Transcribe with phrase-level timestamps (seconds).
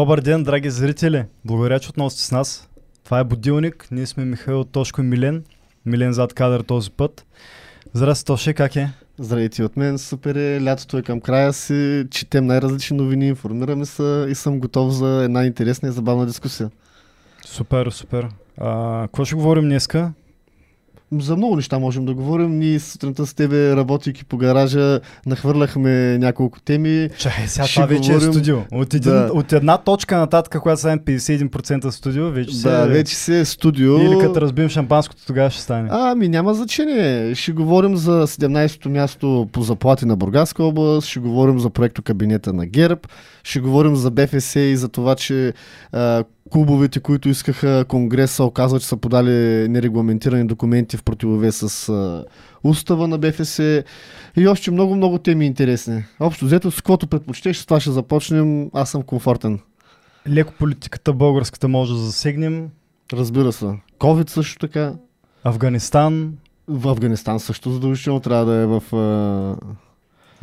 [0.00, 1.24] Добър ден, драги зрители!
[1.44, 2.68] Благодаря, че отново сте с нас.
[3.04, 3.88] Това е Будилник.
[3.90, 5.44] Ние сме Михаил Тошко и Милен.
[5.86, 7.26] Милен зад кадър този път.
[7.92, 8.90] Здрасти, Тоше, как е?
[9.18, 10.64] Здравейте от мен, супер е.
[10.64, 12.06] Лятото е към края си.
[12.10, 16.70] Четем най-различни новини, информираме се и съм готов за една интересна и забавна дискусия.
[17.46, 18.28] Супер, супер.
[18.58, 20.12] А, какво ще говорим днеска?
[21.12, 22.58] За много неща можем да говорим.
[22.58, 27.08] Ние сутринта с тебе, работейки по гаража, нахвърляхме няколко теми.
[27.18, 28.58] Чай, сега Ще това вече говорим- е студио.
[28.72, 29.30] От, един, Да.
[29.32, 32.68] от една точка нататък, когато станем 51% студио, вече се...
[32.70, 33.98] Да, вече си е студио.
[33.98, 35.88] Или като разбием шампанското, тогава ще стане.
[35.92, 37.34] Ами няма значение.
[37.34, 39.20] Ще говорим за 17-то място
[39.52, 43.00] по заплати на Бургаска област, ще говорим за проекто кабинета на ГЕРБ,
[43.44, 45.52] ще говорим за БФС и за това, че
[45.92, 52.24] а, клубовете, които искаха конгреса, оказва, че са подали нерегламентирани документи в противовес с
[52.64, 53.58] устава на БФС
[54.36, 56.04] и още много-много теми интересни.
[56.20, 58.70] Общо взето, с каквото предпочтеш, с това ще започнем.
[58.74, 59.58] Аз съм комфортен.
[60.28, 62.68] Леко политиката българската може да засегнем.
[63.12, 63.66] Разбира се.
[63.98, 64.92] COVID също така.
[65.44, 66.34] Афганистан,
[66.68, 69.56] В Афганистан също задължително трябва да е в а,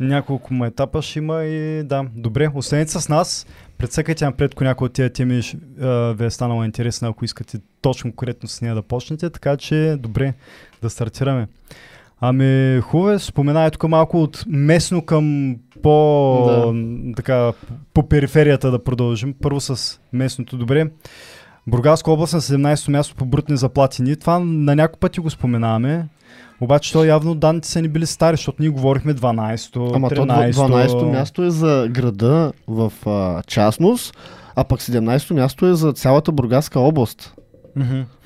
[0.00, 3.46] Няколко му етапа ще има и да, добре, останете с нас.
[3.78, 5.42] Прецъкайте напред, ако някой от тези теми
[6.14, 10.34] ви е станала интересна, ако искате точно коректно с нея да почнете, така че добре
[10.82, 11.48] да стартираме.
[12.20, 16.74] Ами хубаво е, споменай тук малко от местно към по, Да.
[17.16, 17.52] така,
[17.94, 19.34] по периферията да продължим.
[19.42, 20.90] Първо с местното, добре.
[21.68, 24.02] Бургаска област на 17-то място по брутни заплати.
[24.02, 26.08] Ние това на няколко пъти го споменаваме.
[26.60, 30.60] Обаче то явно данните са ни били стари, защото ние говорихме 12-то, Ама то 13-то.
[30.60, 34.16] 12-то място е за града в а, частност,
[34.56, 37.34] а пък 17-то място е за цялата Бургаска област.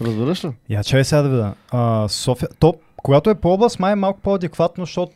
[0.00, 0.50] Разбираш ли?
[0.68, 1.54] Я чай сега да видя.
[1.70, 5.12] А, София, то, когато е по област, май е малко по-адекватно, защото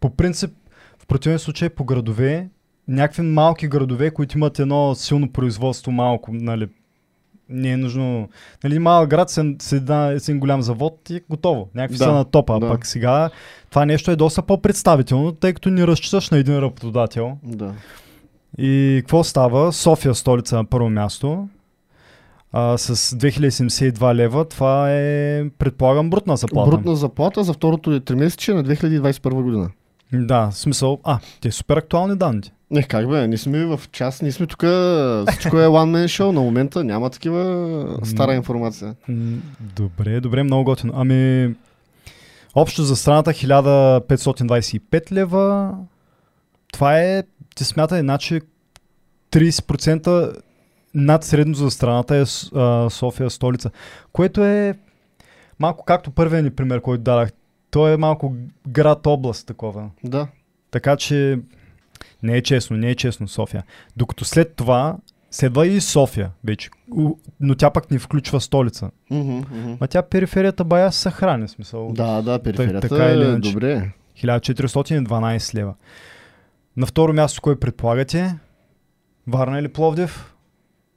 [0.00, 0.50] по принцип,
[0.98, 2.48] в противен случай по градове,
[2.88, 6.68] някакви малки градове, които имат едно силно производство малко, нали,
[7.50, 8.28] не е нужно.
[8.64, 11.68] Нали, малък град с, с, една, с един голям завод и е готово.
[11.74, 12.60] Някакви Да, са на топа.
[12.60, 12.68] да.
[12.68, 13.30] Пък сега
[13.70, 17.38] това нещо е доста по-представително, тъй като не разчиташ на един работодател.
[17.42, 17.72] Да.
[18.58, 19.72] И какво става?
[19.72, 21.48] София столица на първо място.
[22.52, 24.44] А, с 2072 лева.
[24.44, 26.70] Това е, предполагам, брутна заплата.
[26.70, 29.70] Брутна заплата за второто тримесечие на 2021 година.
[30.12, 30.98] Да, в смисъл.
[31.04, 32.52] А, те супер актуални данни.
[32.70, 34.60] Не, как бе, ние сме в час, ние сме тук,
[35.30, 38.94] всичко е one man show, на момента няма такива стара информация.
[39.76, 40.92] Добре, добре, много готино.
[40.96, 41.54] Ами,
[42.54, 45.74] общо за страната 1525 лева.
[46.72, 47.22] Това е,
[47.54, 48.40] ти смятай, значи
[49.30, 50.36] 30%
[50.94, 53.70] над средно за страната е а, София столица.
[54.12, 54.74] Което е
[55.58, 57.32] малко както първия ни пример, който дадах.
[57.70, 58.34] Той е малко
[58.68, 59.90] град-област такова.
[60.04, 60.28] Да.
[60.70, 61.38] Така че
[62.22, 63.64] не е честно, не е честно София.
[63.96, 64.96] Докато след това
[65.30, 66.70] следва и София вече.
[67.40, 68.90] Но тя пък не включва столица.
[69.10, 69.76] Мгм, мгм.
[69.80, 71.92] Ма тя периферията бая се съхрани, в смисъл.
[71.92, 73.52] Да, да, периферията така или е иначе.
[73.52, 73.92] добре.
[74.16, 75.74] 1412 лева.
[76.76, 78.34] На второ място кой предполагате?
[79.26, 80.34] Варна или Пловдив?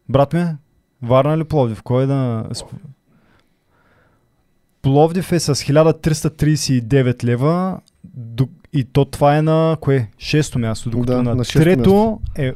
[0.10, 0.46] Брат ми,
[1.02, 1.84] Варна или Пловдив?
[1.84, 2.50] Кой е да...
[4.82, 10.10] Пловдив е с 1339 лева до- и то това е на кое?
[10.18, 10.90] Шесто място.
[10.90, 12.54] Докато Да, на, на шесто трето е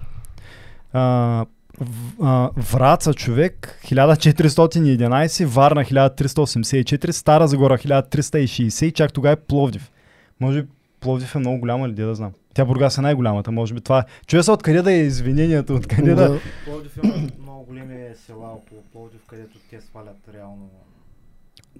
[0.93, 1.45] а,
[1.79, 9.91] в, а, Враца човек 1411, Варна 1384, Стара Загора 1360 и чак тогава е Пловдив.
[10.39, 10.69] Може би
[10.99, 12.31] Пловдив е много голяма ли, да знам.
[12.53, 14.03] Тя Бургас е най-голямата, може би това е.
[14.27, 16.29] Чуя се откъде да е извинението, откъде да...
[16.29, 16.39] Да.
[16.65, 17.95] Пловдив има много големи
[18.25, 20.69] села около Пловдив, където те свалят реално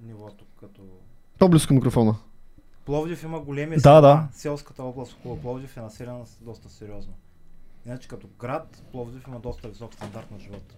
[0.06, 0.82] нивото като...
[1.38, 2.14] По-близко микрофона.
[2.88, 4.00] Пловдив има големи Да, села.
[4.00, 4.26] да.
[4.32, 7.12] Селската област около Пловдив е населена доста сериозно.
[7.86, 10.74] Иначе като град, Пловдив има доста висок стандарт на живот.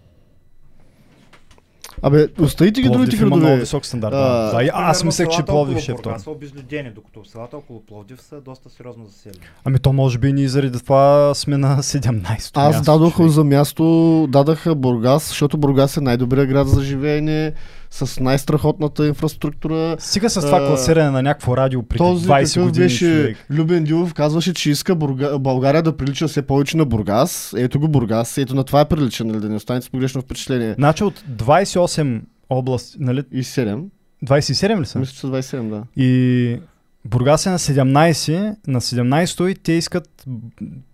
[2.01, 3.59] Абе, оставите ги другите Пловдив много градове.
[3.59, 4.13] висок стандарт.
[4.13, 4.17] А,
[4.53, 4.69] да.
[4.73, 6.03] Аз мислех, че Пловдив ще е втори.
[6.03, 9.39] Бургас са обезлюдени, докато селата около Пловдив са доста сериозно заселени.
[9.63, 13.31] Ами то може би ние заради това сме на 17-то Аз дадох човек.
[13.31, 13.83] за място,
[14.29, 17.53] дадаха Бургас, защото Бургас е най-добрият град за живеене,
[17.91, 19.95] с най-страхотната инфраструктура.
[19.99, 23.37] Стига с това А, класиране на някакво радио преди Този 20 какъв години, беше човек.
[23.49, 25.39] Любен Дилов казваше, че иска Бурга...
[25.39, 27.53] България да прилича все повече на Бургас.
[27.57, 30.73] Ето го Бургас, ето на това е прилича, нали, да не останете с погрешно впечатление.
[30.73, 33.23] Значи от 28 области, нали?
[33.31, 33.83] И 7.
[34.25, 34.99] 27 ли са?
[34.99, 35.83] Мисля, че са 27, да.
[35.95, 36.59] И
[37.05, 40.25] Бургас е на 17, на 17 и те искат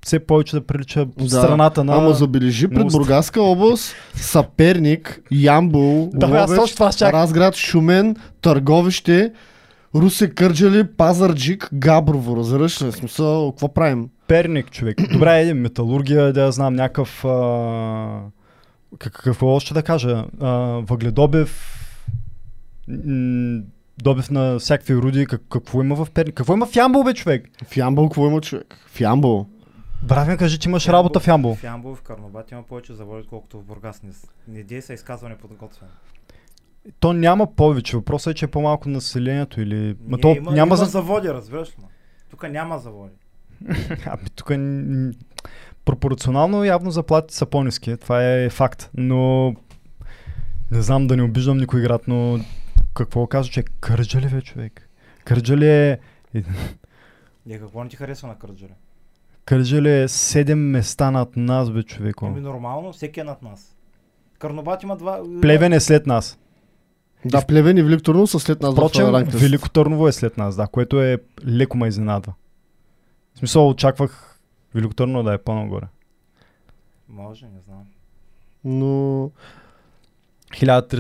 [0.06, 1.30] все повече да прилича Да.
[1.30, 1.95] страната на...
[1.95, 2.88] Ама забележи пред.
[2.88, 6.75] Бургаска област, Саперник, Ямбол, Да, Ловеч.
[7.01, 9.33] Разград, Шумен, Търговище,
[9.95, 12.38] Русе, Кърджали, Пазарджик, Габрово.
[12.38, 12.92] Разбираш ли?
[12.92, 14.09] Смисъл, какво правим?
[14.27, 14.98] Перник, човек.
[15.13, 17.25] Добре, един металургия, да знам, някакъв...
[17.25, 18.19] А...
[19.00, 20.25] как- Какво още да кажа?
[20.42, 20.48] А,
[20.81, 21.74] въгледобив,
[22.88, 23.62] м,
[23.98, 26.36] добив на всякакви руди, как, какво има в Перник?
[26.36, 27.50] Какво има в Ямбол, бе, човек?
[27.68, 28.78] В Ямбол какво има човек?
[28.88, 29.46] В Ямбол.
[30.04, 31.56] Брат ми, кажи, че имаш работа в Ямбол.
[31.56, 34.04] В Ямбол в Карнобат има повече заводи, отколкото в Бургас.
[34.04, 34.12] Не,
[34.48, 35.92] не дей са изказване подготвено.
[37.00, 37.98] То няма повече.
[37.98, 39.96] Въпросът е, че е по-малко населението или...
[40.08, 40.86] Ма Не, то има, няма има за...
[40.86, 41.74] заводи, разбираш ли?
[41.82, 41.88] ме?
[42.30, 43.14] Тук няма заводи.
[44.06, 44.52] Ами тук
[45.86, 47.98] пропорционално явно заплатите са по-низки.
[47.98, 48.90] Това е факт.
[48.98, 49.54] Но
[50.72, 52.40] не знам да не обиждам никой град, но
[52.98, 54.90] какво казва, че Кърджали бе човек.
[55.24, 56.00] Кърджали е...
[57.50, 58.74] Е, какво не ти харесва на Кърджали?
[59.46, 62.16] Кърджали е 7 места над нас, бе човек.
[62.24, 63.76] Еми нормално, всеки е над нас.
[64.40, 65.22] Карнобат има два...
[65.42, 66.40] Плевен е след нас.
[67.26, 67.46] Да.
[67.46, 68.74] Плевен и Велико Търново са след нас.
[68.74, 71.18] Впрочем, Велико Търново е след нас, да, което е
[71.48, 72.34] леко ме изненада.
[73.34, 74.40] В смисъл, очаквах
[74.76, 75.86] Велико Търново да е по-нагоре.
[77.10, 77.84] Може, не знам.
[78.64, 79.32] Но...
[80.52, 80.92] 1300,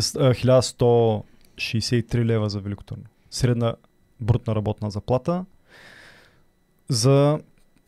[0.45, 1.23] 1100
[1.57, 3.09] 63 лева за Велико Търново.
[3.29, 3.75] Средна
[4.21, 5.45] брутна работна заплата
[6.89, 7.39] за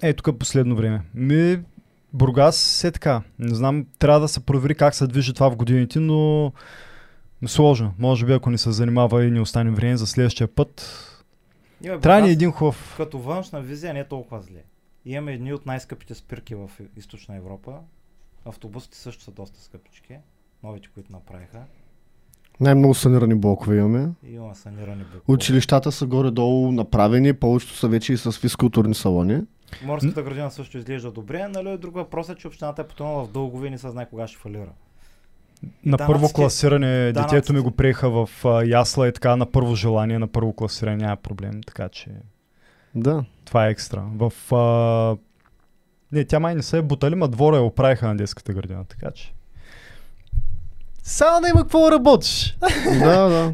[0.04, 1.01] ето тук е последно време.
[1.13, 1.63] Ми,
[2.13, 3.21] Бургас все така.
[3.39, 6.51] Не знам, трябва да се провери как се движи това в годините, но
[7.45, 7.94] сложно.
[8.00, 11.06] Може би ако не се занимава и не остане време за следващия път.
[11.83, 12.94] Имаме трябва ни един хубав.
[12.98, 14.63] Като външна визия не е толкова зле.
[15.06, 17.80] Имаме едни от най-скъпите спирки в Източна Европа.
[18.45, 20.18] Автобусите също са доста скъпички.
[20.63, 21.63] Новите, които направиха
[22.60, 24.10] най-много санирани блокове имаме.
[24.24, 25.22] И има санирани блокове.
[25.28, 29.42] Училищата са горе-долу направени, повечето са вече и с физкултурни салони.
[29.84, 31.78] Морската градина също изглежда добре, нали?
[31.78, 34.38] Друг въпрос е, че общината е потонала в дългове и не се знае кога ще
[34.38, 34.70] фалира.
[35.86, 37.60] На Данъците- първо класиране детето ми данъците.
[37.60, 41.62] го приеха в а, ясла и така на първо желание, на първо класиране няма проблем,
[41.68, 42.10] така че
[42.96, 43.24] Да.
[43.46, 44.04] това е екстра.
[44.16, 44.54] В...
[44.54, 45.18] А...
[46.12, 49.12] Не, тя май не се е бутали, ма двора я оправиха на детската градина, така
[49.12, 49.34] че...
[51.10, 52.58] Само да има какво да работиш.
[53.00, 53.54] да, да.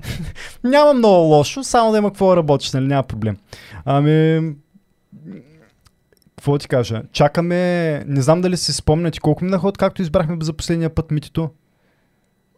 [0.64, 2.88] Няма много лошо, само да има какво да работиш, нали?
[2.88, 3.38] Няма проблем.
[3.86, 4.42] Ами...
[6.38, 7.02] Какво ти кажа?
[7.12, 8.04] Чакаме...
[8.08, 11.50] Не знам дали си спомняте колко минаха от както избрахме за последния път Митито.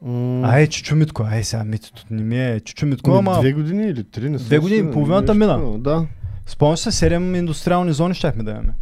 [0.02, 1.24] М, Ай, Чичо Митко.
[1.32, 2.60] Ай, сега Митито не ми е.
[2.60, 3.40] Чичо Митко, ами ама...
[3.40, 5.80] Две години или три, не Две години, сигурен, половината мина.
[5.80, 6.06] Да.
[6.46, 8.74] Спомняш се, 7 индустриални зони щяхме да имаме.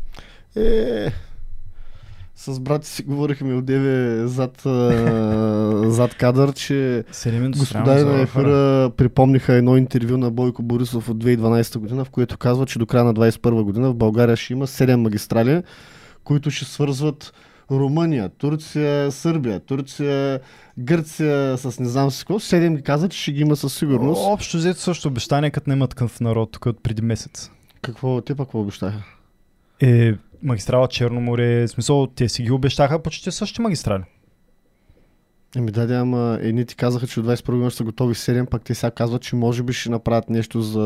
[0.56, 1.12] Е,
[2.36, 4.62] с брат си говорихме от деве зад,
[5.92, 6.74] зад кадър, че
[7.12, 12.10] 7 индустриални господари на ефира припомниха едно интервю на Бойко Борисов от 2012 година, в
[12.10, 15.64] което казва, че до края на 2021 година в България ще има 7 магистрали,
[16.24, 17.34] които ще свързват
[17.72, 20.40] Румъния, Турция, Сърбия, Турция,
[20.78, 22.40] Гърция с не знам си какво.
[22.40, 24.22] 7 ги каза, че ще ги има със сигурност.
[24.26, 27.52] Общо взето също обещание, като не имат такъв народ тук от преди месец.
[27.82, 29.04] Какво, те пък обещаха?
[29.82, 34.04] Е, магистрала Черно море, в смисъл, те си ги обещаха почти същите магистрали.
[35.56, 38.64] Еми да, да, ама едни ти казаха, че от 21 година са готови 7, пак
[38.64, 40.82] те сега казват, че може би ще направят нещо за...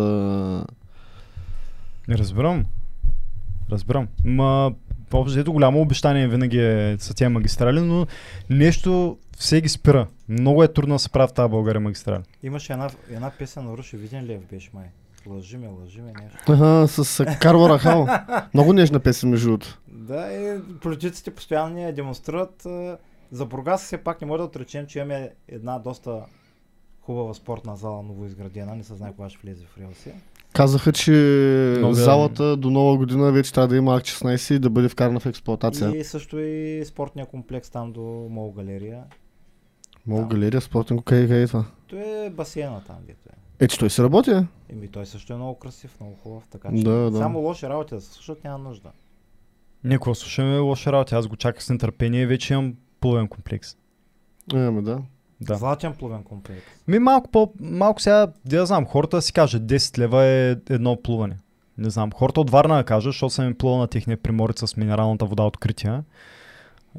[2.07, 2.65] Не разбирам.
[3.71, 4.07] Разбирам.
[4.25, 4.73] Ма,
[5.13, 8.07] общо голямо обещание винаги е са тия магистрали, но
[8.49, 10.07] нещо все ги спира.
[10.29, 12.23] Много е трудно да се правят тази България магистрали.
[12.43, 14.85] Имаше една, една песен на Руши Виден Лев беше май.
[15.27, 16.37] Лъжи ме, лъжи ме нещо.
[16.47, 18.07] Ага, с а, Карла Рахал.
[18.53, 19.79] Много нежна песен, между другото.
[19.87, 22.67] Да, и политиците постоянно ни я демонстрират.
[23.31, 26.21] За Бургас все пак не може да отречем, че имаме една доста
[27.01, 28.75] хубава спортна зала, новоизградена.
[28.75, 30.11] Не се знае кога ще влезе в релси.
[30.53, 31.11] Казаха, че
[31.77, 34.89] Много да- залата до нова година вече трябва да има Акт 16 и да бъде
[34.89, 35.97] вкарана в експлоатация.
[35.97, 39.03] И също и спортния комплекс там до Мол галерия.
[40.07, 41.65] Мол галерия, спортен, къде, къде е това?
[41.87, 43.65] То е басейна там, дето е.
[43.65, 44.31] Е, че той се работи.
[44.69, 47.17] Еми той също е много красив, много хубав, така че Да, да.
[47.17, 48.89] само лоши работи да се слушат няма нужда.
[49.83, 51.15] Никога слушаме лоша работа.
[51.15, 53.77] Аз го чаках с нетърпение и вече имам половин комплекс.
[54.53, 55.01] Е, ами да.
[55.41, 55.55] Да.
[55.55, 56.63] Златен плувен комплекс.
[56.87, 61.01] Ми малко, по, малко сега, да знам, хората да си кажат 10 лева е едно
[61.01, 61.37] плуване.
[61.77, 64.77] Не знам, хората от Варна да кажат, защото съм им плувал на техния приморец с
[64.77, 66.03] минералната вода открития.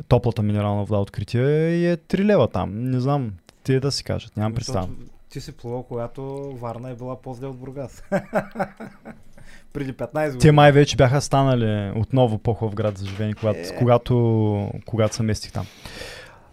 [0.08, 2.90] Топлата минерална вода открития и е 3 лева там.
[2.90, 4.88] Не знам, те да си кажат, нямам представа.
[5.30, 6.22] Ти си плувал, когато
[6.52, 8.02] Варна е била по-зле от Бургас.
[9.72, 10.40] Преди 15 години.
[10.40, 13.76] Те май вече бяха станали отново по-хубав град за живеене, когато, Е.
[13.78, 15.66] когато, когато се местих там.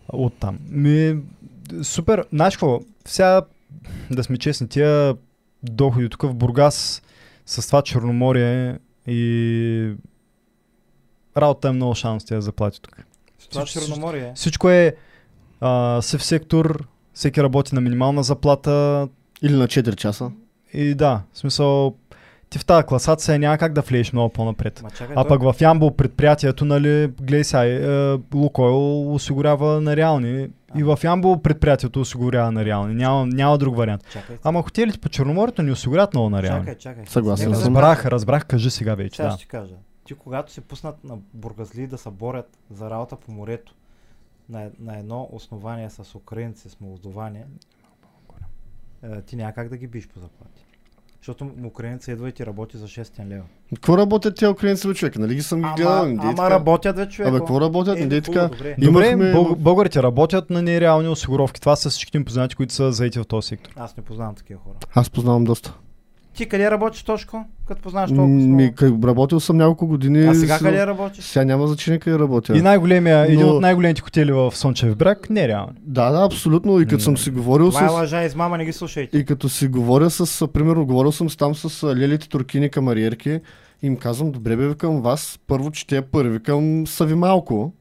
[0.09, 0.59] От там.
[0.69, 1.19] Ми,
[1.83, 2.25] супер.
[2.33, 2.79] Знаеш какво?
[3.05, 3.41] Сега,
[4.11, 5.15] да сме честни, тия
[5.63, 7.01] доходи тук в Бургас
[7.45, 9.93] с това Черноморие и
[11.37, 12.97] работа е много шанс тия заплати тук.
[13.39, 14.31] С това Всичко- Черноморие.
[14.35, 14.95] Всичко е
[15.61, 16.87] а, сектор,
[17.17, 19.07] всеки работи на минимална заплата
[19.41, 20.31] Или на 4 часа.
[20.73, 21.95] и да, в смисъл
[22.49, 24.79] ти в тази класация няма как да влезеш много по-напред.
[24.83, 29.95] Ма чакай, А той- пък в Ямбол предприятието, нали, гледай сега, е, Лукойл осигурява на
[29.95, 30.47] реални.
[30.77, 32.95] И в Ямбол предприятието осигурява на реални.
[32.95, 34.03] Няма, няма друг вариант.
[34.13, 36.59] Чакай, Ама хотелите по Черноморието ни осигуряват много на реални.
[36.59, 37.03] чакай, чакай.
[37.07, 37.51] Съгласен.
[37.51, 39.15] Разбрах, разбрах, кажи сега вече.
[39.15, 39.33] Сега Да.
[39.33, 39.73] ще ти кажа.
[40.05, 43.73] Ти когато се пуснат на бургазли да се борят за работа по морето
[44.49, 47.43] на, е- на едно основание с украинци, с молдовани,
[49.03, 50.63] е, ти няма как да ги биш по заплати.
[51.17, 53.43] Защото украинца идва и ти работи за 6 лева.
[53.75, 55.17] Какво работят тези украинци, бе, човек?
[55.17, 55.93] Нали ги съм ги гледал?
[55.93, 56.49] Ама, не ама така.
[56.49, 57.29] работят, бе, човек.
[57.29, 57.99] Абе, какво работят?
[57.99, 58.47] Не дей така.
[58.47, 58.75] Добре.
[58.79, 61.61] Добре, Имахме- бъл, българите работят на нереални осигуровки.
[61.61, 63.73] Това са всичките им познати, които са заети в този сектор.
[63.75, 64.75] Аз не познавам такива хора.
[64.95, 65.77] Аз познавам доста.
[66.37, 67.45] Ти къде работиш, Тошко?
[67.67, 70.19] Като познаваш толкова Ми, работил съм няколко години.
[70.19, 71.25] А сега с- къде работиш?
[71.25, 72.57] Сега няма значение къде работя.
[72.57, 75.73] И най-големия, един Но- от най-големите хотели в Слънчев бряг, нереални.
[75.81, 76.79] Да, да, абсолютно.
[76.79, 77.91] И като съм си говорил Това е с...
[77.91, 79.17] лъжа, измама, не ги слушайте.
[79.17, 83.29] И като си говоря с, примерно, говорил съм с там с лелите туркини камариерки
[83.83, 87.73] и им казвам, добре бе, викам вас, първо, че те първи, викам, са ви малко.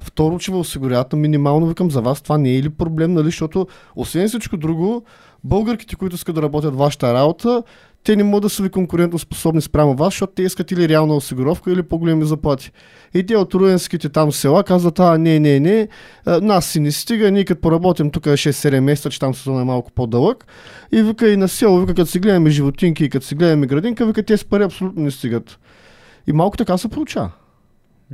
[0.00, 3.66] Второ, че ви осигуряват минимално, викам, за вас това не е ли проблем, нали, защото
[3.96, 5.04] освен всичко друго,
[5.44, 7.62] българките, които искат да работят вашата работа,
[8.04, 11.14] те не могат да са ви конкурентно способни спрямо вас, защото те искат или реална
[11.16, 12.70] осигуровка, или по-големи заплати.
[13.14, 15.88] И те от руенските там села казват, а, не, не, не,
[16.26, 19.92] нас си не стига, ние като поработим тук 6-7 месеца, че там сезон е малко
[19.92, 20.46] по-дълъг,
[20.92, 24.06] и вика и на село, вика като си гледаме животинки и като си гледаме градинка,
[24.06, 25.58] вика тези пари абсолютно не стигат.
[26.26, 27.30] И малко така се получава.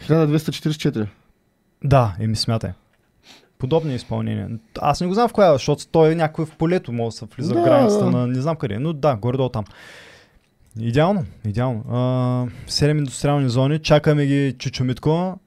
[0.00, 1.06] 1244.
[1.84, 2.72] Да, еми смятай.
[3.64, 4.48] Подобни изпълнения.
[4.80, 7.26] Аз не го знам в коя, защото той е някой в полето, може да се
[7.36, 9.64] влиза Да, в границата на не знам къде, но да, горе-долу там.
[10.80, 11.84] Идеално, идеално.
[11.88, 11.94] А,
[12.70, 15.38] 7 индустриални зони, чакаме ги чучумитко,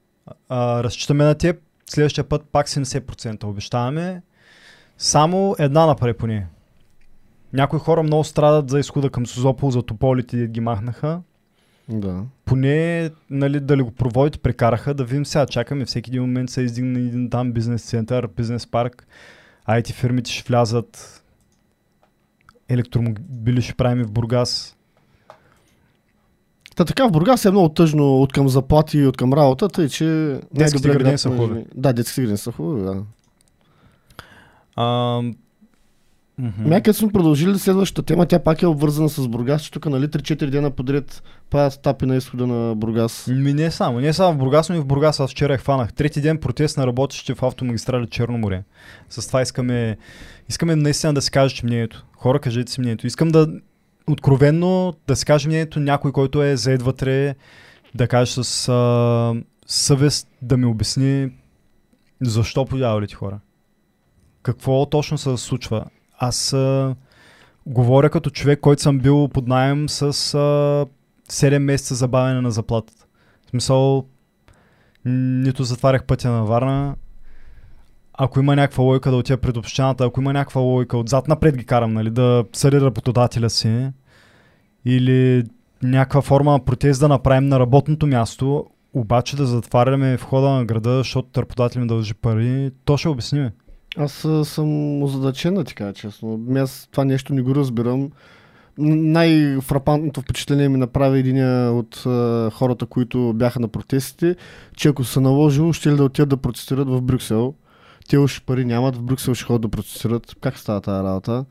[0.48, 1.56] а, разчитаме на теб,
[1.90, 4.22] следващия път пак 70% обещаваме.
[4.98, 6.46] Само една направи поне.
[7.52, 11.20] Някои хора много страдат за изхода към Созопол, за тополите ги махнаха
[11.88, 12.24] Да.
[12.44, 16.62] поне нали, да ли го проводите, прекараха, да видим сега, чакаме всеки един момент се
[16.62, 19.06] издигне един там бизнес център, бизнес парк,
[19.68, 21.22] IT фирмите ще влязат,
[22.68, 24.76] електромобили ще правим в Бургас.
[26.76, 29.88] Та така в Бургас е много тъжно от към заплати и от към работа, тъй
[29.88, 30.04] че...
[30.04, 31.64] най-добрият градини град са хубави.
[31.74, 33.02] Да, детските градини са хубави, да.
[34.76, 35.20] А,
[36.38, 40.04] Ами, като сме продължили следващата тема, тя пак е обвързана с Бургас, че тук нали
[40.08, 43.26] 3-4 дена подред правят стапи на изхода на Бургас.
[43.30, 45.20] Ми не само, не само в Бургас, но и в Бургас.
[45.20, 45.92] Аз вчера я хванах.
[45.92, 48.62] Трети ден протест на работещите в автомагистрали Черно море.
[49.08, 49.96] С това искаме,
[50.48, 52.04] искаме наистина да си кажете мнението.
[52.16, 53.06] Хора, кажете си мнението.
[53.06, 53.48] Искам да
[54.06, 57.34] откровенно да си каже мнението някой, който е заед вътре,
[57.94, 59.34] да каже с а,
[59.66, 61.30] съвест да ми обясни
[62.20, 63.40] защо подявалите хора.
[64.42, 65.84] Какво точно се случва.
[66.18, 66.94] Аз а,
[67.66, 70.86] говоря като човек, който съм бил под найем с а,
[71.30, 73.04] 7 месеца забавяне на заплатата.
[73.46, 74.04] В смисъл,
[75.04, 76.96] нито затварях пътя на Варна.
[78.14, 81.66] Ако има някаква лойка да отида пред общината, ако има някаква лойка отзад напред ги
[81.66, 83.90] карам, нали, да съди работодателя си
[84.84, 85.44] или
[85.82, 90.98] някаква форма на протест да направим на работното място, обаче да затваряме входа на града,
[90.98, 93.50] защото работодател ми дължи пари, то ще обясним.
[93.98, 94.12] Аз
[94.44, 96.40] съм озадачен да ти кажа честно.
[96.48, 98.10] Ами Аз това нещо не го разбирам.
[98.78, 104.36] Най-фрапантното впечатление ми направи един от а, хората, които бяха на протестите,
[104.76, 107.54] че ако се наложило, ще ли да отидат да протестират в Брюксел.
[108.08, 110.36] Те уж пари нямат, в Брюксел ще ходят да протестират.
[110.40, 111.44] Как става тази работа?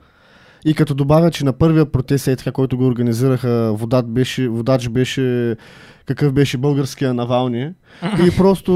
[0.68, 4.90] И като добавя, че на първия протест, е така, който го организираха, водач беше, водач
[4.90, 5.56] беше
[6.06, 7.74] какъв беше българския Навални.
[8.28, 8.72] И просто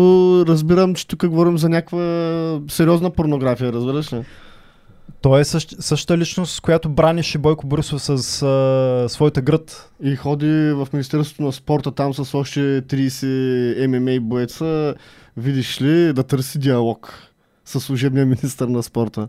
[0.47, 4.23] разбирам, че тук говорим за някаква сериозна порнография, разбираш ли?
[5.21, 9.91] Той е същ, същата личност, която бранише Бойко Борисов с а, своята гръд.
[10.03, 14.95] И ходи в Министерството на спорта там с още 30 ММА боеца,
[15.37, 17.13] видиш ли, да търси диалог
[17.65, 19.27] с служебния министр на спорта.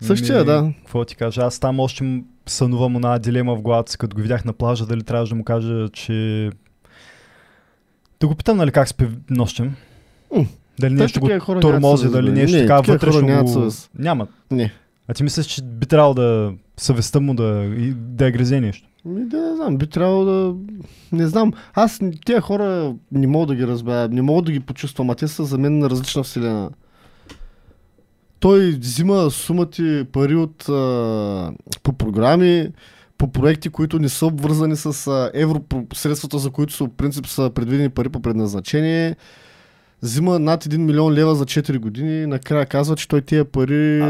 [0.00, 0.72] Същия, Ми, да.
[0.78, 1.40] Какво ти кажа?
[1.42, 5.02] Аз там още сънувам една дилема в главата си, като го видях на плажа, дали
[5.02, 6.50] трябваше да му кажа, че...
[8.20, 9.74] Да го питам, нали, как спи нощем.
[10.80, 13.70] Дали те нещо го хора тормози, дали нещо Не, така вътрешно нямат го...
[13.98, 14.28] Нямат.
[14.50, 14.72] Не.
[15.08, 18.88] А ти мислиш, че би трябвало да съвестта му да, да е грезе нещо?
[19.04, 20.54] Ми да не знам, би трябвало да...
[21.12, 21.52] Не знам.
[21.74, 25.28] Аз тия хора не мога да ги разбера, не мога да ги почувствам, а те
[25.28, 26.70] са за мен на различна вселена.
[28.40, 31.52] Той взима сумати пари от, а,
[31.82, 32.68] по програми,
[33.18, 37.50] по проекти, които не са обвързани с а, евросредствата, за които са, в принцип са
[37.54, 39.16] предвидени пари по предназначение.
[40.02, 42.26] Взима над 1 милион лева за 4 години.
[42.26, 44.02] Накрая казва, че той тия пари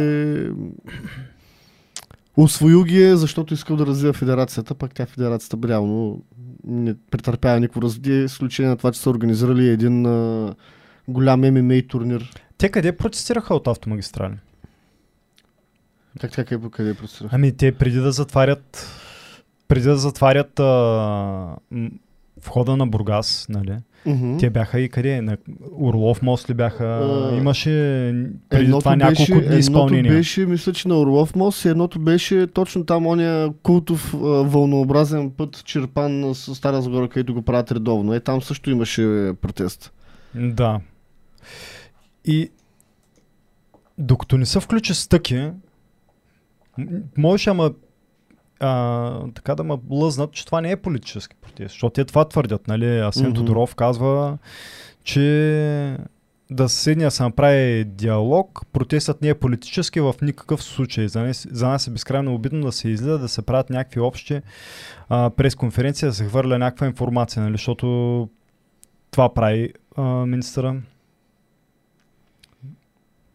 [2.41, 6.23] Освоил ги е, защото искал да развива федерацията, пък тя федерацията реално
[6.65, 10.55] не претърпява никакво развитие, изключение на това, че са организирали един а,
[11.09, 12.48] голям ММА турнир.
[12.59, 14.35] Те къде протестираха от автомагистрали?
[16.21, 17.29] Как така къде, къде процесира?
[17.33, 18.89] Ами те преди да затварят
[19.69, 21.57] преди да затварят а,
[22.45, 23.77] входа на Бургас, нали?
[24.41, 25.23] Те бяха и къде?
[25.23, 25.37] На
[25.73, 26.85] Орлов мост ли бяха?
[26.85, 27.71] А, Имаше
[28.49, 30.13] преди това няколко дни едното изпълнения.
[30.13, 35.65] беше, мисля, че на Орлов мост едното беше точно там оня култов а, вълнообразен път
[35.65, 38.15] Черпан с Стара Загора, където го правят редовно.
[38.15, 39.93] Е, там също имаше протест.
[40.35, 40.81] Да.
[42.25, 42.51] И
[43.99, 45.51] докато не се включи стъки,
[47.17, 47.73] можеш ама
[48.61, 51.73] а, така да ме лъзнат, че това не е политически протест.
[51.73, 52.99] Защото те това твърдят, нали?
[52.99, 53.35] Асен Мгм.
[53.35, 54.39] Тодоров казва,
[55.05, 55.99] че
[56.51, 61.09] да седне да се направи диалог, протестът не е политически в никакъв случай.
[61.09, 64.41] За нас, за нас е безкрайно обидно да се излиза, да се правят някакви общи
[65.09, 67.55] а, пресконференции, да се хвърля някаква информация, нали?
[67.55, 68.29] защото
[69.11, 70.77] това прави а, министъра,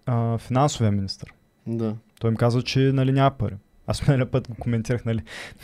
[0.05, 1.33] а, финансовия министър.
[1.67, 1.95] Да.
[2.19, 3.55] Той им казва, че нали, няма пари.
[3.87, 5.19] Аз миналия път го коментирах, нали,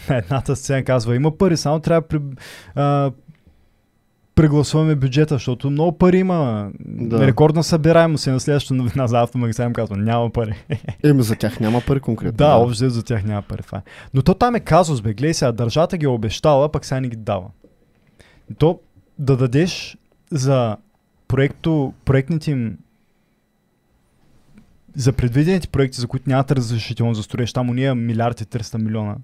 [0.09, 2.19] на едната сцена казва, има пари, само трябва да при,
[2.75, 3.11] а,
[4.35, 6.71] прегласуваме бюджета, защото много пари има.
[6.79, 7.27] Да.
[7.27, 10.53] Рекордна събираемост е на следващата новина за автомагазин, казва, няма пари.
[11.03, 12.37] Еми за тях няма пари конкретно.
[12.37, 13.63] да, общо взето за тях няма пари.
[13.63, 13.81] Това е.
[14.13, 17.07] Но то там е казус, бе, гледай сега, държата ги е обещала, пък сега не
[17.07, 17.47] ги дава.
[18.51, 18.79] И то
[19.19, 19.97] да дадеш
[20.31, 20.77] за
[21.27, 22.77] проекто, проектните им
[24.99, 29.15] за предвидените проекти, за които нямат разрешително за строеж, там уния милиард и 300 милиона.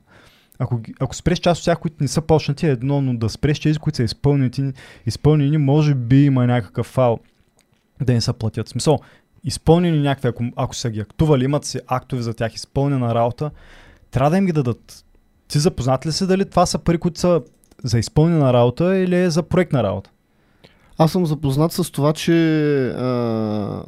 [0.59, 3.59] Ако, ако спреш част от тях, които не са почнати, е едно, но да спреш
[3.59, 4.73] тези, които са изпълнени,
[5.05, 7.19] изпълнени, може би има някакъв фал
[8.01, 8.67] да не са платят.
[8.67, 8.99] В смисъл,
[9.43, 13.51] изпълнени някакви, ако, ако са ги актували, имат си актове за тях, изпълнена работа,
[14.11, 15.05] трябва да им ги дадат.
[15.47, 17.41] Ти запознат ли си дали това са пари, които са
[17.83, 20.09] за изпълнена работа или е за проектна работа?
[20.97, 22.33] Аз съм запознат с това, че
[22.88, 23.83] а,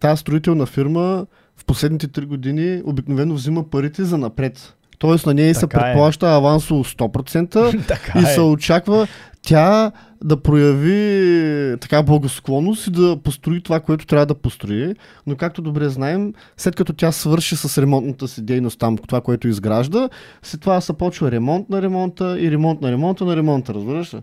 [0.00, 4.74] тази строителна фирма в последните 3 години обикновено взима парите за напред.
[4.98, 5.82] Тоест на нея се Така е.
[5.82, 9.06] предплаща авансово 100% така и се очаква
[9.42, 9.92] тя
[10.24, 14.94] да прояви така благосклонност и да построи това, което трябва да построи.
[15.26, 19.48] Но както добре знаем, след като тя свърши с ремонтната си дейност там, това, което
[19.48, 20.08] изгражда,
[20.42, 24.18] след това се почва ремонт на ремонта и ремонт на ремонта на ремонта, разбираш ли?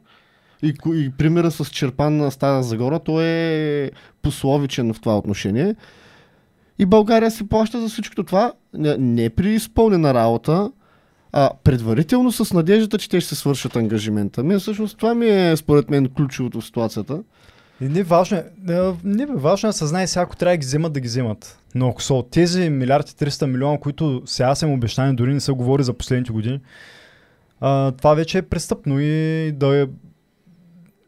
[0.65, 5.75] И, и примера с Черпан на Стара Загора, той е пословичен в това отношение.
[6.79, 10.71] И България се плаща за всичко това не, при изпълнена работа,
[11.31, 14.43] а предварително с надеждата, че те ще се свършат ангажимента.
[14.43, 17.23] Мен всъщност това ми е според мен ключовото в ситуацията.
[17.81, 18.43] И не важно е,
[19.03, 21.59] не важно е да се знае сега, ако трябва да ги вземат, да ги вземат.
[21.75, 25.33] Но ако са от тези милиард и 300 милиона, които сега са им обещани, дори
[25.33, 26.59] не се говори за последните години,
[27.59, 29.85] а, това вече е престъпно и да е...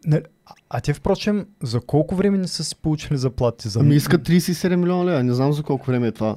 [0.07, 0.21] Не,
[0.69, 3.67] а, те, впрочем, за колко време не са си получили заплати?
[3.67, 3.79] За...
[3.79, 6.35] Ами искат 37 милиона лева, не знам за колко време е това.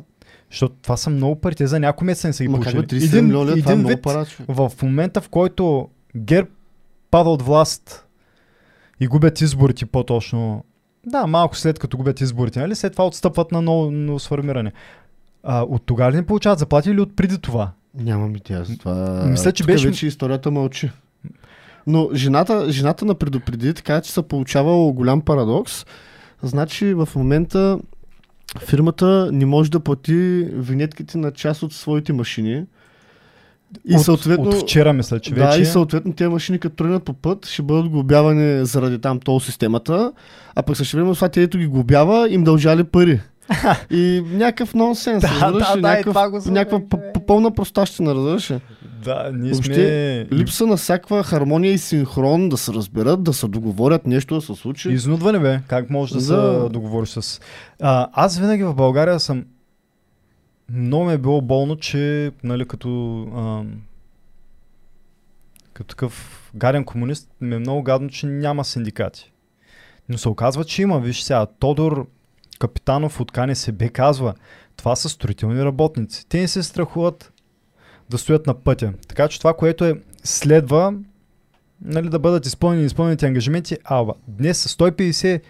[0.51, 1.55] Защото това са много пари.
[1.55, 3.01] Те за няколко месеца не са ги Ма как получили.
[3.01, 6.49] бе, 37 милиона лева, това е много вид, пара, в момента, в който ГЕРБ
[7.11, 8.07] пада от власт
[9.01, 10.65] и губят изборите по-точно,
[11.07, 12.75] Да, малко след като губят изборите, нали?
[12.75, 14.73] След това отстъпват на ново, ново сформиране.
[15.43, 17.71] А, от тогава ли не получават заплати или от преди това?
[17.95, 19.25] Нямам идея за това.
[19.27, 20.91] Мисля, че Тук беше- вече историята мълчи.
[21.87, 25.85] Но жената, жената на предупреди така, че се получавало голям парадокс.
[26.43, 27.79] Значи в момента
[28.59, 32.65] фирмата не може да плати винетките на част от своите машини.
[33.89, 34.49] И от, съответно...
[34.49, 35.61] От вчера мисля, че да, вече...
[35.61, 40.13] и съответно тези машини като тръгнат по път ще бъдат глобявани заради там тол системата,
[40.55, 43.21] а пък също време това тето ги глобява им дължали пари.
[43.91, 46.81] и някакъв нонсенс, Да, разбираш да, да, някакъв, някаква
[47.27, 48.53] пълна простащина, разбираш?
[49.05, 50.39] Да, ние Въобще, сме...
[50.39, 54.55] Липса на всякаква хармония и синхрон, да се разберат, да се договорят нещо да се
[54.55, 54.89] случи.
[54.91, 56.69] Изнудване бе, как може да, се Да.
[56.69, 57.41] договориш с...
[57.81, 59.45] А, аз винаги в България съм...
[60.73, 63.23] Много ми е било болно, че нали, като...
[63.37, 63.63] А,
[65.73, 69.33] като такъв гаден комунист ми е много гадно, че няма синдикати.
[70.09, 71.01] Но се оказва, че има.
[71.01, 72.07] Виж сега, Тодор
[72.59, 74.35] Капитанов от КНСБ казва,
[74.77, 76.27] това са строителни работници.
[76.29, 77.33] Те не се страхуват
[78.11, 78.93] да стоят на пътя.
[79.09, 79.95] Така че това, което е
[80.25, 80.95] следва,
[81.85, 85.43] нали, да бъдат изпълнени изпълнените ангажименти, ава, днес са 150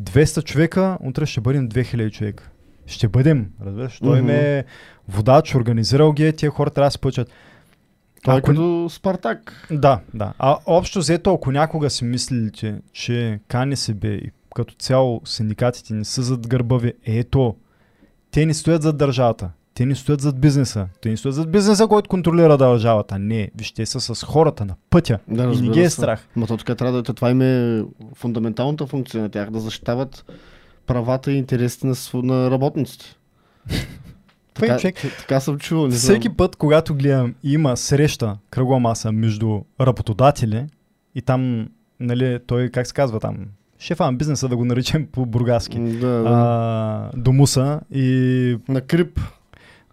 [0.00, 2.50] 200 човека, утре ще бъдем 2000 човека.
[2.86, 3.98] Ще бъдем, разбираш?
[3.98, 4.64] Той ме е
[5.08, 7.30] водач, организирал ги, е, тия хора трябва да се пъчат.
[8.22, 9.66] Това е Ако- като Спартак.
[9.70, 10.32] Да, да.
[10.38, 16.22] А общо взето, ако някога си мислите, че КНСБ и като цяло синдикатите не са
[16.22, 17.56] зад гърба ви, ето,
[18.30, 19.50] те не стоят зад държавата.
[19.78, 20.88] Те не стоят зад бизнеса.
[21.00, 23.18] Те не стоят зад бизнеса, който контролира държавата.
[23.18, 25.18] Не, виж, те са с хората на пътя.
[25.28, 26.28] Да, и не ги е страх.
[26.36, 27.14] Ма то така трябва да е.
[27.14, 30.24] Това им е фундаменталната функция на тях, да защитават
[30.86, 33.04] правата и интересите на, на работниците.
[34.54, 34.96] Така, човек.
[35.18, 35.86] така съм чувал.
[35.86, 36.36] Не Всеки знам.
[36.36, 40.66] път, когато гледам, има среща, кръгла маса между работодатели
[41.14, 41.68] и там,
[42.00, 43.36] нали, той, как се казва там,
[43.78, 46.24] шефа на бизнеса, да го наречем по бургаски, Да, да.
[46.26, 49.20] а, до Муса и На крип.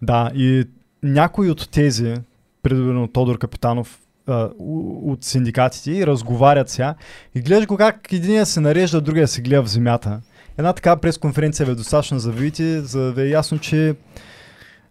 [0.05, 0.63] Да, и
[1.03, 2.15] някой от тези,
[2.63, 6.95] предвидено Тодор Капитанов, а, от синдикатите и разговарят сега
[7.35, 10.21] и гледаш го как единия се нарежда, другия се гледа в земята.
[10.57, 13.95] Една такава пресконференция е достатъчно за да видите, за да е ясно, че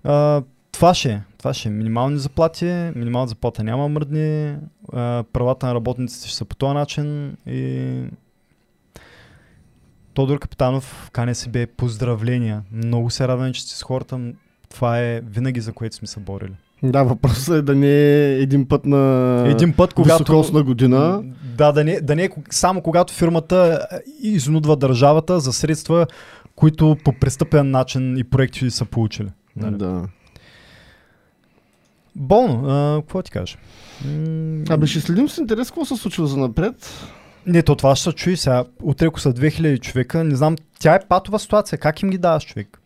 [0.05, 1.21] а, това ще е.
[1.39, 1.73] Това ще е.
[1.73, 4.57] Минимални заплати, минимална заплата няма мръдни,
[4.93, 8.03] а, правата на работниците ще са по този начин и
[10.15, 12.63] Тодор Капитанов, КНСБ, поздравления.
[12.73, 14.33] Много се радвам, че сте с хората.
[14.75, 16.53] Това е винаги за което сме се борили.
[16.83, 20.19] Да, въпросът е да не е един път на Един път, когато...
[20.19, 21.23] високосна година.
[21.57, 26.07] Да, да не, да не е само когато фирмата а, изнудва държавата за средства,
[26.57, 29.29] които по престъпен начин и проекти са получили.
[29.57, 29.77] Нали?
[29.77, 30.03] Да.
[32.17, 33.57] Болно, а, какво ти кажа?
[34.69, 37.07] Абе, ще следим с интерес какво се случва за напред.
[37.47, 38.65] Не, то това ще се чуи сега.
[38.83, 41.79] Утре, ако са 2000 човека, не знам, тя е патова ситуация.
[41.79, 42.81] Как им ги даваш човек?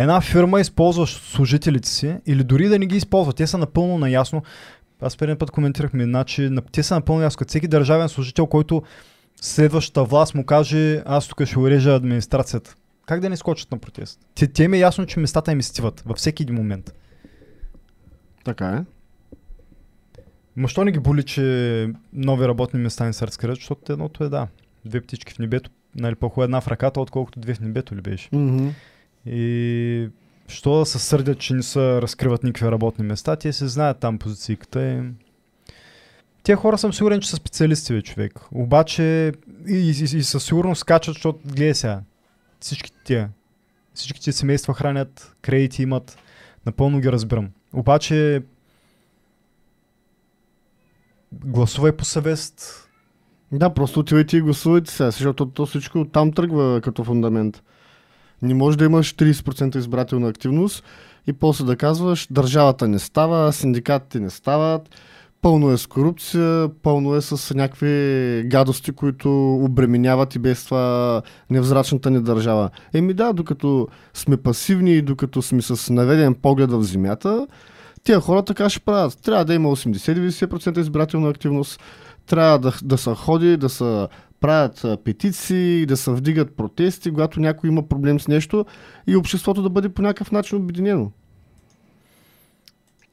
[0.00, 3.32] Една фирма използва служителите си или дори да не ги използва.
[3.32, 4.42] Те са напълно наясно.
[5.00, 7.28] Аз предния път коментирахме, значи на- те са напълно.
[7.38, 8.82] Като всеки държавен служител, който
[9.40, 12.74] следващата власт му каже, аз тук ще урежа администрацията.
[13.06, 14.20] Как да не скочат на протест?
[14.34, 16.94] Те, те им е ясно, че местата им изтиват във всеки един момент.
[18.44, 18.84] Така е.
[20.56, 24.28] Ма що не ги боли, че нови работни места не се разкриват, защото едното е
[24.28, 24.48] да.
[24.84, 28.28] Две птички в небето, нали по една в ръката, отколкото две в небето ли беше.
[28.32, 28.68] Мгм.
[29.26, 30.08] И
[30.48, 34.18] що да се сърдят, че не се разкриват никакви работни места, те се знаят там
[34.18, 35.00] позицията и...
[36.42, 38.40] Тия хора съм сигурен, че са специалисти, бе, човек.
[38.52, 39.32] Обаче
[39.68, 42.00] и, и, и със сигурност скачат, защото гледай сега.
[42.60, 43.30] Всички тия.
[43.94, 46.18] Всички тия семейства хранят, кредити имат.
[46.66, 47.48] Напълно ги разбирам.
[47.72, 48.42] Обаче
[51.32, 52.88] гласувай по съвест.
[53.52, 57.62] Да, просто отивайте и гласувайте сега, защото то всичко там тръгва като фундамент.
[58.42, 60.84] Не може да имаш 30% избирателна активност
[61.26, 64.90] и после да казваш държавата не става, синдикатите не стават,
[65.42, 72.10] пълно е с корупция, пълно е с някакви гадости, които обременяват и без това невзрачната
[72.10, 72.70] ни държава.
[72.94, 77.46] Еми да, докато сме пасивни и докато сме с наведен поглед в земята,
[78.04, 79.18] тия хора така ще правят.
[79.22, 81.80] Трябва да има 80-90% избирателна активност,
[82.26, 84.08] трябва да, да се ходи, да се
[84.40, 88.66] правят петиции, да се вдигат протести, когато някой има проблем с нещо
[89.06, 91.10] и обществото да бъде по някакъв начин обединено.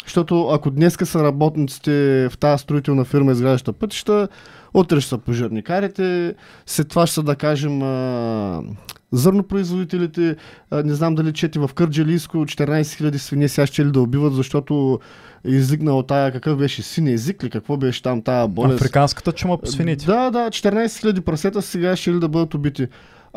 [0.04, 1.92] Защото ако днеска са работниците
[2.30, 4.28] в тази строителна фирма изграждаща пътища,
[4.74, 8.64] утре ще са пожарникарите, след това ще са да кажем а,
[9.12, 10.36] зърнопроизводителите,
[10.72, 14.34] а, не знам дали чети в Кърджалийско 14 000 свине сега ще ли да убиват,
[14.34, 15.00] защото
[15.46, 18.82] е излигнал тая, какъв беше син език ли, какво беше там тая болест.
[18.82, 20.06] Африканската чума по свините.
[20.06, 22.88] Да, да, 14 000 прасета сега ще ли да бъдат убити.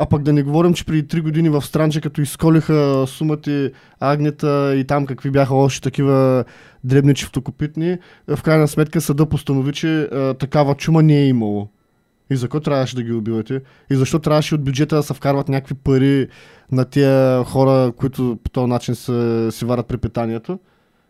[0.02, 4.74] А пък да не говорим, че преди 3 години в Странче, като изколиха сумати агнета
[4.76, 6.44] и там какви бяха още такива
[6.84, 11.68] дребни чифтокопитни, в крайна сметка съда постанови, че а, такава чума не е имало.
[12.30, 13.60] И за какво трябваше да ги убивате?
[13.90, 16.28] И защо трябваше от бюджета да се вкарват някакви пари
[16.72, 20.58] на тия хора, които по този начин се, си варят препитанието?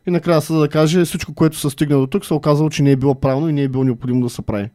[0.07, 2.91] И накрая съда да каже, всичко, което се стигна до тук, се оказало, че не
[2.91, 4.71] е било правилно и не е било необходимо да се прави.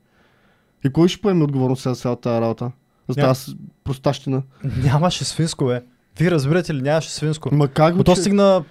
[0.86, 2.72] И кой ще поеме отговорност за цялата работа?
[3.10, 3.52] За тази
[3.84, 4.42] простащина.
[4.84, 5.82] Нямаше свинско, бе.
[6.20, 7.56] Вие разбирате ли, нямаше свинско.
[7.56, 8.64] Ма как го, То че- стигна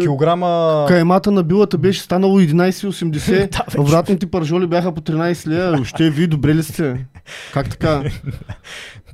[0.00, 0.84] килограма...
[0.88, 3.50] Каймата на билата беше станало 11,80.
[3.50, 5.84] Да, бе, Вратните пържоли бяха по 13 лея.
[5.84, 7.06] Ще ви добре ли сте?
[7.52, 8.02] Как така?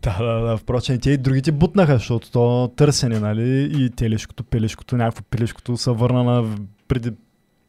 [0.03, 0.57] Да, да, да.
[0.57, 3.71] Впрочем, те и другите бутнаха, защото то търсене, нали?
[3.75, 6.45] И телешкото, пелешкото, някакво пелешкото се върна на
[6.89, 7.11] преди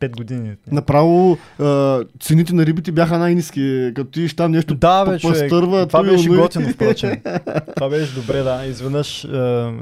[0.04, 0.52] 5 години.
[0.72, 3.92] Направо а, цените на рибите бяха най-низки.
[3.96, 6.42] Като ти там нещо Да, бе, пастърва, Това той беше оной.
[6.42, 7.12] готино, впрочем.
[7.76, 8.66] Това беше добре, да.
[8.66, 9.30] Изведнъж е,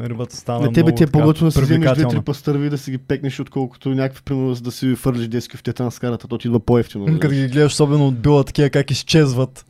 [0.04, 2.92] рибата стана На тебе ти е по-готино да си вземеш две-три пастърви и да си
[2.92, 6.28] ги пекнеш, отколкото някакви, примерно, да си фърлиш дески в тета на скарата.
[6.28, 7.20] То ти идва по-ефтино.
[7.20, 9.66] Като ги гледаш особено от била такива как изчезват.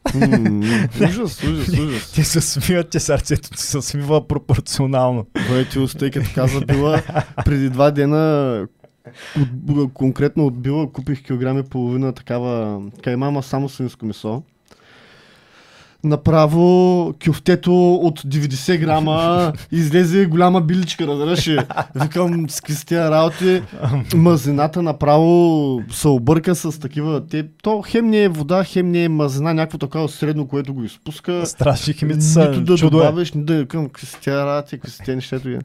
[1.02, 2.12] Ужас, ужас, ужас.
[2.16, 5.26] Те се смиват, те сърцето ти се свива пропорционално.
[5.48, 7.02] Той ти като каза била,
[7.46, 8.66] преди два дена
[9.70, 14.44] от, конкретно от била купих килограм и половина такава кайма, ама само свинско месо.
[16.04, 21.60] Направо кюфтето от 90 грама излезе голяма биличка, разбираш ли?
[21.96, 23.62] Викам, с тия работи.
[24.16, 27.28] Мазината направо се обърка с такива.
[27.28, 30.84] Те, то хем не е вода, хем не е мазина, някакво такова средно, което го
[30.84, 31.46] изпуска.
[31.46, 33.00] Страшни химици Нито да Чудо е.
[33.00, 35.60] добавиш, нито да към какви работи, какви бе.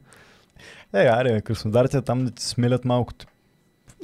[0.93, 3.25] Е, аре, краснодарите там да ти смелят малкото.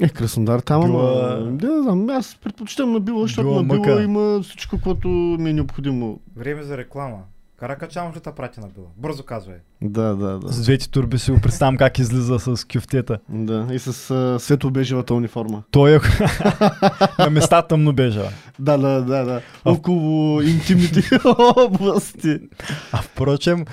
[0.02, 1.52] Е, Краснодар там, Била- ама...
[1.52, 4.04] Да, не знам, аз предпочитам на Била, защото Била на Била мъка.
[4.04, 6.20] има всичко, което ми е необходимо.
[6.36, 7.18] Време за реклама.
[7.58, 8.86] Каракачанов ли те прати на била?
[8.98, 9.56] Бързо казвай.
[9.82, 10.54] Да, да, да.
[10.54, 13.20] С двете турби си го представям как излиза с кюфтета.
[13.30, 15.64] Да, и с а, светло-бежевата униформа.
[15.72, 16.00] Той е
[17.20, 18.30] на места тъмно бежа.
[18.60, 19.42] Да, да, да, да.
[19.66, 21.20] А- Около интимните
[21.58, 22.40] области.
[22.92, 23.66] А впрочем,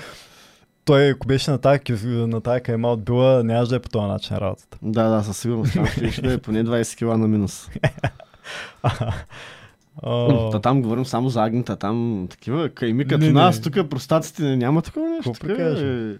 [0.84, 4.06] той ако беше на тази, на тази кайма от била, нямаше да е по този
[4.06, 4.78] начин работата.
[4.82, 5.72] Да, да, със сигурност.
[5.72, 7.68] Там ще да е поне 20 кила на минус.
[10.52, 14.82] Та там говорим само за агнета, там такива кайми като Не, нас, тук простаците няма
[14.82, 15.32] такова нещо.
[15.40, 15.86] Прикажа?
[15.86, 16.14] е...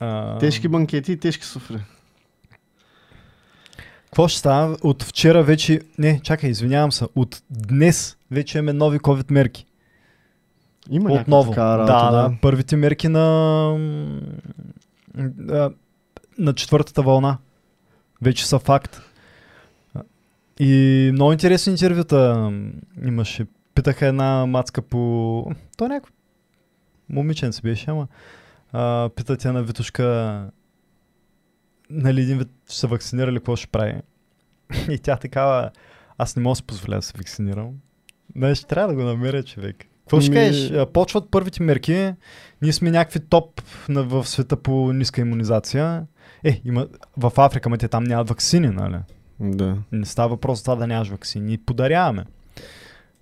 [0.00, 1.78] а, Тежки банкети и тежки суфри.
[4.04, 4.76] Какво ще става?
[4.82, 5.80] От вчера вече...
[5.98, 7.04] Не, чакай, извинявам се.
[7.16, 9.66] От днес вече имаме нови COVID мерки.
[10.90, 11.50] Има Отново.
[11.50, 13.28] такава да, работа, да, Първите мерки на...
[16.38, 17.38] на четвъртата вълна.
[18.22, 19.02] Вече са факт.
[20.60, 22.52] И много интересни интервюта
[23.04, 23.46] имаше.
[23.74, 25.44] Питаха една мацка по...
[25.76, 26.14] То някакво
[27.08, 28.06] момиченце беше, ама
[28.72, 30.50] а, питат я на Витушка
[31.90, 34.00] нали един вид ще се вакцинира ли, какво ще прави?
[34.90, 35.70] И тя такава,
[36.18, 37.70] аз не мога да си позволя да се вакцинирам.
[38.54, 39.84] Ще трябва да го намеря човек.
[40.04, 40.72] Какво ще Ми- кажеш?
[40.92, 42.12] Почват първите мерки,
[42.62, 46.06] ние сме някакви топ на, в света по ниска иммунизация.
[46.44, 46.86] Е, има
[47.16, 48.96] в Африка, ма те там нямат вакцини, нали?
[49.40, 49.76] Да.
[49.92, 51.52] Не става въпрос това да нямаш вакцини.
[51.52, 52.24] И подаряваме.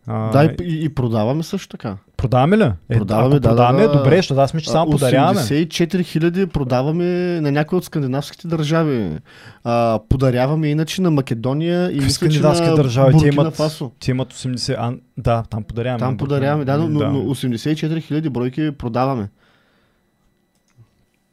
[0.07, 1.97] А, Да, и, и, продаваме също така.
[2.17, 2.71] Продаваме ли?
[2.89, 3.93] Е, Продаваме, да, да, продаваме, да.
[3.93, 5.41] добре, защото аз мисля, че само подаряваме.
[5.41, 9.19] 84 хиляди продаваме на някои от скандинавските държави.
[9.65, 13.15] А, подаряваме иначе на Македония и мисля, скандинавски на държави?
[13.21, 13.91] Те имат, Фасо.
[14.01, 14.77] те имат 80...
[14.79, 15.99] А, да, там подаряваме.
[15.99, 17.09] Там подаряваме, да, но, Да.
[17.09, 19.29] но 84 хиляди бройки продаваме.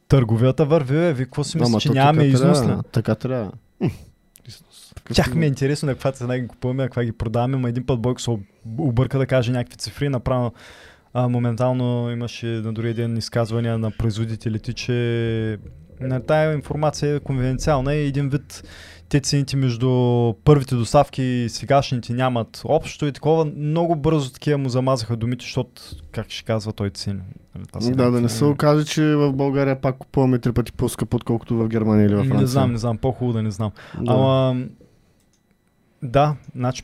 [0.08, 1.14] Търговията върви.
[1.14, 2.60] Вие какво си мислите, Ама че нямаме износ
[2.92, 3.52] Така трябва.
[5.14, 7.86] Тях ми е интересно на каква цена ги купуваме, на каква ги продаваме, но един
[7.86, 8.42] път Бойко се об-
[8.78, 10.54] обърка да каже някакви цифри, направо
[11.14, 15.58] а, моментално имаше на дори един изказвания на производителите, че
[16.02, 18.64] на тая информация е конвенциална и един вид
[19.10, 19.90] те цените между
[20.44, 23.46] първите доставки и сегашните нямат общо и такова.
[23.46, 25.82] Много бързо такива му замазаха думите, защото
[26.12, 27.22] как ще казва той цени.
[27.56, 30.72] Нали, това са Да, да не се окаже, че в България пак купуваме три пъти
[30.74, 32.42] по-скъпо, отколкото в Германия или във Франция.
[32.42, 33.72] Не знам, не знам, по-хубаво да не знам.
[34.02, 34.12] Да.
[34.12, 34.56] Ама,
[36.04, 36.84] да, значи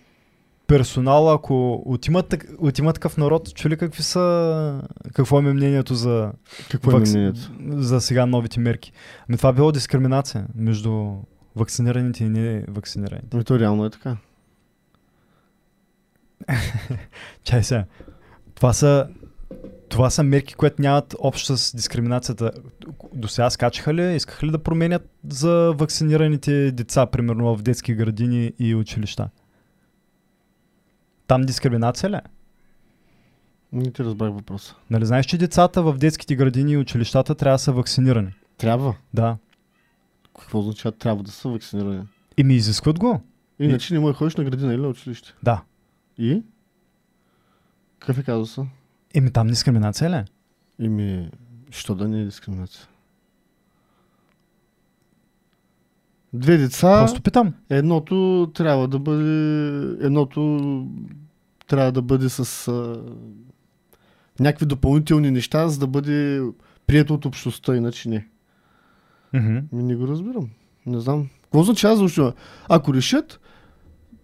[0.67, 2.23] персонал, ако от има,
[2.57, 4.81] от има такъв народ, чули какви са,
[5.13, 6.31] какво е мнението за,
[6.71, 7.51] Какво е вакци- мнението?
[7.61, 8.91] за сега новите мерки?
[9.29, 11.13] Ами това било дискриминация между
[11.55, 13.27] вакцинираните и не вакцинираните.
[13.33, 14.17] Ами то реално е така.
[17.43, 17.85] Чай сега.
[18.55, 19.07] Това са,
[19.89, 22.51] това са мерки, които нямат общо с дискриминацията.
[23.13, 28.53] До сега скачаха ли, искаха ли да променят за вакцинираните деца, примерно в детски градини
[28.59, 29.29] и училища?
[31.27, 32.15] Там дискриминация ли?
[32.15, 32.21] е?
[33.73, 34.75] Не ти разбрах въпроса.
[34.89, 38.33] Нали знаеш, че децата в детските градини и училищата трябва да са вакцинирани?
[38.57, 38.95] Трябва.
[39.13, 39.37] Да.
[40.39, 42.03] Какво означава трябва да са вакцинирани?
[42.37, 43.21] И ми изискват го.
[43.59, 45.33] Иначе не може да ходиш на градина или на училище.
[45.43, 45.63] Да.
[46.17, 46.43] И?
[47.99, 48.65] Какъв е казуса?
[49.15, 50.15] Еми там дискриминация ли?
[50.15, 50.25] е?
[50.79, 51.31] Ими,
[51.71, 52.87] що да не е дискриминация?
[56.33, 57.53] Две деца, Просто питам.
[57.69, 60.87] едното трябва да бъде, едното
[61.67, 63.03] трябва да бъде с а,
[64.39, 66.41] някакви допълнителни неща, за да бъде
[66.87, 68.27] прието от общността, иначе не.
[69.71, 70.49] Ми не го разбирам.
[70.85, 71.27] Не знам.
[71.43, 72.33] Какво означава задължително?
[72.69, 73.39] Ако решат,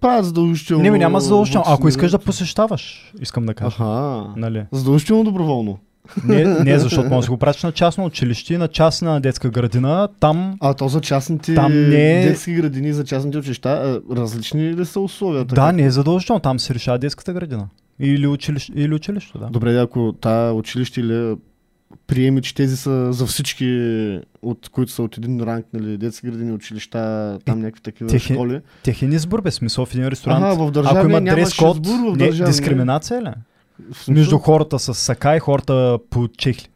[0.02, 0.84] правят задължително.
[0.84, 1.66] Не, ми няма задължително.
[1.68, 3.68] Ако искаш да посещаваш, искам да кажа.
[3.76, 4.24] Аха.
[4.36, 4.66] Нали?
[4.72, 5.78] Задължително доброволно.
[6.26, 10.08] Не, не, защото може да го пратиш на частно училище, на частна детска градина.
[10.20, 14.86] Там А то за частните Там не е- детски градини, за частните училища, различни ли
[14.86, 15.56] са условията?
[15.56, 16.40] Да, не е задължително.
[16.40, 17.68] Там се решава детската градина.
[18.00, 19.46] Или, училище, или училището, да.
[19.46, 21.36] Добре, ако та училище или
[22.12, 23.66] приеми, че тези са за всички,
[24.42, 27.00] от които са от един ранг, нали, детски градини, училища,
[27.46, 28.62] там някакви такива техни- школи.
[28.84, 30.44] Техен избор, без смисъл в един ресторант.
[30.46, 33.30] Ага, в държавния Ако има дрес код, избор, в не, държавния- дискриминация ли?
[33.86, 36.68] Смисъл- Между хората с сака и хората по чехли.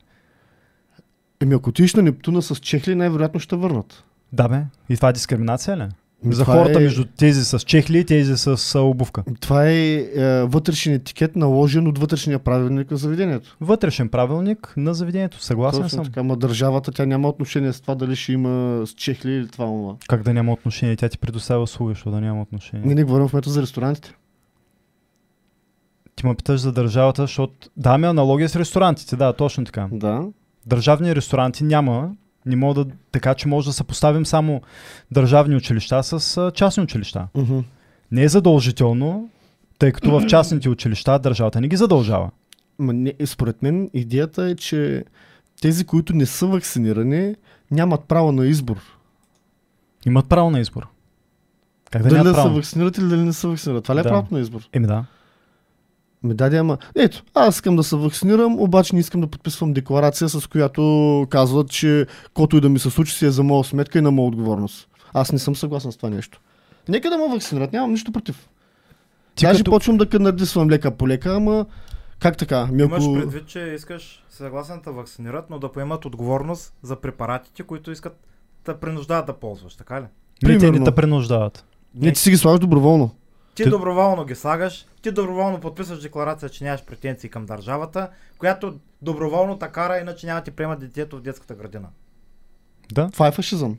[1.42, 4.04] Еми, ако отидеш на Нептуна с чехли, най-вероятно ще върнат.
[4.34, 4.62] Да бе.
[4.90, 5.84] И това е дискриминация ли?
[6.24, 9.24] Ами За хората е- между тези с чехли и тези с обувка.
[9.40, 13.58] Това е, е вътрешен етикет, наложен от вътрешния правилник на заведението.
[13.62, 15.44] Вътрешен правилник на заведението.
[15.44, 16.06] Съгласен Точно съм.
[16.06, 19.66] така, ма държавата тя няма отношение с това дали ще има с чехли или това
[19.66, 19.96] това.
[20.08, 20.96] Как да няма отношение?
[20.96, 22.86] Тя ти предоставя услуга, защото да няма отношение.
[22.86, 24.14] Не, не говорим в момента за ресторантите.
[26.16, 29.88] Ти ме питаш за държавата, защото да, ми аналогия с ресторантите, да, точно така.
[29.92, 30.28] Да.
[30.66, 32.12] Държавни ресторанти няма,
[32.46, 34.62] не мога да, така че може да съпоставим само
[35.12, 37.28] държавни училища с а, частни училища.
[37.36, 37.60] Мгм.
[38.12, 39.30] Не е задължително,
[39.80, 42.32] тъй като в частните училища държавата не ги задължава.
[42.80, 45.06] Ма не, е, според мен идеята е, че
[45.62, 47.36] тези, които не са вакцинирани,
[47.72, 48.78] нямат право на избор.
[50.06, 50.88] Имат право на избор.
[51.92, 52.56] Как да дали да се право?
[52.56, 53.84] вакцинират или дали не се вакцинират.
[53.84, 54.10] Това ли е Да.
[54.10, 54.62] правото на избор?
[54.74, 55.06] Еми да.
[56.26, 56.78] Ми даде, ама...
[56.96, 61.70] Ето, аз искам да се вакцинирам, обаче не искам да подписвам декларация, с която казват,
[61.70, 64.28] че който и да ми се случи си е за моя сметка и на моя
[64.28, 64.88] отговорност.
[65.14, 66.42] Аз не съм съгласен с това нещо.
[66.90, 68.50] Нека да ме вакцинират, нямам нищо против.
[69.36, 69.72] Ти Даже като...
[69.72, 71.66] почвам да канадисвам лека по лека, ама
[72.20, 72.66] как така?
[72.66, 73.14] Ми, Имаш ако...
[73.14, 78.18] предвид, че искаш съгласен да вакцинират, но да поемат отговорност за препаратите, които искат
[78.66, 80.02] да принуждават да ползваш, така ли?
[80.02, 80.08] Не,
[80.40, 80.86] те не примерно.
[80.86, 81.66] те принуждават.
[81.96, 83.12] Не, ти си ги слагаш доброволно.
[83.56, 88.80] Ти Ти- доброволно ги слагаш, ти доброволно подписваш декларация, че нямаш претенции към държавата, която
[89.02, 91.90] доброволно та кара, иначе няма да ти приемат детето в детската градина.
[92.94, 93.10] Да.
[93.12, 93.78] Това е фашизъм.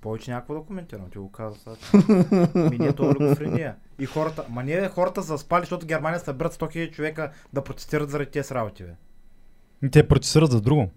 [0.00, 2.48] Повече някакво да коментирам, ти го каза сега.
[2.70, 3.76] Ми не, то е олигофрения.
[3.98, 8.30] И хората, ма не хората заспали, защото Германия съберат 100 000 човека да протестират заради
[8.30, 9.90] тези работи, бе.
[9.90, 10.90] Те протестират за друго.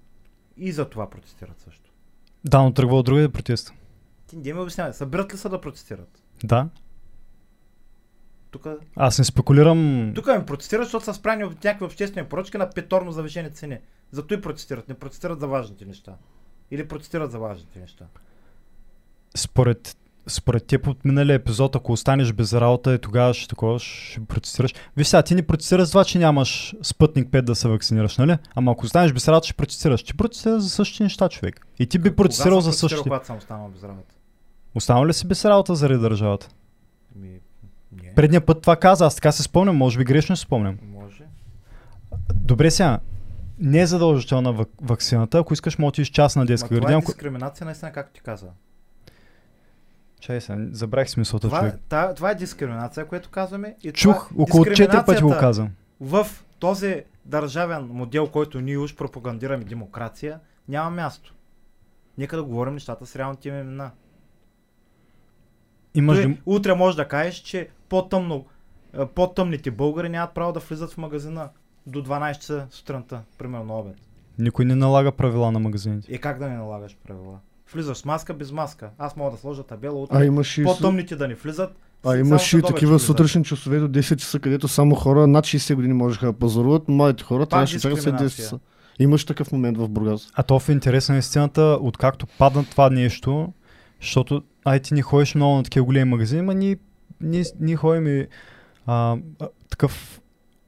[0.58, 1.92] И за това протестират също.
[2.46, 3.74] Да, но тръгва от другия протест.
[4.28, 6.24] Ти не ми обяснявай, събират ли са да протестират?
[6.44, 6.68] Да.
[8.52, 10.12] Тук, Аз не спекулирам.
[10.16, 13.78] тук ми протестират, защото са спряни от някакви обществени поръчки на петорно завишени цени.
[14.12, 14.90] Зато и протестират.
[14.90, 16.16] Не протестират за важните неща.
[16.72, 18.06] Или протестират за важните неща.
[19.36, 19.98] Според,
[20.28, 24.74] според теб от миналия епизод, ако останеш без работа, и тогава ще такова, ще протестираш.
[24.98, 28.38] Виж сега, ти не протестираш за това, че нямаш Спътник 5 да се вакцинираш, нали?
[28.56, 30.04] Ама ако останеш без работа, ще протестираш.
[30.04, 31.68] Ти протестираш за същите неща, човек.
[31.80, 33.04] И ти би протестирал за същите.
[33.04, 34.14] когато съм останал без работа?
[34.76, 36.50] Останал ли си без работа заради държавата?
[37.16, 37.40] Ми,
[38.04, 38.14] не.
[38.16, 40.78] Предния път това каза, аз така се спомням, може би грешно се спомням.
[40.84, 41.24] Може.
[42.34, 43.00] Добре сега,
[43.60, 47.00] не е задължителна вак- вакцината, ако искаш, може да частна Ма детска това е градина.
[47.00, 48.48] дискриминация, наистина, както ти каза.
[50.20, 51.76] Чай сега, забравих смисълта, Това, човек.
[51.90, 53.76] та, това е дискриминация, което казваме.
[53.84, 55.70] И Чух, това, около 4 пъти го казвам.
[56.02, 56.28] В
[56.60, 61.34] този държавен модел, който ние уж пропагандираме демокрация, няма място.
[62.18, 63.92] Нека да говорим нещата с реалните им имена.
[65.96, 66.38] Имаш Той.
[66.46, 68.46] Утре може да кажеш, че по-тъмно,
[69.16, 71.50] по-тъмните българи нямат право да влизат в магазина
[71.88, 73.96] до 12 часа сутринта, примерно обед.
[74.40, 76.14] Никой не налага правила на магазините.
[76.14, 77.40] И как да не налагаш правила?
[77.74, 78.90] Влизаш с маска, без маска.
[78.98, 80.16] Аз мога да сложа табела утре.
[80.18, 81.76] А имаш и, По-тъмните да не влизат.
[82.06, 85.94] а имаш и такива сутрешни часове до 10 часа, където само хора над 60 години
[85.94, 88.44] можеха да пазаруват, младите хора Пак трябваше да чакат след 10 дискриминация.
[88.46, 88.60] часа.
[89.00, 90.32] Имаш такъв момент в Бургас.
[90.34, 93.54] А то в интерес на истината, откакто падна това нещо,
[94.02, 96.78] защото ай ти не ходиш много на такива големи магазини, ма ние,
[97.22, 98.28] ние, ние ходим и
[98.86, 99.18] а,
[99.70, 100.22] такъв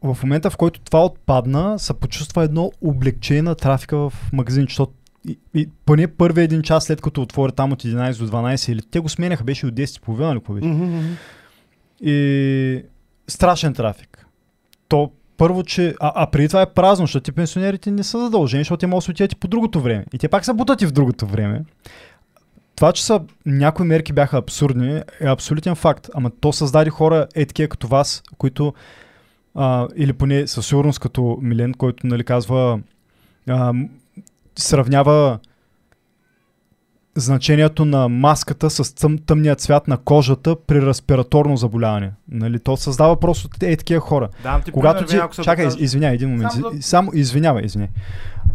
[0.03, 4.93] в момента, в който това отпадна, се почувства едно облегчение на трафика в магазин, защото
[5.27, 8.81] и, и поне първи един час след като отворя там от 11 до 12 или
[8.81, 11.17] те го сменяха, беше от 10.30 или какво беше.
[12.01, 12.83] И
[13.27, 14.25] страшен трафик.
[14.87, 15.95] То първо, че...
[15.99, 19.05] А, а преди това е празно, защото ти пенсионерите не са задължени, защото те могат
[19.05, 20.05] да отидат и по другото време.
[20.13, 21.61] И те пак са бутати в другото време.
[22.81, 26.09] Това, че са, някои мерки бяха абсурдни, е абсолютен факт.
[26.13, 28.73] Ама то създаде хора е като вас, които
[29.55, 32.79] а, или поне със сигурност като Милен, който нали, казва
[33.49, 33.73] а,
[34.55, 35.39] сравнява
[37.15, 42.11] значението на маската с тъм, тъмния цвят на кожата при респираторно заболяване.
[42.31, 44.29] Нали, то създава просто е такива хора.
[44.43, 45.25] Давам ти Когато пример, ти...
[45.25, 46.51] ако се Чакай, докаже- извиняй, един момент.
[46.51, 47.87] Само Само, да- Само извинявай, извиняй.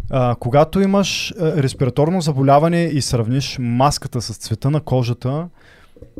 [0.09, 5.47] А, когато имаш а, респираторно заболяване и сравниш маската с цвета на кожата,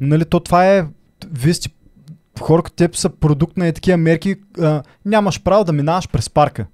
[0.01, 0.85] нали, то това е...
[1.31, 1.69] Вие сте
[2.39, 6.29] хора като теб са продукт на е такива мерки, а, нямаш право да минаваш през
[6.29, 6.65] парка.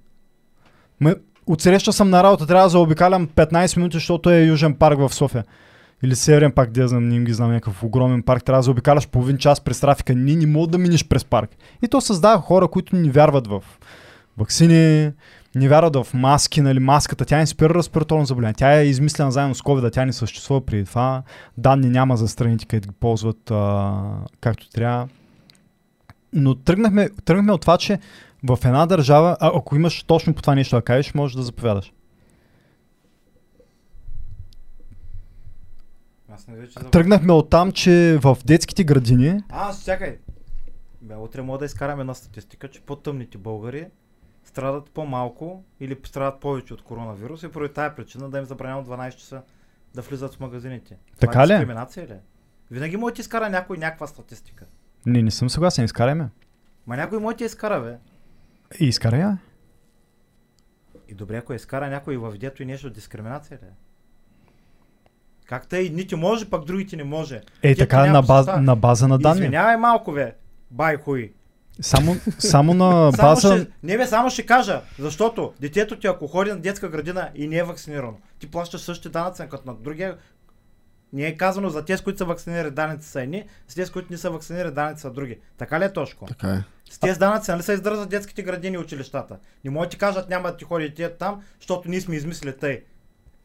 [1.01, 1.16] Ме,
[1.48, 5.44] отсреща съм на работа, трябва да заобикалям 15 минути, защото е Южен парк в София.
[6.04, 9.38] Или Северен парк, да знам, не ги знам, някакъв огромен парк, трябва да заобикаляш половин
[9.38, 11.50] час през трафика, ние не мога да минеш през парк.
[11.82, 13.64] И то създава хора, които не вярват в
[14.38, 15.12] вакцини,
[15.56, 18.54] не вярват в маски, нали, маската, тя не спира респираторно заболяване.
[18.54, 21.24] Тя е измислена заедно с COVID, тя не съществува преди това.
[21.58, 23.94] Данни няма за страните, където ги ползват а,
[24.41, 25.08] както трябва.
[26.34, 28.00] Но тръгнахме, тръгнахме от това, че
[28.44, 31.94] в една държава, а, ако имаш точно по това нещо да кажеш, можеш да заповядаш.
[36.30, 36.80] Аз не вече.
[36.80, 40.18] Тръгнахме от там, че в детските градини, А, чакай.
[41.02, 43.88] Бе, утре мога да изкараме една статистика, че по-тъмните българи
[44.44, 49.16] страдат по-малко или страдат повече от коронавирус и поради тая причина да им забранявам 12
[49.16, 49.41] часа
[49.96, 50.98] да влизат в магазините.
[51.20, 51.58] Така Това ли е е?
[51.58, 52.16] дискриминация ли?
[52.72, 54.66] Винаги може да изкара някой някаква статистика.
[55.06, 56.16] не, не съм съгласен, изкарай
[56.88, 58.12] Ма някой може да изкара, бе.
[58.80, 59.38] И изкарай я.
[61.07, 63.65] И добре, ако изкара някой във видеото и нещо дискриминация ли?
[63.65, 63.74] е?
[65.45, 67.41] Как тъй, едните може, пък другите не може.
[67.63, 69.39] Е, Ти, така на, баз, на база на данни.
[69.39, 70.36] Извинявай малко, бе.
[70.71, 71.34] Бай хуй.
[71.82, 73.57] Само, само на Само база...
[73.57, 77.47] ще, не бе, само ще кажа, защото детето ти ако ходи на детска градина и
[77.47, 80.17] не е вакцинирано, ти плащаш същите данъци като на другия.
[81.14, 84.18] Не е казано за тези, които са вакцинирани, данъци са едни, с тези, които не
[84.18, 85.38] са вакцинирани, данъци са други.
[85.57, 86.28] Така ли е точно?
[86.28, 86.64] Така е.
[86.91, 89.36] С тези данъци нали се издържат детските градини и училищата?
[89.66, 92.57] Не може да ти кажат няма да ти ходи дете там, защото ние сме измислили
[92.57, 92.84] тъй.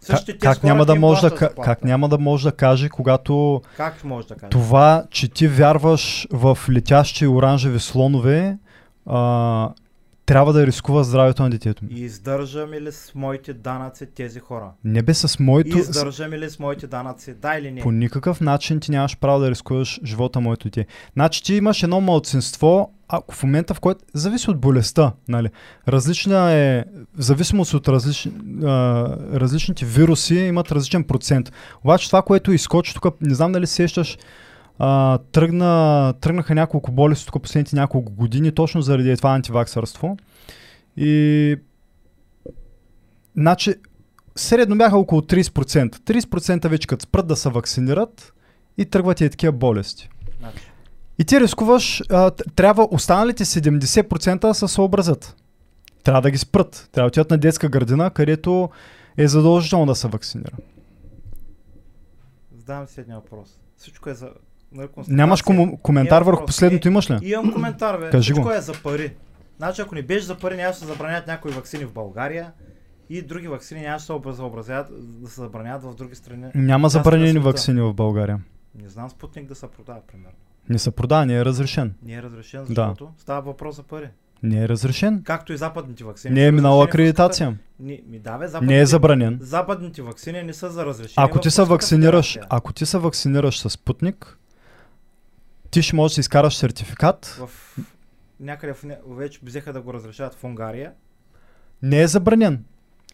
[0.01, 1.71] Същите Как, как, няма да може да, плащат ка- заплата.
[1.71, 4.51] как няма да може да каже, когато Как може да кажеш?
[4.51, 8.59] това, че ти вярваш в летящи оранжеви слонове,
[9.07, 9.71] а,
[10.29, 11.91] трябва да рискува здравето на детето ми.
[11.95, 14.71] И издържаме ли с моите данъци тези хора?
[14.85, 15.79] Не бе с моето...
[15.79, 17.35] Издържаме ли с моите данъци?
[17.35, 17.81] Да или не?
[17.81, 20.87] по никакъв начин ти нямаш право да рискуваш живота моето дете.
[21.13, 24.01] Значи ти имаш едно малцинство, ако в момента в който...
[24.15, 25.49] Зависи от болестта, нали?
[25.89, 26.85] Различна е...
[27.15, 28.33] В зависимост от различни,
[28.65, 28.69] а,
[29.33, 31.53] различните вируси имат различен процент.
[31.85, 34.19] Обаче това, което изкочи тук, не знам дали се сещаш,
[34.79, 40.17] а, тръгна, тръгнаха няколко болести тук последните няколко години, точно заради това антиваксърство.
[40.97, 41.57] И...
[43.37, 43.75] Значи,
[44.37, 45.97] средно бяха около 30%.
[45.97, 48.33] 30% вече като спрат да се вакцинират
[48.79, 50.09] и тръгват и такива болести.
[51.19, 55.37] И ти рискуваш, а, трябва останалите 70% да се съобразят.
[56.05, 56.89] Трябва да ги спрат.
[56.93, 58.71] Трябва да отидат на детска градина, където
[59.17, 60.57] е задължително да се вакцинира.
[62.57, 63.61] задавам следния въпрос.
[63.77, 64.31] Всичко е за...
[65.09, 67.19] Нямаш кому- коментар Имам върху последното, Е, имаш ли?
[67.23, 68.11] Имам коментар, бе.
[68.11, 68.53] Кажи Всичко го.
[68.53, 69.13] е за пари.
[69.57, 72.53] Значи, ако не беше за пари, нямаше да се забранят някои вакцини в България
[73.11, 74.87] и други вакцини нямаше да се да
[75.23, 76.45] забранят в други страни.
[76.55, 78.41] Няма забранени вакцини в България.
[78.83, 80.37] Не знам Спутник да се продава, примерно.
[80.69, 81.95] Не се продава, не е разрешен.
[82.03, 82.67] Не е разрешен, Да.
[82.67, 84.09] защото става въпрос за пари.
[84.43, 85.23] Не е разрешен.
[85.25, 86.35] Както и западните вакцини.
[86.35, 87.59] Не е минала акредитация.
[87.81, 89.39] Не, ми да, бе, западните, Не е забранен.
[89.43, 91.15] западните вакцини не са за разрешение.
[91.19, 94.39] Ако ти се вакцинираш, ако ти се вакцинираш с Спутник,
[95.71, 97.27] ти ще можеш да изкараш сертификат.
[97.27, 97.79] В
[98.41, 100.93] някъде в, вече взеха да го разрешават в Унгария.
[101.83, 102.65] Не е забранен.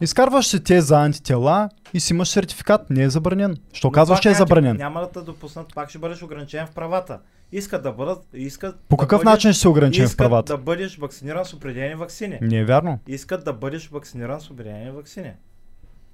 [0.00, 2.90] Изкарваш си те за антитела и си имаш сертификат.
[2.90, 3.56] Не е забранен.
[3.72, 4.76] Що Но казваш, че е забранен?
[4.76, 7.20] Няма да те допуснат, пак ще бъдеш ограничен в правата.
[7.52, 10.52] Искат да бъдат, искат По да какъв бъдеш, начин ще се ограничим в правата?
[10.52, 12.38] да бъдеш вакциниран с определени вакцини.
[12.42, 12.98] Не е вярно.
[13.06, 15.32] Искат да бъдеш вакциниран с определени вакцини.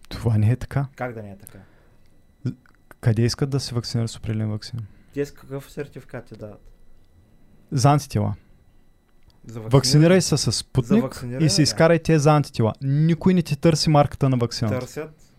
[0.09, 0.87] Това не е така.
[0.97, 1.59] Как да не е така?
[3.01, 4.81] Къде искат да се вакцинират с определен вакцин?
[5.15, 6.61] Те с какъв сертификат ти дават?
[7.73, 8.35] За антитела.
[9.47, 12.73] За Вакцинирай се с Спутник и се изкарай те за антитела.
[12.83, 14.79] Никой не ти търси марката на вакцината.
[14.79, 15.33] Търсят.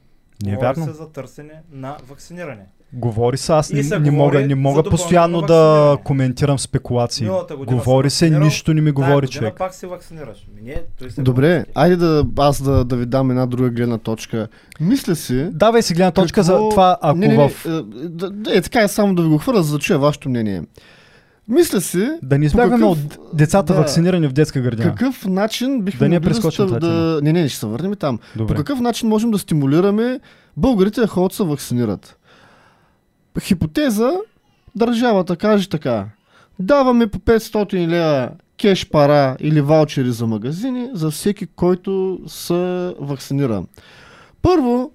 [0.43, 0.85] Не е вярно.
[0.85, 2.67] се за търсене на вакциниране.
[2.93, 7.29] Говори се, аз не, се не говори мога, не за мога постоянно да коментирам спекулации.
[7.57, 9.53] Говори се се, нищо не ми говори Тая година човек.
[9.57, 10.47] пак се вакцинираш.
[10.63, 11.65] Не, той се Добре, вакцинира.
[11.75, 14.47] айде да, аз да, да ви дам една друга гледна точка.
[14.79, 15.47] Мисля си...
[15.51, 17.65] Давай си гледна точка за какво- това, ако не, не, не, в...
[17.65, 17.69] е,
[18.09, 20.61] да, да, е, така е само да ви го хвърля, за да чуя вашето мнение.
[21.47, 23.79] Мисля си, Да не По избягваме какъв- от децата да.
[23.79, 24.89] вакцинирани в детска градина.
[24.89, 27.19] какъв начин бихме Да не прескочим да...
[27.23, 28.19] Не, не, ще се върнем там.
[28.35, 28.47] Добре.
[28.47, 30.19] По какъв начин можем да стимулираме
[30.57, 32.17] българите да ходят да се вакцинират?
[33.39, 34.11] Хипотеза,
[34.75, 36.05] държавата каже така.
[36.59, 38.29] Даваме по 500 лева
[38.61, 43.63] кеш пара или ваучери за магазини за всеки, който се вакцинира.
[44.41, 44.91] Първо,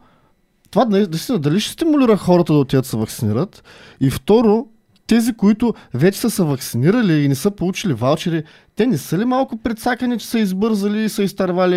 [0.70, 3.64] това наистина дали ще стимулира хората да отидат да се вакцинират?
[4.01, 4.66] И второ,
[5.07, 8.45] тези, които вече са се вакцинирали и не са получили ваучери,
[8.76, 11.76] те не са ли малко предсакани, че са избързали и са изтървали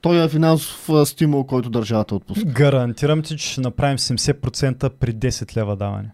[0.00, 2.44] този финансов а, стимул, който държавата отпуска?
[2.44, 6.10] Гарантирам ти, че ще направим 70% при 10 лева даване.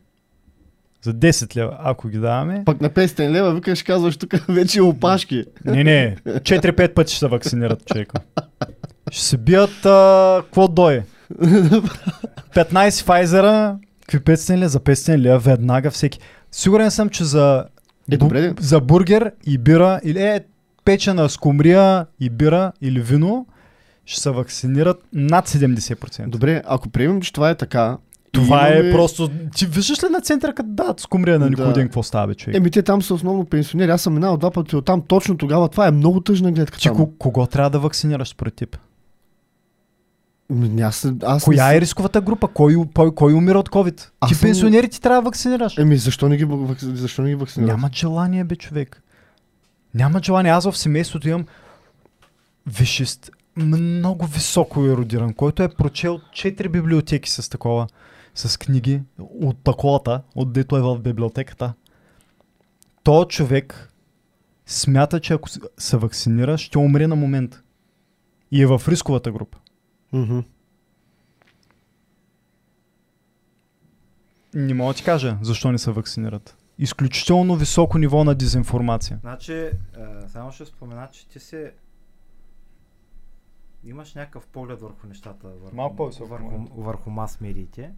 [1.02, 2.62] За 10 лева, ако ги даваме.
[2.66, 5.44] Пък на 500 лева, викаш, казваш тук вече опашки.
[5.64, 8.20] Не, не, 4-5 пъти ще се вакцинират човека.
[9.10, 11.04] Ще се бият, а, какво дое?
[12.54, 14.68] 15 Файзера, какви 500 лева?
[14.68, 16.18] За 500 лева веднага всеки.
[16.52, 17.64] Сигурен съм, че за,
[18.10, 18.50] Е, добре.
[18.50, 20.40] бу- за бургер и бира, или е
[20.84, 23.46] печена скумрия и бира или вино,
[24.06, 26.28] ще се вакцинират над 70%.
[26.28, 27.98] Добре, ако приемем, че това е така.
[28.32, 29.30] Това имаме- е просто...
[29.56, 31.72] Ти виждаш ли на центъра, като дадат скумрия на никой Да.
[31.72, 32.56] ден, какво става, бе, човек?
[32.56, 33.90] Еми, те там са основно пенсионери.
[33.90, 35.02] Аз съм минал два пъти оттам.
[35.02, 36.78] Точно тогава това е много тъжна гледка.
[36.78, 36.96] Ти там.
[36.96, 38.78] ко- кого трябва да вакцинираш според теб?
[40.50, 42.48] Ами, Аз, аз Коя не е рисковата група?
[42.48, 44.08] Кой, кой, кой умира от COVID?
[44.20, 45.78] Аз Ти съм- пенсионери ти трябва да вакцинираш.
[45.78, 46.46] Еми, защо не ги,
[46.80, 47.70] защо не ги вакцинират?
[47.70, 49.02] Няма желание, бе, човек.
[49.94, 50.52] Няма желание.
[50.52, 51.44] Аз в семейството имам
[52.68, 57.86] висшист, много високо еродиран, който е прочел 4 библиотеки с такова,
[58.34, 61.74] с книги от таковата, от дето е в библиотеката.
[63.02, 63.92] То човек
[64.66, 65.48] смята, че ако
[65.78, 67.62] се вакцинира, ще умре на момент.
[68.50, 69.58] И е в рисковата група.
[70.12, 70.40] Мгм.
[74.54, 76.56] Не мога да ти кажа защо не се вакцинират.
[76.78, 79.18] Изключително високо ниво на дезинформация.
[79.20, 79.72] Значи, е,
[80.28, 81.72] само ще спомена, че ти се
[83.84, 86.70] имаш някакъв поглед върху нещата, върху, Малко върху, момент.
[86.76, 87.92] върху мас медиите,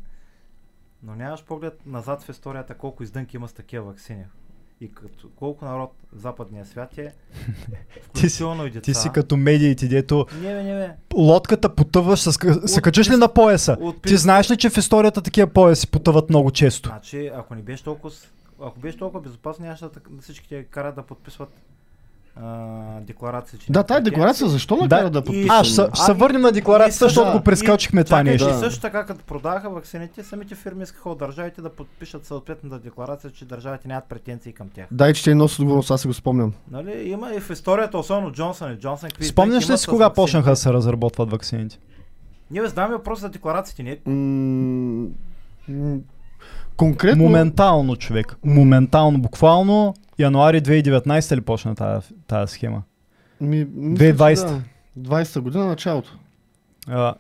[1.02, 4.24] но нямаш поглед назад в историята колко издънки има с такива вакцини.
[4.80, 7.12] И като, колко народ в западния свят е,
[8.02, 8.84] включително и деца.
[8.84, 10.94] Ти си като медиите, дето Не, не, бе.
[11.14, 12.32] лодката потъваш, с...
[12.32, 13.76] се От качиш ли на пояса?
[13.80, 16.88] От Ти знаеш ли, че в историята такива пояси потъват много често?
[16.88, 18.14] Значи, ако не беше толкова,
[18.60, 21.50] ако беше толкова безопасно, нямаше да, всички те карат да подписват
[22.36, 22.64] а,
[23.00, 24.04] декларация, че Да, претенции.
[24.04, 25.60] декларация защо Да, накара да, и- подписваме?
[25.60, 28.48] А, ще, се- А, върнем на декларацията, защото да, го прескочихме това нещо.
[28.48, 28.58] И Да.
[28.58, 33.44] също така, като продаваха вакцините, самите фирми искаха от държавите да подпишат съответната декларация, че
[33.44, 34.86] държавите нямат претенции към тях.
[34.90, 36.52] Дай, че те носят отговорност, аз си го спомням.
[36.70, 37.02] Нали?
[37.02, 39.10] Има и в историята, особено Джонсън и Джонсън.
[39.22, 40.14] Спомняш ли си с кога ваксините.
[40.16, 41.78] почнаха да се разработват вакцините?
[42.50, 43.98] Ние задаваме въпрос за декларациите.
[44.06, 45.06] М,
[46.76, 47.22] Конкретно...
[47.24, 48.36] Моментално, човек.
[48.44, 52.82] Моментално, буквално януари 2019 ли почна тази, тази схема?
[53.40, 54.46] Ми, мисля, че 2020.
[54.46, 54.62] Да.
[54.98, 56.18] 20-та година началото.
[56.88, 57.14] А,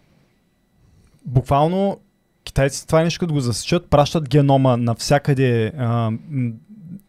[1.24, 2.00] буквално
[2.44, 6.52] китайците това нещо като го засечат, пращат генома навсякъде, а, м,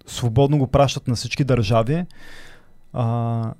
[0.06, 2.06] свободно го пращат на всички държави.
[2.94, 3.54] А,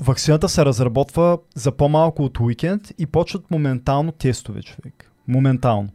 [0.00, 5.10] вакцината се разработва за по-малко от уикенд и почват моментално тестове, човек.
[5.28, 5.88] Моментално.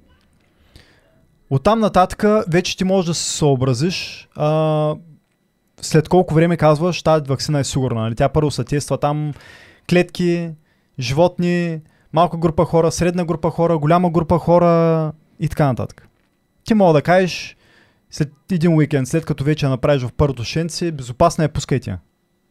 [1.49, 4.95] Оттам нататък вече ти можеш да се съобразиш а,
[5.87, 8.01] след колко време казваш, тази вакцина е сигурна.
[8.01, 8.15] Нали?
[8.15, 9.33] Тя първо се тества там
[9.89, 10.49] клетки,
[10.99, 11.79] животни,
[12.13, 16.07] малка група хора, средна група хора, голяма група хора и така нататък.
[16.63, 17.57] Ти мога да кажеш
[18.11, 21.99] след един уикенд, след като вече направиш в първото шенци, безопасна е, пускай тя.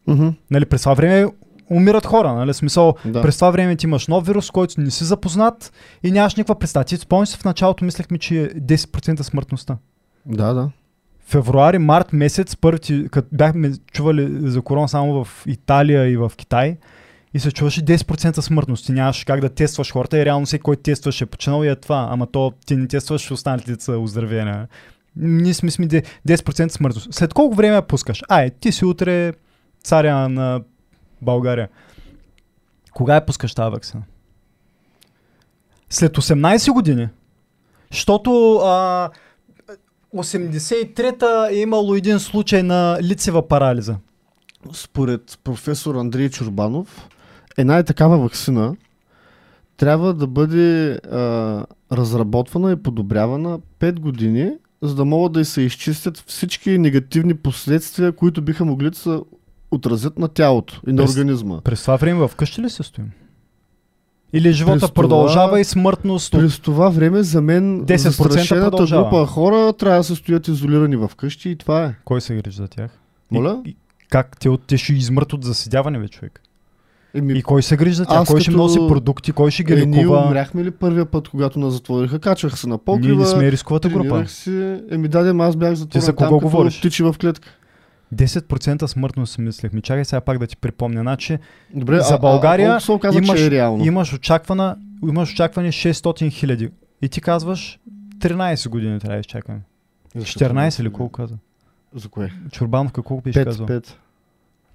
[0.07, 0.29] Мгм.
[0.51, 1.27] Нали, през това време
[1.71, 2.53] умират хора, нали?
[2.53, 3.21] Смисъл, Да.
[3.21, 5.73] през това време ти имаш нов вирус, който не си запознат
[6.03, 6.83] и нямаш никаква представа.
[6.83, 9.77] Ти спомняш в началото, мислехме, че е 10% смъртността.
[10.25, 10.69] Да, да.
[11.25, 16.77] Февруари, март месец, първите, като бяхме чували за корона само в Италия и в Китай,
[17.33, 18.85] и се чуваше 10% смъртност.
[18.85, 21.75] Ти нямаш как да тестваш хората и реално всеки, който тестваш е починал и е
[21.75, 22.07] това.
[22.11, 24.65] Ама то ти не тестваш останалите деца оздравени.
[25.15, 27.13] Ние сме сме де- 10% смъртност.
[27.13, 28.21] След колко време я пускаш?
[28.29, 29.33] Ай, ти си утре
[29.83, 30.61] царя на
[31.21, 31.69] България.
[32.93, 34.03] Кога я пускаш тази вакцина?
[35.89, 37.09] След 18 години.
[37.91, 39.09] Защото а,
[40.15, 43.95] 83-та е имало един случай на лицева парализа.
[44.73, 47.07] Според професор Андрей Чурбанов,
[47.57, 48.75] една е такава вакцина
[49.77, 54.51] трябва да бъде а, разработвана и подобрявана 5 години,
[54.81, 59.19] за да могат да се изчистят всички негативни последствия, които биха могли да се
[59.71, 61.61] отразят на тялото и на През- организма.
[61.61, 63.11] През това време в къщи ли се стоим?
[64.35, 66.31] Или живота През това- продължава и смъртност.
[66.31, 69.03] През това време за мен 10% застрашената продължава.
[69.03, 71.93] група хора трябва да се стоят изолирани в къщи и това е.
[72.05, 72.91] Кой се грижи за тях?
[73.31, 73.61] Моля?
[73.65, 73.75] И, и,
[74.09, 74.39] как?
[74.39, 76.41] Те, те ще измрат от заседяване, бе, човек.
[77.13, 78.25] Еми, И кой се грижи за тях?
[78.25, 79.31] Кой ще като- носи продукти?
[79.31, 80.17] Кой ще ги е, ние лекува?
[80.19, 82.19] умряхме ли първия път, когато нас затвориха?
[82.19, 84.23] Качвах се на Ние покрива, не сме рисковата група.
[84.27, 84.75] си.
[84.91, 86.79] Еми, дадем, аз бях затворен за там, кого като говориш?
[86.79, 87.49] птичи в клетка.
[88.15, 89.73] 10% смъртност си мислех.
[89.73, 91.01] Ми чакай сега пак да ти припомня.
[91.01, 91.37] Значи,
[91.73, 93.85] Добре, За а- България а, се оказа, имаш- че е реално?
[93.85, 94.77] имаш, очаквана,
[95.09, 96.69] имаш очакване 600 хиляди.
[97.01, 97.79] И ти казваш
[98.19, 99.59] 13 години трябва да изчакаме.
[100.15, 101.35] Защо 14 или колко каза?
[101.95, 102.33] За кое?
[102.51, 103.65] Чурбановка колко беше 5, казал?
[103.67, 103.87] 5.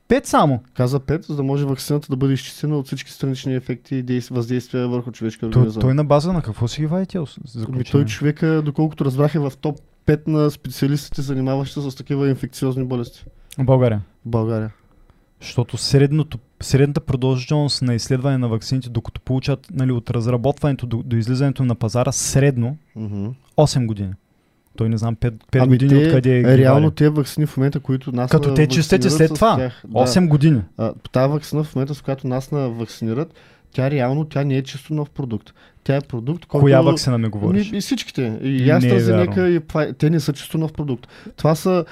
[0.09, 0.62] 5 само.
[0.74, 4.34] Каза 5, за да може вакцината да бъде изчистена от всички странични ефекти и действ-
[4.34, 5.80] въздействия върху човешка Той, организъм.
[5.80, 7.24] той на база на какво си ги тя
[7.68, 12.28] Ами той човека, доколкото разбрах, е в топ 5 на специалистите, занимаващи се с такива
[12.28, 13.24] инфекциозни болести
[13.59, 14.01] В България.
[14.26, 14.70] в България.
[15.40, 21.16] Защото средното, средната продължителност на изследване на вакцините, докато получат нали, от разработването до, до
[21.16, 23.28] излизането на пазара, средно Мгм.
[23.57, 24.12] 8 години.
[24.76, 27.80] Той не знам 5, 5 Ами години те, откъде е, реално тези вакцини в момента,
[27.80, 29.57] които нас Като те вакцинират след това.
[29.57, 29.98] Тях, да.
[29.98, 30.62] 8 години.
[30.76, 33.34] А, тази вакцина в момента, с която нас на вакцинират,
[33.72, 35.55] тя реално тя не е чисто нов продукт.
[35.85, 36.62] Тя е продукт, който...
[36.62, 37.70] Коя вакцина ми говориш?
[37.72, 38.39] И всичките.
[38.43, 39.91] И е AstraZeneca, вярно.
[39.91, 41.07] и те не са чисто нов продукт.
[41.37, 41.85] Това са...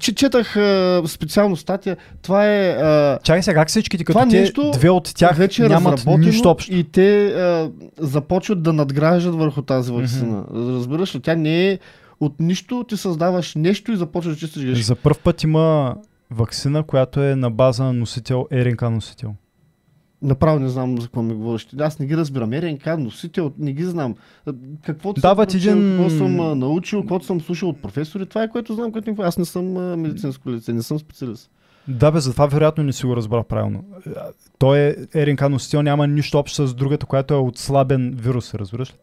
[0.00, 1.96] Че, четах а, специално статия.
[2.22, 2.70] Това е...
[2.70, 6.50] А, Чакай сега, как всичките, като те нещо две от тях вече е нямат нищо
[6.50, 6.74] общо.
[6.74, 10.44] и те а, започват да надграждат върху тази вакцина.
[10.54, 11.20] Разбираш ли?
[11.20, 11.78] Тя не е
[12.20, 14.80] от нищо, ти създаваш нещо и започваш да чистиш.
[14.80, 15.96] За първ път има
[16.30, 19.34] вакцина, която е на база на носител, РНК носител.
[20.24, 21.68] Направо не знам за какво ми говориш.
[21.80, 22.52] Аз не ги разбирам.
[22.52, 24.14] РНК, носител, не ги знам.
[24.82, 28.74] Каквото Дават съм един- какво съм научил, каквото съм слушал от професори, това е което
[28.74, 28.92] знам.
[28.92, 29.14] Което...
[29.18, 31.50] Аз не съм медицинско лице, не съм специалист.
[31.88, 33.84] Да, бе, затова вероятно не си го разбрах правилно.
[34.58, 38.96] Той е РНК носител, няма нищо общо с другата, която е отслабен вирус, разбираш ли?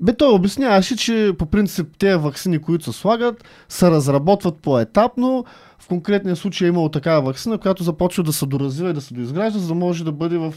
[0.00, 5.44] Бе, той обясняваше, че по принцип тези вакцини, които се слагат, се разработват по-етапно.
[5.80, 9.14] В конкретния случай е имало такава вакцина, която започва да се доразвива и да се
[9.14, 10.54] доизгражда, за да може да бъде в...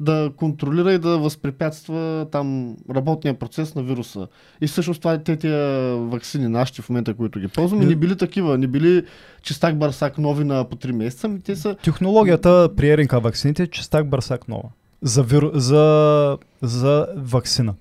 [0.00, 4.28] да контролира и да възпрепятства там работния процес на вируса.
[4.60, 8.58] И всъщност това те тия вакцини, нашите в момента, които ги ползваме, Не- били такива,
[8.58, 9.04] не били
[9.42, 11.76] чистак барсак нови на по 3 месеца, ми те са...
[11.84, 14.68] Технологията при РНК вакцините е чистак бърсак нова.
[15.02, 15.50] За, виру...
[15.54, 17.74] за, за вакцина.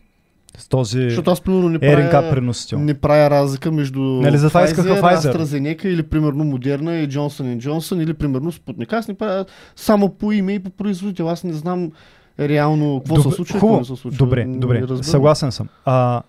[0.57, 2.29] С този Защото аз примерно не РНК правя...
[2.29, 2.79] преносител.
[2.79, 5.35] Не правя разлика между Нали, затова искаха Pfizer.
[5.35, 8.93] AstraZeneca или примерно Moderna и Johnson Johnson или примерно Спутник.
[8.93, 9.45] Аз не правя
[9.75, 11.29] само по име и по производител.
[11.29, 11.91] Аз не знам
[12.39, 13.85] реално какво Добре, се случва хубаво.
[13.85, 14.17] се случва.
[14.17, 15.03] Добре, Не добре, разбирам.
[15.03, 15.67] съгласен съм.
[15.85, 16.21] А,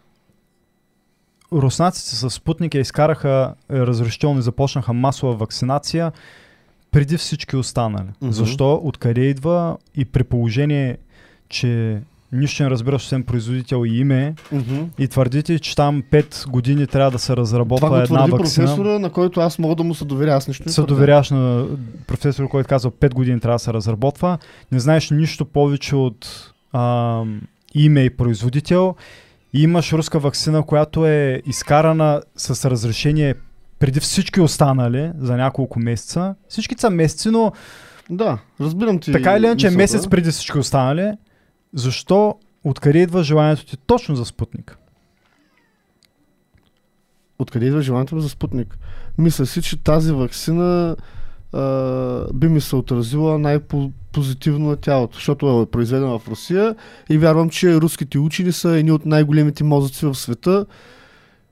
[1.53, 6.13] руснаците с Спутника изкараха е, разрешително и започнаха масова вакцинация
[6.91, 8.09] преди всички останали.
[8.23, 8.33] Мгм.
[8.33, 8.81] Защо?
[8.85, 10.99] Откъде идва и при положение,
[11.49, 12.01] че
[12.33, 14.83] нищо не разбираш освен производител и име Мгм.
[14.99, 18.37] и твърдите, че там 5 години трябва да се разработва Това една вакцина.
[18.67, 20.33] професора, на който аз мога да му се доверя.
[20.33, 21.67] Аз нищо не се доверяваш на
[22.07, 24.39] професор, който казва 5 години трябва да се разработва,
[24.73, 27.23] не знаеш нищо повече от а,
[27.75, 28.95] име и производител
[29.53, 33.35] и имаш руска вакцина, която е изкарана с разрешение
[33.79, 36.35] преди всички останали за няколко месеца.
[36.49, 37.53] Всички са месеци, но
[38.11, 39.13] Да, разбирам ти.
[39.13, 41.13] така или иначе месец преди всички останали.
[41.75, 42.39] Защо?
[42.65, 44.79] Откъде идва желанието ти точно за Спутник?
[47.39, 48.79] Откъде идва желанието ми за Спутник?
[49.19, 50.97] Мисля си, че тази вакцина
[51.53, 56.77] а, би ми се отразила най-позитивно на тялото, защото е произведена в Русия
[57.11, 60.67] и вярвам, че руските учени са едни от най-големите мозъци в света.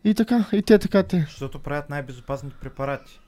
[0.05, 1.27] И така, и те така те.
[1.31, 3.21] Защото правят най-безопасните препарати.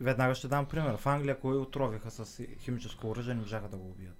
[0.00, 0.96] Веднага ще дам пример.
[0.96, 4.17] В Англия, кои отровиха с химическо оръжие, не можаха да го убият.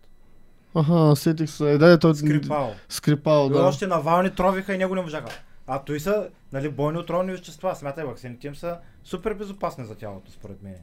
[0.79, 1.71] Аха, сетих се.
[1.71, 2.15] Е, да, е, той...
[2.15, 2.75] Скрипал.
[2.89, 3.59] Скрипал, Да.
[3.59, 3.65] да.
[3.65, 5.29] Още Навални тровиха и него не можаха.
[5.67, 7.75] А той са нали, бойни отровни вещества.
[7.77, 10.75] Смятай, вакцините им са супер безопасни за тялото, според мен.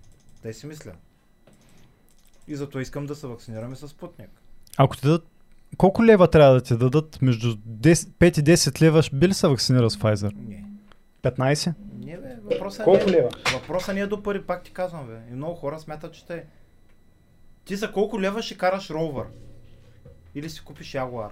[0.42, 0.92] Те си мисля.
[2.48, 4.30] И зато искам да се вакцинираме с Спутник.
[4.78, 5.28] Ако ти дадат
[5.78, 9.34] колко лева трябва да ти дадат между 10, 5 и 10 лева, ще би ли
[9.34, 10.32] се вакцинира с Pfizer?
[10.36, 10.66] Не.
[11.24, 11.74] 15?
[12.00, 13.30] Не, бе, въпросът Колко не е, лева?
[13.54, 15.20] въпросът не е до пари, пак ти казвам, бе.
[15.32, 16.46] И много хора смятат, че те...
[17.66, 19.26] Ти за колко лева ще караш ровър?
[20.36, 21.30] Или си купиш Ягуар?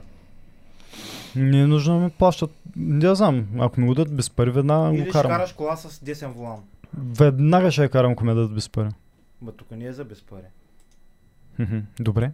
[1.36, 2.52] Не е нужно да ми плащат.
[2.76, 3.46] Не знам.
[3.60, 5.32] Ако ми го дадат без пари, веднага Или го ще карам.
[5.32, 6.60] караш кола с десен волан?
[6.98, 8.90] Веднага ще я карам, ако ми дадат без пари.
[9.42, 10.46] Ма тук не е за без пари.
[11.60, 12.32] Мгм, Добре.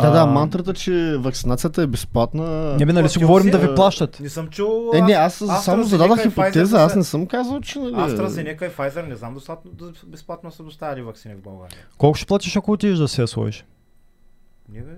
[0.00, 2.76] Да, да, А, мантрата, че вакцинацията е безплатна.
[2.78, 4.20] Не бе, нали си Платил говорим си, да ви а, плащат.
[4.20, 4.90] Не съм чул...
[4.94, 7.78] Е, не, аз само зададах хипотеза, аз не съм казал, че...
[7.78, 11.78] Нали, AstraZeneca и Pfizer не знам достатъчно да безплатно са доставили вакцини в България.
[11.98, 13.64] Колко ще платиш, ако отидеш да се я сложиш?
[14.72, 14.92] Не бе,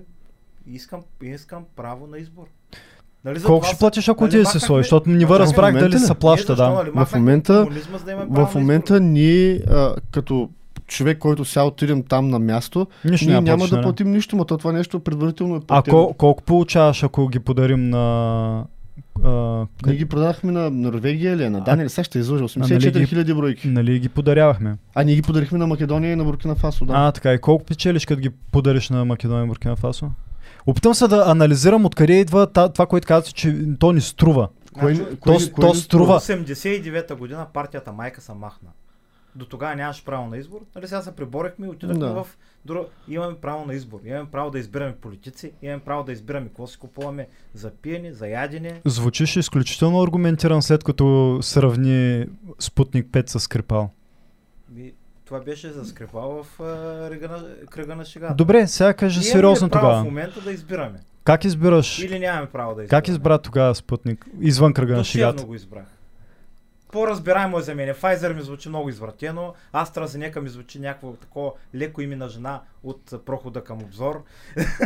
[0.67, 2.43] искам, искам право на избор.
[3.25, 4.85] Нали за Колко ще платиш, ако нали отидеш се махнахме- сложиш?
[4.85, 5.99] Защото не ви чакай, разбрах дали ли?
[5.99, 6.69] се плаща, да.
[6.69, 7.65] нали, В момента-
[8.29, 10.49] В на момента ние, а, като
[10.87, 14.57] човек, който сега отидем там на място, Нищо ние няма, да платим нищо, но то
[14.57, 15.97] това нещо предварително е А платено.
[15.97, 18.65] кол- колко получаваш, ако ги подарим на...
[19.23, 19.29] А,
[19.85, 23.05] Ние ги продахме на Норвегия или е на Дания, сега ще излъжа, нали 84 ги-
[23.05, 23.67] хиляди бройки.
[23.67, 24.77] нали ги подарявахме?
[24.95, 26.93] А ние ги подарихме на Македония и на Буркина Фасо, да.
[26.95, 27.33] А, така.
[27.33, 30.11] И колко печелиш, като ги подариш на Македония и Буркина Фасо?
[30.65, 34.49] Опитам се да анализирам откъде идва това, което казвате, че то ни струва.
[34.73, 36.15] Кой, Значи, кой, то- кой то струва.
[36.15, 38.69] 89-та година партията майка се махна.
[39.35, 40.59] До тогава нямаш право на избор.
[40.75, 42.13] Нали сега се приборехме и отидохме Да.
[42.13, 42.27] в...
[42.65, 42.87] Друг...
[43.07, 43.99] Имаме право на избор.
[44.05, 45.51] Имаме право да избираме политици.
[45.61, 48.81] Имаме право да избираме какво си купуваме за пиене, за ядене.
[48.85, 52.25] Звучиш изключително аргументиран, след като сравни
[52.59, 53.89] Спутник 5 с Скрипал.
[54.77, 54.93] И
[55.25, 58.35] това беше за скрипал в а, кръга на, кръга на шегата.
[58.35, 60.03] Добре, сега кажи Ние сериозно право в тогава.
[60.03, 60.99] момента да избираме.
[61.23, 61.99] Как избираш?
[61.99, 63.01] Или нямаме право да избираме.
[63.01, 64.25] Как избра тогава Спутник?
[64.41, 65.45] Извън кръга на шегата.
[65.45, 65.85] Го избрах.
[66.93, 67.89] По-разбираемо е за мен.
[67.89, 73.25] Pfizer ми звучи много извратено, AstraZeneca ми звучи някакво такова леко име на жена от
[73.25, 74.23] прохода към обзор.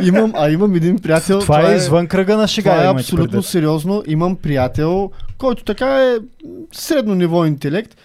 [0.02, 1.40] Имам, а имам един приятел.
[1.40, 2.70] Това е извън кръга на шега.
[2.70, 3.50] Това е абсолютно предвид.
[3.50, 4.02] сериозно.
[4.06, 6.16] Имам приятел, който така е
[6.72, 7.96] средно ниво интелект.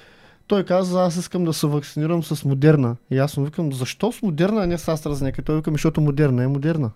[0.48, 2.96] Той каза, аз искам да се вакцинирам с Модерна.
[3.12, 5.46] И аз му викам, защо с Модерна, а не с AstraZeneca?
[5.46, 6.92] Той викам, защото Модерна е Модерна.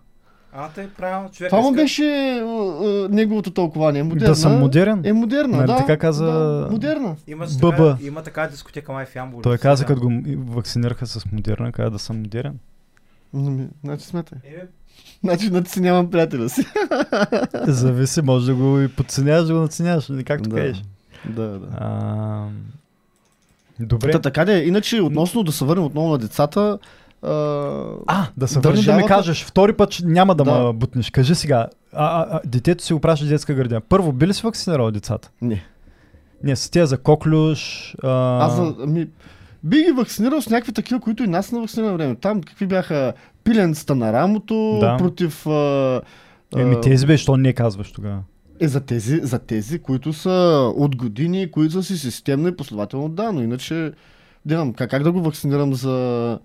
[0.54, 1.50] А, тъй правилно човек.
[1.50, 2.04] Това му иска- беше
[2.36, 2.45] а,
[3.10, 4.04] неговото тълкование.
[4.04, 5.02] Модерна Да съм модерен?
[5.06, 5.78] е модерна, Нали да.
[5.78, 7.16] така каза- Да, модерна.
[7.28, 7.76] Има, ББ.
[7.78, 9.41] така, има така дискотека май в Ямбол.
[9.41, 10.12] Той каза, като го
[10.48, 12.60] вакцинираха с Модерна, каза да съм модерен.
[13.84, 14.39] Значи смятай.
[14.45, 14.66] Е,
[15.24, 16.66] Значи надценявам приятеля си.
[17.64, 20.56] Зависи, може да го и подценяваш, да го наценяваш, нали, както Да.
[20.56, 20.84] кажеш.
[21.26, 21.68] Да, да.
[21.74, 22.45] А,
[23.80, 24.12] Добре.
[24.12, 26.80] Та, така де, иначе относно да се върнем отново на децата,
[27.22, 29.43] а, да се върнеш да ми кажеш.
[29.45, 30.63] Втори път няма да, Да.
[30.63, 31.09] ме бутнеш.
[31.09, 31.68] Кажи сега.
[31.93, 33.82] А, а, а, детето си опраща детска градина.
[33.82, 35.30] Първо, би ли си вакцинирал децата?
[35.41, 35.63] не.
[36.43, 37.95] Не, с тия за коклюш.
[38.03, 38.45] А...
[38.45, 39.07] Аз за, ами,
[39.63, 42.15] би ги вакцинирал с някакви такива, които и нас на вакцинирали време.
[42.15, 43.13] Там какви бяха
[43.43, 44.97] пиленцата на рамото, Да.
[44.97, 45.47] против...
[45.47, 46.01] А,
[46.57, 48.20] Еми тези бе, що не казваш тогава?
[48.59, 53.09] Е, за тези, за тези, които са от години, които са си системно и последователно
[53.09, 53.91] да, но иначе...
[54.45, 56.39] Дявам, как, как да го вакцинирам за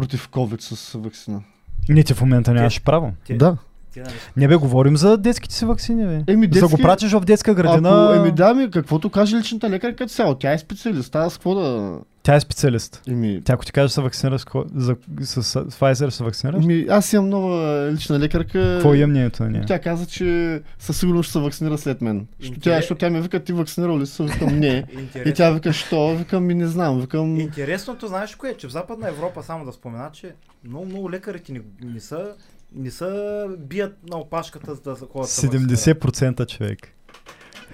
[0.00, 1.42] против COVID с вакцина?
[1.88, 3.12] Не, ти в момента нямаш право.
[3.26, 3.56] Те- Да.
[4.36, 6.32] Не бе, говорим за детските си вакцини, бе.
[6.32, 9.36] Еми, За да го детски- пратиш в детска градина, Ако, еми да, ми, каквото каже
[9.36, 11.98] личната лекарка цяло, тя е специалист, аз какво да...
[12.22, 13.02] тя е специалист.
[13.08, 16.64] Еми, Тя ако ти каже да се вакцинираш, какво- за, с, с, Pfizer се вакцинираш?
[16.64, 18.52] еми, аз имам нова лична лекарка.
[18.74, 19.64] Какво е мнението на нея?
[19.66, 22.26] Тя каза, че със сигурност ще се вакцинира след мен.
[22.40, 24.22] Що тя, Интерес- защото тя ми вика, ти вакцинирал ли си?
[24.22, 24.84] Викам, не.
[25.26, 26.08] И тя вика, що?
[26.08, 27.00] Викам, ми не знам.
[27.00, 30.32] Викам, Интересното, знаеш кое е, че в Западна Европа, само да спомена, че
[30.64, 32.32] много, много лекарите не, не са
[32.74, 35.12] не са бият на опашката, за да ходят.
[35.14, 35.78] да се вакцинират.
[35.78, 36.78] 70% човек.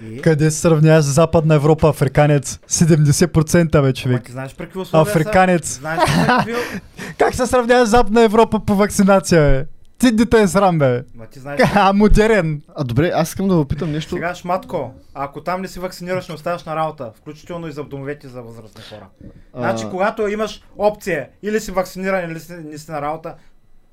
[0.01, 0.21] И...
[0.21, 2.59] Къде се сравняваш с Западна Европа, африканец?
[2.69, 4.23] 70% бе Ама човек.
[4.23, 5.67] ти знаеш при какви условия Африканец.
[5.67, 5.79] са?
[5.79, 6.53] Знаеш какви...
[7.17, 9.65] Как се сравняваш с Западна Европа по вакцинация, бе?
[9.97, 11.03] Ти дете е срам, бе.
[11.15, 11.61] Ма ти знаеш?
[11.75, 12.61] А, модерен.
[12.75, 14.15] а добре, аз искам да ви питам нещо.
[14.15, 18.27] Сега шматко, ако там не си вакцинираш, не оставаш на работа, включително и за домовете
[18.27, 19.07] за възрастни хора.
[19.53, 23.35] А, Значи, когато имаш опция или си вакциниран, или си, не си на работа,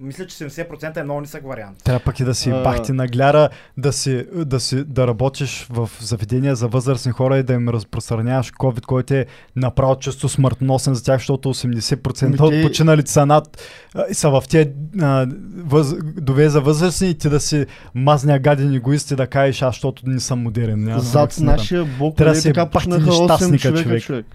[0.05, 1.79] мисля, че 70% е много нисък вариант.
[1.85, 2.63] Трябва пък и да си А.
[2.63, 7.53] бахти нагляра, да, си, да, си, да работиш в заведения за възрастни хора и да
[7.53, 9.27] им разпространяваш COVID, който е
[9.57, 13.63] направо често смъртносен за тях, защото 80% Ами от те- починалите са над
[14.11, 15.27] и са в тия а,
[15.57, 19.75] въз, дове за възрастни и ти да си мазня гаден егоист и да кажеш, аз,
[19.75, 20.85] защото не съм модерен.
[20.85, 24.03] Няма да се Зад нашия блок, Трябва да нали, си бахти 8 нещастника, човека, човек.
[24.03, 24.27] човек.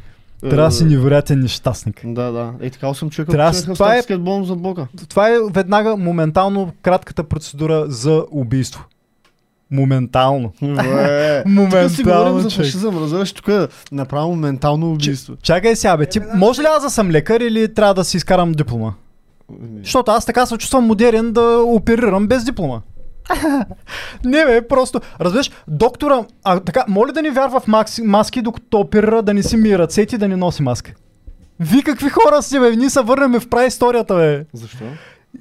[0.42, 2.02] Трябва да си Е, невероятен нещастник.
[2.06, 2.54] Да, да.
[2.62, 4.88] Е така 8 човека Трябва си- това е- баскетбол за блока.
[5.10, 8.86] Това е веднага моментално кратката процедура за убийство.
[9.72, 10.52] Моментално.
[10.62, 15.36] Е, Тук си говорим Моментално, за фашизъм, разбираш, тук е направо ментално убийство.
[15.36, 18.18] Чакай сега, бе, ти, Е, може ли аз да съм лекар или трябва да си
[18.18, 18.94] изкарам диплома?
[19.52, 22.82] Еми, Защото аз така се чувствам модерен да оперирам без диплома.
[24.24, 28.80] Не бе, просто, разбираш, доктора, а така, моля да ни вярва в макси, маски, докато
[28.80, 30.92] оперира, да не си ми ръцете и да не носи маска.
[31.60, 32.76] Ви какви хора сте, бе?
[32.76, 34.46] Ние се върнем в праисторията, бе.
[34.54, 34.84] Защо?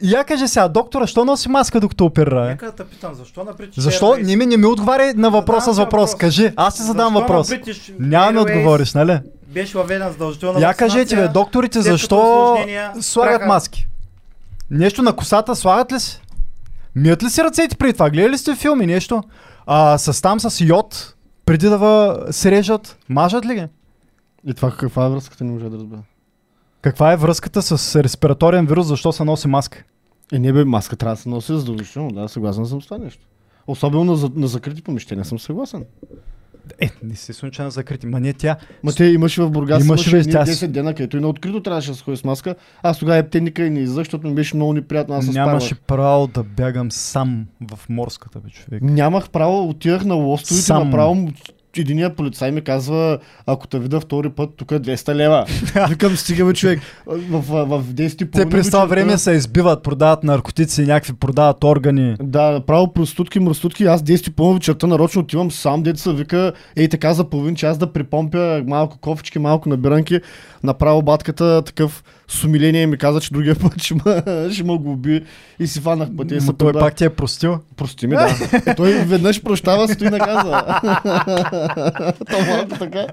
[0.03, 2.49] Я кажи сега, доктора, що носи маска докато оперира, бе?
[2.49, 4.07] Нека да те питам, защо на British Защо?
[4.07, 6.11] Airways- Не ми, не ми отговаряй на въпроса с въпрос.
[6.11, 6.15] въпрос.
[6.15, 7.49] Кажи, аз ти задам Защо въпрос.
[7.49, 9.19] British Няма да ми отговориш, нали?
[9.47, 12.57] Беше въведена задължителна Я кажете, бе, докторите, защо
[13.01, 13.87] слагат спряха- маски?
[14.71, 16.21] Нещо на косата слагат ли си?
[16.99, 18.11] Мият ли си ръцете преди това?
[18.11, 19.23] Гледали ли сте филми нещо?
[19.67, 21.15] А, с там с йод,
[21.47, 23.67] преди да ва се режат, мажат ли ги?
[24.47, 26.03] И това каква е връзката, не може да разбера.
[26.83, 29.85] Каква е връзката с респираторен вирус, защо се носи маска?
[30.33, 33.27] Е, не бе, маска трябва да се носи задължително, да, съгласен съм с това нещо.
[33.67, 35.85] Особено на, на закрити помещения съм съгласен.
[36.81, 38.07] Е, не се случва на закрити.
[38.07, 38.57] Ма не тя.
[38.83, 41.91] Ма те имаше в Бургас, Имаше, имаше тя 10 дена, където и на открито трябваше
[41.91, 42.55] да се ходи с маска.
[42.83, 45.15] Аз тогава те никъде не излизах, защото ми беше много неприятно.
[45.15, 45.81] Аз Нямаше спарвах.
[45.87, 48.83] право да бягам сам в морската, бе, човек.
[48.83, 51.29] Нямах право, отивах на лостовите, направо
[51.77, 55.47] единия полицай ми казва, ако те видя втори път, тук е 200 лева.
[55.89, 56.81] Викам, стигаме човек.
[57.07, 61.65] В, в, в 10 и Те през това време се избиват, продават наркотици, някакви продават
[61.65, 62.17] органи.
[62.23, 63.85] Да, право простутки, мръстутки.
[63.85, 67.93] Аз 10 по вечерта нарочно отивам сам, деца вика, ей така за половин час да
[67.93, 70.21] припомпя малко кофички, малко набиранки.
[70.63, 74.23] Направо батката такъв с умиление ми каза, че другия път ще ма,
[74.53, 75.25] ще ма го уби
[75.59, 77.59] и си фанах пътя Ма се той пак ти е простил.
[77.77, 78.75] Прости ми, да.
[78.77, 80.65] Той веднъж прощава, стои наказа.
[82.31, 83.07] То малко така.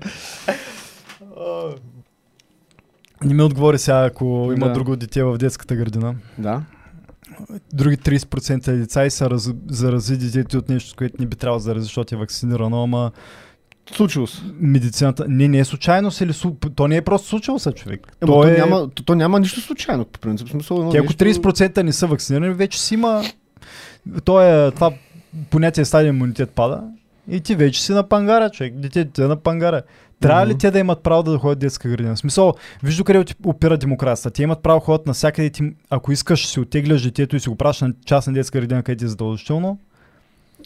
[3.24, 4.74] Не ми отговори сега, ако има Да.
[4.74, 6.16] друго дете в детската градина.
[6.38, 6.61] Да.
[7.74, 11.63] Други 30% деца и са раз, зарази детето от нещо, което не би трябвало да
[11.63, 13.11] зарази, защото е вакцинирано, ама
[13.94, 14.42] Случило се.
[14.60, 15.26] медицината...
[15.28, 16.34] Не, не е случайно се ли...
[16.76, 18.18] То не е просто случило се, човек.
[18.22, 18.58] Ема, то то, е...
[18.58, 20.50] няма, то, то, няма нищо случайно, по принцип.
[20.50, 23.24] Смисъл, Те ако нещо- 30% не са вакцинирани, вече си има...
[24.24, 24.92] То е, това
[25.50, 26.84] понятие стадия имунитет пада
[27.32, 28.74] и ти вече си на пангара, човек.
[28.76, 29.82] Детето е на пангара.
[30.20, 30.58] Трябва ли Мгм.
[30.58, 32.16] те да имат право да ходят в детска градина?
[32.16, 34.36] В смисъл, виж къде опира демокрацията.
[34.36, 35.50] Те имат право да ходят навсякъде.
[35.50, 39.06] Ти, ако искаш, си отегляш детето и си го пращаш на частна детска градина, където
[39.06, 39.80] е задължително.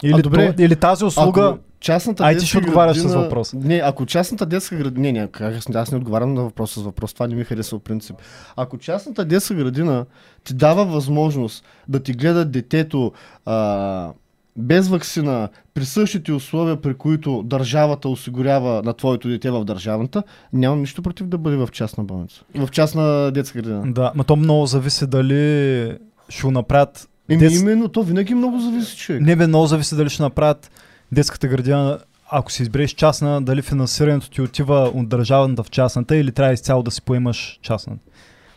[0.03, 0.55] Или, добре.
[0.55, 1.45] то, или тази услуга.
[1.45, 3.53] Ако частната Ай, ти ще отговаряш с въпрос.
[3.53, 5.01] Не, ако частната детска градина...
[5.01, 7.13] Не, не, как, аз, не отговарям на въпроса с въпрос.
[7.13, 8.15] Това не ми харесва по принцип.
[8.55, 10.05] Ако частната детска градина
[10.43, 13.11] ти дава възможност да ти гледат детето
[13.45, 14.11] а,
[14.55, 20.23] без вакцина, при същите условия, при които държавата осигурява на твоето дете в държавната,
[20.53, 22.43] нямам нищо против да бъде в частна болница.
[22.55, 23.93] В частна детска градина.
[23.93, 25.97] Да, ма то много зависи дали
[26.29, 27.09] ще го направят.
[27.29, 29.21] Еми, дет- именно, то винаги много зависи, човек.
[29.21, 30.71] Не бе, много зависи дали ще направят
[31.11, 31.99] детската градина,
[32.31, 36.83] ако си избереш частна, дали финансирането ти отива от държавната в частната или трябва изцяло
[36.83, 37.99] да си поемаш частната.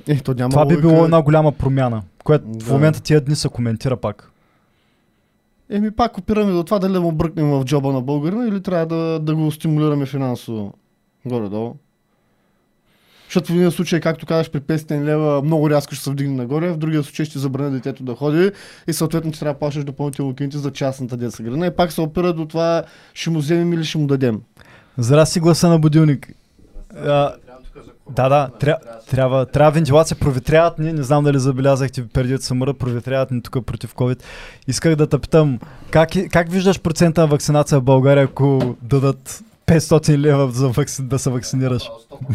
[0.08, 2.72] Е, то няма Това би било една голяма промяна, която в Да.
[2.72, 4.28] момента тия дни се коментира пак.
[5.70, 8.86] Еми пак опираме до това дали да му бръкнем в джоба на българина или трябва
[8.86, 10.74] да, да го стимулираме финансово
[11.26, 11.74] горе-долу.
[13.32, 16.72] Защото в един случай, както казваш, при 500 лева много рязко ще се вдигне нагоре,
[16.72, 18.50] в другия случай ще забране детето да ходи
[18.86, 21.66] и съответно ти трябва да плащаш допълнително кинти за частната детска градина.
[21.66, 22.82] И пак се опира до това,
[23.14, 24.40] ще му вземем или ще му дадем.
[24.98, 26.32] Зарази си гласа на будилник.
[26.96, 27.34] А,
[28.10, 28.76] да, да, тря,
[29.10, 30.16] трябва, трябва вентилация.
[30.16, 34.22] Проветряват ни, не знам дали забелязахте преди да се мрът, проветряват ни тук против COVID.
[34.68, 35.58] Исках да те питам,
[35.90, 41.18] как, как виждаш процента на вакцинация в България, ако дадат 500 лева за вакци, да
[41.18, 41.82] се вакцинираш?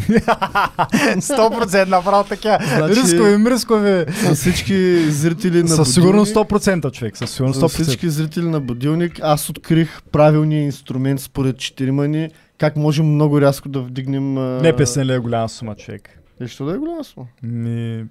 [0.08, 2.58] 100% направо така.
[2.68, 4.04] Значи- Рискови, мрискови.
[4.22, 7.82] За всички зрители на Със сигурност будилник, 100% човек, със сигурност за 100%.
[7.82, 13.68] всички зрители на будилник, аз открих правилния инструмент според четирима ни, как можем много рязко
[13.68, 14.38] да вдигнем...
[14.38, 16.08] а, Не 500 лева е голяма сума, човек.
[16.40, 17.26] Е, що да е голяма сума?
[17.42, 18.04] Ми,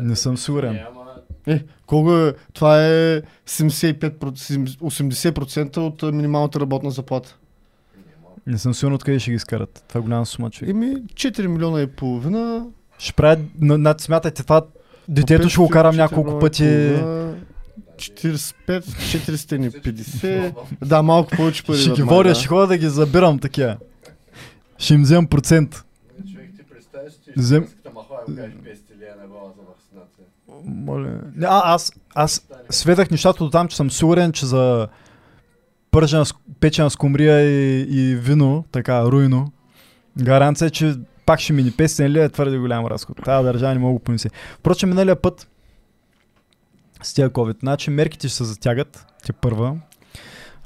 [0.00, 0.78] не съм сигурен.
[1.46, 2.34] Е, колко е?
[2.52, 4.10] Това е 75%,
[4.68, 7.36] 80% от минималната работна заплата.
[8.46, 9.84] Не съм сигурен откъде ще ги изкарат.
[9.88, 10.70] Това е голяма сума, човек.
[10.70, 12.66] Еми, 4 милиона и половина.
[12.98, 14.62] Ще правят, на, над, смятайте това,
[15.08, 16.62] детето ще го карам няколко пъти.
[17.96, 20.54] 45, 450.
[20.84, 21.78] Да, малко повече пари.
[21.78, 22.34] Ще ги водя, да.
[22.34, 23.76] ще ходя да ги забирам такива.
[24.78, 25.84] Ще им вземам процент.
[26.32, 29.62] Човек, ти представяш, че Взем- искате махала и го кажеш 500 лея на глава за
[29.62, 30.24] вакцинация.
[30.64, 31.20] Моля.
[31.42, 34.88] А, аз, аз сведах нещата до там, че съм сигурен, че за
[35.94, 36.24] пържена,
[36.60, 39.52] печена с кумрия и, и вино, така, руйно,
[40.22, 40.94] гаранция, е, че
[41.26, 43.16] пак ще мини 500 лева е твърде голям разход.
[43.24, 44.30] Тази държава не мога да понесе.
[44.58, 45.48] Впрочем, миналия път
[47.02, 49.76] с тия COVID, значи мерките ще се затягат, те първа.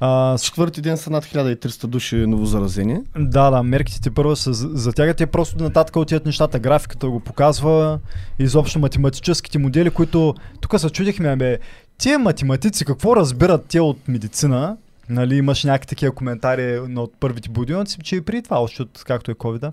[0.01, 2.99] А, с Четвърти ден са над 1300 души новозаразени.
[3.18, 5.16] Да, да, мерките ти първо се за- затягат.
[5.16, 6.59] Те просто нататък отиват нещата.
[6.59, 7.99] Графиката го показва.
[8.39, 10.35] Изобщо математическите модели, които...
[10.61, 11.59] Тук се чудихме, бе,
[11.99, 14.76] тия математици какво разбират те от медицина?
[15.11, 19.04] Нали, имаш някакви такива коментари на от първите будилници, че и преди това, още от
[19.06, 19.72] както е covid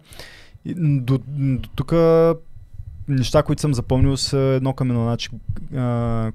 [0.76, 1.94] до, до тук
[3.08, 5.04] неща, които съм запомнил са едно към едно.
[5.04, 5.30] Значи,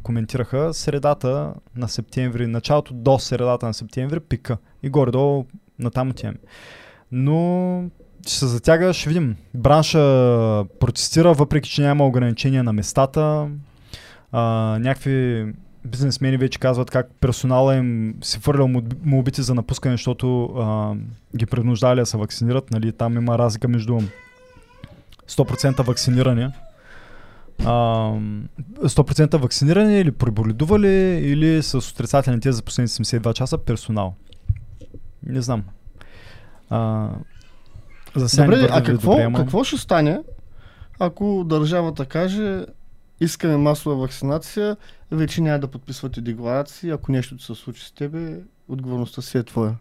[0.03, 4.57] коментираха средата на септември, началото до средата на септември, пика.
[4.82, 5.46] И горе-долу
[5.78, 6.38] натам отиваме.
[7.12, 7.84] Но
[8.26, 9.36] ще се затяга, ще видим.
[9.55, 9.98] Бранша
[10.80, 13.48] протестира, въпреки че няма ограничения на местата.
[14.32, 14.42] А,
[14.80, 15.46] някакви
[15.85, 20.95] бизнесмени вече казват как персонала им си фърлял молби- молбите за напускане, защото а,
[21.37, 22.70] ги принуждали да се вакцинират.
[22.70, 22.93] Нали?
[22.93, 24.01] Там има разлика между
[25.28, 26.53] 100% вакциниране
[27.64, 27.72] а,
[28.83, 34.14] 100% вакцинирани или преболедували или с отрицателни тези за последните 72 часа персонал.
[35.26, 35.64] Не знам.
[36.70, 37.11] А,
[38.16, 40.20] за сега Добре, а какво, какво ще стане,
[40.99, 42.64] ако държавата каже
[43.21, 44.77] искаме масова вакцинация,
[45.11, 48.37] вече няма да подписвате декларации, ако нещо се случи с тебе,
[48.68, 49.75] отговорността си е твоя.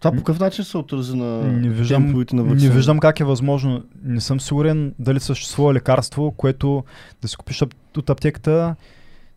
[0.00, 2.74] Това по какъв начин се отрази на Не виждам, темповете на не вакцина?
[2.74, 3.82] виждам как е възможно.
[4.04, 6.84] Не съм сигурен дали съществува лекарство, което
[7.22, 7.62] да си купиш
[7.96, 8.76] от аптеката,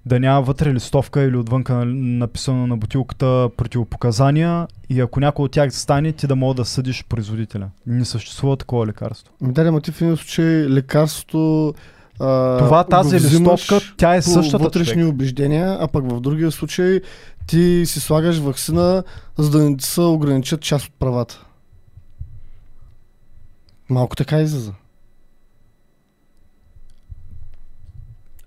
[0.05, 1.85] да няма вътре листовка или отвънка на-
[2.17, 7.03] написано на бутилката противопоказания и ако някой от тях стане, ти да мога да съдиш
[7.03, 7.69] производителя.
[7.87, 9.33] Не съществува такова лекарство.
[9.41, 11.73] Ми да, ама ти в един случай лекарството
[12.19, 15.13] а, Това тази листовка, тя е по същата вътрешни човек.
[15.13, 17.01] убеждения, а пък в другия случай
[17.47, 19.03] ти си слагаш вакцина,
[19.37, 21.45] за да не се ограничат част от правата.
[23.89, 24.73] Малко така излиза.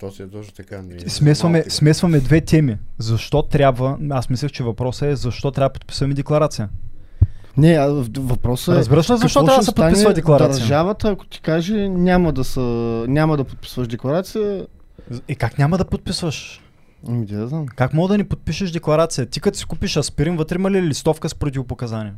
[0.01, 0.83] То си е точно така.
[0.83, 2.77] Не, Смесваме, малко, смесваме две теми.
[2.99, 6.69] Защо трябва, аз мислех, че въпросът е защо трябва да подписваме декларация.
[7.59, 7.79] Не,
[8.19, 10.61] въпросът е Разбираш ли защо трябва да се подписва декларация?
[10.61, 12.61] Държавата, ако ти каже, няма да, са,
[13.09, 14.67] няма да подписваш декларация,
[15.29, 16.61] И как няма да подписваш?
[17.09, 17.67] ами да знам.
[17.67, 19.27] Как мога да ни подпишеш декларация?
[19.27, 22.15] Ти като си купиш аспирин, вътре има ли листовка с противопоказания?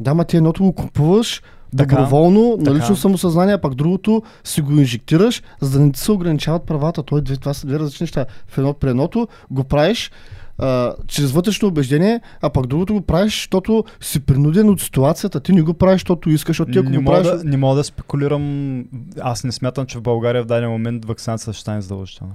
[0.00, 1.42] Да, ма ти едното го купуваш
[1.76, 2.76] Така, доброволно, на така.
[2.76, 7.02] лично самосъзнание, пак другото си го инжектираш, за да не ти се ограничават правата.
[7.02, 8.26] Той, това са две различни неща.
[8.46, 10.10] В едно при едното го правиш
[10.58, 15.40] а, чрез вътрешно убеждение, а пак другото го правиш, защото си принуден от ситуацията.
[15.40, 17.26] Ти не го правиш, защото искаш, защото ти ако Не го правиш...
[17.26, 18.84] да, не мога да спекулирам.
[19.20, 22.34] Аз не смятам, че в България в даден момент вакцинацията ще стане задължителна.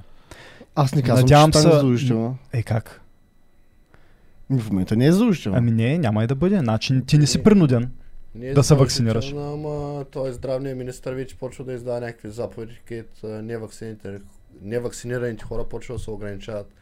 [0.75, 2.37] Аз не казвам, Надявам че ще стане задължително.
[2.53, 3.01] Е как?
[4.49, 5.57] В момента не е задължително.
[5.57, 6.57] Ами не, няма и да бъде.
[6.57, 7.91] Значи ти не си принуден.
[8.35, 9.31] Не е да се вакцинираш.
[9.31, 13.27] Ама той здравният министр вече почва да издава някакви заповеди, където
[14.61, 16.73] невакцинираните хора почва да се ограничават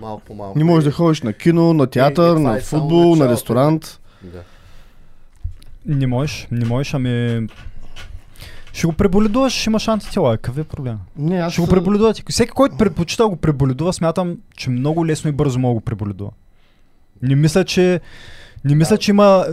[0.00, 0.58] малко по малко.
[0.58, 4.00] Не можеш да ходиш на кино, на театър, на е само футбол, на ресторант.
[4.22, 4.42] Да.
[5.86, 7.46] Не можеш, не можеш, ами...
[8.72, 10.36] Ще го преболедуваш, ще имаш антитела.
[10.36, 10.98] Какъв е проблем?
[11.16, 12.22] Не, аз Ще го преболедувате.
[12.30, 16.30] Всеки, който предпочита го преболедува, смятам, че много лесно и бързо мога го преболедува.
[17.22, 18.00] Не мисля, че
[18.64, 19.46] не мисля, че има,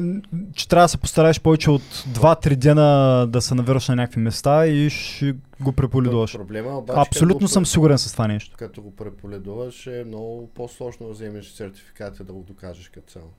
[0.54, 4.68] че трябва да се постараеш повече от 2-3 дена да се навираш на някакви места
[4.68, 6.34] и ще го преболедуваш.
[6.34, 8.56] Проблема обаче, Абсолютно съм го, сигурен с това нещо.
[8.58, 13.30] Като го преполедуваш е много по-сложно да вземеш сертификат и да го докажеш като цяло.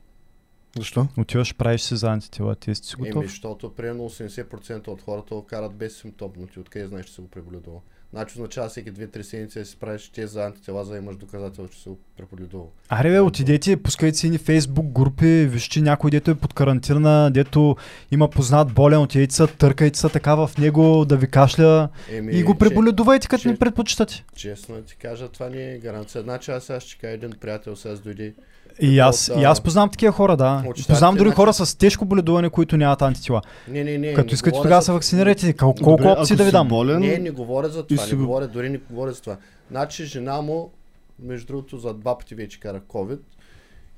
[0.77, 1.09] Защо?
[1.19, 3.25] Отиваш, правиш се за антитела, ти си Еми, готов.
[3.25, 6.47] защото примерно 80% от хората го карат без симптомно.
[6.47, 7.79] Ти откъде знаеш, че се го преболедува?
[8.13, 11.69] Значи означава всеки 2-3 седмици да си правиш те за антитела, за да имаш доказателство,
[11.69, 12.65] че се го преболедува.
[12.89, 17.77] Аре бе, отидете, пускайте си ни фейсбук групи, вижте някой, дето е под карантина, дето
[18.11, 22.43] има познат болен, отидете се, търкайте се така в него да ви кашля Еми, и
[22.43, 24.25] го преболедувайте, като че- не предпочитате.
[24.35, 26.23] Честно ти кажа, това не е гаранция.
[26.23, 28.35] Значи аз сега ще кажа един приятел сега дойде.
[28.81, 30.65] И аз, От, и аз познавам такива хора, да.
[30.89, 33.43] Познавам дори значи- хора с тежко боледуване, които нямат антитела.
[33.69, 34.15] Не, не, не.
[34.15, 35.47] Като не искате тогава за- се вакцинирайте.
[35.49, 36.69] Кол- колко Добре, опции да ви дам?
[36.69, 39.37] Болен, Не, не говоря за това, си не го- говоря, дори не говоря за това.
[39.71, 40.71] Значи жена му,
[41.19, 43.19] между другото, за два пъти вече кара COVID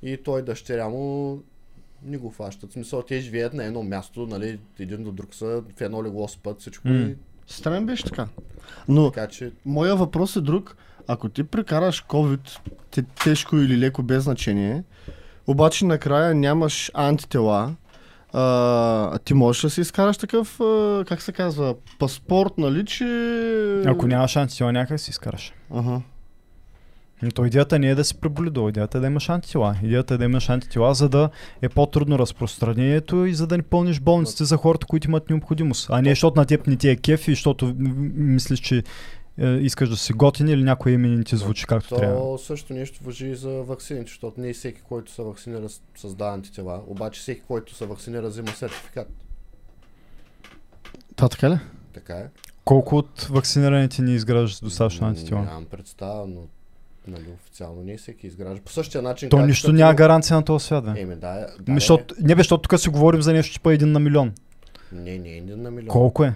[0.03, 1.39] и той дъщеря му
[2.05, 2.71] не го фащат.
[2.71, 6.29] В смисъл, те живеят на едно място, нали, един до друг са, в едно легло
[6.29, 6.89] спът, всичко.
[6.89, 7.15] И,
[7.47, 8.27] Странен беше така.
[8.89, 10.77] Но така че, моя въпрос е друг.
[11.09, 12.59] Ако ти прекараш COVID,
[12.91, 14.83] те, тежко или леко без значение,
[15.47, 17.75] обаче накрая нямаш антитела,
[18.33, 23.05] а, ти можеш да си изкараш такъв, а, как се казва, паспорт, нали, че...
[23.87, 25.53] Ако нямаш антитела, някак си изкараш.
[25.75, 26.01] Ага.
[27.35, 29.77] То идеята не е да си преболедува, идеята е да имаш антитела.
[29.83, 31.31] Идеята е да имаш антитела, за да
[31.63, 35.87] е по-трудно разпространението и за да не пълниш болниците за хората, които имат необходимост.
[35.91, 38.83] А не защото на теб не ти е кеф и защото мислиш, че
[39.41, 42.39] е, искаш да си готин или някой име не ти звучи както то трябва.
[42.39, 45.67] също нещо въжи и за вакцините, защото не всеки, който се вакцинира,
[45.97, 49.09] създава антитела, обаче всеки, който се вакцинира, взима сертификат.
[51.17, 51.59] Това така ли?
[51.93, 52.27] Така е.
[52.65, 55.43] Колко от вакцинираните ни изграждат достатъчно антитела?
[55.43, 56.41] Нямам представа, но
[57.07, 58.65] нали, официално не всеки изгражда.
[58.65, 59.29] По същия начин.
[59.29, 61.01] То нищо като- няма гаранция на този свят, бе.
[61.01, 61.47] Еми, да, да.
[61.69, 61.81] Ами, е.
[61.81, 64.33] защото, не бе, защото тук си говорим за нещо типа един на милион.
[64.93, 65.89] Не, не, е на милион.
[65.89, 66.35] Колко е?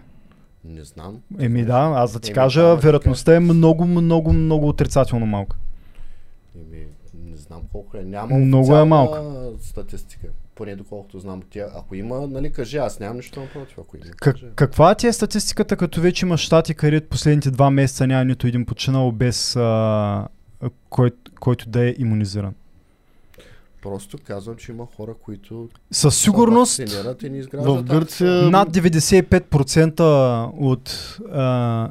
[0.64, 1.20] Не знам.
[1.40, 5.56] Еми да, аз да ти Еми, кажа, да, вероятността е много, много, много отрицателно малка.
[6.56, 6.86] Еми,
[7.30, 8.02] не знам колко е.
[8.02, 9.16] Няма Много е малко.
[9.60, 10.26] статистика.
[10.54, 11.42] Поне доколкото знам.
[11.50, 14.06] Тя, ако има, нали, кажи, аз нямам нищо напротив, ако има.
[14.06, 14.46] Как, кажи.
[14.56, 18.66] каква ти е статистиката, като вече имаш щати, където последните два месеца няма нито един
[18.66, 20.28] починал без а,
[20.90, 21.10] кой,
[21.40, 22.54] който да е иммунизиран?
[23.84, 26.84] Просто казвам, че има хора, които Със сигурност и
[27.30, 27.42] не.
[27.52, 28.30] В Гърция...
[28.30, 31.90] над 95% от а,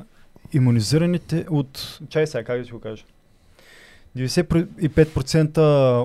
[0.54, 2.00] иммунизираните от...
[2.10, 3.04] Чай сега, как да ти го кажа?
[4.18, 5.58] 95%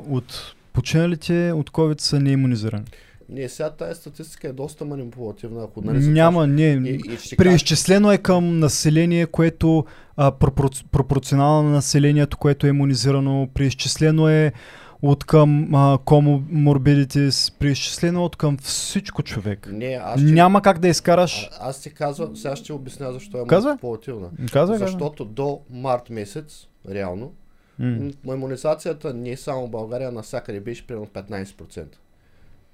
[0.09, 2.84] от починалите от COVID са неимунизирани.
[3.28, 5.64] Не, сега тази статистика е доста манипулативна.
[5.64, 6.62] Ако, нали, Няма, не.
[6.62, 7.01] И,
[7.32, 9.84] и Преизчислено е към население, което
[10.16, 13.49] а, пропор- пропорционално на населението, което е иммунизирано.
[13.55, 14.53] Преизчислено е
[15.03, 15.69] от към
[16.05, 19.69] коморбидитис, преизчислено от към всичко човек.
[19.73, 21.49] не, аз ще, Няма как да изкараш.
[21.53, 23.71] а, аз ти казвам, сега ще обясня защо е Казвай.
[23.71, 24.29] манипулативна.
[24.53, 27.33] Казвай, Защото до март месец, реално,
[27.79, 31.87] м- иммунизацията не само в България, навсякъде беше примерно 15%.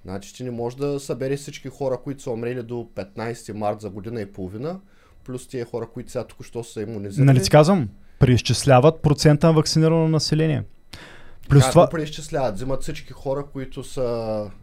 [0.05, 3.91] Значи ти не можеш да събереш всички хора, които са умрели до 15 март за
[3.91, 4.81] година и половина,
[5.25, 7.27] плюс тия хора, които сега току-що са иммунизирани.
[7.27, 7.89] Нали ти казвам?
[8.19, 10.63] Преизчисляват процента на вакцинирано население.
[11.49, 12.55] Плюс Как това, преизчисляват?
[12.55, 14.01] Взимат всички хора, които са...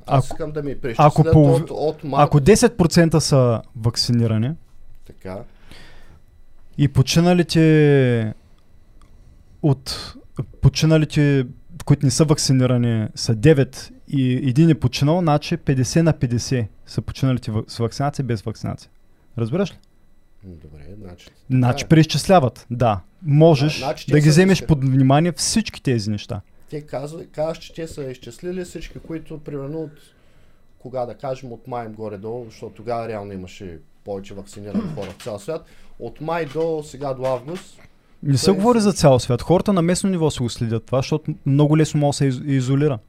[0.05, 2.27] Аз Ако- искам да ми преизчислят ако полов- от, от март.
[2.27, 4.51] ако 10% са вакцинирани
[5.07, 5.38] Така.
[6.77, 8.34] и починалите
[9.61, 10.13] от
[10.61, 11.45] починалите,
[11.86, 17.01] които не са вакцинирани, са 9 и един е починал, значи 50 на 50 са
[17.01, 18.89] починалите с вакцинация без вакцинация.
[19.38, 19.77] Разбираш ли?
[20.43, 21.27] Добре, значи...
[21.49, 21.88] Значи е.
[21.88, 22.99] преизчисляват, да.
[23.23, 26.41] Можеш Значи да ги вземеш под внимание всички тези неща.
[26.72, 29.91] Те казват, казваш, че те са изчислили всички, които примерно от
[30.80, 35.39] кога да кажем от май горе-долу, защото тогава реално имаше повече вакцинирани хора в цял
[35.39, 35.65] свят.
[35.99, 37.80] От май до сега до август.
[38.24, 39.41] Не се говори за цял свят.
[39.41, 42.41] Хората на местно ниво се го следят това, защото много лесно може да се из-
[42.45, 42.99] изолира.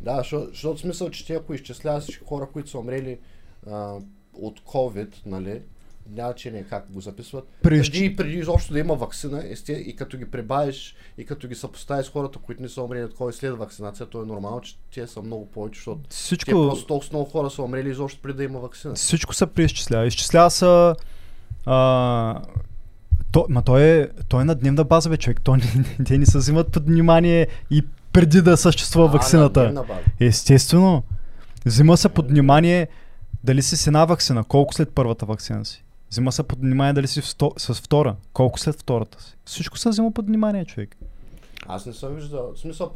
[0.00, 3.18] Да, защото, защото смисъл, че те ако изчисляват всички хора, които са умрели
[3.70, 3.94] а,
[4.34, 5.62] от COVID, нали,
[6.10, 7.48] няма че не как го записват.
[7.62, 7.90] Преизч...
[7.90, 12.06] Преди, преди изобщо да има вакцина, есте, и като ги прибавиш, и като ги съпоставиш
[12.06, 15.06] с хората, които не са умрели от COVID след вакцинация, то е нормално, че те
[15.06, 18.44] са много повече, защото те Всичко, просто толкова много хора са умрели изобщо преди да
[18.44, 18.94] има вакцина.
[18.94, 20.06] всичко се преизчислява.
[20.06, 20.92] Изчислява се...
[21.66, 22.42] А,
[23.32, 25.40] то, ма той е, той е на дневна база, бе, човек.
[25.42, 25.64] То, не,
[26.04, 27.82] те не се взимат под внимание и
[28.12, 29.84] преди да съществува А, вакцината.
[30.20, 31.02] Естествено.
[31.66, 32.88] Взима се под внимание
[33.44, 35.84] дали си с една вакцина, колко след първата вакцина си.
[36.10, 39.36] Взима се под внимание дали си сто, с втора, колко след втората си.
[39.44, 40.96] Всичко се взима под внимание, човек.
[41.68, 42.52] Аз не съм виждал.
[42.54, 42.92] В смисъл,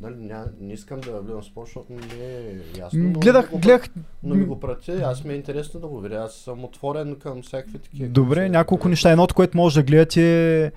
[0.00, 3.02] нали, ня, не искам да влизам в спор, защото не е ясно.
[3.02, 3.84] но Гледах, ми го, гледах.
[4.22, 6.16] Но ми го прати, аз ми е интересно да го видя.
[6.16, 8.08] Аз съм отворен към всякакви такива.
[8.08, 8.50] Добре, концепции.
[8.50, 9.10] няколко неща.
[9.10, 10.22] Едното, което може да гледате
[10.64, 10.72] е...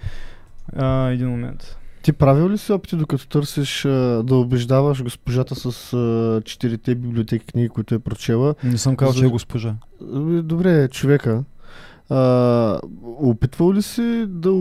[0.75, 1.77] А, един момент.
[2.01, 3.89] Ти правил ли си опити, докато търсиш а,
[4.23, 8.55] да убеждаваш госпожата с а, четирите библиотеки книги, които е прочела?
[8.63, 9.75] Не съм казал, За- че е госпожа.
[10.13, 11.43] Ами, Добре, човека.
[12.09, 14.51] А, опитвал ли си да,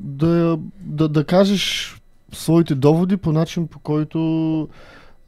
[0.00, 1.94] да, да, да кажеш
[2.32, 4.68] своите доводи по начин, по който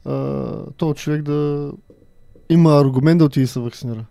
[0.05, 1.71] а, този човек да
[2.49, 4.05] има аргумент да отиде и се вакцинира?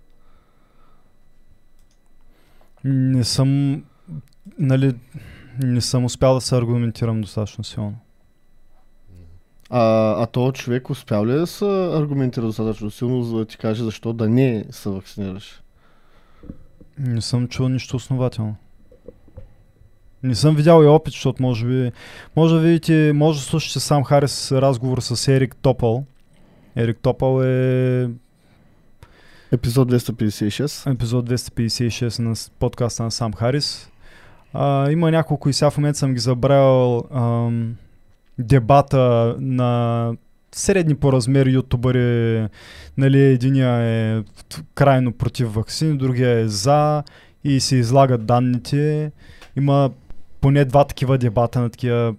[2.84, 3.82] Не съм...
[4.58, 4.94] Нали...
[5.62, 7.94] Не съм успял да се аргументирам достатъчно силно.
[9.70, 9.82] А,
[10.22, 14.12] а този човек успял ли да се аргументира достатъчно силно, за да ти каже защо
[14.12, 15.62] да не се вакцинираш?
[17.00, 18.56] Не съм чул нищо основателно.
[20.22, 21.92] Не съм видял и опит, защото може би...
[22.36, 26.04] Може да видите, може да слушате сам Харис разговор с Ерик Топъл.
[26.76, 28.08] Ерик Топъл е
[29.52, 30.94] Епизод 256.
[30.94, 33.90] епизод 256 на подкаста на Сам Харис.
[34.52, 37.76] А, има няколко и сега в момента съм ги забравил ам,
[38.38, 40.12] дебата на
[40.54, 42.46] средни по размер ютубъри.
[42.96, 44.22] Нали, единия е
[44.74, 47.02] крайно против вакцини, другия е за
[47.44, 49.12] и се излагат данните.
[49.56, 49.90] Има
[50.40, 52.14] поне два такива дебата на такива...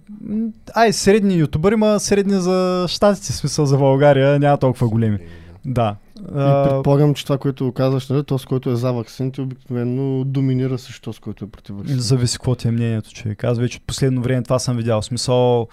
[0.74, 5.18] Ай, средни ютубъри, има средни за щатите, смисъл за България, няма толкова големи.
[5.64, 5.96] Да.
[6.30, 6.34] И
[6.68, 11.20] предполагам, че това, което казваш, нали, този, който е за вакцините, обикновено доминира също този,
[11.20, 12.02] който е против вакцините.
[12.02, 13.44] Зависи какво ти е мнението, човек.
[13.44, 15.02] Аз вече последно време това съм видял.
[15.02, 15.68] Смисъл,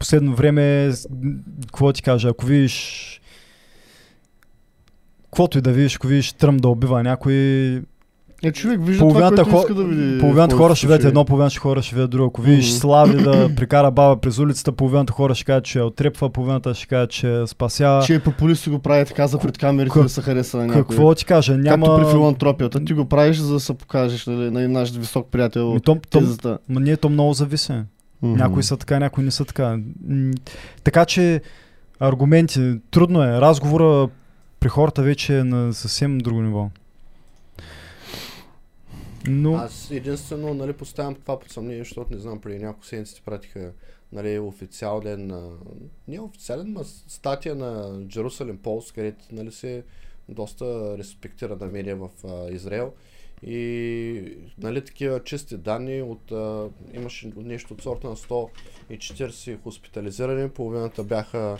[0.00, 0.92] последно време,
[1.66, 3.06] какво ти кажа, ако видиш
[5.24, 7.32] Каквото и да видиш, ако видиш Тръм да убива някой,
[8.42, 9.62] Е, човек вижда половината, това, което хо...
[9.62, 10.18] иска да види.
[10.20, 12.26] половината хора ще видят едно, половината хора ще видят друго.
[12.26, 12.78] Ако видиш Мгм.
[12.78, 16.86] Слави да прикара баба през улицата, половината хора ще кажат, че я отрепва, половината ще
[16.86, 18.02] кажат, че я спася.
[18.06, 20.82] Че популисти го прави така за пред камерите Ка- да се хареса на някой.
[20.82, 21.56] Какво ти кажа?
[21.56, 21.86] Няма...
[21.86, 22.84] Както при филантропията.
[22.84, 25.74] Ти го правиш, за да се покажеш нали, на наш висок приятел.
[25.74, 26.58] Ми, то, то, тезата.
[26.68, 27.72] ма ние то много зависи.
[28.22, 28.36] Мгм.
[28.36, 29.78] Някои са така, някои не са така.
[30.84, 31.42] Така че
[32.00, 33.40] аргументи, трудно е.
[33.40, 34.08] Разговора
[34.60, 36.70] при хората вече е на съвсем друго ниво.
[39.26, 43.22] Но Аз единствено нали, поставям това под съмнение, защото не знам, преди няколко седмици ти
[43.22, 43.72] пратиха
[44.12, 45.50] нали, официален,
[46.08, 49.84] не официален, но статия на Jerusalem Post, където нали, се
[50.28, 52.92] доста респектирана медия в а, Израел.
[53.46, 54.22] И
[54.58, 56.64] нали, такива чисти данни от, а,
[56.94, 61.56] имаше нещо от сорта на 140 хоспитализирани, половината бяха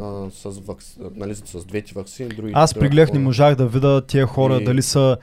[0.00, 0.96] а, с, вакци...
[1.14, 2.52] нали, с двете вакцини, други.
[2.54, 5.16] Аз други пригледах, не можах да видя тия хора И- дали са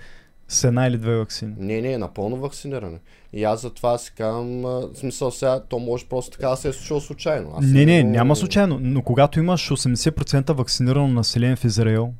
[0.47, 1.53] с една или две вакцини.
[1.57, 2.99] Не, не, напълно вакциниране.
[3.34, 6.73] И аз затова си казвам, в смисъл сега, то може просто така да се е
[6.73, 7.53] случило случайно.
[7.57, 8.77] Аз Не, не, много- няма случайно.
[8.81, 12.13] Но когато имаш 80% вакцинирано население в Израел,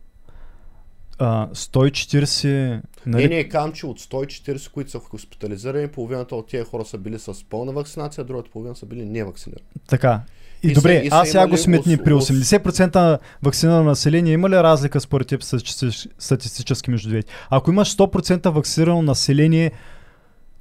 [1.19, 2.81] а, 140...
[3.06, 6.98] Нали, Не, не, казвам, че от 140, които са хоспитализирани, половината от тия хора са
[6.98, 9.65] били с пълна вакцинация, другата половина са били невакцинирани.
[9.88, 10.22] Така.
[10.64, 11.98] И, И са- добре, и аз сега го сметни.
[11.98, 17.34] При ос- 80% вакцинирано население има ли разлика според теб стати- статистически между двете?
[17.49, 19.72] Ако имаш 100% вакцинирано население,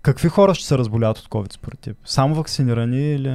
[0.03, 1.97] какви хора ще се разболяват от COVID според теб?
[2.05, 3.31] Само вакцинирани или...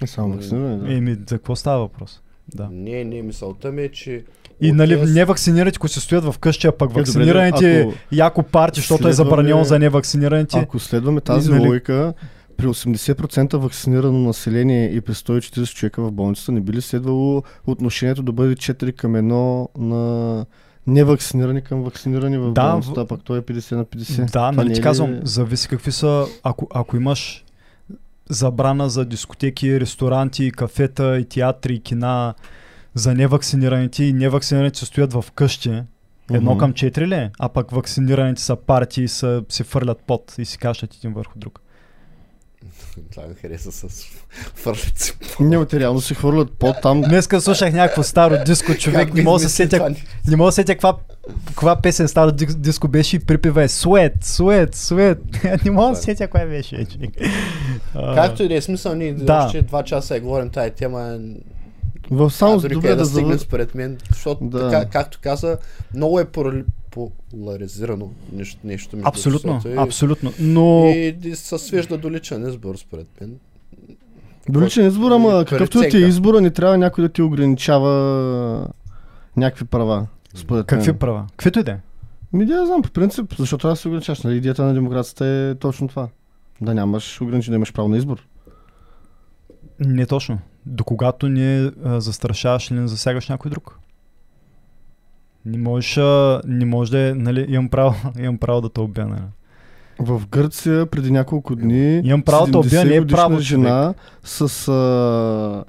[0.00, 0.94] Не само вакциниране, да.
[0.94, 2.20] Еми, за какво става въпрос?
[2.48, 2.68] Да.
[2.72, 4.24] Не, не, мисълта ми е, че
[4.62, 8.80] И нали, невакцинираните, които се стоят в къщи, а пък Е, вакцинираните ако- яко парти,
[8.80, 10.58] защото е забранено за невакцинираните.
[10.58, 12.14] Ако следваме тази Нали- логика,
[12.56, 18.22] при 80% вакцинирано население и при 140 човека в болницата не би ли следвало отношението
[18.22, 20.46] да бъде 4 към 1 на
[20.86, 24.20] невакцинирани към вакцинирани в Да, болницата, пък той е 50 на 50.
[24.20, 27.44] Да, Това нали не ти е казвам, зависи какви са, ако, ако имаш
[28.28, 32.34] забрана за дискотеки, ресторанти, кафета и театри, и кина
[32.94, 35.82] за невакцинираните и невакцинираните се стоят в къщи,
[36.30, 36.58] едно Мгм.
[36.58, 37.14] към четири ли?
[37.14, 37.30] е?
[37.38, 41.38] А пък вакцинираните са партии и са, се фърлят пот и си кашат един върху
[41.38, 41.60] друг.
[43.12, 44.04] Това ми хареса с
[44.54, 45.12] фърлици.
[45.40, 47.00] Не, бе, те реално се хвърлят под там.
[47.08, 49.94] Днеска слушах някакво старо диско, човек, не мога да се сетя,
[50.28, 50.96] не мога да се сетя каква,
[51.46, 55.18] каква песен старо дис- диско беше и припева е Сует, Сует, Сует.
[55.64, 56.86] не мога да се сетя каква беше.
[58.14, 59.44] Както и да е смисъл, ние Да.
[59.46, 61.18] още два часа я говорим тази тема.
[62.12, 63.38] В само а, дори добре да да стигне завършим.
[63.38, 64.70] според мен, защото Да.
[64.70, 65.58] така, както каза,
[65.94, 70.32] много е порали- поляризирано нещо, нещо между Абсолютно, обществото абсолютно.
[70.40, 70.84] Но...
[70.86, 73.34] И, и, и се свежда до личен избор, според мен.
[74.48, 77.22] До личен избор, ама И какъвто и ти е избора, не трябва някой да ти
[77.22, 78.68] ограничава
[79.36, 80.06] някакви права.
[80.34, 80.98] Според Какви мен.
[80.98, 81.26] права?
[81.30, 81.76] Каквито и да е.
[82.32, 84.22] Ми да, знам, по принцип, защото трябва да се ограничаваш.
[84.22, 84.36] Нали?
[84.36, 86.08] Идеята на демокрацията е точно това.
[86.60, 88.26] Да нямаш ограничение, да имаш право на избор.
[89.86, 90.38] Не точно.
[90.66, 93.78] До когато не а, застрашаваш или не засягаш някой друг.
[95.44, 99.06] Не можеш, а, не може да е, нали, имам право, имам право да те убия,
[99.06, 99.22] нали.
[99.98, 103.94] В Гърция преди няколко дни Имам право да убия, не е 70 право, жена
[104.24, 105.64] с а,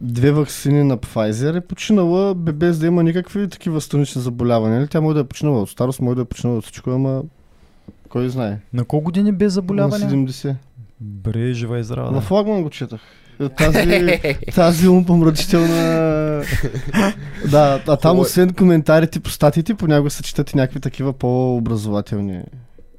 [0.00, 4.78] две вакцини на Pfizer е починала бе- без да има никакви такива странични заболявания.
[4.78, 4.88] Нали?
[4.88, 7.22] Тя може да е починала от старост, може да е починала от всичко, ама
[8.08, 8.58] кой знае.
[8.72, 10.04] На колко години без На заболяване?
[10.04, 10.54] 70.
[11.00, 12.10] Бре, жива и здрава.
[12.10, 13.00] На флагман го четах.
[13.48, 14.20] Тази,
[14.54, 16.44] тази умпомрачителна...
[17.50, 22.42] да, а там освен коментарите по статиите, понякога се четат и някакви такива по-образователни.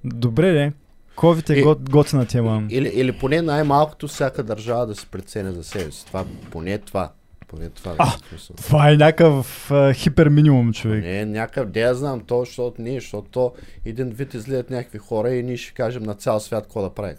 [0.04, 0.72] Добре, де.
[1.16, 2.64] COVID е Е, го, готина тема.
[2.70, 6.06] Или, или поне най-малкото всяка държава да се преценя за себе си.
[6.06, 7.12] Това, поне това.
[7.48, 7.96] Поне това.
[7.98, 8.14] А.
[8.58, 11.04] Това е някакъв а, хипер минимум, човек.
[11.04, 13.54] Не, някакъв, де я знам то, защото ние, защото то
[13.86, 17.16] един вид излизат някакви хора и ние ще кажем на цял свят какво да правим.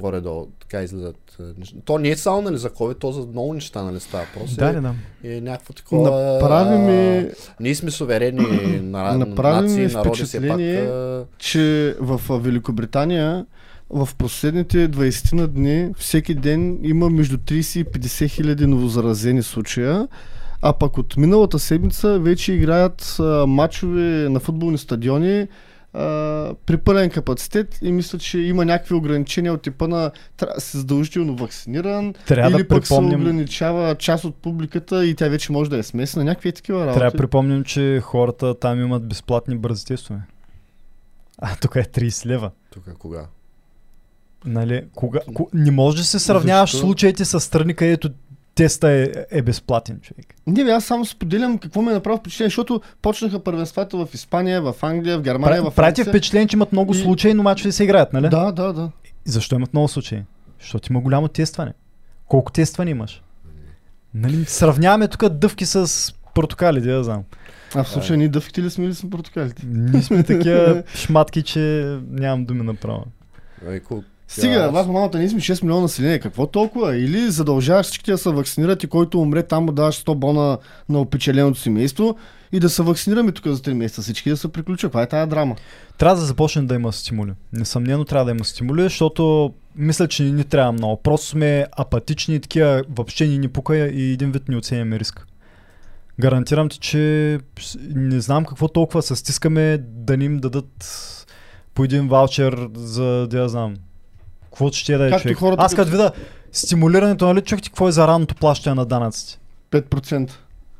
[0.00, 1.36] Горе-долу, така излизат.
[1.40, 1.44] е.
[1.84, 4.24] То не е само нали, за COVID, то за много неща нали става.
[4.34, 4.94] Просто Да, е, да, да.
[5.24, 6.32] е някакво такова...
[6.32, 10.58] Направи ми, а, Ние сме суверени на, нации, народи все пак.
[11.38, 13.46] че в Великобритания
[13.90, 20.08] в последните 20 на дни всеки ден има между 30 и 50 хиляди новозаразени случая,
[20.62, 25.46] а пък от миналата седмица вече играят а, матчове на футболни стадиони
[25.92, 30.60] а, при пълен капацитет и мисля, че има някакви ограничения от типа на трябва да
[30.60, 35.52] си задължително вакциниран Трябва или да пък се ограничава част от публиката и тя вече
[35.52, 36.24] може да е смесена.
[36.24, 36.98] Някакви такива работи.
[36.98, 40.20] трябва да припомним, че хората там имат безплатни бързи тестове.
[41.38, 42.50] А тук е 30 лева.
[42.70, 43.26] Тук кога?
[44.44, 46.86] Нали, кога, ко, не можеш да се сравняваш Защо?
[46.86, 48.10] случаите с страни, където
[48.58, 50.34] теста е, е безплатен, човек.
[50.46, 54.62] Не, бе, аз само споделям какво ми е направо впечатление, защото почнаха първенствата в Испания,
[54.62, 56.12] в Англия, в Германия, Пра, в правите Франция.
[56.12, 58.28] впечатление, че имат много И- случаи, но мачове се играят, нали?
[58.28, 58.90] Да, да, да.
[59.24, 60.22] Защо имат много случаи?
[60.60, 61.72] Защото има голямо тестване.
[62.26, 63.22] Колко тестване имаш?
[64.14, 65.92] Нали, сравняваме тук дъвки с
[66.34, 67.22] портокали, да я знам.
[67.74, 69.62] А в случая ние дъвките ли сме или сме портокалите?
[69.66, 71.60] Ние сме такива шматки, че
[72.10, 73.04] нямам думи направо.
[73.68, 76.18] Ай, ко- Стига, аз- вас малата ние сме 6 милиона население.
[76.18, 76.96] Какво толкова?
[76.96, 81.00] Или задължаваш всички да се вакцинират и който умре там му даваш 100 бона на
[81.00, 82.16] опечаленото семейство
[82.52, 84.90] и да се вакцинираме тук за 3 месеца всички да се приключат.
[84.90, 85.56] Това е тая драма.
[85.98, 87.32] Трябва да започне да има стимули.
[87.52, 91.02] Несъмнено трябва да има стимули, защото мисля, че не ни трябва много.
[91.02, 95.24] Просто сме апатични и такива въобще ни ни пука и един вид ни оценяме риска.
[96.20, 97.38] Гарантирам ти, че
[97.94, 100.94] не знам какво толкова се стискаме да ни им дадат
[101.74, 103.74] по един ваучер за, да я знам,
[104.58, 105.38] какво ще да е Както човек.
[105.38, 106.10] хората Аз като видя
[106.52, 109.38] стимулирането, нали чухте какво е за ранното плащане на данъците?
[109.70, 110.30] 5%.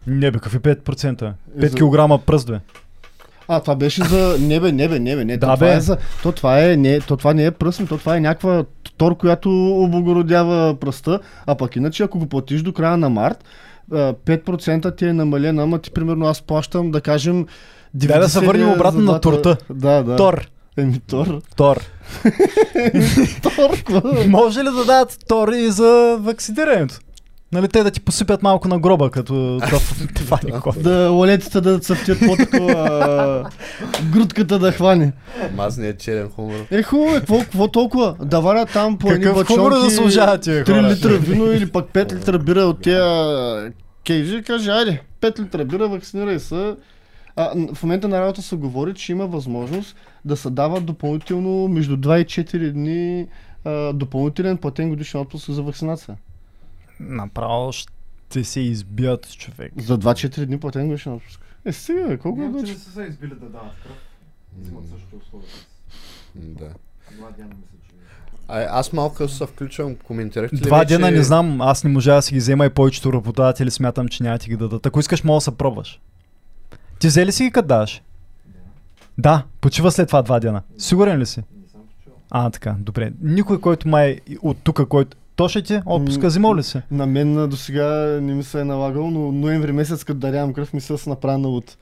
[0.07, 1.33] Не бе, какви 5%?
[1.59, 2.61] 5 За- кг пръст бе.
[3.49, 4.37] А, това беше за...
[4.41, 5.37] Не бе, не бе, не бе, не.
[5.37, 5.75] Да, то, това бе.
[5.75, 5.97] е за...
[6.23, 8.65] то, това е, не, то това не е пръстен, то това е някаква
[8.97, 9.51] тор, която
[9.83, 13.45] облагородява пръста, а пък иначе ако го платиш до края на март,
[13.93, 17.47] а, 5% ти е намалена, ама ти примерно аз плащам, да кажем,
[17.95, 19.57] Дай да се 90 върнем обратно на торта.
[19.71, 20.17] Да, да.
[20.17, 20.49] Тор.
[20.79, 21.41] Еми, тор.
[21.57, 21.77] Тор.
[23.43, 24.27] Тор?
[24.27, 26.99] Може ли да дадат тор и за вакцинирането?
[27.53, 29.61] Нали те да ти посипят малко на гроба, като
[30.15, 30.39] това
[30.83, 33.51] да лолетите да цъфтят по-такова,
[34.13, 35.13] грудката да хване.
[35.83, 36.67] Е черен хумор.
[36.71, 38.17] Е, хубаво, е, какво, какво толкова?
[38.23, 40.83] Да варят там по едни Какъв хумор бачонки, заслужават тия 3 хора?
[40.83, 43.73] литра вино или пък 5 литра бира от тия
[44.07, 46.75] кейджи, каже, айде, 5 литра бира, вакцинирай се.
[47.39, 51.97] А, в момента на работа се говори, че има възможност да се дава допълнително между
[51.97, 53.29] 2 и 4 дни
[53.65, 56.17] а, допълнителен платен годишен отпуск за вакцинация.
[57.01, 59.73] Направо ще се избият човек.
[59.77, 61.41] За 2-4 дни платен годишен отпуск.
[61.65, 62.73] Е, сега, колко е вече?
[62.73, 63.97] не са се избили да дават кръв.
[64.61, 65.49] Взимат същите условия.
[66.35, 66.69] Да.
[67.17, 67.95] Два дена мисля, че...
[68.49, 70.89] А, аз малко се включвам, коментирахте ли Два вече...
[70.95, 74.23] дена не знам, аз не можа да си ги взема и повечето работодатели смятам, че
[74.23, 74.87] няма ти ги дадат.
[74.87, 76.01] Ако искаш, мога да се пробваш.
[76.99, 78.03] Ти взе ли си ги като даваш?
[79.19, 80.63] Да, почива след това два дена.
[80.79, 81.41] Сигурен ли си?
[81.41, 81.81] Не съм.
[82.31, 83.13] А, така, добре.
[83.23, 85.17] Никой, който май от тук, който...
[85.37, 86.81] То ще ти отпуска, М, взимал ли си?
[86.91, 87.87] На мен до сега
[88.23, 91.49] не ми се е налагало, но ноември месец, като дарявам кръв, ми се е направена
[91.49, 91.77] от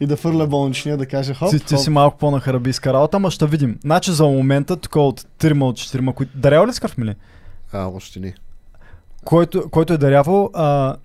[0.00, 1.84] и да фърля болничния, да каже хоп, Ти, ти хоп.
[1.84, 3.78] си малко по-нахарабийска работа, ама ще видим.
[3.82, 6.38] Значи за момента, тук от 3 от 4, които...
[6.38, 7.14] Дарява ли с кръв, мили?
[7.72, 8.34] А, още не.
[9.24, 10.96] Който, който е дарявал, а,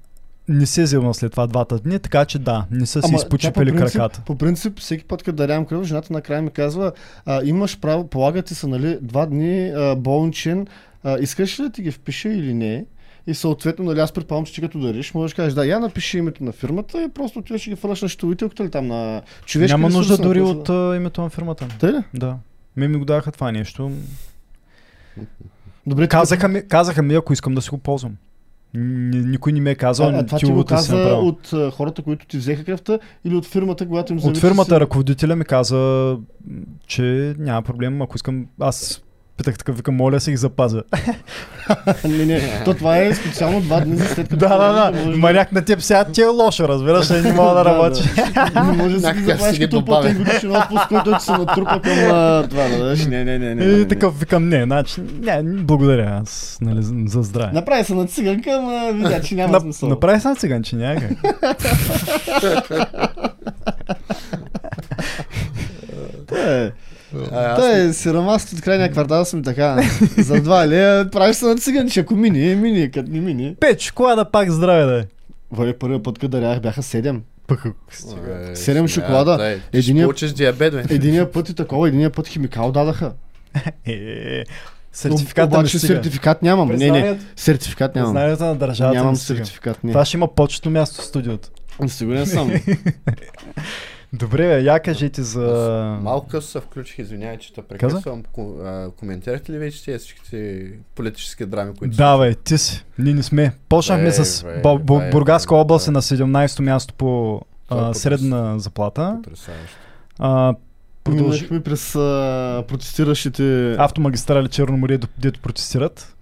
[0.48, 4.22] не се взел след това двата дни, така че да, не са си принцип- краката.
[4.26, 6.92] По принцип, всеки път, като дарявам кръв, жената накрая ми казва,
[7.26, 10.68] а, имаш право, полагате се, нали, два дни а, болничен,
[11.04, 12.86] а, искаш ли да ти ги впиша или не?
[13.28, 16.18] И съответно, нали, аз предполагам, че ти като дариш, можеш да кажеш, да, я напиши
[16.18, 19.74] името на фирмата и просто ти ще ги фърляш на щитовителката или там на човешки
[19.74, 21.68] Няма нужда дори от а, името на фирмата.
[21.80, 22.04] Тъй ли?
[22.14, 22.38] Да.
[22.78, 23.92] Ми ми го даха това нещо.
[25.88, 28.16] Добре, Казаха ми, казаха ми, ако искам да си го ползвам.
[28.76, 32.28] Никой не ми е казал, А, а това ти го каза от а, хората, които
[32.28, 36.18] ти взеха кръвта или от фирмата, когато им От фирмата си- ръководителя ми каза,
[36.88, 39.02] че няма проблем, ако искам, аз
[39.38, 40.84] питах така, викам, моля се ги запазя.
[42.06, 44.36] не, не, то това е специално два дни след като...
[44.38, 45.18] да, да, да.
[45.18, 48.02] Маняк на теб сега ти е лошо, разбираш, не мога да работи.
[48.56, 51.94] Не може да си запазиш като платен годишен отпуск, който ти се натрупа към
[52.50, 53.06] това, да дадеш.
[53.06, 53.64] Не, не, не, не.
[53.66, 57.52] И такъв викам, не, значи, не, благодаря, аз, нали, за- за здраве.
[57.54, 59.90] Направи се на циганка, ама видя, че няма смисъл.
[59.90, 61.12] Направи се на циганче, няма как.
[66.38, 66.72] Е,
[67.32, 69.84] А, аз Та е, сиромасът от крайния квартал съм така.
[70.18, 72.00] За два лея правиш се на циганче.
[72.00, 73.56] Ако мини, мини, като не мини.
[73.60, 75.04] Печ, кола да пак здраве да е.
[75.52, 77.22] Вой, първия път, като дарях, бяха седем.
[77.48, 79.46] Пък, Е, Седем смята, шоколада.
[79.46, 80.84] е, Ти Единия- диабет, бе.
[80.90, 83.12] Единия път и такова, единия път химикал дадаха.
[83.86, 84.46] е, Но
[84.94, 85.94] сертификат да ми Обаче стига.
[85.94, 86.70] сертификат нямам.
[86.70, 88.14] Не, не, сертификат нямам.
[88.14, 89.92] Признанието на държавата Нямам сертификат, не.
[89.92, 91.50] Това ще има почетно място в студиото.
[91.88, 92.52] Сигурен съм.
[94.20, 95.42] Добре, бе, я кажете за...
[96.02, 98.24] Малко късно се включих, извинявай, че те прекъсвам.
[98.24, 102.86] Ко- а, Коментирахте ли вече тези всичките политически драми, които Да, бе, ти си.
[103.00, 103.54] Ние не сме.
[103.70, 108.60] Почнахме Бе, с бе, бе, Бургаска област е на 17-то място по е а, средна
[108.60, 109.20] заплата.
[109.24, 109.78] Потресаващо.
[110.20, 110.56] А,
[111.04, 111.42] продължи...
[111.42, 113.76] Минахме през а, протестиращите...
[113.80, 116.16] Автомагистрали Черноморие, дето протестират.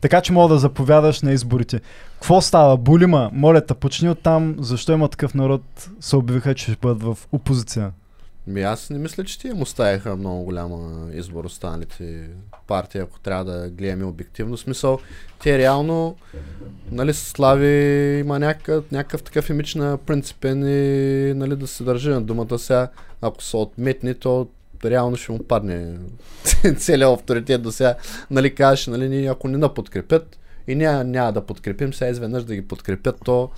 [0.00, 1.80] Така че мога да заповядаш на изборите.
[2.14, 2.76] Какво става?
[2.76, 4.56] Булима, моля те, почни от там.
[4.58, 5.62] Защо има такъв народ?
[6.00, 7.92] Се обявиха, че ще бъдат в опозиция.
[8.46, 12.28] Ми аз не мисля, че тия му ставиха много голяма избор останалите
[12.66, 14.56] партии, ако трябва да гледаме обективно.
[14.56, 14.98] Смисъл,
[15.42, 16.16] те реално,
[16.90, 22.22] нали, Слави има някакъв, някакъв такъв имидж на принципен и нали, да се държи на
[22.22, 22.88] думата сега.
[23.22, 24.48] Ако са отметни, то
[24.84, 25.94] реално ще му падне
[26.76, 27.94] целият авторитет до сега.
[28.30, 30.38] Нали, кажеш, нали, ние ако не подкрепят
[30.68, 33.50] и няма, няма да подкрепим, сега изведнъж да ги подкрепят, то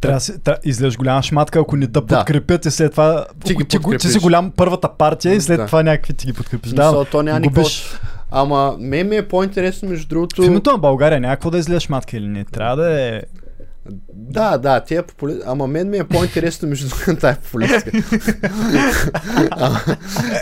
[0.00, 2.06] Трябва да трябва, излезеш голяма шматка, ако не Да.
[2.06, 5.66] подкрепят и след това Ти ги ти, ти си голям първата партия и след Да.
[5.66, 6.72] това някакви ти ги подкрепиш.
[6.72, 7.98] Да, то няма никакво губиш.
[8.30, 10.42] Ама мен ми е по-интересно между другото...
[10.42, 12.44] В името на България някакво да излезеш шматка или не.
[12.44, 13.22] Трябва да е...
[14.14, 15.40] Да, да, тия попули...
[15.46, 16.88] Ама мен ми е по-интересно между
[17.20, 17.90] тая популистка.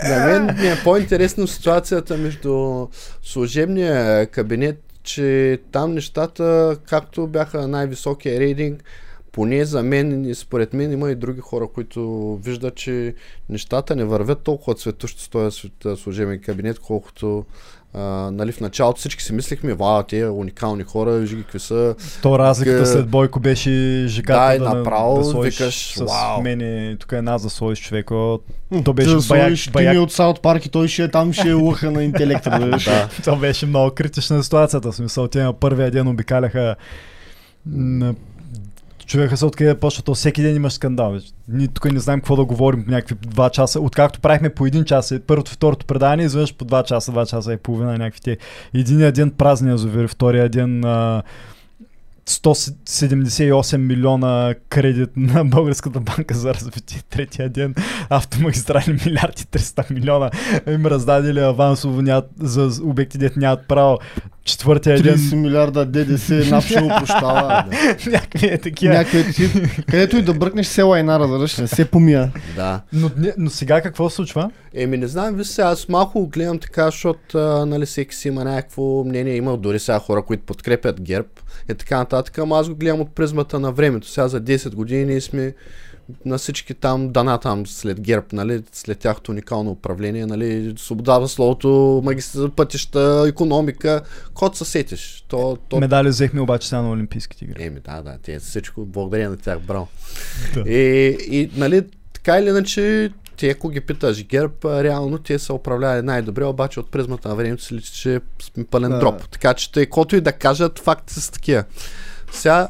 [0.09, 2.87] На мен ми е по-интересно ситуацията между
[3.23, 8.83] служебния кабинет, че там нещата, както бяха на най-високия рейтинг,
[9.31, 13.15] поне за мен и според мен има и други хора, които виждат, че
[13.49, 17.45] нещата не вървят толкова цветущо с този служебен кабинет, колкото
[17.93, 17.99] а,
[18.31, 21.95] нали, в началото всички си мислихме, вау, те уникални хора, вижи ги какви са.
[22.21, 23.71] То разликата Га- след Бойко беше
[24.07, 26.41] жегата Да, да, направо да викаш, с вау.
[26.41, 28.15] мене, тук е нас да сложиш човека.
[28.83, 29.97] То беше беше баяк, баяк, Тими баяк.
[29.97, 32.49] от Саут Парк и той ще е там, ще е лъха на интелекта.
[32.51, 33.09] Да, Да.
[33.23, 34.91] То беше много критична ситуацията.
[34.91, 36.75] В смисъл, те на първия ден обикаляха
[37.65, 38.15] на
[39.05, 41.17] Човека се откъде почва, то всеки ден имаш скандал.
[41.47, 43.81] Ние тук не знаем какво да говорим някакви два часа.
[43.81, 47.53] Откакто правихме по един час, е първото, второто предаване, изведнъж по два часа, два часа
[47.53, 48.37] и половина някакви те.
[48.73, 51.23] Единия ден празни язовири, втория ден а,
[52.31, 57.01] 178 милиона кредит на Българската банка за развитие.
[57.09, 57.75] Третия ден
[58.09, 60.31] автомагистрали милиарди 300 милиона
[60.67, 63.97] им раздадели авансово нямат, за обекти, дет нямат право.
[64.43, 67.63] Четвъртия ден 30 милиарда ДДС, напшо прощава.
[68.07, 68.93] някакви е такива.
[68.93, 69.49] Някъде ти,
[69.89, 72.31] където и да бръкнеш села и наразърш, не се помия.
[72.55, 72.81] да.
[72.93, 74.51] Но, но сега какво се случва?
[74.73, 79.03] Еми не знам, виж сега, аз малко гледам така, защото нали, всеки си има някакво
[79.03, 81.27] мнение, има дори сега хора, които подкрепят ГЕРБ
[81.71, 84.07] и така нататък, ама аз го гледам от призмата на времето.
[84.07, 85.53] Сега за 10 години ние сме
[86.25, 91.27] на всички там дана там след ГЕРБ, нали, след тяхното уникално управление, нали, свобода в
[91.27, 94.01] словото, магистър, пътища, економика,
[94.33, 95.25] код се сетиш.
[95.27, 97.63] То, то Медали взехме обаче сега на Олимпийските игри.
[97.63, 99.87] Еми, да, да, те всичко, благодаря на тях, браво.
[100.53, 100.69] Да.
[100.69, 101.83] И, и, нали,
[102.13, 106.91] така или иначе, те, ако ги питаш ГЕРБ, реално те са управлявали най-добре, обаче от
[106.91, 108.99] призмата на времето си личи, че сме пълен Да.
[108.99, 109.29] дроп.
[109.29, 111.63] Така че, тъй, и да кажат, факти са такива.
[112.31, 112.67] Сега,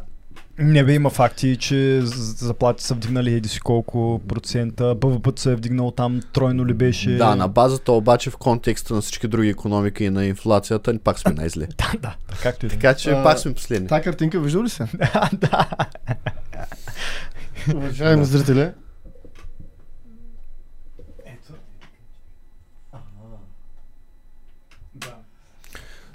[0.59, 5.51] Не бе има факти, че з- заплати са вдигнали еди си колко процента, БВП се
[5.51, 7.11] е вдигнал там тройно ли беше?
[7.11, 11.19] да, на базата обаче в контекста на всички други економики и на инфлацията, ни пак
[11.19, 11.67] сме най-зле.
[11.77, 12.69] да, да, както и.
[12.69, 13.87] Така че А, пак сме последни.
[13.87, 14.85] Та картинка виждал ли се?
[15.33, 15.69] да.
[17.75, 18.69] Уважаеми зрители,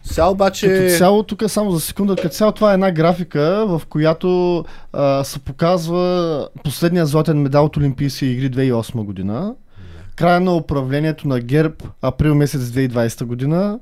[0.07, 0.69] Сега обаче...
[0.69, 5.25] Като цяло, тук само за секунда, като цяло това е една графика, в която а,
[5.25, 9.55] се показва последния златен медал от Олимпийски игри 2008 година,
[10.17, 13.79] края на управлението на ГЕРБ април месец 2020 година,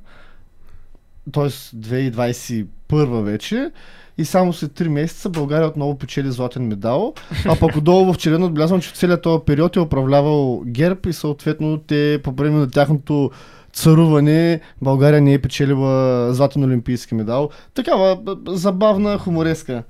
[1.33, 1.49] т.е.
[1.49, 3.71] 2021 вече,
[4.19, 7.15] и само след 3 месеца България отново печели златен медал,
[7.49, 11.79] а пък отдолу в червено отбелязвам, че целият този период е управлявал ГЕРБ и съответно
[11.79, 13.31] те по време на тяхното
[13.75, 17.51] царуване България не е печелила златен олимпийски медал.
[17.75, 19.83] Такава забавна хумореска.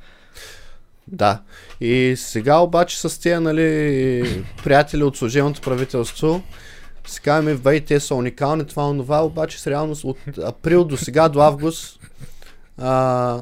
[1.09, 1.41] Да.
[1.81, 6.43] И сега обаче с тези, нали, приятели от служебното правителство,
[7.07, 11.29] си казваме, вей, те са уникални, това, онова, обаче с реалност от април до сега,
[11.29, 12.01] до август,
[12.79, 13.41] а,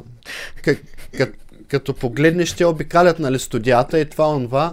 [0.63, 0.83] как,
[1.17, 1.35] как,
[1.69, 4.73] като погледнеш, те обикалят нали, студията и това, онова,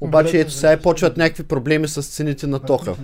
[0.00, 2.94] обаче ето сега и почват някакви проблеми с цените на тока.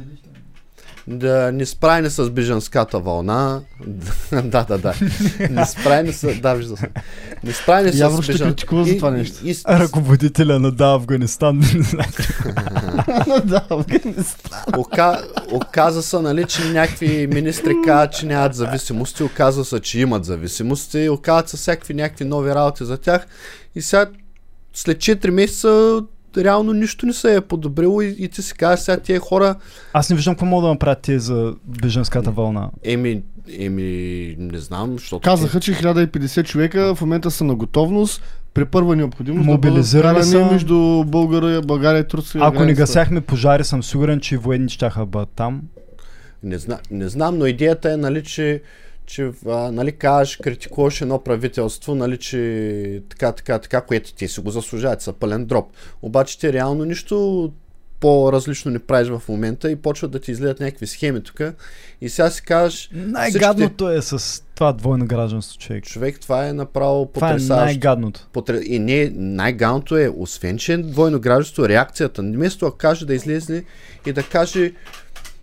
[1.07, 3.61] Да не справени с бежанската вълна.
[4.33, 4.95] да, да, да.
[5.51, 6.35] Не справени с...
[6.35, 6.89] Да, вижда се.
[7.45, 9.37] Не справени с Явно ще критикува за И- това и- нещо.
[9.45, 11.61] и- Ръководителя на да Афганистан.
[13.45, 14.61] да, Афганистан.
[14.77, 15.23] Ока,
[15.53, 21.09] оказа се, нали, че някакви министри казват, че нямат зависимости, оказва се, че имат зависимости,
[21.09, 23.27] оказват се всякакви някакви нови работи за тях
[23.75, 24.07] и сега
[24.75, 26.01] след 4 месеца
[26.37, 29.55] реално нищо не се е подобрило и, и ти си казваш сега тия хора,
[29.93, 32.71] Аз не виждам какво мога да направят те за беженската вълна.
[32.85, 33.23] еми,
[33.59, 35.21] еми, не знам, защото...
[35.25, 38.23] Казаха, че 1050 човека в момента са на готовност
[38.55, 40.45] при първа необходимост Мобилизирали да са.
[40.53, 42.41] между България, България и Турция.
[42.45, 42.83] Ако не границата.
[42.83, 45.63] гасяхме пожари, съм сигурен, че военни щяха да бъдат там.
[46.43, 48.63] Не, зна, не знам, но идеята е, нали, че,
[49.07, 54.41] че а, нали, кажеш, критикуваш едно правителство, нали, че така, така, така, което те си
[54.41, 55.67] го заслужават, са пълен дроп.
[56.03, 57.53] Обаче те реално нищо
[58.01, 61.41] по-различно не правиш в момента и почват да ти излезат някакви схеми тук.
[62.01, 65.85] И сега си кажеш, Най-гадното е с това двойно гражданство, човек.
[65.85, 67.65] човек, това е направо Това е потрясаващо.
[67.65, 68.29] най-гадното.
[68.33, 68.61] Потре...
[68.65, 72.23] И не, най-галното е, освен че е двойно гражданство, реакцията.
[72.23, 73.65] Вместо да каже да излезе
[74.07, 74.73] и да каже,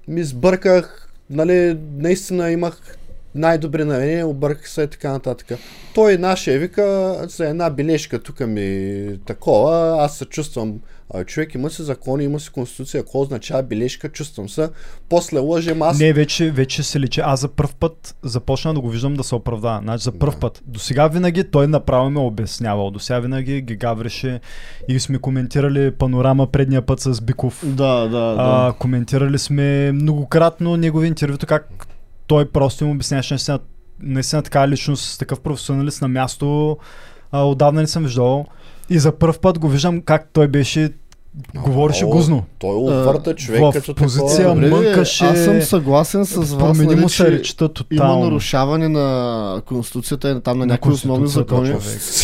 [0.07, 2.97] ми сбърках, нали, наистина имах
[3.35, 5.59] най-добри намерения, обърках се и така нататък.
[5.95, 10.79] Той нашия вика за една бележка тук ми такова, аз се чувствам
[11.13, 14.69] а, човек има си закони, има си конституция, какво означава бележка, чувствам се.
[15.09, 15.99] После лъжем аз.
[15.99, 17.21] Не, вече, вече се личи.
[17.21, 19.79] Аз за първ път започна да го виждам да се оправдава.
[19.83, 20.39] Значи за първ Да.
[20.39, 20.61] път.
[20.65, 22.91] До сега винаги той направо ме е обяснявал.
[22.91, 24.39] До сега винаги ги гавреше
[24.87, 27.61] и сме коментирали панорама предния път с Биков.
[27.65, 28.73] Да, да, А, да.
[28.73, 31.87] коментирали сме многократно негови интервюто, как
[32.31, 33.59] той просто им обясняваше наистина,
[33.99, 36.77] наистина така личност, такъв професионалист на място,
[37.31, 38.45] а, отдавна не съм виждал.
[38.89, 40.93] И за първ път го виждам как той беше,
[41.55, 42.43] говореше О, гузно.
[42.59, 44.55] Той увърта човек в като позиция такова.
[44.55, 49.61] Мънкаше- аз съм съгласен с вас, Промени нали, му се че речта има нарушаване на
[49.65, 51.75] Конституцията и на там на, На някои основни закони.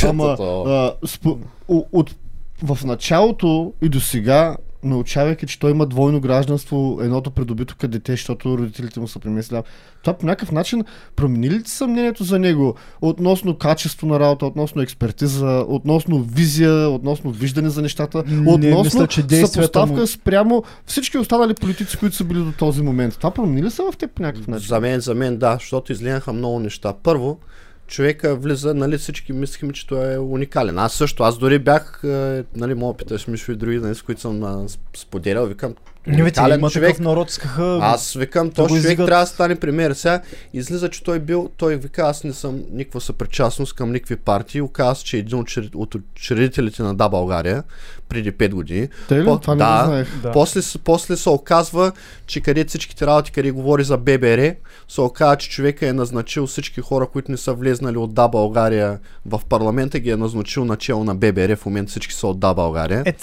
[0.04, 2.16] Ама а, спо, от,
[2.64, 4.58] в началото и до сега,
[4.88, 9.62] научавайки, че той има двойно гражданство, едното придобито като дете, защото родителите му са премесли.
[10.02, 10.84] Това по някакъв начин
[11.16, 17.70] промени ли съмнението за него относно качество на работа, относно експертиза, относно визия, относно виждане
[17.70, 22.40] за нещата, Не, относно мисля, че съпоставка му- спрямо всички останали политици, които са били
[22.40, 23.18] до този момент.
[23.18, 24.68] Това промени ли са в теб по някакъв начин?
[24.68, 26.94] За мен, за мен да, защото излияха много неща.
[27.04, 27.40] Първо,
[27.88, 30.80] човека влиза, нали всички мислихме, че той е уникален.
[30.80, 34.22] Аз също, аз дори бях, е, нали, мога питаш Мишо и други, нали, с които
[34.22, 35.76] съм споделял, викам,
[36.08, 36.90] Не, бе, има човек.
[36.90, 37.80] такъв народ, искаха...
[37.82, 39.06] Аз викам, този човек издигат.
[39.06, 39.94] трябва да стане премиер.
[39.94, 40.22] Сега
[40.54, 44.62] излиза, че той бил, той вика, аз не съм никаква съпричастност към никакви партии.
[44.62, 47.64] Оказва че е един от учред- от учредителите на Да България
[48.10, 48.88] преди 5 години.
[49.08, 49.26] Те ли?
[49.26, 49.80] По- Това не да.
[49.80, 50.08] го знаех.
[50.18, 50.32] Да.
[50.32, 51.92] После, после се оказва,
[52.28, 54.54] че къде всичките работи, къде говори за ББР,
[54.88, 59.00] се оказва, че човека е назначил всички хора, които не са влезнали от Да България
[59.26, 61.56] в парламента, ги е назначил начало на ББР.
[61.56, 63.04] В момента всички са от Да България.
[63.06, 63.14] Е,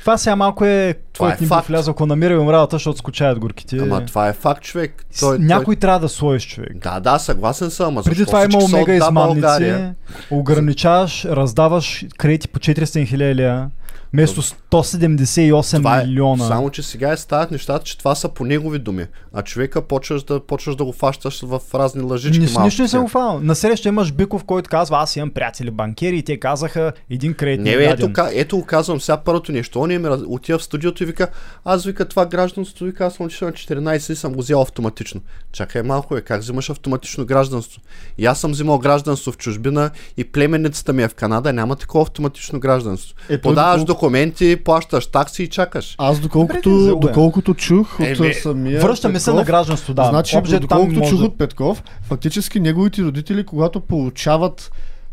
[0.00, 0.94] това сега малко е...
[1.12, 3.76] Това е ни влязъл, ако намираме работа, защото скучаят горките.
[3.76, 5.04] Ама това е факт, човек.
[5.20, 6.72] Той, Някой трябва да сложиш човек.
[6.82, 6.92] той...
[6.92, 9.92] Да, да, съгласен съм, ама Преди това има всички са омега измамници,
[10.30, 13.68] ограничаваш, раздаваш кредити по 400 хиляди
[14.12, 16.46] вместо 178 Това е, милиона.
[16.46, 19.06] само, че сега е стават нещата, че това са по негови думи.
[19.32, 22.40] А човека почваш да, почваш да го фащаш в разни лъжички.
[22.44, 23.02] Малки нищо не съм такива.
[23.02, 23.40] го фанал.
[23.40, 27.70] Насреща имаш Биков, който казва, аз имам приятели банкери и те казаха един кредит Не,
[27.70, 29.80] ето, ето го казвам сега първото нещо.
[29.80, 31.28] Он раз- отива в студиото и вика,
[31.64, 35.20] аз вика това гражданство, вика, аз съм отишъл на 14 и съм го взел автоматично.
[35.52, 37.80] Чакай малко, е, как взимаш автоматично гражданство?
[38.18, 42.02] И аз съм взимал гражданство в чужбина и племенницата ми е в Канада, няма такова
[42.02, 43.14] автоматично гражданство.
[43.28, 45.94] Е, Подаваш доколко- документи, плащаш такси и чакаш.
[45.98, 47.10] Аз Добре, доколкото, взел го е.
[47.10, 50.04] доколкото чух от Е, самия Връщаме се Петков, на гражданство, да.
[50.04, 54.70] Значи, там доколкото може чух да- от Петков, фактически неговите родители, когато получават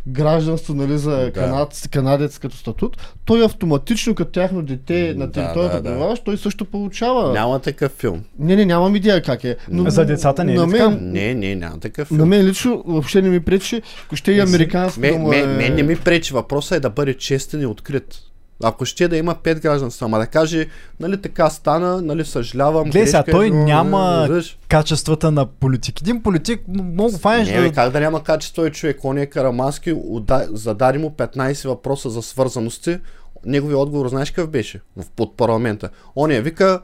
[0.08, 1.32] гражданство нали, за Да.
[1.32, 5.98] канад, канадец като статут, той автоматично като тяхно дете на територията да, да.
[6.00, 7.34] да, той също получава.
[7.34, 8.24] Няма такъв филм.
[8.40, 9.56] Не, не, нямам идея как е.
[9.70, 10.90] Но, За децата не е на ли така?
[10.90, 12.18] мен, Не, не, няма такъв филм.
[12.18, 15.38] на мен лично въобще не ми пречи, ако ще и американско да Ме, му ме,
[15.38, 15.46] е...
[15.46, 16.34] мен не ми пречи.
[16.34, 18.20] Въпросът е да бъде честен и открит.
[18.64, 20.68] Ако ще да има пет гражданства, ама да каже,
[21.00, 22.84] нали така стана, нали съжалявам.
[22.90, 24.58] Гледай сега, е той било, няма разбираш?
[24.68, 26.02] качествата на политик.
[26.02, 27.72] Един политик м- мога го фанеш Не, да...
[27.72, 29.06] как да няма качество и човек?
[29.06, 29.96] Он е Карамански,
[30.52, 33.00] зададе му 15 въпроса за свързаности.
[33.46, 34.82] Неговият отговор, знаеш какъв беше?
[34.98, 35.90] В под парламента.
[36.16, 36.82] Он е вика,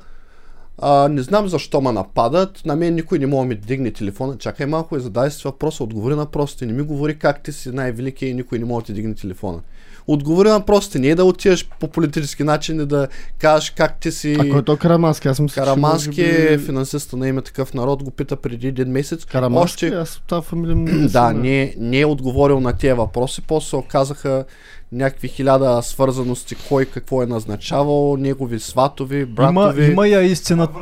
[0.82, 4.38] а, не знам защо ме нападат, на мен никой не мога да ми дигне телефона.
[4.38, 6.66] Чакай малко и задай си въпроса, отговори на въпросите.
[6.66, 9.60] Не ми говори как ти си най-велики и никой не може да ти дигне телефона.
[10.08, 13.08] Отговори на въпросите, не е да отидеш по политически начин и да
[13.40, 14.34] кажеш как ти си...
[14.40, 15.28] А кой е то Карамански?
[15.28, 16.64] Аз че Карамански е би...
[16.64, 19.26] финансиста на име такъв народ, го пита преди един месец.
[19.26, 19.86] Карамански?
[19.86, 23.70] Още, Аз тази фамилия не да, съм, не, не е отговорил на тези въпроси, после
[23.70, 24.46] се оказаха
[24.92, 29.86] някакви хиляда свързаности, кой какво е назначавал, негови сватови, Има, братови.
[29.92, 30.74] има я истината,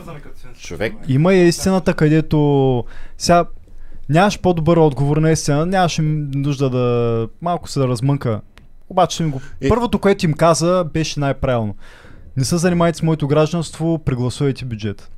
[0.60, 0.94] Човек.
[1.08, 2.84] има я истината, където
[3.18, 3.46] сега
[4.10, 8.42] нямаш по-добър отговор на истина, нямаше нужда да малко се да размънка.
[8.92, 9.42] Обаче им го...
[9.62, 9.70] Е.
[9.70, 11.76] първото, което им каза, беше най-правилно.
[12.38, 15.12] Не се занимайте с моето гражданство, прегласувайте бюджет.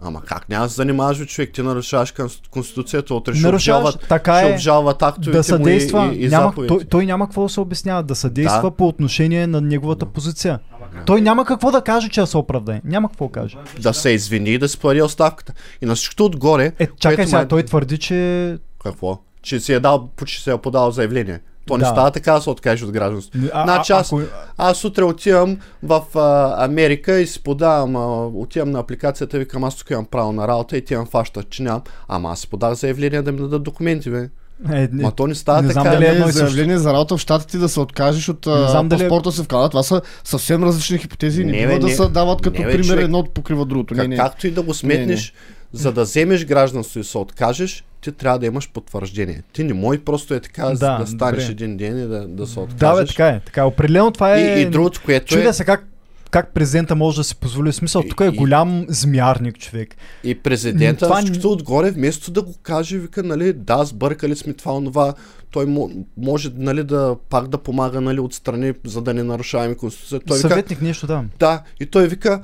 [0.00, 1.52] Ама как няма да се занимаваш, бе, човек?
[1.52, 4.52] Ти нарушаваш конс- Конституцията, утре ще обжалват, така ще е.
[4.52, 6.06] обжалват актовете да му съдейства.
[6.06, 6.76] и, и, и няма, заповедите.
[6.76, 8.02] той, той няма какво да се обяснява.
[8.02, 8.70] Да съдейства Да.
[8.70, 10.58] по отношение на неговата позиция.
[11.06, 12.80] Той няма какво да каже, че се оправдае.
[12.84, 13.56] Няма какво да каже.
[13.80, 15.52] Да се извини и да си плади оставката.
[15.82, 18.58] И на всичкото отгоре, Е, чакай сега, май- той твърди, че...
[18.82, 19.18] какво?
[19.42, 21.40] Че си е дал, че се е подал заявление.
[21.66, 21.86] То не Да.
[21.86, 23.40] става така да се откажеш от гражданство.
[23.52, 24.22] А, Значи аз, ако-
[24.58, 29.76] аз утре отивам в а, Америка и си подавам, а, отивам на апликацията, викам аз
[29.76, 31.82] тук имам право на работа и ти имам фаща, че нямам.
[32.08, 34.28] Ама аз си подах заявление да ми дадат документи, бе.
[34.72, 35.80] Е, не, Ма то не става не така.
[35.80, 38.68] знам дали е едно Не, заявление за работа в щатите да се откажеш от Не
[38.68, 39.68] знам дали е- паспорта си в Канада.
[39.68, 41.44] Това са съвсем различни хипотези.
[41.44, 41.92] Не, Не, бива да не.
[41.92, 43.04] се дават като Не, бе, пример човек.
[43.04, 43.94] едно покрива другото.
[43.94, 44.16] Не, Как, не.
[44.16, 45.32] Както и да го сметнеш,
[45.72, 49.42] за да вземеш гражданство и се откажеш, ти трябва да имаш потвърждение.
[49.52, 51.52] Ти не можеш просто е така да, Да, станеш добре.
[51.54, 52.96] един ден и да, да се откажеш.
[52.96, 53.40] Да, бе, така е.
[53.40, 53.64] Така, е.
[53.64, 54.40] определено това е...
[54.40, 55.86] И, и другото, което Чудя е, се как,
[56.30, 57.72] как президента може да си позволи.
[57.72, 59.96] Смисъл, тук е и- голям змиарник човек.
[60.24, 64.76] и президента, Това всичкото отгоре, вместо да го каже, вика, нали, да, сбъркали сме това,
[64.76, 65.14] онова,
[65.50, 70.26] той мо- може, нали, да пак да помага, нали, отстрани, за да не нарушаваме конституцията.
[70.26, 71.24] Той вика, Съветник нещо да.
[71.38, 72.40] да, и той вика,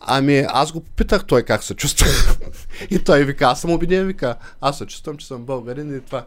[0.00, 2.06] ами аз го попитах той как се чувства.
[2.90, 6.26] и той вика, аз съм убеден, вика, аз се чувствам, че съм българин и това.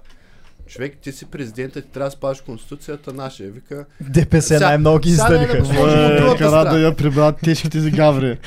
[0.67, 3.43] Човек, ти си президента, ти трябва да спаш конституцията наша.
[3.43, 8.37] Вика, ДПС Сега- най-много ги Е, Кара да я прибрат тежките си гаври.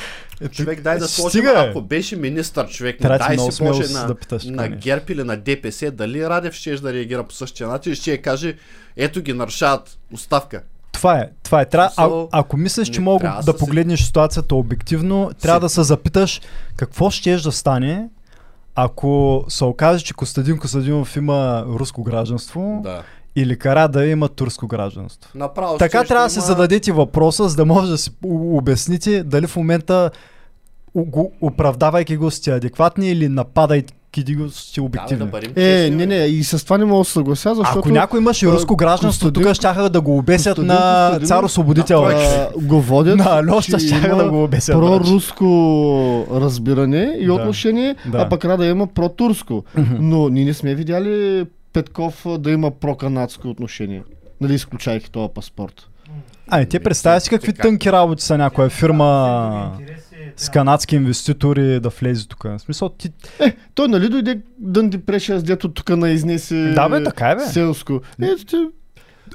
[0.51, 4.45] човек, дай да сложим, ако беше министър, човек, не дай си смелост на, да питаш
[4.45, 4.69] на.
[4.69, 8.57] ГЕРБ или на ДПС, дали Радев ще да реагира по същия начин, ще каже,
[8.97, 10.63] ето ги нарушават оставка.
[10.93, 11.65] Това е, това е.
[11.65, 15.69] Трябва, а, ако мислиш, че мога да да си- погледнеш ситуацията обективно, трябва Си- да
[15.71, 16.41] се запиташ
[16.77, 18.09] какво щеш да стане,
[18.75, 23.03] ако се окаже, че Костадин Костадинов има руско гражданство Да.
[23.37, 25.31] или Карада има турско гражданство.
[25.35, 29.47] Направо Така ще трябва да има- зададете въпроса, за да може да си обясните дали
[29.47, 30.11] в момента
[30.95, 35.19] го, оправдавайки го сте адекватни или нападайки го сте Да, бе, обективни.
[35.19, 37.79] да бъдем Е, не, не, и с това не мога да се съглася, защото...
[37.79, 40.75] Ако някой имаше а, руско гражданство, Костадин- тук щяха да го обесят Костадин на
[41.13, 42.01] Костадинов- цар-освободител.
[42.01, 42.15] Да,
[42.57, 44.75] а, го водят, На Алёша че щяха има да го обесят.
[44.75, 45.47] проруско
[46.33, 47.33] разбиране и Да.
[47.33, 48.19] отношение, Да.
[48.19, 49.65] а пък Рада има протурско.
[49.91, 54.03] Но ние не сме видяли Петков а, да има проканадско отношение.
[54.41, 55.89] Нали, изключайки този паспорт.
[56.49, 59.73] Ай, те представят си какви тънки работи са някоя фирма
[60.37, 62.43] с канадски инвеститори да влезе тук.
[62.43, 63.13] В смисъл, ти...
[63.75, 67.41] Той нали дойде Дънди Прешия с дето тук на изнесе Да, бе, така е, бе.
[67.41, 68.01] селско.
[68.23, 68.57] Ето ти,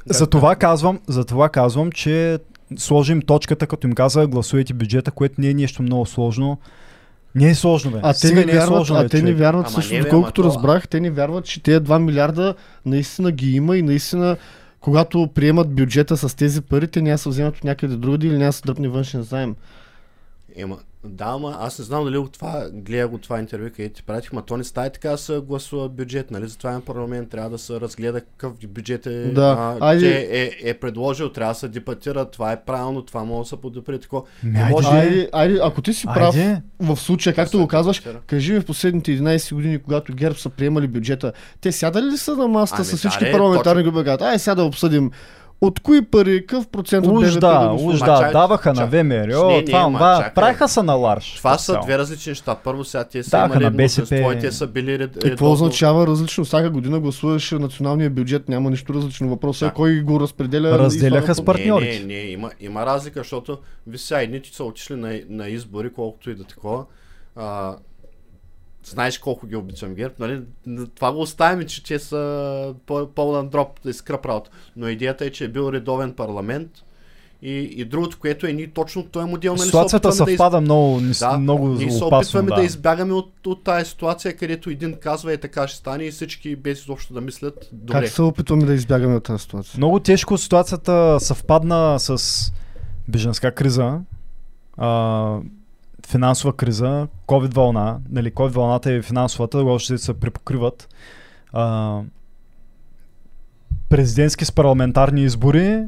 [0.05, 2.39] За това казвам, за това казвам, че
[2.77, 6.57] сложим точката, като им каза гласувайте бюджета, което не е нещо много сложно.
[7.35, 7.99] Не е сложно, бе.
[8.03, 10.09] А те, Стига не вярват, сложно, а бе, те не вярват Ама също, не, бе,
[10.09, 12.55] доколкото разбрах, те не вярват, че тези 2 милиарда
[12.85, 14.37] наистина ги има и наистина
[14.79, 18.53] когато приемат бюджета с тези пари, те няма се вземат от някъде другаде или няма
[18.53, 19.55] се дръпне външен заем.
[20.55, 24.03] Ема, да, ама аз не знам дали от това, гледа го това интервю, където ти
[24.03, 26.47] пратих, ма то не става и така да се гласува бюджет, нали?
[26.47, 30.01] Затова има парламент, трябва да се разгледа какъв бюджет е, Да, а, айде.
[30.01, 33.61] че е, е, предложил, трябва да се дебатира, това е правилно, това може да се
[33.61, 34.21] подобри такова.
[34.45, 36.61] Айде, може- Айде, айде, ако ти си прав Айде.
[36.79, 40.49] в случая, както Да го казваш, кажи ми в последните 11 години, когато ГЕРБ са
[40.49, 44.09] приемали бюджета, те сядали ли са на масата Ами с да, всички де, парламентарни групи?
[44.21, 45.11] Ай, сега да обсъдим
[45.61, 49.47] от кои пари, какъв процент от БВП да, да уж го да, даваха на ВМРО,
[49.47, 51.33] Не, не, това, това, правиха са на ларш.
[51.35, 52.55] Това са две различни неща.
[52.55, 54.33] Първо сега те са Даваха имали на БСП.
[54.37, 56.45] и те са били ред, Какво редовно- означава различно?
[56.45, 59.29] Всяка година гласуваш националния бюджет, няма нищо различно.
[59.29, 60.67] Въпросът е кой го разпределя.
[60.67, 61.99] и Разделяха с партньорите.
[61.99, 63.57] Не, не, не, има, има разлика, защото
[63.87, 66.85] ви сега едните са отишли на, на избори, колкото и да такова.
[67.35, 67.75] А,
[68.87, 70.41] знаеш колко ги обичам ГЕРБ, нали?
[70.87, 72.73] Това го оставим, че те са
[73.15, 74.49] пълен дроп да изкръп работа.
[74.75, 76.69] Но идеята е, че е бил редовен парламент
[77.41, 79.59] и, и другото, което е ние точно този модел, нали?
[79.59, 82.55] се Ситуацията опитваме да из- съвпада много, ни- Да, много ние се опитваме да.
[82.55, 82.63] Да.
[82.63, 86.81] избягаме от, от тази ситуация, където един казва е така ще стане и всички без
[86.81, 87.93] изобщо да мислят добре.
[87.93, 89.73] Как се опитваме да избягаме от тази ситуация?
[89.77, 92.51] Много тежко ситуацията съвпадна с
[93.07, 93.99] беженска криза,
[94.77, 95.39] а,
[96.07, 100.89] финансова криза, COVID вълна, нали, COVID вълната и финансовата, още се препокриват.
[101.53, 102.01] А,
[103.89, 105.83] президентски с парламентарни избори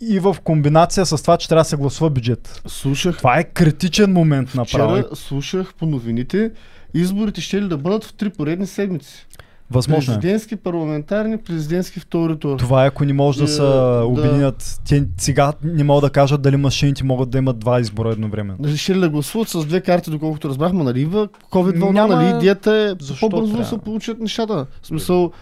[0.00, 2.62] и в комбинация с това, че трябва да се гласува бюджет.
[2.66, 4.96] Слушах, Това е критичен момент направо.
[4.96, 6.52] вчера слушах по новините,
[6.94, 9.26] изборите ще ли да бъдат в три поредни седмици.
[9.70, 10.16] Възможно е.
[10.16, 12.58] Президентски, парламентарни, президентски втори тур.
[12.58, 14.02] Това е ако не може да Е, се да.
[14.06, 14.80] обединят.
[14.84, 18.58] Те сега не могат да кажат дали машините могат да имат два избора едновременно.
[18.60, 22.16] Нали, Ще ли да гласуват с две карти, доколкото разбрахме, нали, в COVID вълна, Няма-
[22.16, 23.68] нали, идеята е Защо по-бързо да трябва?
[23.68, 24.66] се получат нещата.
[24.82, 25.32] В смисъл,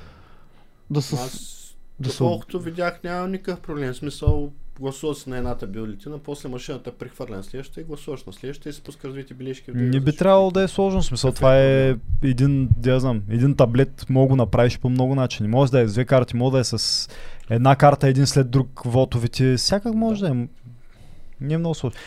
[0.91, 1.15] да се...
[1.17, 1.51] Аз,
[2.01, 3.93] да доколкото видях, няма никакъв проблем.
[3.93, 8.33] В смисъл, гласува се на едната бюлетина, после машината прехвърля на следващата и гласуваш на
[8.33, 9.71] следващата и спускаш двете бележки.
[9.71, 11.03] в Не би трябвало да е сложно.
[11.03, 15.49] Смисъл, това е е един, да знам, един таблет, мога го направиш по много начини.
[15.49, 17.09] Може да е с две карти, може да е с
[17.51, 19.57] една карта, един след друг вотовете.
[19.57, 20.49] Всякак може да е.
[21.41, 22.01] Не е много сложно.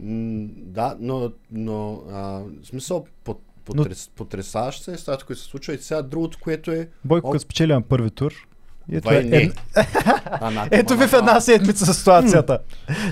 [0.00, 5.78] М, Да, но, но а, смисъл, под, потрес, потресаващ се нещата, които се случва и
[5.78, 6.88] сега другото, което е...
[7.04, 7.30] Бойко, О.
[7.30, 8.48] като спечели на първи тур.
[8.92, 9.50] Ето, е.
[10.32, 12.58] Ана, ето ви в една седмица ситуацията.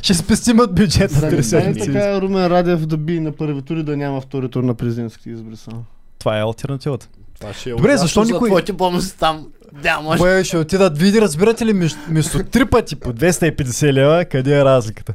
[0.03, 1.87] Ще спестимат бюджет Да на не три седмици.
[1.87, 5.31] така Румен Радев да би на първи тур и да няма втори тур на президентските
[5.31, 5.85] избори само.
[6.19, 7.09] Това е альтернативата.
[7.35, 9.47] Това ще е Добре, защо за никой- твоите бонуси там.
[9.75, 10.19] Да, може.
[10.19, 14.65] Бое, ще отидат, види, разбирате ли, между, вместо три пъти по 250 лева, къде е
[14.65, 15.13] разликата?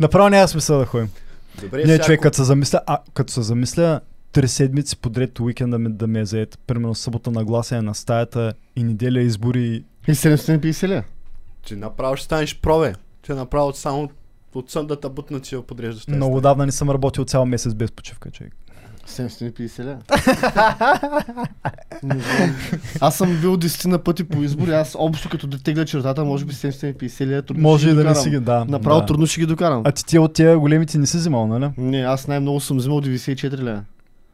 [0.00, 1.08] Направо няма смисъл да ходим.
[1.62, 4.00] Добре, Не, сега, човек, ако- като се замисля, а, като се замисля,
[4.38, 6.58] три седмици подред уикенда да ми, да ми е заед.
[6.66, 9.84] Примерно събота на гласене на стаята и неделя избори.
[10.08, 11.02] И 750 ля.
[11.66, 12.94] Ти направо ще станеш прове.
[13.22, 14.08] Ти направо само
[14.54, 16.06] от сън да те бутнат си я подреждаш.
[16.06, 18.56] Много давна не съм работил цял месец без почивка, човек.
[19.06, 19.98] 750 ля.
[23.00, 26.52] Аз съм бил десетина пъти по избори, аз общо като да тегля чертата, може би
[26.52, 28.64] 750 ля трудно Може ще и ги да не си ги, да.
[28.68, 29.06] Направо да.
[29.06, 29.82] трудно ще ги докарам.
[29.84, 31.70] А ти тия от тия големите не си взимал, нали?
[31.78, 33.82] Не, аз най-много съм взимал 94 ля.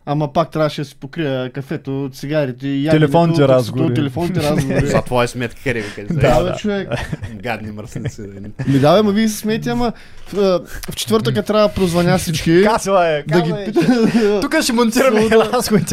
[0.06, 3.94] Ама пак трябваше да си покрия кафето, цигарите и Телефонните разговори.
[3.94, 4.86] Телефонните разговори.
[4.86, 6.20] За твоя сметка, къде ви кажа.
[6.20, 6.88] да, бе, човек.
[7.34, 8.20] Гадни мръсници.
[8.66, 9.92] Ми да, бе, ма вие се смеете, ама
[10.32, 10.60] в,
[10.90, 12.62] в четвъртъка трябва да прозвъня всички.
[12.64, 13.64] Казва е, да ги е.
[13.64, 14.40] пита.
[14.40, 15.48] Тук ще монтираме на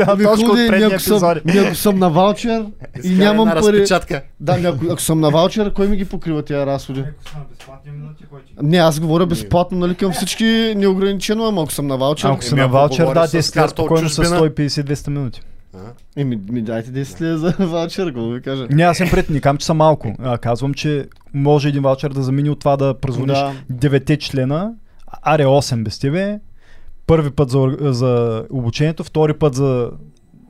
[0.07, 2.65] Ами, точка от предния ми, ако съм, съм на ваучер
[3.03, 3.55] и нямам пари.
[3.55, 4.21] разпечатка.
[4.39, 7.03] Да, ако, съм на ваучер, кой ми ги покрива тези разходи?
[8.61, 12.61] Не, аз говоря безплатно, нали, към всички неограничено, ама ако съм на ваучер, Ако Еми,
[12.61, 14.41] на ваучер, говориш да, с 10 лева карта от спокойно са чужбина.
[14.41, 15.41] 150-200 минути.
[15.73, 15.77] А?
[16.15, 18.67] Еми, ми дайте 10 лева за ваучер, какво да ви кажа.
[18.69, 20.15] Не, аз съм пред, не казвам, че са малко.
[20.19, 23.53] А, казвам, че може един ваучер да замени от това да прозвониш Да.
[23.89, 24.73] 9 члена,
[25.21, 26.39] аре 8 без тебе,
[27.07, 29.91] първи път за, за обучението, втори път за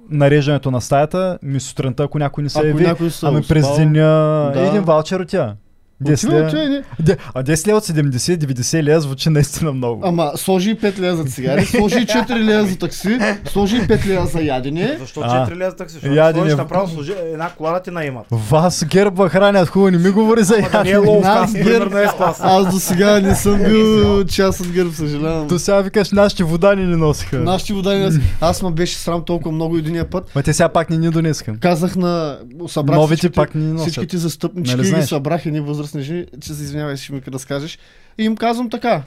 [0.10, 3.76] нареждането на стаята, ми сутринта, ако някой не се Ако яви, някой се ами през
[3.76, 4.68] деня да.
[4.68, 5.56] един ваучер от тя.
[6.02, 6.48] 10 Отива, лева.
[6.48, 6.84] отива, не.
[7.00, 10.02] Де- А 10 лева от 70-90 лева звучи наистина много.
[10.06, 13.82] Ама сложи и 5 лева за цигари, сложи и 4 лева за такси, сложи и
[13.82, 14.98] 5 лева за ядене.
[15.00, 15.46] Защо А.
[15.46, 15.94] 4 лева такси?
[15.94, 18.26] Защото Ядене сложиш направо служи една кола да ти наимат.
[18.32, 20.98] Вас герба хранят хубаво, не ми говори за не е ядене.
[21.00, 22.38] лоу Нас клас, гер- примерно е клас.
[22.42, 25.48] Аз до сега не съм бил част от гърб, съжалявам.
[25.48, 27.40] То сега викаш, нашите вода ни не носиха.
[27.40, 28.10] Нашите вода не...
[28.42, 30.36] Аз ме беше срам толкова много единия път.
[30.36, 31.56] Ма те сега пак не ни донесха.
[31.56, 32.38] Казах на...
[32.68, 33.82] Събрах Новите пак ни носят.
[33.84, 37.80] всичките застъпнички Нали ги събрах едни възрастни жени, че се извинявай, ще ми разкажеш.
[38.18, 39.04] И им казвам така.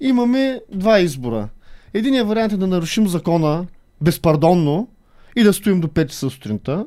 [0.00, 1.48] Имаме два избора.
[1.94, 3.66] Единият вариант е да нарушим закона
[4.00, 4.88] безпардонно
[5.36, 6.84] и да стоим до 5 часа сутринта.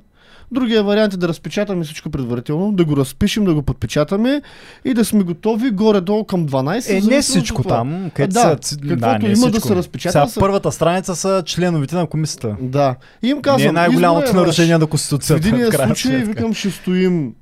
[0.52, 4.42] Другия вариант е да разпечатаме всичко предварително, да го разпишем, да го подпечатаме
[4.86, 6.98] и да сме готови горе-долу към 12.
[6.98, 8.12] Е, не всичко там.
[8.16, 9.68] Където да, са, каквото да, не има да всичко.
[9.68, 12.56] се разпечата, Сега да се- първата страница са членовете на комисията.
[12.62, 12.96] Да.
[13.24, 15.48] И им не казвам, е най-голямото е нарушение на Конституцията.
[15.48, 17.34] единия в крайна случай, викам, ще стоим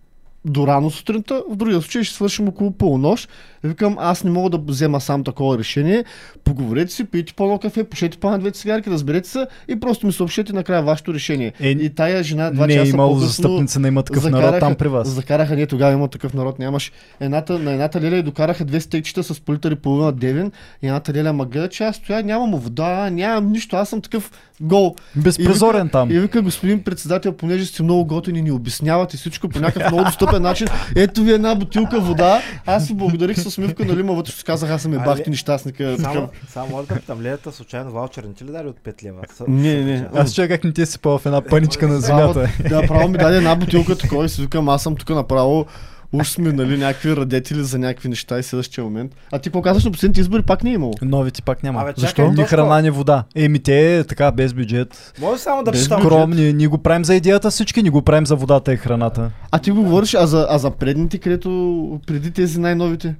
[0.46, 3.30] до рано сутринта, в другия случай ще свършим около полунощ.
[3.64, 6.04] Викам, аз не мога да взема сам такова решение.
[6.44, 10.54] Поговорете си, пийте по-едно кафе, пушете по две цигарки, разберете се и просто ми съобщете
[10.54, 11.54] накрая вашето решение.
[11.60, 14.60] Е, и тая жена два не е часа имало по-късно застъпница на има такъв народ
[14.60, 15.08] там при вас.
[15.08, 16.92] Закараха, не, тогава има такъв народ, нямаш.
[17.20, 20.52] Едната, на едната леля и докараха две стейчета с по литър и половина девен.
[20.82, 24.32] И едната леля ма гледа, че аз стоя, нямам вода, нямам нищо, аз съм такъв
[24.62, 24.96] гол.
[25.16, 26.12] Безпризорен там.
[26.12, 30.42] И вика, господин председател, понеже сте много готини ни обяснявате всичко по някакъв много достъпен
[30.42, 30.68] начин.
[30.96, 32.42] Ето ви една бутилка вода.
[32.66, 35.98] Аз ви благодарих с усмивка, нали, ма вътре казах, аз съм е бахти нещастника.
[36.02, 39.22] Само, само може да питам, ледата случайно ваучер не ти ли дали от 5 лева?
[39.48, 40.08] Не, не.
[40.16, 42.52] Аз чуя как не ти е сипал в една паничка на Само, земята.
[42.70, 45.66] да, право ми даде една бутилка такова и си викам, аз съм тук направо
[46.14, 49.16] уж сме, нали, някакви радетели за някакви неща и следващия момент.
[49.32, 50.94] А ти какво казваш на последните избори пак не е имало?
[51.02, 51.82] Новите пак няма.
[51.82, 52.32] Абе, Защо?
[52.32, 53.24] Ни храна, ни вода.
[53.36, 55.14] Еми те така без бюджет.
[55.22, 55.78] Може само да.
[55.78, 59.32] Скромни, ни го правим за идеята всички, ни го правим за водата и храната.
[59.52, 63.16] А ти го говориш, а за, а за предните, където преди тези най-новите?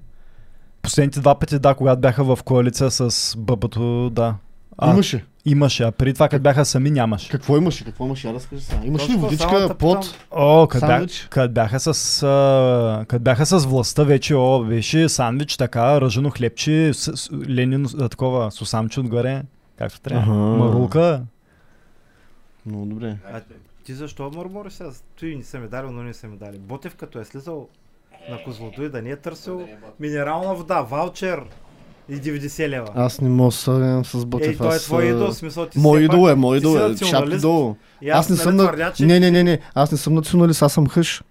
[0.82, 4.36] Последните два пъти, да, когато бяха в коалиция с бъбато, да.
[4.84, 5.26] А, Имаше.
[5.46, 7.30] Имаше, а преди това, като бяха сами, нямаше.
[7.30, 7.86] Какво имаше?
[7.86, 8.28] Какво имаше?
[8.28, 8.82] Я разкажи сега.
[8.84, 10.02] Имаше ли водичка, питам.
[10.32, 15.58] О, като бях, къд бяха с, а, къд бяха с властта вече, о, беше сандвич,
[15.58, 19.44] така, ръжено хлебче, с, с, Ленин, а, такова, сусамче отгоре,
[19.78, 20.22] както трябва.
[20.22, 20.32] Аха.
[20.34, 21.22] Марулка.
[22.66, 23.18] Много добре.
[23.34, 23.42] А
[23.84, 24.90] ти защо мърмори сега?
[25.20, 26.58] Той не са ми дали, но не са ми дали.
[26.58, 27.68] Ботев като е слизал
[28.30, 29.68] на Козлодуй да не е търсил
[30.00, 31.44] минерална вода, ваучер
[32.12, 32.88] и 90 лева.
[32.96, 34.58] Аз не мога да съгледам с Ей, Ботев.
[34.58, 36.80] той е твой идол, смисъл ти Мой идол е, мой идол е.
[36.80, 37.06] националист.
[37.06, 37.76] Шапки долу.
[38.02, 38.94] И Аз не нали съм на...
[39.00, 39.60] Не, не, не, не.
[39.76, 41.24] Аз не съм националист, аз съм хъш.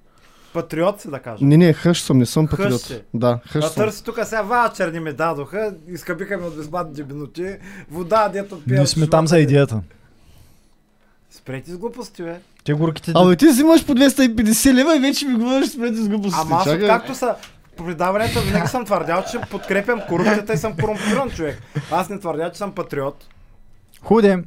[0.52, 1.48] патриот си да кажем.
[1.48, 2.80] Не, не, хъш съм, не съм Хъш патриот.
[2.80, 3.00] си.
[3.14, 3.84] Да, хъш А съм.
[3.84, 7.56] търси тук сега ваучер ни ми дадоха, изкъбиха ми от безплатните минути,
[7.90, 8.76] вода, дето пия.
[8.76, 9.80] Ние сме там за идеята.
[11.30, 12.36] Спрете с глупости, бе.
[12.64, 13.12] Те горките...
[13.14, 16.38] Абе, ти взимаш по 250 лева и вече ми говориш с с глупости.
[16.42, 17.34] Ама аз както са
[17.84, 21.62] предаването винаги съм твърдял, че подкрепям корупцията и съм корумпиран човек.
[21.90, 23.26] Аз не твърдя, че съм патриот.
[24.02, 24.38] Худе,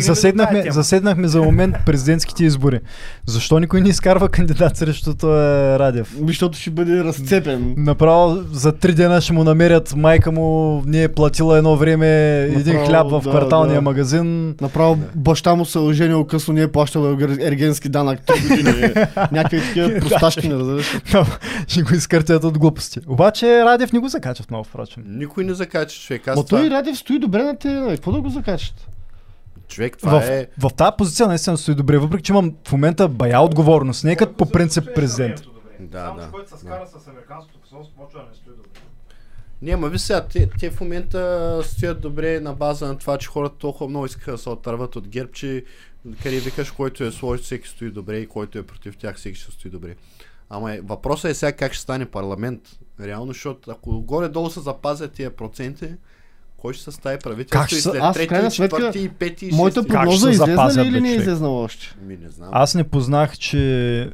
[0.00, 2.80] Заседнахме, заседнахме за момент президентските избори.
[3.26, 5.32] Защо никой не изкарва кандидат срещу този
[5.78, 6.16] Радев?
[6.26, 7.74] Защото ще бъде разцепен.
[7.76, 12.76] Направо за три дена ще му намерят майка му, не е платила едно време един
[12.76, 13.82] Направо, хляб в да, кварталния да.
[13.82, 14.54] магазин.
[14.60, 18.92] Направо баща му се оженил късно, не е плащал ергенски данък 3 години.
[19.32, 21.00] Някакви такива просташки не разбираш.
[21.68, 23.00] ще го изкъртят от глупости.
[23.06, 25.02] Обаче Радев не го закачат много, впрочем.
[25.06, 26.28] Никой не закача човек.
[26.28, 26.58] Аз Ма това...
[26.58, 28.88] той Радев стои добре на те, какво да го закачат?
[29.68, 30.48] Човек, това В, е...
[30.58, 34.04] в тази позиция наистина стои добре, въпреки че имам в момента бая отговорност.
[34.04, 35.42] Не е като по принцип президент.
[35.80, 38.68] Да, Само, да, че който се скара с американското посолство, почва да не стои добре.
[39.62, 43.28] Не, ма виж сега, те, те в момента стоят добре на база на това, че
[43.28, 45.64] хората толкова много искаха да се отърват от герб, че
[46.22, 49.52] къде викаш, който е сложи, всеки стои добре и който е против тях, всеки ще
[49.52, 49.94] стои добре.
[50.50, 52.60] Ама е, въпросът е сега как ще стане парламент.
[53.00, 55.94] Реално, защото ако горе-долу се запазят тия проценти,
[56.58, 60.30] Кой ще състави правителство Как и след трети, крайна сметка, и пети, и Моята прогноза
[60.30, 61.26] излезна ли или не е човек?
[61.26, 61.94] излезнала още?
[62.02, 62.48] Ми не знам.
[62.52, 64.10] Аз не познах, че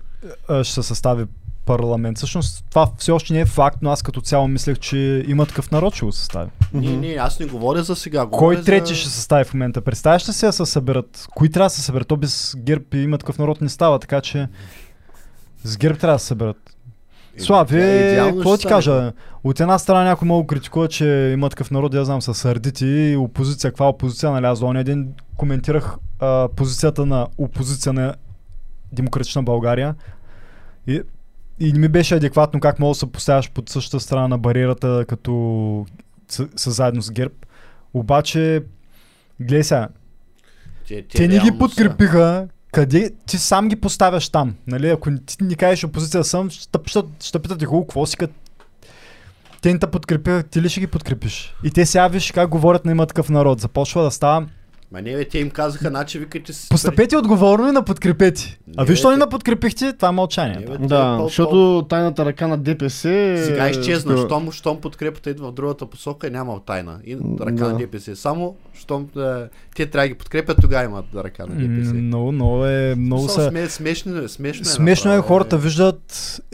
[0.49, 1.25] а, ще се състави
[1.66, 2.16] парламент.
[2.16, 5.71] Всъщност това все още не е факт, но аз като цяло мислех, че има такъв
[5.71, 6.51] народ, ще го състави.
[6.75, 8.21] Не, не, аз не говоря за сега.
[8.21, 8.95] Кой говоря трети за...
[8.95, 9.81] ще се състави в момента?
[9.81, 11.27] Представяш ли се да се съберат?
[11.35, 12.09] Кои трябва да се съберат?
[12.09, 14.49] То без ГЕРБ и има такъв народ не става, така че
[15.65, 16.74] с ГЕРБ трябва да се съберат.
[17.82, 19.12] Е, идеално какво ти кажа?
[19.44, 23.16] От една страна някой много критикува, че има такъв народ, я знам, са сърдити и
[23.16, 23.70] опозиция.
[23.70, 24.69] Каква опозиция налязла?
[24.69, 28.15] Оня един коментирах а, позицията на опозиция на
[28.93, 29.94] Демократична България
[30.86, 31.02] и,
[31.61, 35.05] и не ми беше адекватно как мога да се поставяш под същата страна на бариерата,
[35.09, 35.86] като
[36.28, 37.35] с, с заедно с ГЕРБ.
[37.94, 38.62] Обаче,
[39.40, 39.89] гледай сега,
[40.89, 42.48] Те, те, те не ги са- подкрепиха.
[42.75, 44.55] Къде ти сам ги поставяш там?
[44.67, 44.91] Нали?
[44.91, 48.35] Ако ти ни кажеш опозиция съм, ще, ще, ще питат и какво си като
[49.63, 51.55] те не те подкрепиха, ти ли ще ги подкрепиш?
[51.65, 53.61] И те сега виж как говорят на има такъв народ.
[53.61, 54.47] Започва да става.
[54.95, 56.69] Ма не, бе, те им казаха, значи викайте си...
[56.69, 58.59] Постъпете отговорно и на подкрепете.
[58.77, 60.57] А виж, що не на подкрепихте, това е мълчание.
[60.61, 63.11] Не, бе, Да, по- защото тайната ръка на ДПС...
[63.11, 66.99] е- Сега изчезна, щом, щом подкрепата идва в другата посока, няма тайна.
[67.07, 67.69] И ръка Да.
[67.69, 68.16] на ДПС.
[68.16, 69.21] Само, щом е,
[69.77, 71.95] те трябва да ги подкрепят, тогава имат ръка на ДПС.
[71.95, 73.49] Много, много е, много са...
[73.51, 74.65] сме, смешно, е- смешно е.
[74.65, 76.03] Смешно е направо, хората виждат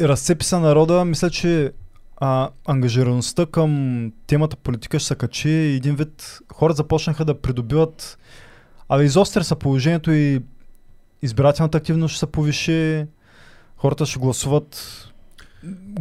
[0.00, 1.04] разцепи се народа.
[1.04, 1.72] Мисля, че
[2.20, 8.18] а, ангажираността към темата политика ще се качи и един вид хората започнаха да придобиват
[8.92, 10.42] Абе, изостря се положението и
[11.22, 13.06] избирателната активност ще се повиши,
[13.76, 15.06] хората ще гласуват.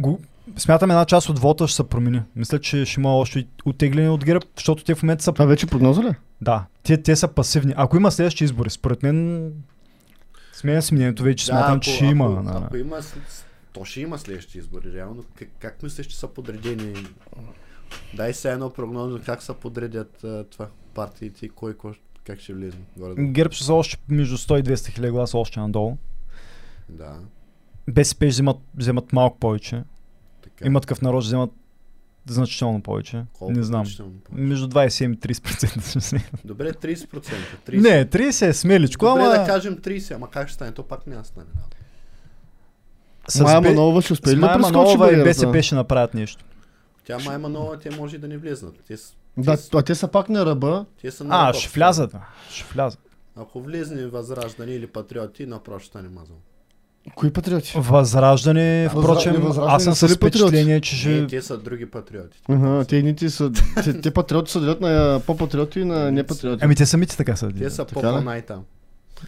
[0.00, 0.20] Го,
[0.56, 2.22] смятам една част от вота ще се промени.
[2.36, 5.32] Мисля, че ще има още и оттегляни от ГЕРБ, защото те в момента са...
[5.32, 6.14] Това вече прогноза ли?
[6.40, 7.74] Да, те, те са пасивни.
[7.76, 9.50] Ако има следващи избори, според мен
[10.52, 12.24] сменя си мнението вече, смятам, ако, че ако, има.
[12.24, 12.62] Ако, да.
[12.64, 12.96] ако има,
[13.72, 14.92] то ще има следващи избори.
[14.92, 17.06] Реално, как, как мислиш, че са подредени?
[18.14, 21.92] Дай се едно прогноза как са подредят а, това партиите и кой, кой
[22.24, 22.78] как ще влезе.
[23.18, 25.96] ГЕРБ ще са още между 100 и 200 хиляди гласа още надолу.
[26.88, 27.18] да,
[27.88, 29.82] БСП вземат, вземат малко повече.
[30.42, 30.66] така.
[30.66, 31.50] Има такъв народ, вземат
[32.28, 33.24] значително повече.
[33.32, 33.82] Колко не знам.
[33.84, 34.02] повече?
[34.32, 36.30] Между 27 и 30% ще вземат.
[36.44, 37.06] Добре, 30%.
[37.66, 37.74] 30%.
[37.74, 39.30] Не, 30 е смеличко, Добре ама...
[39.30, 40.72] да кажем 30, ама как ще стане?
[40.72, 41.46] То пак няма да стане.
[41.56, 41.76] работа.
[43.30, 45.22] С Майя Манолова ще успее ли да прескочи и?
[45.24, 46.44] БСП ще направят нещо.
[47.04, 48.74] Тя май има нова, те може и да не влезнат.
[48.88, 50.84] Те, с- Да, те, с- а те са пак на ръба.
[51.02, 51.58] те са на А, ръба.
[51.58, 52.14] ще влязат.
[52.50, 53.00] Ще влязат.
[53.36, 56.36] Ако влезне възраждане или патриоти, направо ще стане мазал.
[57.14, 57.72] Кои патриоти?
[57.76, 60.38] Възраждане, Възра- впрочем, не, Възраждане аз съм не са с ли патриоти?
[60.38, 61.00] впечатление, че Ще...
[61.00, 61.08] ще...
[61.10, 62.38] Не, те са други патриоти.
[62.48, 63.52] Ага, те едните са...
[63.84, 66.64] Те, те патриоти са делят на а, по-патриоти и на непатриоти.
[66.64, 67.50] Ами те самите така са.
[67.50, 68.02] Те са Така ли?
[68.12, 68.64] по-най там.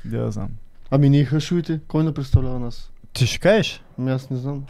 [0.04, 0.48] Да, знам.
[0.90, 2.91] Ами ние хъшовите, кой не представлява нас?
[3.12, 3.82] Ти ще кажеш?
[3.98, 4.64] Ами аз не знам.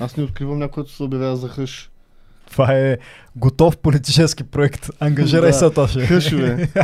[0.00, 1.90] Аз не откривам някой, който се обявява за хъш.
[2.50, 2.98] Това е
[3.36, 4.90] готов политически проект.
[5.00, 6.06] Ангажирай се, Тоше.
[6.06, 6.70] Хъшове.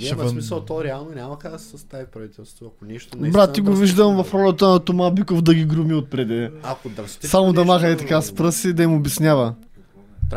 [0.00, 3.52] В вън- смисъл, то реално няма как да се състави правителство, ако нищо не Брат,
[3.52, 6.50] ти го виждам в ролята на Тома Биков да ги громи отпреди.
[6.62, 6.90] Ако
[7.22, 9.54] Само да маха и така с пръси да им обяснява.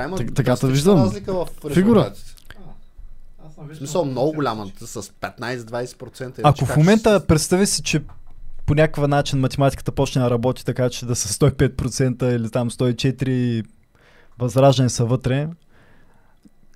[0.05, 0.99] Има така те виждам.
[0.99, 2.13] разлика в Фигура.
[3.57, 6.29] В смисъл много голяма, с 15-20%.
[6.29, 8.01] Ако Иначе в момента представи си, че
[8.65, 13.29] по някакъв начин математиката почне да работи така, че да са 105% или там 104%
[13.29, 13.63] и
[14.39, 15.47] възраждане са вътре,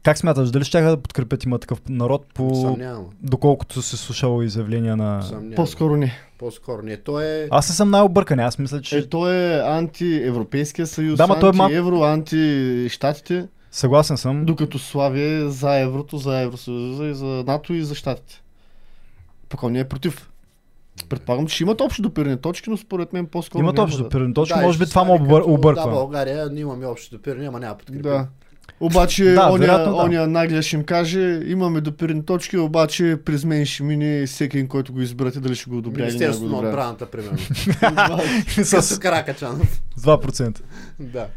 [0.03, 2.55] как смяташ, дали ще да подкрепят има такъв народ по...
[2.55, 3.05] Съмнявам.
[3.21, 5.21] доколкото се слушало изявления на...
[5.21, 5.55] Съмнявам.
[5.55, 6.11] По-скоро не.
[6.37, 6.97] По-скоро не.
[6.97, 7.47] То е...
[7.51, 8.97] Аз не съм най-объркан, аз мисля, че...
[8.97, 14.45] Е, той е анти-Европейския съюз, Да, ма той е анти-евро, анти-штатите, Съгласен съм.
[14.45, 18.41] докато Славия е за еврото, за Евросъюза и за НАТО и за щатите.
[19.49, 20.29] Пък он не е против.
[21.09, 24.55] Предполагам, че ще имат общо допирани точки, но според мен по-скоро Имат да- допирани точки,
[24.55, 25.39] Да, може би това му стане обър...
[25.39, 25.91] като- Да, обърква.
[25.91, 28.01] България, ние имаме общо допиране, ама няма подкрепи.
[28.01, 28.27] Да.
[28.79, 30.01] Обаче, Да, оня, вероятно да.
[30.03, 34.67] оня наглия ще им каже, имаме допирани точки, обаче през мен ще мине всеки, един,
[34.67, 37.37] който го изберете, дали ще го одобря или Министерството го на отбраната, примерно.
[38.63, 39.81] с Каракачанов.
[39.95, 40.61] с 2%.
[40.99, 41.27] Да.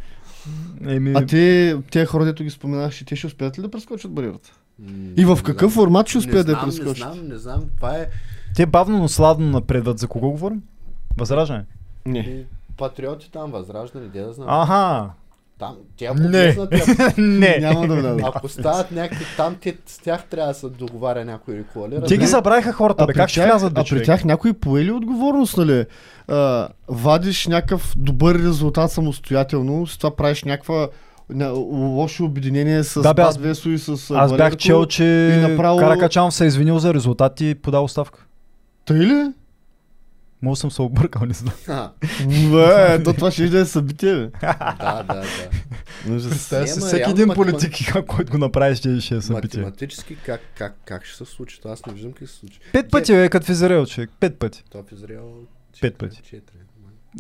[0.87, 4.11] Еми, А те, те хора, дето ги споменах, ще те ще успеят ли да прескочат
[4.11, 4.53] бариерата?
[5.17, 6.97] И в не какъв формат ще Не успеят да я знам, Не прескочат?
[7.15, 7.63] знам, не знам.
[7.77, 8.07] Това е
[8.55, 9.99] те бавно, но сладно напредват.
[9.99, 10.63] За кого говорим?
[11.17, 11.65] Възраждане.
[12.07, 12.19] Не.
[12.19, 12.45] и
[12.77, 14.47] патриоти там, възраждане, де да знам.
[14.51, 15.11] Аха.
[15.59, 16.29] Там, те ако Не.
[16.29, 17.59] влезнат, те- Не.
[17.59, 18.21] Няма да вляза.
[18.25, 22.03] ако стават някакви там, те, с тях трябва да се договаря някой или коалира.
[22.03, 23.13] Те ги забравиха хората, бе.
[23.13, 25.85] при Как ще влязат, А при тях някой пое ли отговорност, нали?
[26.29, 30.89] А, вадиш някакъв добър резултат самостоятелно, с това правиш някаква
[31.33, 31.53] ня-
[31.97, 35.41] лошо обединение с Да, бе, аз- Весо и с а, Аз бях чел, че и
[35.43, 38.27] направо- Каракачанов се е извинил за резултати и подал оставка.
[38.91, 39.33] Тъй ли?
[40.43, 41.91] Може съм се объркал, не знам.
[42.51, 44.31] Бе, то това ще да е събитие, бе.
[44.41, 45.25] да, да, да.
[46.29, 47.73] Представя си, всеки един политик,
[48.07, 49.61] който го направи, ще, ще е събитие.
[49.61, 51.61] Математически как, как, как ще се случи?
[51.61, 52.61] Това аз не виждам как ще се случи.
[52.73, 54.11] Пет пъти, бе, като в Израел, човек.
[54.21, 54.65] Пет пъти.
[54.71, 55.33] Това в Израел...
[55.81, 56.23] Пет пъти.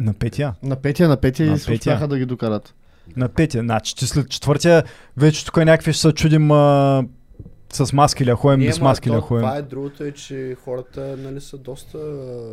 [0.01, 0.55] На петия.
[0.63, 2.75] На петия, на петия и се успяха да ги докарат.
[3.17, 3.63] На петия.
[3.63, 4.85] Значи, че след четвъртия,
[5.17, 7.05] вече тук някакви ще се чудим а,
[7.73, 9.43] с маски ли, а ходим без ма, маски ли, ходим.
[9.43, 11.99] това е другото е, че хората нали, са доста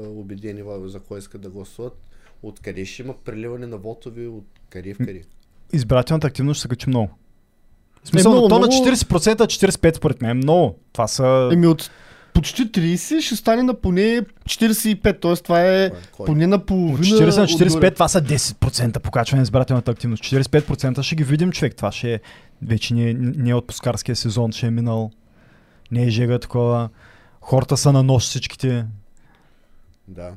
[0.09, 1.97] убедени за кой искат да гласуват.
[2.43, 5.21] Откъде ще има преливане на вотови, от къде в къде.
[5.73, 7.09] Избирателната активност ще се качи много.
[8.03, 10.75] В смисъл, много, то на много- 40%, 45% според мен е много.
[10.93, 11.49] Това са...
[11.53, 11.91] Еми от
[12.37, 15.35] почти 30 ще стане на поне 45, т.е.
[15.35, 16.25] това е Кой?
[16.25, 16.97] поне на От половина.
[16.97, 17.69] 40 на отгоре.
[17.69, 20.23] 45 това са 10% покачване на избирателната активност.
[20.23, 21.75] 45% ще ги видим, човек.
[21.75, 22.19] Това ще е
[22.61, 25.11] вече не, е- не е отпускарския сезон, ще е минал.
[25.91, 26.89] Не е жега такова.
[27.41, 28.85] Хората са на нощ всичките.
[30.07, 30.21] Да.
[30.23, 30.31] А,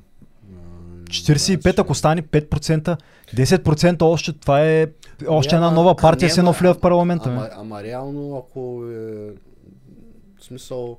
[1.05, 2.97] 45, да, ако стане 5%,
[3.35, 4.86] 10% още, това е
[5.28, 7.28] още една нова партия, се едно ама- влива в парламента.
[7.28, 7.48] Ама, бе.
[7.52, 8.94] ама реално, ако е,
[10.39, 10.98] в смисъл,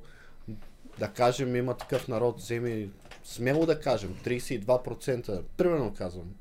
[0.98, 2.88] да кажем, има такъв народ, вземе,
[3.24, 6.34] смело да кажем, 32%, примерно казвам,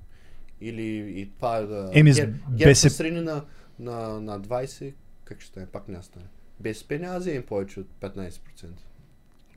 [0.61, 1.91] или и това е да...
[1.93, 2.33] Еми, Гер-
[2.63, 3.45] БСП срини на,
[3.79, 6.25] на, на 20, как ще стане, пак няма стане.
[6.59, 8.39] БСП няма да вземе повече от 15%.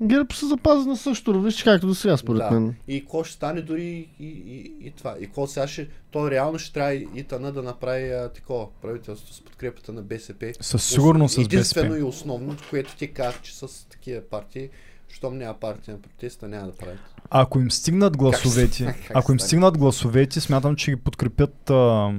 [0.02, 2.50] ГЕРБ се запази на същото равнище, както до сега, според Да.
[2.50, 2.74] мен.
[2.88, 5.16] И какво ще стане дори и, и, и това.
[5.20, 9.34] И какво сега ще, то реално ще трябва и Тана да направи а, такова правителство
[9.34, 10.52] с подкрепата на БСП.
[10.60, 12.00] Със сигурност с Единствено БСП.
[12.00, 14.68] и основно, което ти казах, че с такива партии,
[15.08, 16.98] щом няма партия на протеста, няма да правят.
[17.30, 22.12] Ако им стигнат гласовете, как ако им стигнат гласовете, смятам, че ги подкрепят а,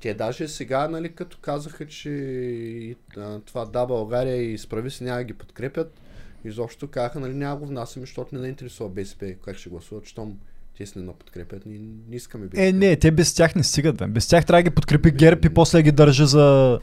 [0.00, 5.04] Те даже сега, нали, като казаха, че и, а, това да, България и справи се
[5.04, 6.00] няма да ги подкрепят,
[6.44, 10.38] изобщо казаха, нали, няма го внасяме, защото не ни интересува БСП как ще гласуват, щом
[10.76, 12.66] те се не подкрепят, ние не искаме БСП.
[12.66, 14.06] Е, не, те без тях не стигат, бе.
[14.06, 16.78] Без тях трябва да ги подкрепи ГЕРБ и после да ги държи за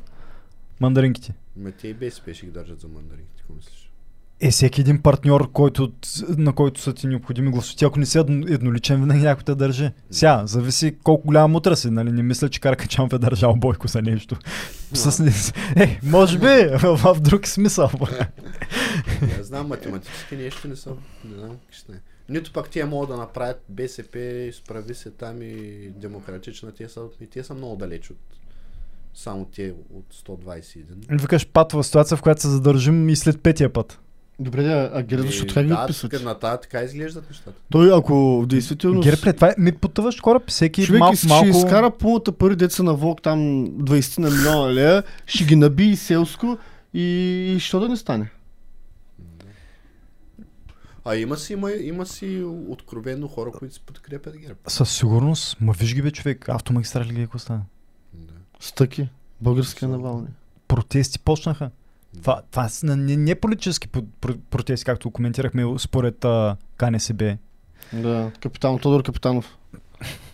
[0.79, 1.33] мандаринките.
[1.55, 3.86] Ме те и БСП ще ги държат за мандаринките, какво мислиш?
[4.41, 5.91] Е, всеки един партньор, който,
[6.27, 9.89] на който са ти необходими гласове, ако не си едно- едноличен, винаги някой те държи.
[10.11, 12.11] Сега, зависи колко голяма мутра си, нали?
[12.11, 14.37] Не мисля, че Каракачанов е държал Бойко за нещо.
[14.93, 15.19] С...
[15.19, 16.45] не- Е, може би,
[16.77, 17.89] в, в друг смисъл.
[19.21, 20.97] Не знам, математически нещо не съм.
[21.25, 21.99] Не знам ще стане.
[22.29, 24.19] Нито пък тия могат да направят БСП,
[24.53, 25.53] справи се там и
[25.89, 26.71] демократична.
[26.71, 28.17] Те са, и те са много далеч от
[29.13, 30.83] само те от 121.
[31.11, 33.99] Викаш патова ситуация, в която се задържим и след петия път.
[34.39, 36.11] Добре, да, а ГЕРБ защо така ги Е, да, отписват?
[36.11, 37.53] тук на тази така изглеждат нещата.
[37.69, 39.09] Той ако в действителност...
[39.09, 39.33] ГЕРБ ли?
[39.33, 41.47] Това е, ми потъваш кораб, всеки Човек малко, ще малко...
[41.47, 45.95] изкара полата пари деца на Волк там 20 на милиона лея, ще ги наби и
[45.95, 46.57] селско
[46.93, 47.01] и,
[47.55, 48.29] и що да не стане?
[51.05, 54.59] А има си, има, има си откровенно хора, които се подкрепят ГЕРБ.
[54.67, 57.61] Със сигурност, ма виж ги бе човек, автомагистрали ги какво стана?
[58.13, 58.33] Да.
[58.59, 59.09] Стъки.
[59.41, 60.27] Българския навални.
[60.67, 61.69] Протести почнаха.
[62.21, 67.37] Това, това са не, не политически по- про- протести, както коментирахме според а, КНСБ.
[67.93, 69.57] Да, капитан Тодор Капитанов.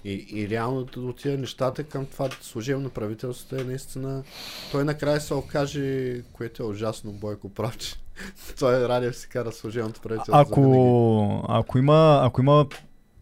[0.05, 4.23] И, и реално отида нещата към това служебно правителство е наистина...
[4.72, 7.95] Той накрая се окаже, което е ужасно, Бойко прав, че
[8.60, 10.35] той Радев си кара служебното правителство.
[10.35, 12.65] Ако, ако, има, ако има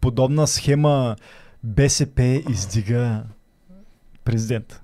[0.00, 1.16] подобна схема,
[1.62, 3.22] БСП издига
[4.24, 4.81] президент.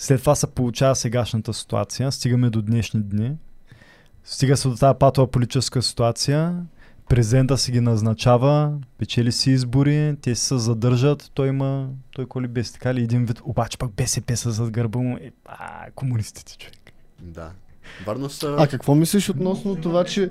[0.00, 2.12] След това се получава сегашната ситуация.
[2.12, 3.36] Стигаме до днешни дни.
[4.24, 6.66] Стига се до тази патова политическа ситуация.
[7.08, 12.72] Президента си ги назначава, печели си избори, те се задържат, той има, той коли без
[12.72, 16.92] така ли един вид, обаче пък БСП са зад гърба му, е, а, комунистите човек.
[17.18, 17.50] Да.
[18.06, 18.56] Върна са...
[18.58, 20.30] А какво мислиш относно това, че...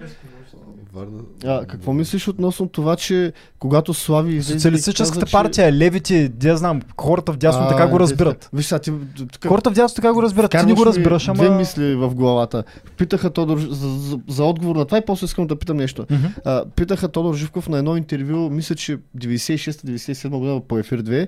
[0.93, 1.19] Върна...
[1.45, 6.81] А, какво мислиш относно това, че когато Слави излезе Социалистическата каза, партия, левите, я знам,
[6.97, 8.49] хората вдясно А, така го разбират.
[8.53, 8.91] Виж ти
[9.31, 11.37] тук Хората вдясно така го разбират, ти не го разбираш, ама...
[11.37, 12.63] Две мисли в главата.
[12.97, 16.05] Питаха Тодор за, за, за отговор на това и после искам да питам нещо.
[16.09, 16.25] Мгм.
[16.45, 21.27] А, питаха Тодор Живков на едно интервю, мисля, че 96-97 година по Ефир 2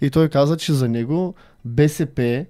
[0.00, 1.34] и той каза, че за него
[1.64, 2.44] БСП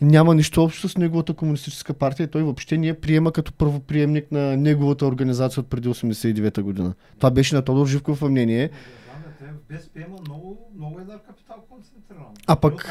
[0.00, 4.32] няма нищо общо с неговата комунистическа партия и той въобще не я приема като първоприемник
[4.32, 6.94] на неговата организация от преди 89-та година.
[7.18, 8.70] Това беше на Тодор Живков мнение.
[9.40, 12.24] В БСП има много, много едър капитал концентриран.
[12.46, 12.84] А пък-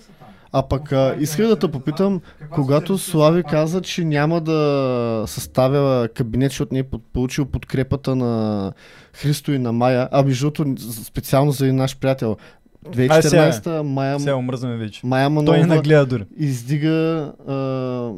[0.00, 0.28] са там.
[0.52, 2.20] А пък а, исках да те попитам,
[2.50, 8.72] когато Слави каза, че няма да съставя кабинет, защото не е получил подкрепата на
[9.12, 12.36] Христо и на Майя, а между другото, специално за един наш приятел,
[12.86, 15.00] 2014 Майя, Сега омръзнаме вече.
[15.04, 16.24] Майя Той не нагледа дори.
[16.36, 18.10] издига а,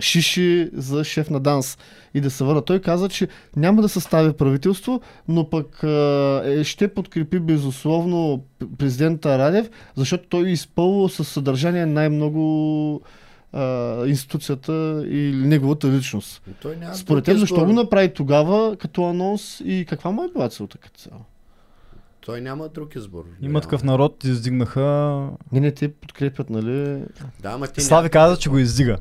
[0.00, 1.78] Шиши за шеф на ДАНС
[2.14, 2.62] и да се върна.
[2.62, 8.44] Той каза, че няма да състави правителство, но пък а, е, ще подкрепи безусловно
[8.78, 13.00] президента Радев, защото той е изпълва със съдържание най-много
[13.52, 16.42] а, институцията и неговата личност.
[16.50, 20.28] И той няма Според теб, защо го направи тогава като анонс и каква му е
[20.32, 21.20] била целта като цяло?
[22.20, 23.24] Той няма друг избор.
[23.40, 24.80] Има такъв народ, издигнаха...
[25.52, 27.02] Не, не, те подкрепят, нали?
[27.42, 28.96] Да, ама ти Слави няма- каза, че го издига.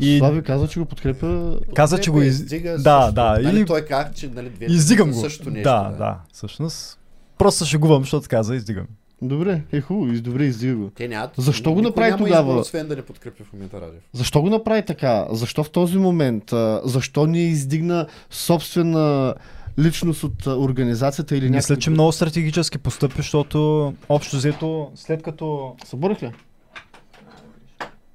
[0.00, 0.18] И...
[0.18, 1.58] Слави каза, че го подкрепя.
[1.74, 2.34] каза, че го из...
[2.34, 3.14] издига Да, също.
[3.14, 3.38] да.
[3.42, 5.20] Нали, И той каза, че нали, двете издигам го.
[5.20, 6.98] Също нещо, да, да, всъщност.
[7.38, 8.86] Просто се шегувам, защото каза издигам.
[9.22, 10.90] Добре, е хубаво, из- добре издига го.
[10.90, 12.50] Те нямат, Защо го направи няма тогава?
[12.50, 14.00] Избор, освен да не подкрепи в момента Радев.
[14.12, 15.26] Защо го направи така?
[15.30, 16.44] Защо в този момент?
[16.84, 19.34] Защо не издигна собствена
[19.78, 25.76] личност от организацията или Мисля, някакъв- че много стратегически постъпи, защото общо взето, след като
[25.84, 26.32] Съборих ли?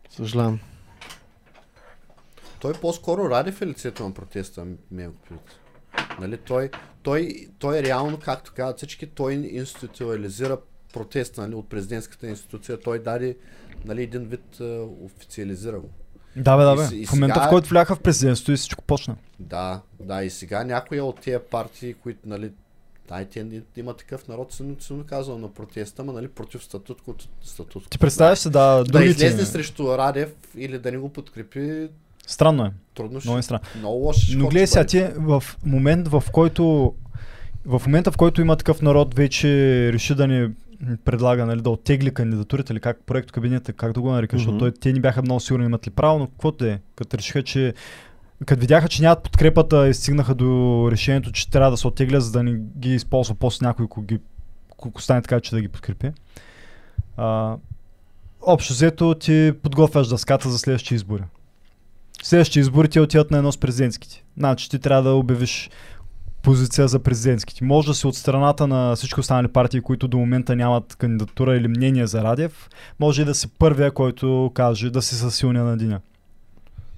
[0.09, 0.59] Съжалявам.
[2.59, 5.09] Той по-скоро Радев е лицето на протеста, ми е.
[6.19, 6.69] Нали, той,
[7.03, 10.57] той, той реално, както казват всички, той институализира
[10.93, 12.79] протеста нали, от президентската институция.
[12.79, 13.37] Той даде
[13.85, 14.59] нали, един вид
[15.01, 15.89] официализира го.
[16.35, 16.95] Да, бе, да, бе.
[16.95, 19.15] и в момента, сега- в който вляха в президентството и всичко почна.
[19.39, 22.51] Да, да, и сега някоя от тия партии, които, нали,
[23.33, 27.25] те не- има такъв народ, съм, съм казал на протеста, ама, нали, против статуткото.
[27.43, 27.89] статуткото.
[27.89, 31.87] Ти представяш се, да, да излезе срещу Радев или да не го подкрепи,
[32.27, 32.71] Странно е.
[32.95, 33.29] трудно ще.
[33.29, 33.61] Много е странно.
[33.77, 36.93] Много лош Но гледай сега, ти в момент, в който
[37.65, 39.47] в момента, в който има такъв народ, вече
[39.93, 40.49] реши да ни
[41.05, 44.59] предлага нали, да оттегли кандидатурите или как проект кабинета, как да го нарека, защото Мгм.
[44.59, 47.73] той, те ни бяха много сигурни имат ли право, но каквото е, като решиха, че
[48.45, 52.31] като видяха, че нямат подкрепата и стигнаха до решението, че трябва да се оттеглят, за
[52.31, 54.19] да не ги използва после някой, ако, ги,
[54.71, 56.11] ако стане така, че да ги подкрепи.
[57.17, 57.55] А,
[58.41, 61.23] общо взето ти подготвяш дъската за следващите избори.
[62.23, 64.23] Следващите избори ти отиват на едно с президентските.
[64.37, 65.69] Значи ти трябва да обявиш
[66.43, 67.63] позиция за президентските.
[67.63, 71.67] Може да си от страната на всички останали партии, които до момента нямат кандидатура или
[71.67, 72.69] мнение за Радев.
[72.99, 75.99] Може и да си първия, който каже да си със силния на деня.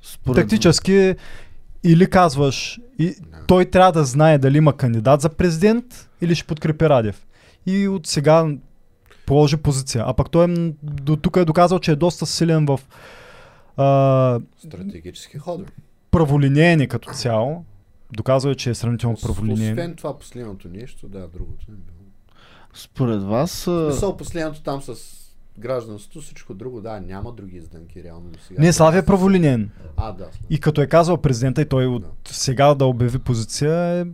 [0.03, 0.41] Според...
[0.41, 1.15] Тактически
[1.83, 3.37] или казваш, и Да.
[3.47, 7.25] той трябва да знае дали има кандидат за президент или ще подкрепи Радев.
[7.65, 8.47] И от сега
[9.25, 10.03] положи позиция.
[10.07, 12.79] А пък той е, до тук е доказал, че е доста силен в
[13.77, 15.69] а, Стратегически ходове.
[16.11, 17.65] праволинейни като цяло.
[18.11, 19.73] Доказва е, че е сравнително праволинейен.
[19.73, 21.95] Освен това последното нещо, да, другото не било.
[22.73, 23.67] Според вас...
[23.67, 24.95] Мисъл последното там с
[25.57, 28.61] гражданството, всичко друго, да, няма други издънки реално до сега.
[28.61, 29.69] Не, Славия е праволинейен.
[29.97, 30.27] А, да.
[30.49, 32.09] И като е казал президента и той от Да.
[32.25, 34.05] сега да обяви позиция е,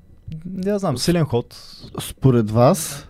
[0.46, 1.56] не знам, силен ход.
[2.02, 3.08] Според вас...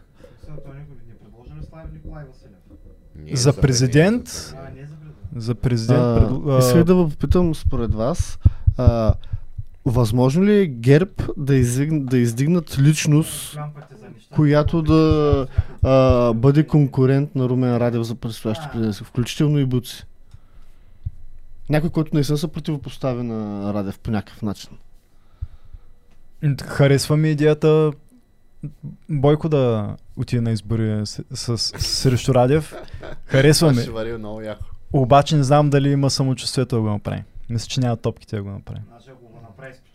[1.69, 4.53] Слави за президент.
[5.35, 5.99] За президент.
[5.99, 8.39] А, пред- а, Исках да ви попитам според вас,
[8.77, 9.13] а,
[9.85, 13.57] възможно ли е ГЕРБ да, издигн, да издигнат личност,
[14.35, 15.47] която да
[15.83, 20.05] а, бъде конкурент на Румен Радев за предстоящи президенти, включително и Буци?
[21.69, 24.69] Някой, който не се противопостави на Радев по някакъв начин.
[26.63, 27.91] Харесва ми идеята
[29.09, 32.75] Бойко да отиде на избори с, с, с, срещу Радев.
[33.25, 33.81] Харесва ми.
[34.93, 37.23] Обаче не знам дали има самочувствието да го направи.
[37.49, 38.79] Мисля, че няма топките да го направи.
[38.87, 39.90] Значи ако го направи спечели човек.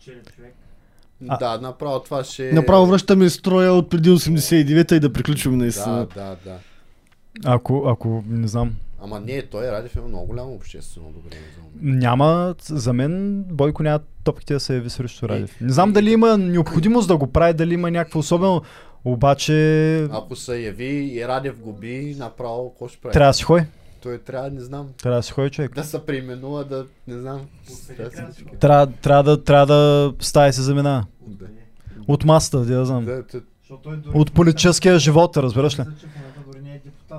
[1.27, 2.51] А- Да, направо това ще...
[2.51, 6.07] Направо връщаме строя от преди 89-та и да приключим наистина.
[6.07, 6.57] Да, да, да.
[7.45, 8.75] Ако, ако не знам.
[9.01, 11.99] Ама не, той Радев има много голямо обществено одобрение за момент.
[11.99, 15.61] Няма, за мен Бойко няма топките да се яви срещу Радев.
[15.61, 18.61] Не знам и- дали има необходимост да го прави, дали има някакво особено,
[19.05, 23.13] обаче Ако се яви и Радев го би, направо, какво ще прави?
[23.13, 23.65] трябва да си ходи.
[24.01, 25.75] Той трябва, не знам, Трябва да си ходи човек.
[25.75, 27.41] да се преименува, да, не знам.
[27.97, 28.09] Да
[28.59, 31.05] Трябва, трябва, да, трябва да стая се замина.
[31.27, 31.45] Да.
[32.07, 33.05] От масата, да я знам.
[33.05, 33.23] Да,
[34.13, 35.83] От политическия живот, разбираш ли?
[35.83, 36.61] Мисля, че в момента дори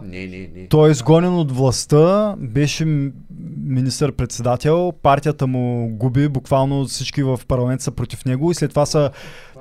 [0.04, 0.28] не е.
[0.28, 0.68] Не, не.
[0.68, 2.84] Той е изгонен от властта, беше
[3.64, 9.10] министър-председател, партията му губи, буквално всички в парламент са против него и след това са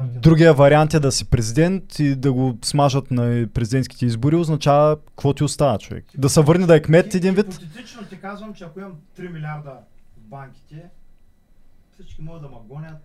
[0.02, 5.34] другия вариант е да си президент и да го смажат на президентските избори, означава какво
[5.34, 6.06] ти остава човек.
[6.18, 7.60] Да се върне да е кмет един вид.
[7.60, 9.72] Хипотетично ти казвам, че ако имам 3 милиарда
[10.18, 10.84] в банките,
[11.94, 12.98] всички могат да ме гонят.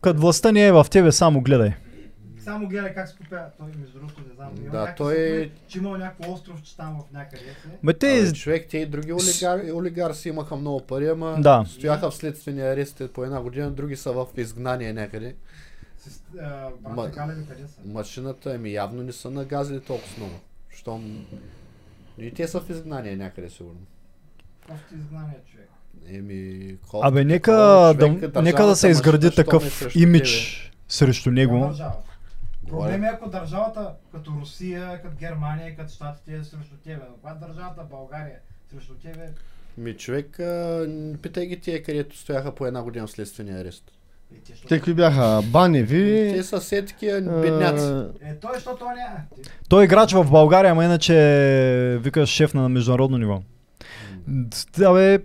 [0.00, 1.74] Като властта не е в тебе, само гледай.
[2.50, 3.44] Само гледай как се купя.
[3.58, 4.54] Той между другото не знам.
[4.54, 7.42] Да, някакви той е- Че имал някакво остров, че там в някъде.
[7.82, 11.64] Ме те, Абе, човек, те и други олигар, олигарси имаха много пари, ама Да.
[11.68, 15.34] стояха в следствени арести по една година, други са в изгнание някъде.
[15.98, 17.14] С, а, Ма-
[17.48, 17.80] къде са?
[17.84, 20.34] Машината, ами явно не са нагазили толкова много.
[20.70, 21.26] Щом...
[22.18, 23.80] И те са в изгнание някъде сигурно.
[24.68, 25.68] Просто изгнание човек.
[26.08, 31.30] Еми, колко Абе, нека такова, да, човек, нека да се изгради такъв срещу имидж срещу
[31.30, 31.72] него.
[32.70, 37.00] Проблем е ако държавата като Русия, като Германия, като Штатите е срещу тебе.
[37.00, 39.28] Но когато държавата България е срещу тебе,
[39.78, 40.86] Ми човек, а,
[41.22, 43.84] питай ги тия, където стояха по една година в следствения арест.
[44.32, 45.42] е, те, що- какви бяха?
[45.44, 46.32] Баневи.
[46.36, 47.84] Те са все такива бедняци.
[48.22, 49.26] е той, защото он е...
[49.34, 53.42] Ти- Той е играч в България, ама иначе е, викаш шеф на международно ниво.
[54.78, 55.18] Абе,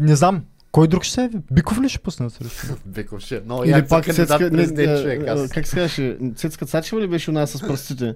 [0.00, 0.44] не знам.
[0.72, 1.38] Кой друг ще се яви?
[1.50, 2.66] Биков ли ще пусне срещу?
[2.86, 3.42] Беков ще.
[3.46, 5.22] Но Или пак Цецка, не, човек.
[5.28, 6.18] а, Аз как се казваше?
[6.36, 8.14] Цецка Цачева ли беше у нас с пръстите?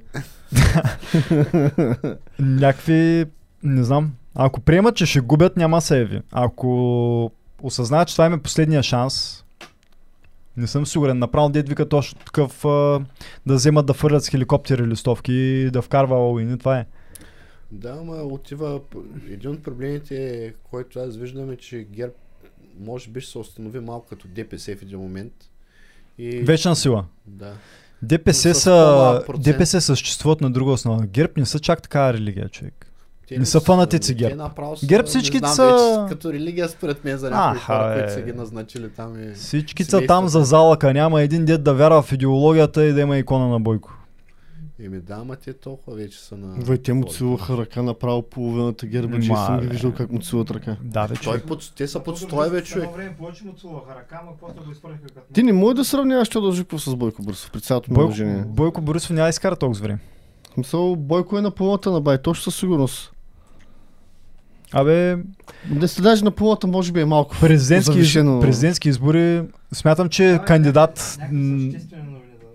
[2.38, 3.24] Някакви,
[3.62, 4.12] не знам.
[4.34, 6.20] Ако приемат, че ще губят, няма се яви.
[6.32, 7.30] Ако
[7.62, 9.44] осъзнаят, че това им е последния шанс,
[10.56, 11.18] не съм сигурен.
[11.18, 13.00] Направо дед вика точно такъв а,
[13.46, 16.58] да вземат да фърлят с хеликоптери листовки и да вкарва Олуин.
[16.58, 16.86] Това е.
[17.72, 18.80] Да, ама отива.
[19.30, 22.12] Един от проблемите, който аз виждам е, че ГЕРБ
[22.80, 25.32] може би ще се установи малко като ДПС в един момент.
[26.18, 26.40] И...
[26.40, 27.04] Вечна сила.
[27.26, 27.52] Да.
[28.02, 29.22] ДПС са.
[29.38, 31.06] ДПС съществуват на друга основа.
[31.06, 32.92] ГЕРБ не са чак така религия, човек.
[33.28, 34.50] Те Не са фанатици ГЕРБ.
[34.84, 39.22] ГЕРБ всички са- като религия според мен за някои хора, които са ги назначили там.
[39.22, 39.34] И...
[39.34, 40.92] Всички са там за залъка.
[40.94, 43.92] Няма един дед да вярва в идеологията и да има икона на Бойко.
[44.80, 46.54] Еми да, ама те толкова вече са на...
[46.56, 49.72] Вай, те му целуваха ръка направо половината герба, че съм ги бе.
[49.72, 50.76] виждал как му целуват ръка.
[50.82, 51.72] Да, бе, Той под...
[51.76, 52.88] Те са под бе, Борисов човек.
[52.96, 55.20] Време повече му целуваха ръка, но после го изпърнаха като...
[55.32, 58.44] Ти не може да сравняваш Тодор Живков с Бойко Борисов, при цялото ми Бойко, уважение.
[58.46, 59.98] Бойко Борисов няма да изкара толкова време.
[60.50, 63.12] В Смисъл, Бойко е на полата на бай, точно със сигурност.
[64.72, 65.16] Абе,
[65.70, 67.36] Не сте даже на полата, може би е малко.
[67.40, 68.40] президентски, Завишено.
[68.40, 69.42] президентски избори,
[69.72, 71.18] смятам, че кандидат...
[71.20, 72.46] м, Някакви съществени новини да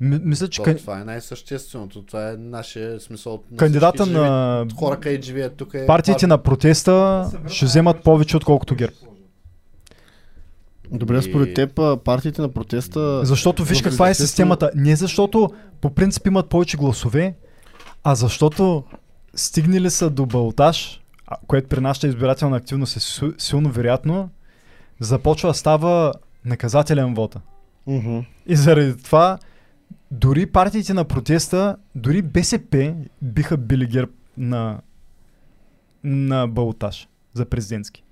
[0.00, 0.76] м- Мисля, че То, кан...
[0.76, 2.02] Това е най-същественото.
[2.02, 3.42] Това е нашия смисъл.
[3.56, 5.86] кандидата живеят- на Хора, където живеят тук е...
[5.86, 8.94] партиите на протеста ще вземат повече, отколкото ГЕРБ.
[10.90, 11.74] Добре, И- според теб
[12.04, 13.26] партиите на протеста...
[13.26, 14.70] Защото виж каква е системата.
[14.74, 15.50] Не защото
[15.80, 17.34] по принцип имат повече гласове,
[18.04, 18.84] а защото
[19.34, 21.00] стигнали са до балтаж,
[21.46, 23.00] което при нашата избирателна активност е
[23.38, 24.30] силно вероятно,
[25.00, 26.12] започва да става
[26.44, 27.40] наказателен вода.
[27.86, 28.18] Мгм.
[28.46, 29.38] И заради това
[30.10, 34.80] дори партиите на протеста, дори БСП биха били герб на,
[36.04, 38.02] на балтаж за президентски.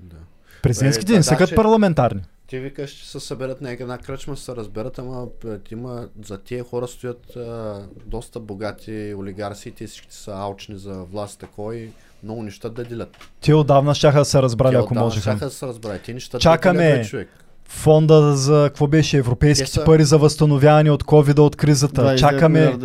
[0.00, 0.16] Да.
[0.62, 2.22] Президентските Е, не са като парламентарни.
[2.46, 6.64] Ти викаш, че се съберат на една кръчма, се разберат, ама бе, има, за тия
[6.64, 11.90] хора стоят а, доста богати олигарси те всички са алчни за власт такова и
[12.22, 13.16] много неща да делят.
[13.40, 15.22] Те отдавна щяха да се разбрали, Те ако отдавна можеха.
[15.22, 16.02] щяха да се разберат.
[16.02, 16.88] Те неща Чакаме.
[16.90, 17.43] да бе, човек.
[17.68, 19.16] Фонда за какво беше?
[19.16, 22.02] Европейските Те са- пари за възстановяване от ковида, от кризата.
[22.02, 22.78] 29 Чакаме.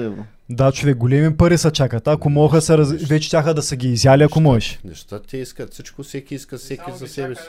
[0.49, 2.07] Да, човек, големи пари са чакат.
[2.07, 2.91] Ако могаха се раз...
[2.91, 4.79] вече тяха да са ги изяли, ако можеш.
[4.85, 7.41] Неща те искат, всичко всеки иска, всеки за себе си.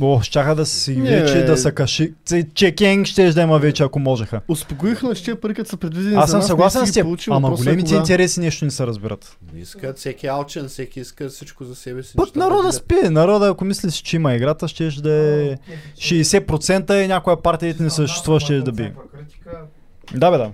[0.00, 1.42] О, щяха да си Не, вече бе.
[1.44, 2.14] да са каши.
[2.54, 4.40] Чекинг ще да има вече, ако можеха.
[4.48, 7.50] Успокоихме, че тези пари, като са предвидени Аз съм съгласен не с теб, ама е
[7.50, 7.98] големите кога.
[7.98, 9.36] интереси нещо не се разбират.
[9.56, 12.16] Искат всеки е алчен, всеки иска всичко за себе си.
[12.16, 12.74] Да народа делят.
[12.74, 12.94] спи.
[13.10, 15.56] Народа, ако мислиш, че има играта, ще да е
[15.98, 18.92] 60% и някоя партия не съществува, ще да би.
[20.14, 20.50] Да, бе, да.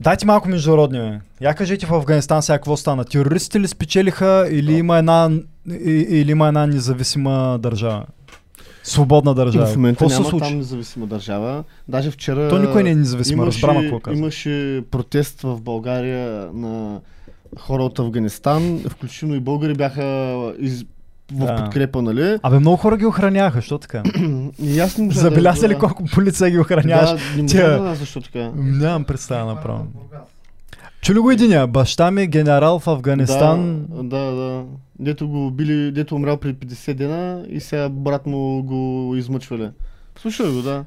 [0.00, 1.18] Дайте малко международни.
[1.40, 3.04] Я кажете в Афганистан сега какво стана.
[3.04, 5.30] Терористите ли спечелиха или има една,
[5.90, 8.06] или има една независима държава?
[8.82, 9.66] Свободна държава.
[9.66, 10.48] В момента Какво се няма случи?
[10.48, 11.64] там независима държава.
[11.88, 14.18] Даже вчера То никой не е независим, разбрам какво казва.
[14.18, 17.00] имаше протест в България на
[17.58, 20.02] хора от Афганистан, включително и българи бяха
[20.58, 20.84] из...
[21.32, 21.56] в Да.
[21.56, 22.38] подкрепа, нали?
[22.42, 24.02] Абе, много хора ги охраняха, що така?
[24.58, 27.10] Можа Забеляза ли колко полиция ги охраняваш?
[27.10, 28.50] Да, не Тя- да защо така.
[28.56, 29.86] Нямам представа направо.
[31.02, 31.66] Чули го единия?
[31.66, 33.86] Баща ми е генерал в Афганистан.
[33.88, 34.62] Да, да, да.
[34.98, 39.70] Дето го убили, дето умрял преди 50 дена и сега брат му го измъчвали.
[40.16, 40.84] Слушай го, да.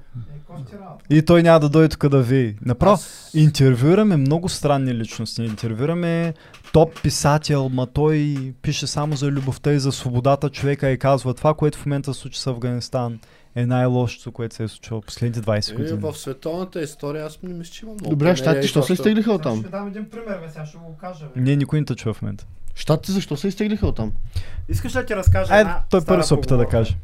[1.10, 2.56] И той няма да дойде тук да ви.
[2.62, 5.42] Направо, Аз- интервюираме много странни личности.
[5.42, 6.34] Интервюираме
[6.74, 11.54] топ писател, ма той пише само за любовта и за свободата човека и казва това,
[11.54, 13.20] което в момента се случи с Афганистан
[13.56, 16.00] е най-лошото, което се е случило последните 20 Е, години.
[16.02, 18.10] в световната история аз не мисля, че има много.
[18.10, 19.62] Добре, примери, щатите, що се изтеглиха от Ще там?
[19.62, 21.26] ви дам един пример, бе, сега ще го кажа.
[21.26, 21.42] бе.
[21.42, 22.46] Не, никой не те чува в момента.
[22.76, 24.14] Щатите защо се изтеглиха от там?
[24.70, 26.98] Искаш да ти разкажа една той стара първо се опита да каже.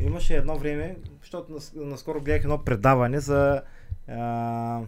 [0.00, 3.62] Имаше едно време, защото нас, наскоро гледах едно предаване за
[4.08, 4.80] а,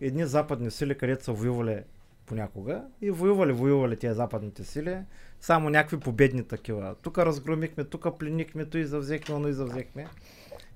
[0.00, 1.78] едни западни сили, където са воювали
[2.26, 4.96] понякога и воювали, воювали тези западните сили,
[5.40, 6.94] само някакви победни такива.
[7.02, 10.06] Тук разгромихме, тук пленихме, то и завзехме, но и завзехме.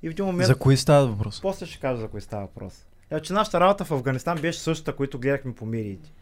[0.03, 0.47] И в един момент...
[0.47, 1.41] За кои става въпрос?
[1.41, 2.87] После ще кажа за кой става въпрос.
[3.11, 6.13] Е, че нашата работа в Афганистан беше същата, която гледахме по медиите.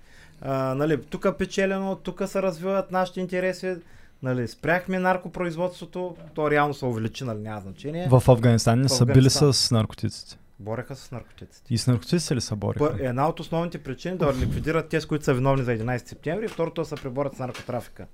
[0.41, 3.77] А, нали, тук е печелено, тук се развиват нашите интереси.
[4.23, 8.09] Нали, спряхме наркопроизводството, то реално се увеличи, нали, няма значение.
[8.11, 10.39] В Афганистан не са били с наркотиците.
[10.61, 11.75] Бореха с наркотиците.
[11.75, 12.79] И с наркотиците ли са бориха?
[12.81, 16.49] Пър- Една от основните причини да ликвидират тези, които са виновни за 11 септември, и
[16.49, 18.07] второто да се преборят с наркотрафика.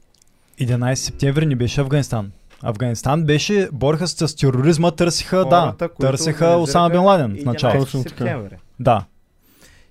[0.58, 2.32] 11 септември не беше Афганистан.
[2.62, 7.34] Афганистан беше, бореха се с тероризма, търсиха, да, Хората, които търсиха Осама Бен Ладен в
[7.34, 7.98] 11 началото.
[7.98, 8.56] Септември.
[8.80, 9.04] Да.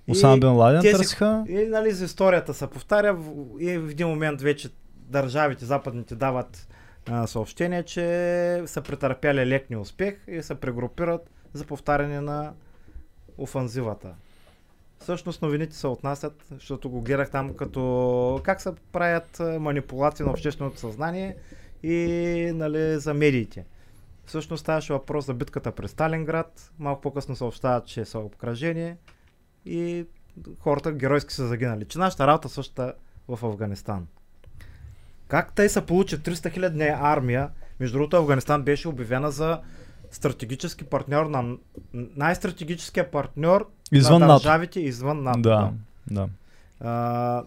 [0.08, 1.44] Осама Бен Ладен тези- търсиха.
[1.50, 6.68] И нали, за историята се повтаря в- и в един момент вече държавите западните дават
[7.08, 8.02] а, съобщение, че
[8.66, 12.54] са претърпяли лек неуспех и се прегрупират за повтаряне на
[13.38, 14.16] офанзивата.
[15.00, 20.80] Всъщност новините се отнасят, защото го гледах там като как се правят манипулации на общественото
[20.80, 21.36] съзнание
[21.84, 23.66] и нали, за медиите.
[24.26, 26.72] Всъщност ставаше въпрос за битката през Сталинград.
[26.80, 28.98] Малко по-късно съобщават, че са обкръжение
[29.66, 30.06] и
[30.60, 31.86] хората геройски са загинали.
[31.86, 32.94] Че нашата работа същата
[33.28, 34.08] в Афганистан.
[35.28, 37.50] Как те са получи 300 хилядна армия?
[37.80, 39.62] Между другото, Афганистан беше обявена за
[40.12, 41.56] стратегически партньор на
[41.94, 44.44] най-стратегическия партньор Извън на НАТО.
[44.44, 45.40] държавите извън НАТО.
[45.40, 45.72] Да,
[46.12, 46.28] да.
[46.82, 47.44] А,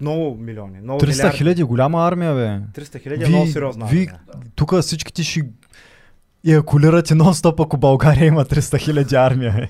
[0.00, 0.80] много милиони.
[0.80, 1.38] Много 300 милиарди.
[1.38, 2.80] хиляди, голяма армия, бе.
[2.82, 4.20] 300 хиляди е много сериозна ви, армия.
[4.54, 5.40] тук всички ти ще
[6.46, 9.68] еякулирате нон-стоп, ако България има 300 хиляди армия, бе.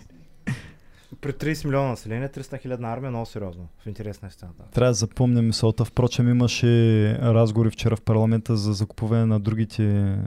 [1.21, 3.69] При 30 милиона население, 300 хилядна армия е много сериозно.
[3.79, 4.63] В интерес на истината.
[4.65, 5.85] Трябва да запомня мисълта.
[5.85, 6.67] Впрочем, имаше
[7.15, 9.83] разговори вчера в парламента за закупуване на другите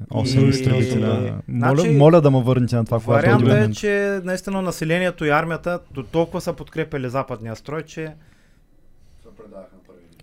[0.10, 1.42] 8 И- изтребителя.
[1.48, 3.76] Моля, Значи, моля да ме върнете на това, когато е Вариантът е, момент.
[3.76, 8.14] че наистина населението и армията до толкова са подкрепили западния строй, че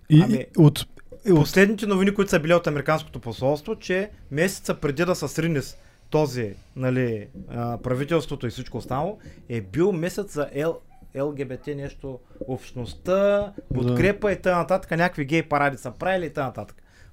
[0.09, 0.85] И, Ами, и от,
[1.27, 5.27] и от последните новини, които са били от Американското посолство, че месеца преди да се
[5.27, 5.77] срине с
[6.09, 9.17] този, нали, а, правителството и всичко останало,
[9.49, 10.79] е бил месец за Л,
[11.17, 14.65] ЛГБТ нещо, общността, подкрепа и т.н.
[14.91, 16.65] някакви гей паради са правили и т.н.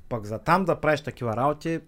[0.08, 1.80] Пък за там да правиш такива работи,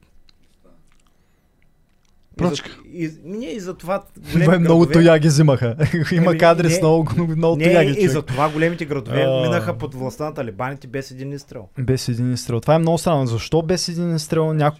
[2.37, 2.71] Пръчка.
[2.93, 4.03] И, за, и, не, и за това
[4.55, 5.77] е много градове- тояги взимаха.
[6.13, 7.91] Има Еми, кадри с не- много, много Не, тояги.
[7.91, 8.11] и човек.
[8.11, 9.43] за това големите градове А.
[9.43, 11.69] минаха под властта на талибаните без един изстрел.
[11.79, 12.61] Без един изстрел.
[12.61, 13.27] Това е много странно.
[13.27, 14.53] Защо без един изстрел?
[14.53, 14.77] Няко...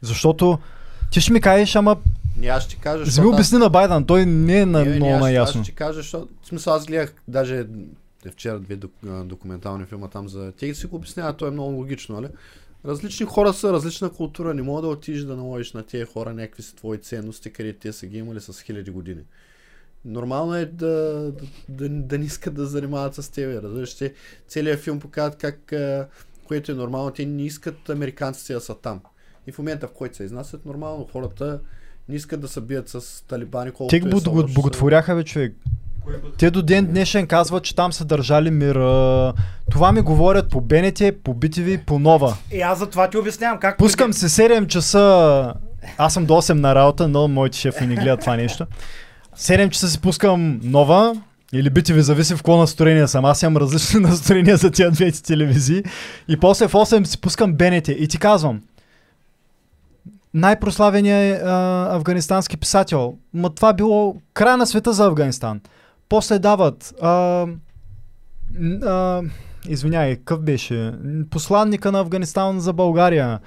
[0.00, 0.58] Защото
[1.10, 1.96] ти ще ми кажеш, ама
[2.38, 5.18] Не, аз ще кажа, защото аз- обясни на Байден, той не е на Не, много
[5.18, 5.60] наясно.
[5.60, 6.28] Аз ще кажа, защото...
[6.42, 7.66] В смисъл, аз гледах даже
[8.32, 8.76] вчера две
[9.24, 10.52] документални филма там за...
[10.52, 12.28] Те си го обясняват, то е много логично, нали?
[12.84, 16.62] Различни хора са, различна култура, не мога да отидеш да наложиш на тези хора някакви
[16.62, 19.20] са твои ценности, където те са ги имали с хиляди години.
[20.04, 21.32] Нормално е да, да,
[21.68, 23.62] да, да не искат да занимават с тебе.
[23.62, 24.14] Разбираш, те
[24.48, 25.72] целият филм показват как,
[26.44, 29.00] което е нормално, те не искат американците да са там.
[29.46, 31.60] И в момента, в който се изнасят, нормално хората
[32.08, 35.56] не искат да се бият с талибани, колкото Те е го боготворяха, бе, човек.
[36.38, 39.32] Те до ден днешен казват, че там са държали мира.
[39.70, 42.36] Това ми говорят по БНТ, по BTV, по Нова.
[42.52, 43.78] И аз за това ти обяснявам как...
[43.78, 45.54] Пускам се 7 часа.
[45.98, 48.66] Аз съм до 8 на работа, но моите шефи не гледат това нещо.
[49.36, 51.22] 7 часа си пускам Нова.
[51.52, 53.24] Или BTV, зависи в какво настроение съм.
[53.24, 55.82] Аз имам различни настроения за тия двете телевизии.
[56.28, 57.88] И после в 8 си пускам БНТ.
[57.88, 58.60] И ти казвам,
[60.34, 63.14] най-прославеният а, афганистански писател.
[63.34, 65.60] Ма това било края на света за Афганистан.
[66.08, 67.46] После дават а,
[68.82, 69.22] а,
[69.68, 70.92] извинявай, какъв беше?
[71.30, 73.38] Посланника на Афганистан за България.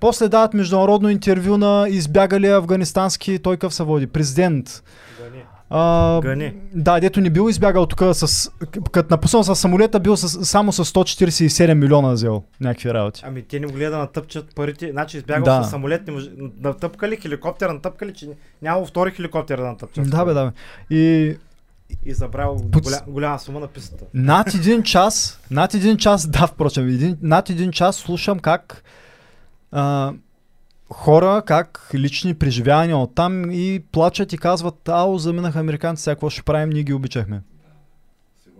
[0.00, 4.82] После дават международно интервю на избягалия афганистански, той къв се води, президент.
[5.18, 5.42] Гани.
[5.70, 6.54] А, Гани.
[6.74, 8.50] Да, дето не бил избягал тук с...
[8.92, 13.22] Като напуснал с самолета, бил с, само с 147 милиона взел някакви работи.
[13.24, 14.90] Ами те не могли да натъпчат парите.
[14.90, 15.64] Значи избягал Да.
[15.64, 16.30] с самолет, не може...
[16.60, 18.28] натъпкали хеликоптер, натъпкали, че
[18.62, 20.10] няма втори хеликоптер да натъпчат.
[20.10, 20.44] Да, бе, да.
[20.44, 20.52] Бе.
[20.96, 21.36] И
[22.04, 22.96] И забрал Под- голя...
[23.06, 24.04] голяма сума на пистата.
[24.14, 28.82] над един час, над един час, да, впрочем, един, над един час слушам как
[29.72, 30.12] а,
[30.90, 36.30] хора, как лични преживявания от там и плачат и казват, ау, заминаха американци, сега какво
[36.30, 37.42] ще правим, ние ги обичахме.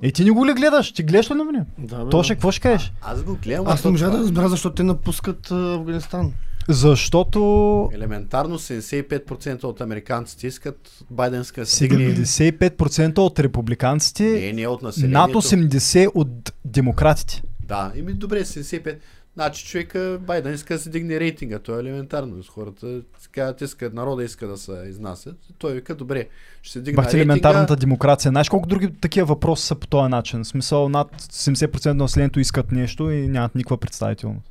[0.02, 0.92] И ти не го ли гледаш?
[0.92, 1.60] Ти гледаш ли новини?
[1.78, 2.34] Да, бе, Тоше, да.
[2.34, 2.92] какво ще кажеш?
[3.02, 3.66] Аз го гледам.
[3.68, 6.32] Аз а не можа да е разбера защо те напускат а, Афганистан.
[6.68, 12.16] Защото Елементарно 75% от американците искат Байденска стигне.
[12.16, 15.18] 75% от републиканците, Не, не от населението.
[15.18, 17.42] над 80% от демократите.
[17.64, 18.96] Да, ими добре, 75%.
[19.38, 22.42] Значи човека Байден иска да се дигне рейтинга, то е елементарно.
[22.42, 23.00] С хората
[23.32, 25.36] казват, искат, народа иска да се изнасят.
[25.58, 26.28] Той вика, добре,
[26.62, 27.22] ще се дигне Бахте рейтинга.
[27.24, 28.28] елементарната демокрация.
[28.28, 30.44] Знаеш колко други такива въпроси са по този начин?
[30.44, 34.50] В смисъл над 70% от населението искат нещо и нямат никаква представителност.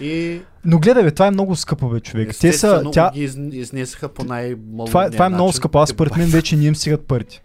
[0.00, 2.30] И Но гледай, бе, това е много скъпо, бе, човек.
[2.40, 4.86] Те са, тя, ги из, изнесаха по най-малко.
[4.86, 5.78] това, е- това е много скъпо.
[5.78, 7.42] Аз според мен вече не им стигат парите.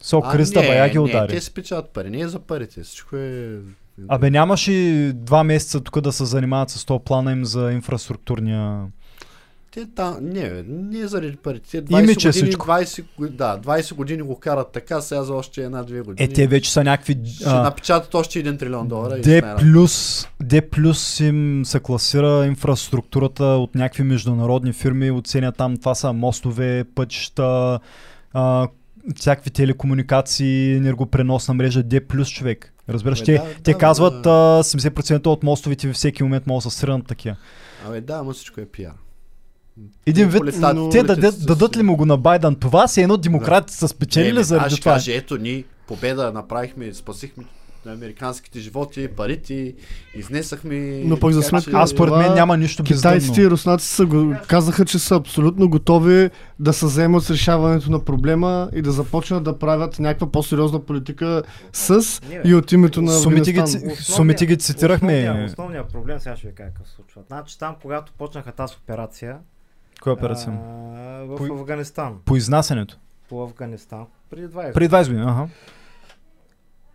[0.00, 1.28] Со А, Криста не, бая ги Не, удари.
[1.28, 2.82] те си печат пари, не е за парите.
[2.82, 3.58] Всичко е...
[4.08, 8.86] Абе нямаш и два месеца тук да се занимават с този плана им за инфраструктурния...
[9.70, 11.70] Те там, не, не заради парите.
[11.70, 12.66] Те 20 Имидж е години, всичко.
[12.66, 16.30] 20, го- да, 20 години го карат така, сега за още една-две години.
[16.30, 17.20] Е, те вече са някакви...
[17.26, 19.20] Ще а, напечатат още 1 трилион долара.
[19.26, 19.58] най-рано.
[19.58, 26.12] плюс, D плюс им се класира инфраструктурата от някакви международни фирми, оценят там, това са
[26.12, 27.80] мостове, пътища,
[28.32, 28.68] а,
[29.16, 32.73] всякакви телекомуникации, енергопреносна мрежа, D плюс човек.
[32.88, 34.30] Разбираш, те, да, те да, казват да.
[34.30, 37.36] а, 70% от мостовете във всеки момент могат да се срънат такива.
[37.86, 38.92] Абе, да, ама всичко е пиар.
[40.06, 43.02] Един вид, Полетат- но- те дадат, с- дадат ли му го на Байден това, си
[43.02, 44.92] едно демократите са Е, спечелили бе, аз заради ще това.
[44.92, 47.44] кажа, ето ни победа направихме, спасихме
[47.86, 49.74] американските животи, парите,
[50.14, 50.76] изнесахме...
[51.04, 53.50] Но пък за сметка че- Аз според мен Това няма нищо Китайците и бездънно.
[53.50, 58.44] руснаците са го, казаха, че са абсолютно готови да се заемат с решаването на проблема
[58.74, 61.42] и да започнат да правят някаква по-сериозна политика
[61.72, 61.90] с
[62.22, 62.42] Не, бе.
[62.44, 63.62] и от името на Сумите ги,
[63.94, 65.12] сумите ги цитирахме.
[65.14, 67.22] Основният, основният проблем, сега ще ви кажа какво се случва.
[67.26, 69.36] Значи там, когато почнаха тази операция,
[70.00, 70.52] Коя операция?
[70.52, 70.56] а,
[71.24, 72.96] в По- Афганистан, По изнасянето.
[73.28, 75.46] по Афганистан, преди 20 Преди 20 години, ага.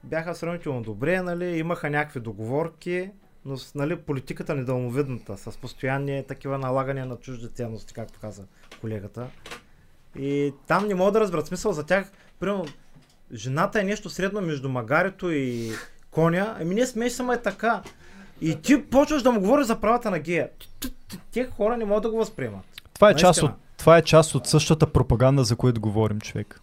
[0.03, 3.11] Бяха сравнително добре, нали, имаха някакви договорки,
[3.45, 8.43] но нали, политиката недълновидната, с постоянни такива налагания на чужди ценности, както каза
[8.81, 9.27] колегата.
[10.15, 12.11] И там не мога да разберат смисъл за тях.
[12.39, 12.65] Примерно,
[13.33, 15.71] жената е нещо средно между магарето и
[16.11, 16.57] коня.
[16.61, 17.81] Ами не смеш само е така.
[18.41, 20.49] И ти почваш да му говориш за правата на гея.
[21.31, 22.65] Те хора не могат да го възприемат.
[22.93, 26.61] Това е, част от, това е част от същата пропаганда, за която говорим, човек.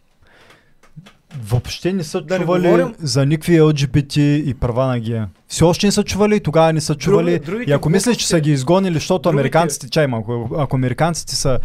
[1.40, 5.28] Въобще не са Да чували говорим- за никакви LGBT и права на гея.
[5.48, 7.38] Все още не са чували и тогава не са чували.
[7.38, 11.36] другите и ако мислиш, че са ги изгонили, защото другите- американците, чай малко, ако американците
[11.36, 11.58] са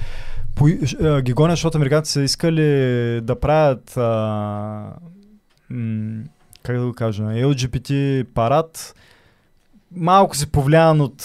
[0.55, 0.67] по,
[1.01, 2.61] а, ги гонят, защото американците са искали
[3.21, 4.93] да правят а,
[5.69, 6.23] м,
[6.63, 7.91] как да го кажа, LGBT
[8.25, 8.95] парад,
[9.95, 11.23] малко си повлиян от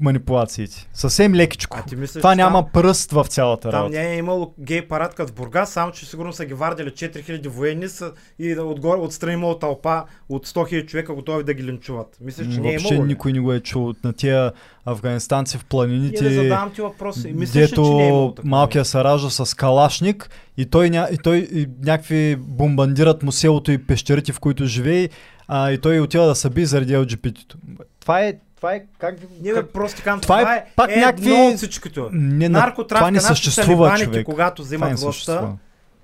[0.00, 0.88] манипулациите.
[0.92, 1.78] Съвсем лекичко.
[1.80, 3.98] А ти мислиш, Това няма там, пръст в цялата там работа.
[3.98, 7.48] не е имало гей парад като в Бургас, само че сигурно са ги вардили 4000
[7.48, 12.16] военни са, и отгоре, отстрани имало тълпа от 100 000 човека готови да ги линчуват.
[12.20, 13.04] Мислиш, че не е имало.
[13.06, 14.52] никой не го е чул на тия
[14.86, 17.32] афганистанци в планините, задавам ти въпроси.
[17.34, 21.08] Мислиш, ли, дето че не е имало малкия се ражда с калашник и той, ня,
[21.12, 25.08] и той и някакви бомбандират му селото и пещерите, в които живее,
[25.48, 27.58] а, и той отива да се би заради LGBT-то.
[28.00, 29.16] Това е, това е как.
[29.40, 29.70] Ние бе, как...
[29.70, 32.10] просто казвам, Това това, е е, пак е някакви- едно от всичкото.
[32.12, 32.58] Не, на...
[32.58, 34.24] Наркотрафика, това не съществува, човек.
[34.24, 35.52] когато взимат не властта,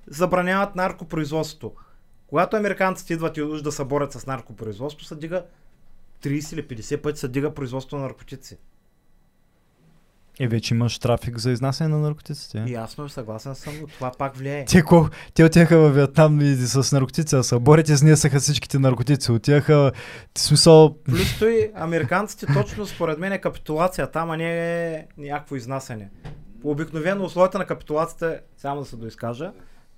[0.06, 1.73] забраняват наркопроизводството.
[2.27, 5.44] Когато американците идват и уж да се борят с наркопроизводство, се дига
[6.23, 8.59] 30 или 50 пъти се дига производство на наркотици.
[10.41, 12.65] Е, вече имаш трафик за изнасяне на наркотиците.
[12.67, 14.65] И ясно, съгласен съм, но това пак влияе.
[14.65, 19.33] Те, колко, те отиха във Виетнам и с наркотици, да се борят, изнесаха всичките наркотици.
[19.33, 19.93] Отиха,
[20.35, 25.57] в смисъл, Плюс той, американците точно според мен е капитулация там, а не е някакво
[25.57, 26.11] изнасяне.
[26.65, 29.53] Обикновено условията на капитулацията, е, само да се доизкажа,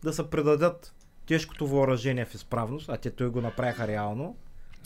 [0.04, 0.92] да се предадат
[1.26, 4.36] тежкото въоръжение в изправност, а те той го направиха реално.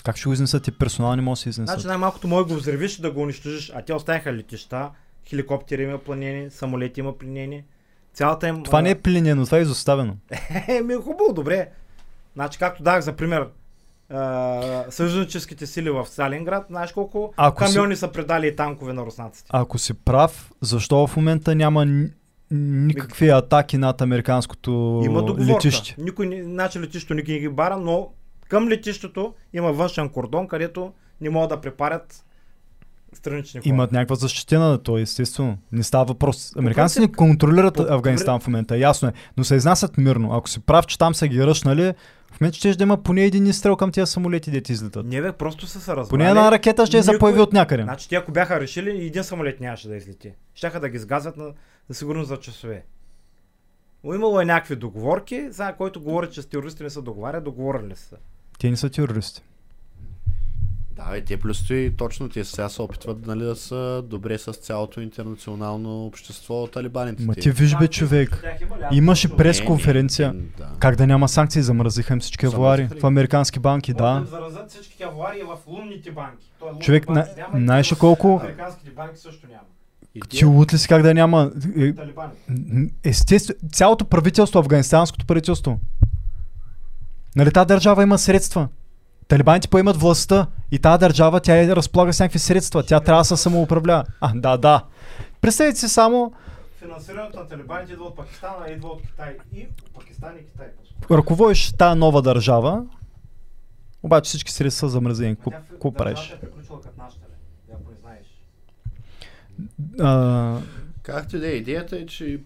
[0.04, 1.74] как ще го изнесат и персонал не може да се изнесат.
[1.74, 4.90] Значи най-малкото може да го взривиш да го унищожиш, а те оставяха летища,
[5.26, 7.64] хеликоптери има пленени, самолети има пленени.
[8.14, 8.62] Цялата им...
[8.62, 10.16] Това а, не е пленено, това е изоставено.
[10.68, 11.68] Е, ми е хубаво, добре.
[12.34, 13.48] Значи, както дах за пример,
[14.10, 19.02] а, съюзническите сили в Сталинград, знаеш колко Ако си- камиони са предали и танкове на
[19.02, 19.50] руснаците.
[19.50, 22.08] Ако си прав, защо в момента няма ни-
[22.50, 25.54] никакви атаки над американското Има договорка.
[25.54, 25.94] летище?
[25.98, 28.08] Никой, значи летището никой не ги бара, но
[28.48, 32.24] към летището има външен кордон, където не могат да препарят
[33.12, 33.68] странични хора.
[33.68, 35.58] Имат някаква защитена, то естествено.
[35.72, 36.56] Не става въпрос.
[36.56, 39.12] Американците не контролират по- Афганистан в момента, ясно е.
[39.36, 40.32] Но се изнасят мирно.
[40.32, 41.94] Ако си прав, че там са ги ръшнали,
[42.28, 45.06] в момента ще да има поне един изстрел към тия самолети, дете излетат.
[45.06, 46.08] Не бе, просто са се разбрали.
[46.10, 47.82] Поне една ракета ще Никой- появи от някъде.
[47.82, 50.32] Значи, те ако бяха решили, един самолет нямаше да излети.
[50.54, 51.44] Щяха да ги сгазят на,
[51.88, 52.84] за сигурност за часове.
[54.04, 57.96] Но имало е някакви договорки, за който говори, че с терористи не са договаря, договорили
[57.96, 58.16] са.
[58.58, 59.42] Те не са терористи.
[60.98, 64.52] Да, бе, те плюс и точно те сега се опитват нали, да са добре с
[64.52, 67.22] цялото интернационално общество талибаните.
[67.22, 68.44] Ма ти виж бе човек.
[68.92, 70.34] Имаше пресконференция.
[70.58, 70.68] Да.
[70.78, 71.62] Как да няма санкции?
[71.62, 74.24] Замразиха им всички авуари в американски банки, да.
[74.30, 76.46] заразят всичките аварии в лунните банки.
[76.80, 79.60] Човек, и знаеш колко- Американските банки също няма.
[80.14, 81.52] И Ти лут ли си как да няма?
[81.76, 82.90] Е, Талибани.
[83.04, 85.80] Естествено, цялото правителство, афганистанското правителство.
[87.36, 88.68] Нали тази държава има средства?
[89.28, 92.82] Талибаните поемат властта и тази държава, тя е разполага с някакви средства.
[92.82, 94.04] Тя трябва да се самоуправлява.
[94.20, 94.84] А, да, да.
[95.40, 96.32] Представете си само
[96.78, 99.36] финансирането на талибаните идва от Пакистан, а идва от Китай.
[99.54, 100.66] И Пакистан и Китай.
[101.10, 102.84] Ръководиш тази нова държава,
[104.02, 105.36] обаче всички средства са замразени.
[105.70, 106.30] Какво правиш?
[106.30, 107.26] Е приключила като нашата?
[107.72, 108.26] Ако не знаеш.
[110.00, 110.60] А,
[111.08, 112.40] Както и да е, идеята е, че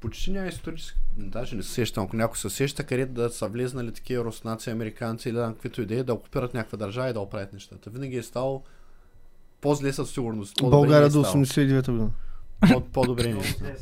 [0.00, 3.92] почти няма исторически, даже не се сещам, ако някой се сеща, където да са влезнали
[3.92, 7.90] такива руснаци, американци или да каквито идеи, да окупират някаква държава и да оправят нещата.
[7.90, 8.62] Винаги е ставало
[9.60, 10.56] по-зле със сигурност.
[10.56, 11.44] по-добре България е до ставало.
[11.44, 12.10] 89 година.
[12.72, 13.78] По- По-добре не е е маниците.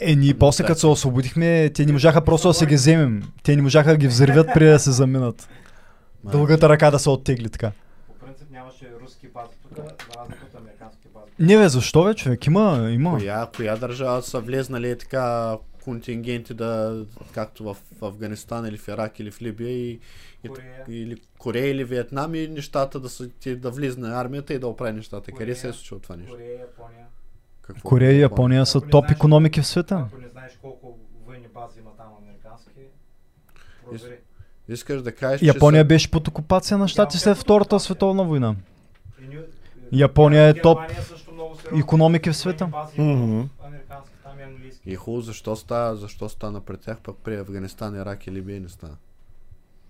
[0.00, 3.22] Е, ние после като се освободихме, те не можаха просто да се ги вземем.
[3.42, 5.48] Те не можаха да ги взривят преди да се заминат.
[6.24, 7.72] Дългата ръка да се оттегли така.
[8.06, 9.82] По принцип нямаше руски бази тук, за
[10.20, 10.45] разлика.
[11.38, 12.46] Не бе, защо бе, човек?
[12.46, 13.10] Има, има.
[13.18, 19.20] Коя, коя държава са влезнали е така контингенти да, както в Афганистан или в Ирак
[19.20, 20.00] или в Либия и,
[20.44, 20.84] и Корея.
[20.88, 24.92] или Корея или Виетнам и нещата да, са, ти, да влизне армията и да оправи
[24.92, 25.24] нещата.
[25.24, 25.56] Къде Корея.
[25.56, 26.32] се е случило това нещо?
[26.32, 27.06] Корея, Япония.
[27.62, 27.88] Какво?
[27.88, 30.06] Корея и Япония са топ знаеш- економики в света.
[30.08, 32.70] Ако не знаеш колко военни бази има там американски,
[33.84, 34.16] провери.
[34.68, 38.56] Искаш да кажеш, Япония че беше под окупация на щати след Втората световна война.
[39.92, 41.25] Япония е топ Германия също
[41.74, 42.68] икономики в света.
[44.86, 48.68] и хубаво, защо, става, защо стана при тях, пък при Афганистан, Ирак и Либия не
[48.68, 48.96] стана?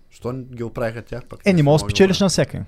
[0.09, 1.39] Що не ги оправиха тях пък?
[1.45, 2.25] Е, не можеш да спечелиш на.
[2.25, 2.65] Не да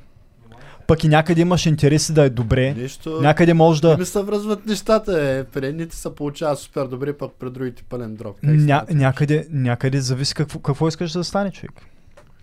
[0.87, 2.73] Пък и някъде имаш интереси да е добре.
[2.73, 3.21] Нищо...
[3.21, 3.97] Някъде може Не да...
[3.97, 5.43] ми се връзват нещата, е.
[5.43, 8.37] При едните се получава супер добре, пък при другите пълен дроп.
[8.43, 11.71] Ня, някъде, някъде зависи какво, какво искаш да стане човек.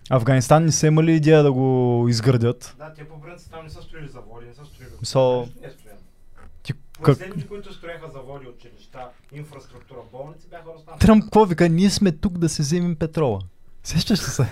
[0.09, 2.75] Афганистан не са имали идея да го изградят.
[2.77, 4.91] Да, те по принцип там не са строили заводи, не са строили.
[5.01, 5.69] Мисъл, Не
[6.99, 7.15] е ти как...
[7.17, 8.99] Последните, които строяха заводи, училища,
[9.33, 10.99] инфраструктура, болници бяха руснаци.
[10.99, 11.69] Тръмп какво вика?
[11.69, 13.39] Ние сме тук да се вземем петрола.
[13.83, 14.45] Сещаш ли се?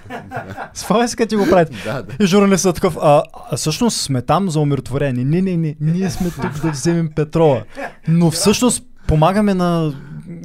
[0.74, 1.78] Спомняш си, като ти го правите.
[1.86, 2.24] Да, да.
[2.24, 5.26] И журналистът такъв, а, а всъщност сме там за умиротворение.
[5.26, 7.64] Не, не, не, ние сме тук да вземем петрола.
[8.08, 9.94] Но всъщност помагаме на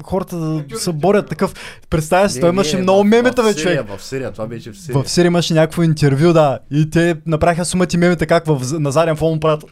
[0.03, 1.55] хората да се борят такъв.
[1.91, 3.99] Представя си, той не, имаше в- много мемета, в бе, Сирия, човек.
[3.99, 5.03] В Сирия, това беше в Сирия.
[5.03, 6.59] В Сирия имаше някакво интервю, да.
[6.71, 9.65] И те направиха сумати мемета как в, на заден фон правят.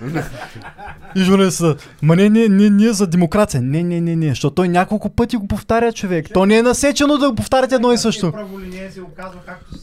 [1.16, 3.62] и журналистът, ма не, не, не, ние за демокрация.
[3.62, 6.28] Не, не, не, не, защото той няколко пъти го повтаря, човек.
[6.34, 8.32] То не е насечено да го повтарят едно и също.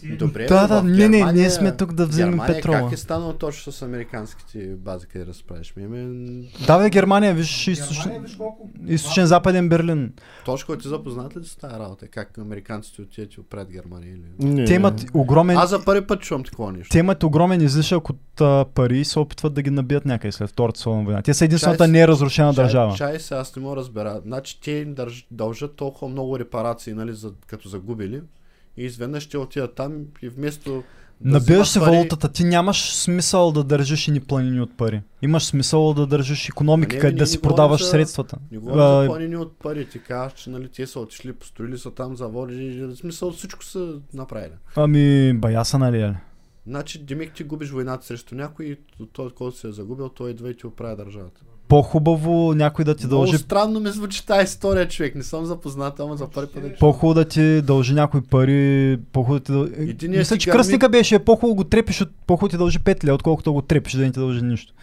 [0.03, 0.15] Е.
[0.15, 2.79] Добре, Да, да, не, не, ние сме тук да вземем Германия петрола.
[2.79, 5.73] Как е станало точно с американските бази, къде разправиш?
[5.77, 8.25] Ми, ами, Да, бе, Германия, виж, източен,
[8.87, 10.13] източен западен Берлин.
[10.45, 12.07] Точно ти запознат ли с тази работа?
[12.07, 14.13] Как американците отиват и оправят Германия?
[14.13, 14.49] Или...
[14.49, 14.65] Не.
[14.65, 16.91] Те имат огромен, Аз за първи път чувам такова нещо.
[16.91, 20.49] те имат огромен излишък от а, пари и се опитват да ги набият някъде след
[20.49, 21.18] Втората световна война.
[21.21, 22.95] Те са единствената Чай- неразрушена Чай- държава.
[22.95, 24.21] Чай се, аз не мога да разбера.
[24.21, 28.21] Значи те им държ, дължат толкова много репарации, нали, за, като загубили.
[28.77, 30.83] И изведнъж ще отидат там и вместо
[31.21, 34.77] да Набиваш взимат се пари- валутата, ти нямаш смисъл да държиш и ни планини от
[34.77, 35.01] пари.
[35.21, 38.37] Имаш смисъл да държиш економики, А не, да си продаваш за- средствата.
[38.51, 39.85] Не говоря за А, планини от пари.
[39.85, 42.81] Ти казваш, че нали, те са отишли, построили са там заводи.
[42.83, 44.51] В смисъл всичко са направили.
[44.75, 46.15] Ами, бая са нали, е.
[46.69, 50.49] Значи, Димик, ти губиш войната срещу някой и той, който се е загубил, той идва
[50.49, 51.41] и ти оправя държавата.
[51.67, 55.15] По-хубаво някой да ти Много дължи странно ми звучи тази история, човек.
[55.15, 56.79] Не съм запознат, ама за първи път.
[56.79, 59.73] По-хубаво да ти дължи някой пари, по-хубаво да ти дължи...
[59.77, 62.09] Единият Мисля, че кръстника беше по-хубаво го трепиш, от...
[62.27, 64.73] по-хубаво ти дължи 5 лева, отколкото го трепиш да не ти дължи нищо.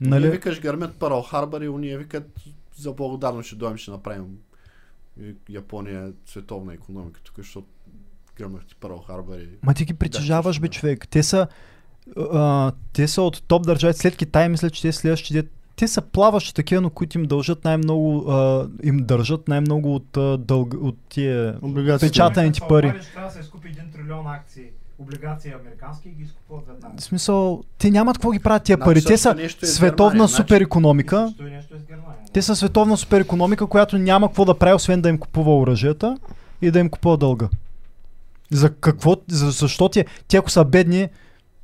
[0.00, 0.22] Нали?
[0.22, 2.30] Ние викаш гърмят Парал Харбър и уния викат
[2.76, 4.24] за благодарно ще дойдем, ще направим
[5.48, 7.66] Япония е световна економика тук, защото
[8.38, 9.48] гръмнахте Парал Харбър и...
[9.62, 11.08] Ма ти ги притежаваш, бе, човек.
[11.08, 11.46] Те са,
[12.16, 13.94] а, те са от топ държави.
[13.94, 15.48] След Китай, мисля, че те следващите.
[15.76, 20.38] Те са плаващи такива, но които им дължат най-много, а, им държат най-много от, а,
[20.38, 21.58] дълг, от тия
[22.00, 23.00] печатаните Човек, пари.
[23.12, 24.64] Трябва да се изкупи 1 трилион акции,
[24.98, 26.94] облигации американски и ги изкупуват веднага.
[26.98, 29.04] В смисъл, те нямат какво ги правят тия Значи пари.
[29.04, 31.26] Те са е световна Германия, супер економика.
[31.28, 31.78] Също и нещо е.
[32.32, 36.18] Те са световна супер економика, която няма какво да прави, освен да им купува оръжията
[36.62, 37.48] и да им купува дълга.
[38.50, 39.16] За какво?
[39.28, 41.08] За, защо ти, те ако са бедни,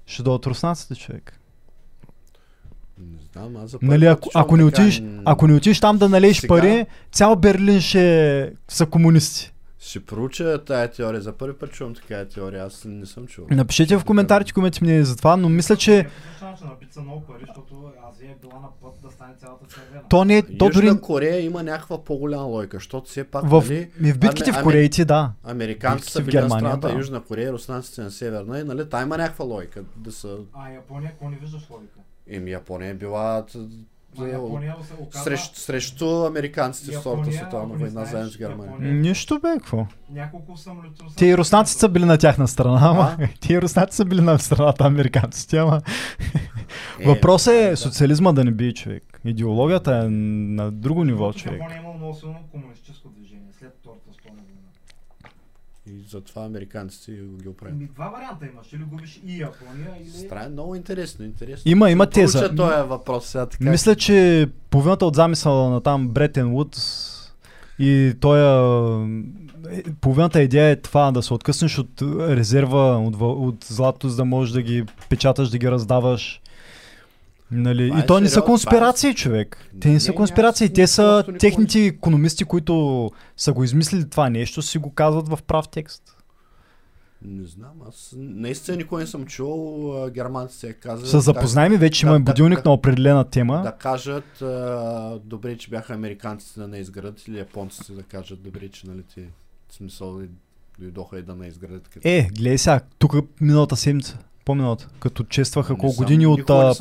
[0.07, 1.41] ще дойдат руснаците, човек.
[2.99, 4.65] Не знам, аз за Нали, ако, ако, не
[5.01, 9.53] м, ако не отидеш там да налееш Сега- пари, цял Берлин ще са комунисти.
[9.83, 11.21] Ще проуча тая теория.
[11.21, 12.65] За първи път чувам такава теория.
[12.65, 13.49] Аз не съм чувал.
[13.51, 16.07] Напишете в коментарите коментите мнение за това, но мисля, че е
[20.09, 23.65] то не е, то Южна дори Корея има някаква по-голяма лойка, защото все пак, в,
[23.71, 25.33] нали, в битките Ами- в Кореите, да.
[25.45, 26.95] американците са в Германия, страната да.
[26.95, 30.39] Южна Корея, руснаците на Северна и нали, та има някаква лойка да са...
[30.53, 32.01] А Япония, какво не виждаш логика?
[32.27, 33.45] Еми, Япония е била
[34.19, 35.25] Япония се оказва...
[35.25, 38.67] срещу, срещу американците в Втората Япония, световна война заедно с Германия.
[38.67, 39.87] Япония- Нищо бе, какво?
[40.11, 41.05] Няколко самолета...
[41.17, 43.29] Те и руснаците са били на тяхна страна, ама А?
[43.41, 45.81] те и руснаците са били на страната американците, ама
[47.01, 47.77] Е, Въпросът е да.
[47.77, 49.21] социализма да не бие човек.
[49.25, 51.53] Идеологията е на друго ниво, човек.
[51.55, 54.71] Япония е имало много силно комунистическо движение след Втората световна война.
[55.93, 57.13] И затова американците
[57.43, 57.77] ги оправят.
[57.77, 58.73] Ами, два варианта имаш.
[58.73, 60.11] Или губиш и Япония, или...
[60.11, 61.71] Странно, много интересно, интересно.
[61.71, 62.55] Има, има теза.
[62.55, 63.71] този въпрос сега така.
[63.71, 67.17] Мисля, че половината от замисъла на там Бретен Вудс
[67.79, 74.09] и той е, половината идея е това да се откъснеш от резерва, от, от злато,
[74.09, 76.41] за да можеш да ги печаташ, да ги раздаваш.
[77.53, 77.89] Нали?
[77.89, 79.57] Това И е то не са сериозно, конспирации, човек.
[79.81, 80.73] Те не Не, са конспирации.
[80.73, 85.69] Те са техните економисти, които са го измислили това нещо, си го казват в прав
[85.69, 86.17] текст.
[87.25, 91.11] Не знам, аз наистина никой не съм чул германците да казват.
[91.11, 93.63] Са запознаеми, вече има да, и будилник да, на определена тема.
[93.63, 98.69] Да кажат, а, добре, че бяха американците да не изградат или японците да кажат, добре,
[98.69, 99.25] че нали ти,
[99.71, 100.21] смисъл,
[100.79, 101.89] дойдоха и да не изградат.
[101.89, 102.09] Като...
[102.09, 104.19] Е, гледай сега, тук миналата седмица,
[104.51, 106.75] по-миналата, като честваха колко години от, а,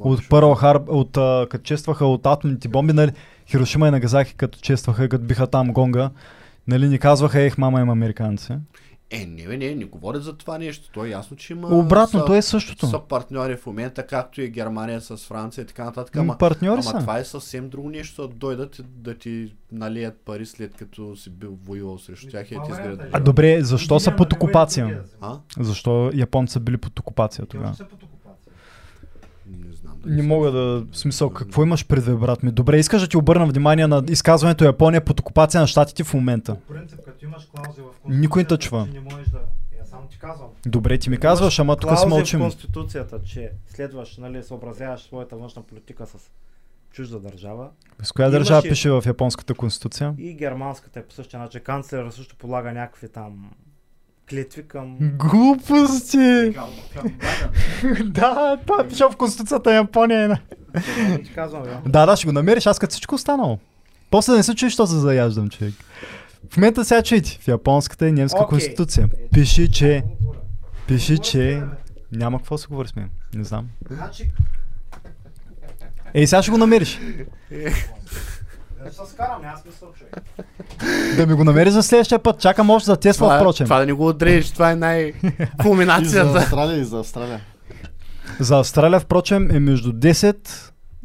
[0.00, 0.28] от.
[0.28, 3.10] Пърл Харб, от, а, като честваха от атомните бомби, нали,
[3.46, 6.10] Хирошима и Нагазаки, като честваха, като биха там гонга,
[6.68, 8.52] нали, ни казваха, ех, мама има американци.
[9.14, 10.90] Е, не, бе, не, не говорят за това нещо.
[10.92, 11.68] То е ясно, че има...
[11.68, 12.86] Обратно, са, то е същото.
[12.86, 16.16] Са партньори в момента, както и Германия с Франция и така нататък.
[16.16, 16.98] Ама, партньори ама са.
[16.98, 21.30] това е съвсем друго нещо, да дойдат и да ти налият пари след като си
[21.30, 22.78] бил воювал срещу тях и ти изградят.
[22.78, 23.08] варианта е.
[23.12, 25.02] А добре, защо са под не окупация?
[25.60, 27.70] Защо японци са били под окупация тогава?
[27.70, 28.52] още са под окупация.
[30.06, 30.60] Не мога да...
[30.92, 32.50] В смисъл, какво имаш предвид, брат ми?
[32.50, 36.54] Добре, искаш да ти обърна внимание на изказването Япония под окупация на щатите в момента.
[36.56, 38.86] По принцип, като имаш клаузи в Никой не чува.
[38.86, 39.38] че не можеш да...
[39.78, 40.48] Я само ти казвам.
[40.66, 42.40] Добре, ти ми казваш, ама тук Клаузи си мълчим.
[42.40, 46.14] в Конституцията, че следваш, нали, съобразяваш своята външна политика с
[46.90, 47.68] чужда държава.
[48.02, 50.14] С коя Имаше- държава пише в японската конституция?
[50.18, 51.60] И германската е по същия начин.
[51.60, 53.50] Канцлера също полага някакви там
[54.30, 54.96] клетви към...
[55.00, 56.52] Глупости!
[56.54, 57.12] Към- към
[57.82, 58.10] Байден.
[58.12, 60.40] да, това пише в конституцията на Япония.
[61.34, 61.62] Казвам.
[61.86, 63.58] Да, да, ще го намериш, аз като всичко останало.
[64.10, 65.74] После да не се чуеш, що се заяждам, човек.
[66.50, 68.48] В момента сега чуйте, в японската и немска Окей.
[68.48, 69.08] конституция.
[69.32, 70.02] Пиши, че...
[70.88, 71.62] Пиши, че...
[72.12, 73.10] Няма какво се говори с мен.
[73.34, 73.68] Не знам.
[73.90, 74.30] Значи,
[76.14, 77.00] Ей, сега ще го намериш.
[78.84, 80.16] да се скарам, аз мисля, човек.
[81.16, 82.40] Да ми го намериш за следващия път.
[82.40, 83.64] Чакам още за Тесла, Това, е- впрочем.
[83.66, 86.38] това да не го отрежеш, това е И за най-кулминацията.
[86.38, 87.40] Австралия, и за Австралия.
[88.40, 90.36] За Австралия, впрочем, е между 10...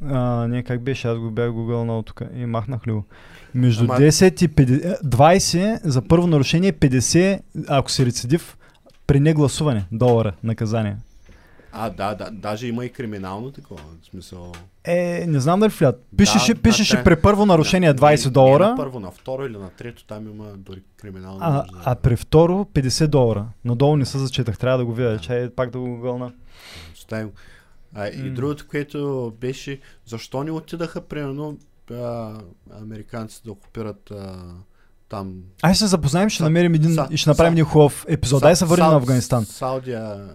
[0.05, 3.03] А, не, как беше, аз го бях гугълнал тук и махнах ли го.
[3.55, 8.57] Между Ама- 10 и 50, 20 за първо нарушение, 50, ако си рецидив,
[9.07, 10.97] при негласуване, долара наказание.
[11.77, 13.81] А, да, да, даже има и криминално такова.
[14.01, 14.51] В смисъл...
[14.83, 16.05] Е, не знам дали влят.
[16.17, 19.11] Пишеше, да, пишеше те- при първо нарушение Не, 20 не, долара, Не на първо, на
[19.11, 21.37] второ или на трето, там има дори криминално.
[21.41, 23.45] а, да- а при второ 50 долара.
[23.65, 26.33] Надолу не се зачетах, трябва да го видя, че е пак да го гълна.
[26.93, 27.29] Оставим.
[27.93, 28.29] А, и М.
[28.29, 31.57] другото, което беше, защо не отидаха, примерно,
[31.93, 32.33] а,
[32.73, 34.35] американците да окупират а,
[35.09, 35.33] там...
[35.61, 38.41] Ай се запознаем, ще Са- намерим един са- и ще направим са- един хубав епизод.
[38.41, 39.45] Дай се върнем на Афганистан.
[39.45, 40.29] Саудия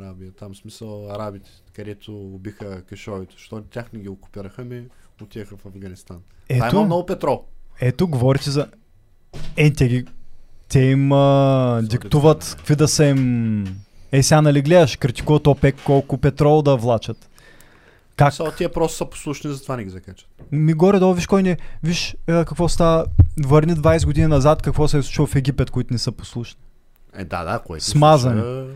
[0.00, 3.34] Арабия, там смисъл арабите, където убиха кешовите.
[3.38, 4.84] Защо тях не ги окупираха, ми
[5.22, 6.20] отиеха в Афганистан.
[6.48, 7.44] Там има Ето, много петрол.
[7.80, 8.68] ето, говорите за...
[9.56, 10.04] Е, те ги...
[10.68, 13.64] Те им а, диктуват какви да са им...
[14.12, 17.30] Е, сега нали гледаш, критикуват ОПЕК колко петрол да влачат.
[18.16, 18.34] Как?
[18.34, 20.28] Са, тия просто са послушни, затова не ги закачат.
[20.52, 21.56] Ми горе-долу, виж кой не...
[21.82, 23.06] Виж е, какво става...
[23.46, 26.60] Върни 20 години назад, какво се е случило в Египет, които не са послушни.
[27.16, 28.40] Е, да, да, което Смазани.
[28.40, 28.66] слуша,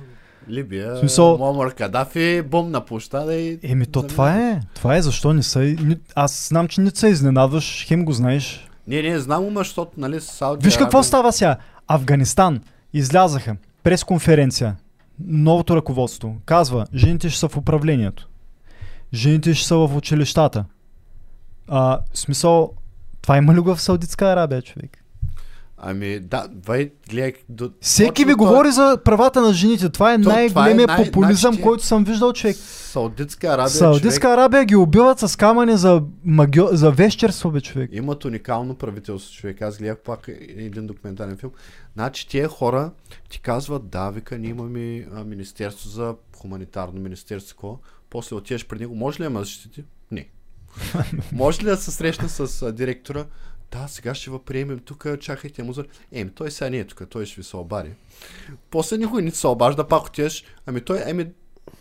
[0.50, 3.58] Либия, смисъл- Муамар Кадафи, бум на площада и...
[3.62, 4.60] Еми то това е.
[4.74, 5.76] Това е защо не са...
[6.14, 8.68] Аз знам, че не се изненадваш, хем го знаеш.
[8.86, 11.56] Не, не, знам, ама, защото, нали, Саудия Виж какво Арабия- става сега.
[11.88, 12.60] Афганистан
[12.92, 14.76] излязаха през конференция.
[15.20, 18.28] Новото ръководство казва, жените ще са в управлението.
[19.14, 20.64] Жените ще са в училищата.
[21.68, 22.72] А, в смисъл,
[23.22, 25.04] това има ли го в Саудитска Арабия, човек?
[25.80, 27.32] Ами, да, вай, гледай...
[27.48, 27.70] До...
[27.80, 29.88] Всеки ви това- говори за правата на жените.
[29.88, 32.56] Това е това е най-големия най- популизъм, значи- който съм виждал, човек.
[32.56, 36.66] Саудитска Арабия, Саудитска човек, Арабия ги убиват с камъни за, магио...
[36.72, 37.90] за вещерство, бе, човек.
[37.92, 39.62] имат уникално правителство, човек.
[39.62, 41.52] Аз гледах пак един документален филм.
[41.94, 42.90] Значи, тия хора
[43.30, 47.80] ти казват, да, вика, ние имаме а, министерство за хуманитарно министерство.
[48.10, 49.84] После отиваш при него, може ли да ме защити?
[50.10, 50.28] Не.
[51.32, 53.24] може ли да се срещна с а, директора?
[53.72, 55.84] Да, сега ще ви приемем тук, чакайте му за...
[56.12, 57.90] Еми, той сега не е тук, той ще ви се обади.
[58.70, 60.44] После никой не се обажда, пак отиваш.
[60.66, 61.26] Ами той, еми,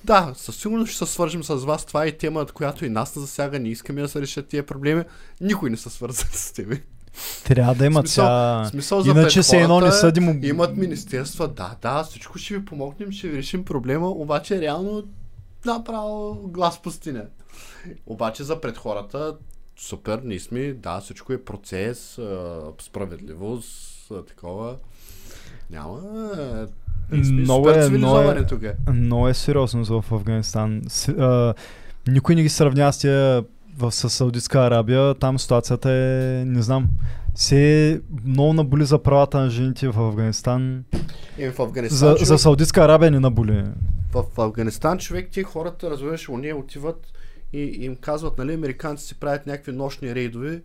[0.04, 1.86] да, със сигурност ще се свържим с вас.
[1.86, 3.60] Това е тема, която и нас не засяга.
[3.60, 5.04] Не искаме да се решат тия проблеми.
[5.42, 6.82] Никой не се свърза с тебе.
[7.44, 8.70] Трябва да имат Смисъл- сега...
[8.70, 10.40] смисъл за Иначе се едно не съдим...
[10.44, 15.04] Имат министерства, да, да, всичко ще ви помогнем, ще ви решим проблема, обаче реално
[15.66, 17.26] направо глас пустиня.
[18.06, 19.38] Обаче за пред хората,
[19.78, 22.20] супер, ние сме, да, всичко е процес,
[22.82, 24.76] справедливост, такова.
[25.70, 26.02] Няма.
[27.10, 28.92] сме Много е, много е.
[28.92, 30.82] Много е сериозно в Афганистан.
[30.88, 31.54] С, а,
[32.08, 33.44] никой не ги сравнява с тия
[33.78, 35.16] в, Саудитска Арабия.
[35.16, 36.90] Там ситуацията е, не знам,
[37.36, 40.84] се е много наболи за правата на жените в Афганистан.
[41.38, 43.64] И в Афганистан, За, човек, за Саудитска Арабия не наболи.
[44.14, 47.14] в Афганистан човек, ти хората, разбираш, уния отиват
[47.54, 50.62] и им казват, нали, американците си правят някакви нощни рейдове,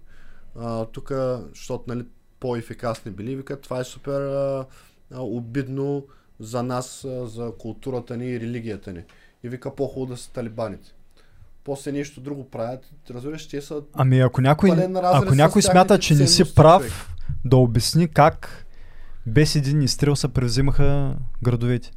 [0.92, 1.12] тук,
[1.54, 2.04] защото, нали,
[2.40, 4.66] по-ефикасни били, викат, това е супер а,
[5.14, 6.06] а, обидно
[6.40, 9.02] за нас, а, за културата ни и религията ни.
[9.44, 10.94] И вика, по-хубаво да са талибаните.
[11.64, 14.70] После нещо друго правят, разбираш, те са Ами ако някой,
[15.02, 16.92] ако някой смята, че не си прав, човек.
[17.44, 18.66] да обясни как
[19.26, 21.90] без един изстрел се превзимаха градовете.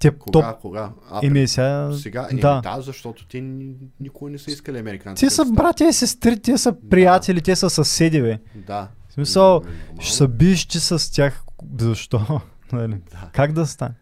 [0.00, 0.90] Те, Кога, то, кога?
[1.10, 2.60] А, еми сега, сега, еми, да.
[2.60, 2.80] да.
[2.80, 5.26] защото те ни- никога не са искали американците.
[5.26, 8.38] Те са братя и сестри, те са приятели, те са съседи, бе.
[8.54, 8.88] Да.
[9.08, 10.00] В смисъл, Нормално.
[10.00, 11.42] ще се биеш ти с тях.
[11.80, 12.40] Защо?
[12.72, 12.94] Нали?
[13.10, 13.30] Да.
[13.32, 13.94] Как да стане?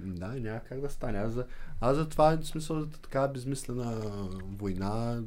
[0.00, 1.18] Да, няма как да стане.
[1.18, 1.44] Аз за,
[1.80, 4.00] аз за това, в смисъл, за така безмислена
[4.58, 5.20] война,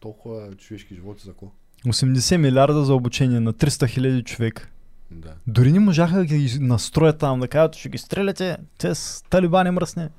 [0.00, 1.46] толкова човешки животи за какво?
[1.86, 4.68] 80 милиарда за обучение на 300 хиляди човека.
[5.10, 5.34] Да.
[5.46, 9.70] Дори не можаха да ги настроят там, да кажат, ще ги стреляте, те с талибани
[9.70, 10.10] мръсне.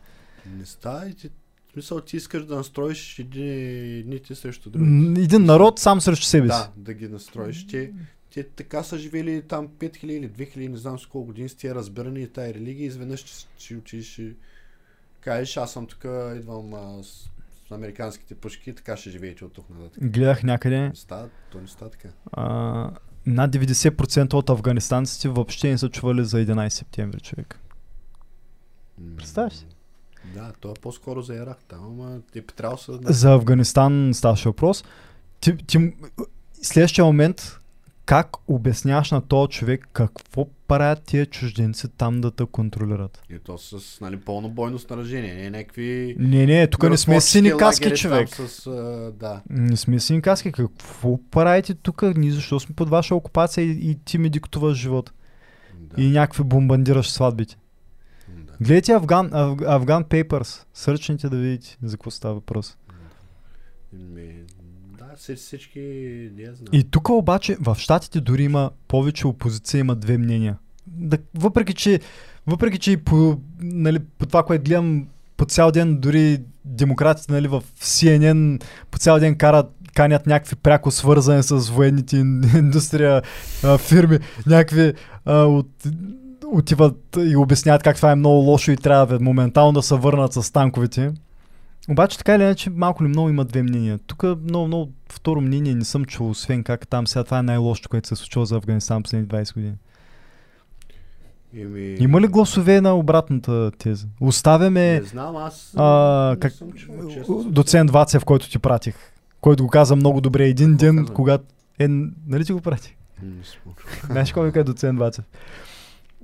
[0.57, 1.30] Не става и ти,
[1.69, 3.49] в смисъл, ти искаш да настроиш едни,
[3.99, 5.22] едните срещу други.
[5.22, 6.57] Един народ сам срещу себе си.
[6.57, 7.67] Да, да ги настроиш.
[7.67, 7.93] Те,
[8.33, 11.75] те така са живели там 5000 или 2000, не знам с колко години с тия
[11.75, 12.85] разбирани и тая религия.
[12.88, 14.33] Изведнъж ще, ще учиш и
[15.22, 16.05] кажеш, аз съм тук,
[16.35, 17.30] идвам а, с,
[17.67, 20.11] с американските пушки, така ще живеете от тук нататък.
[20.11, 22.09] Гледах някъде, Не става, то не става така.
[22.31, 22.91] а,
[23.28, 27.60] над 90% от афганистанците въобще не са чували за 11 септември, човек.
[29.18, 29.66] Представяш си?
[30.34, 33.00] Да, то е по-скоро за Ирак там, ама те би трябвало са...
[33.04, 34.84] За Афганистан ставаше въпрос.
[35.40, 35.94] Ти, ти,
[36.62, 37.60] следващия момент,
[38.06, 43.22] как обясняваш на този човек какво правят тия чужденци там да те контролират?
[43.30, 46.16] И то с нали, пълно бойно снаряжение, не е някакви...
[46.19, 48.30] Не, не, тук не сме сини каски, човек.
[48.30, 48.72] С, а,
[49.19, 49.42] да.
[49.50, 50.51] Не сме сини каски.
[50.51, 52.01] Какво правите тук?
[52.16, 55.11] Ние защо сме под ваша окупация и, и ти ми диктуваш живот?
[55.80, 56.01] да.
[56.01, 57.58] И някакви бомбандираш сватбите.
[58.27, 58.53] да.
[58.61, 60.66] Гледайте Афган, Аф, Афган Papers.
[60.74, 62.77] Сърчните да видите за какво става въпрос.
[63.93, 64.44] Ми, да,
[65.18, 65.80] всички,
[66.38, 66.68] я знам.
[66.72, 70.58] И тук обаче в Штатите дори има повече опозиция, има две мнения.
[70.88, 72.00] Да, въпреки, че,
[72.48, 77.48] въпреки, че и по, нали, по това, което гледам по цял ден, дори демократите нали,
[77.48, 83.22] в CNN по цял ден карат канят някакви пряко свързани с военните ин- индустрия
[83.64, 84.94] а, фирми, някакви
[85.26, 85.69] а, от,
[86.45, 90.52] отиват и обясняват как това е много лошо и трябва моментално да се върнат с
[90.52, 91.11] танковете.
[91.89, 93.99] Обаче така или иначе малко ли много има две мнения.
[94.07, 97.89] Тук много, много второ мнение не съм чул, освен как там сега това е най-лошото,
[97.89, 99.75] което се е случило за Афганистан последните 20 години.
[101.53, 104.07] Ими, Има ли гласове на обратната теза?
[104.19, 108.95] Оставяме Не знам, аз а, как, съм чул, честно доцент Вацев, който ти пратих,
[109.41, 111.14] който го каза много добре един Какво ден, каза?
[111.14, 111.43] когато...
[111.80, 111.88] Е,
[112.27, 112.95] нали ти го пратих?
[113.23, 113.31] Не.
[114.05, 115.25] Знаеш какво вика доцент Вацев?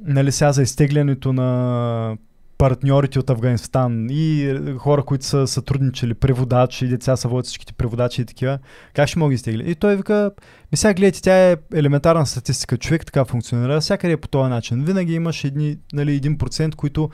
[0.04, 2.18] Нали сега за изтеглянето на
[2.62, 8.26] партньорите от Афганистан и хора, които са сътрудничали, преводачи, деца са водят всичките преводачи и
[8.26, 8.60] такива,
[8.94, 9.72] как ще мога да изтегли?
[9.72, 10.32] И той вика,
[10.72, 14.84] ми сега гледайте, тя е елементарна статистика, човек така функционира, всякъде е по този начин.
[14.86, 17.10] Винаги имаш едни, нали, 1%, които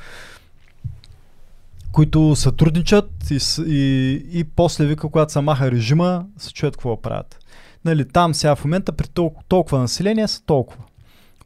[1.91, 7.39] които сътрудничат и, и, и после вика, когато се маха режима, се чуят какво правят.
[7.85, 10.83] Нали, там сега в момента при толкова, толкова население са толкова.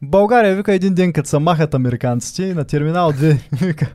[0.02, 3.86] В България вика един ден, като се махат американците и на терминал 2 вика,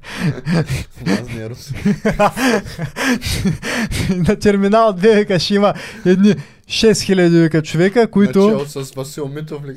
[4.30, 5.74] на терминал 2 вика ще има
[6.06, 6.36] едни
[6.68, 8.48] 6000 вика човека, които...
[8.48, 9.70] Начало с Васил Митов ли?
[9.70, 9.74] Е,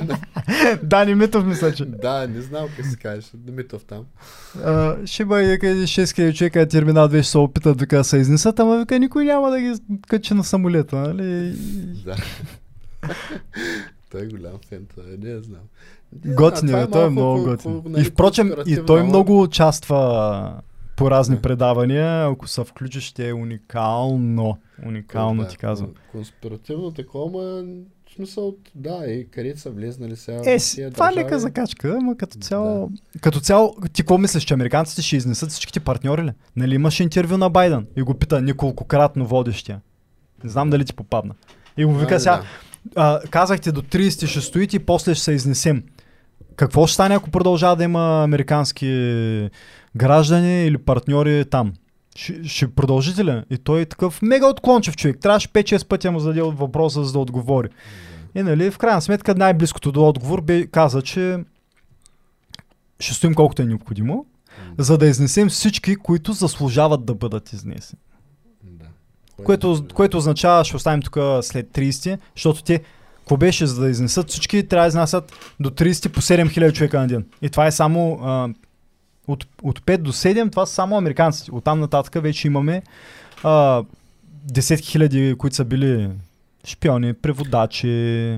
[0.00, 0.18] да.
[0.82, 1.84] Дани Митов мисля, че.
[1.84, 3.24] Да, не знам как се казваш.
[3.52, 4.04] Митов там.
[4.64, 8.16] А, ще вика, едни 6000 човека на терминал 2 ще се опитат вика да се
[8.16, 9.74] изнесат, ама вика никой няма да ги
[10.08, 11.54] качи на самолета, нали?
[12.04, 12.16] Да.
[14.10, 15.60] Той е голям фен, той е, не я знам.
[16.26, 17.72] Готин е, това той е много готин.
[17.72, 20.60] ко- нали, И впрочем, и той много участва
[20.96, 21.42] по разни Да.
[21.42, 22.26] предавания.
[22.26, 24.58] Ако се включиш, ще е уникално.
[24.86, 25.88] Уникално Да, ти казвам.
[25.88, 27.26] кон- Конспиративно такова,
[27.58, 27.62] ама
[28.06, 30.42] в смисъл, да, и където са влезнали сега.
[30.46, 32.90] Е, си, това е лека закачка, ама като цяло...
[33.20, 36.32] Като цяло, ти какво мислиш, че американците ще изнесат всичките партньори ли?
[36.56, 39.80] Нали имаш интервю на Байден и го пита неколкократно водещия.
[40.44, 41.34] Не знам дали ти попадна.
[41.76, 42.44] И го Да, вика да, сега, да.
[42.96, 45.82] А, казахте до 30 ще стоите и после ще се изнесем.
[46.56, 48.86] какво ще стане, ако продължава да има американски
[49.96, 51.72] граждани или партньори там?
[52.16, 53.42] Ще, ще продължите ли?
[53.50, 55.18] И той е такъв мега отклончив човек.
[55.20, 57.68] Трябваше 5-6 пъти му зададе въпроса, за да отговори.
[58.34, 61.38] И нали, в крайна сметка най-близкото до отговор бе, каза, че
[63.00, 64.26] ще стоим колкото е необходимо,
[64.78, 68.00] за да изнесем всички, които заслужават да бъдат изнесени.
[69.44, 72.80] Което, което означава, ще оставим тук след 30, защото те,
[73.18, 77.06] какво беше, за да изнесат всички, трябва да изнасят до 30 по 7000 човека на
[77.06, 77.26] ден.
[77.42, 78.48] И това е само а,
[79.28, 81.50] от, от 5 до 7, това са само американците.
[81.50, 82.82] От там нататък вече имаме
[83.42, 83.82] а,
[84.52, 86.10] 10 хиляди, които са били
[86.66, 87.86] шпиони, преводачи.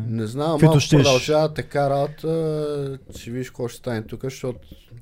[0.09, 1.03] Не знам, ако щеш.
[1.03, 4.59] продължава така работа, ще видиш какво ще стане тук, защото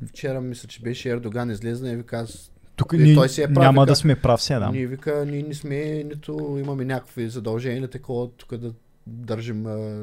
[0.08, 2.50] вчера мисля, че беше Ердоган излезна и вика аз
[2.80, 3.86] Тук И ни, той си е прав, няма вика.
[3.86, 4.68] да сме прав сега, да.
[4.68, 8.72] Ние вика, ние не сме, нито имаме някакви задължения такова тук да
[9.06, 9.66] държим.
[9.66, 10.00] А,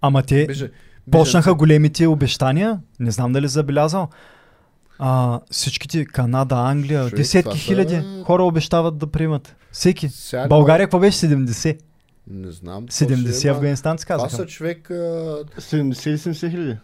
[0.00, 0.68] Ама те бежа,
[1.10, 4.08] почнаха големите обещания, не знам дали забелязал.
[4.98, 9.56] А, всичките Канада, Англия, Човек, десетки това са- хиляди хора обещават да приемат.
[9.72, 10.08] Всеки.
[10.08, 11.78] Сега, България какво беше 70?
[12.26, 12.86] Не знам.
[12.86, 14.36] 70 ама афганистанци Това казаха.
[14.36, 16.76] са човек а, 70 или 70 хиляди?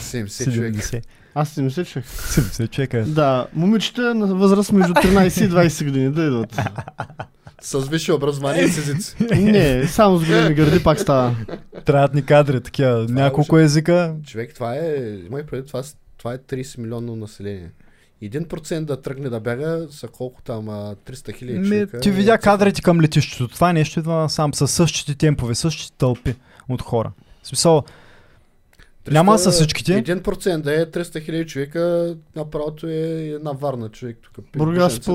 [0.00, 1.02] 70 човек.
[1.34, 1.34] 70.
[1.34, 2.06] Аз 70 човек.
[2.06, 3.04] 70 човека.
[3.04, 6.56] Да, момичета на възраст между 13 и 20 години да идват.
[7.62, 9.16] С висше образование и с езици.
[9.36, 11.36] Не, само с големи гърди пак става.
[11.84, 13.06] Трябват ни кадри, такива.
[13.08, 14.14] Няколко езика.
[14.26, 15.82] Човек, това е, имай преди, това,
[16.18, 17.70] това е 30 милионно население.
[18.22, 22.00] 1% да тръгне да бяга са колко там, а, 300 хиляди Ми, човека.
[22.00, 23.48] ти видя кадрите към летището.
[23.48, 26.34] Това нещо идва сам с същите темпове, същите тълпи
[26.68, 27.12] от хора.
[27.42, 27.84] В смисъл, 300
[29.10, 30.04] няма са всичките.
[30.04, 33.00] 1% да е 300 хиляди човека, направото е
[33.34, 34.44] една варна човек тук.
[34.56, 35.12] Бургас да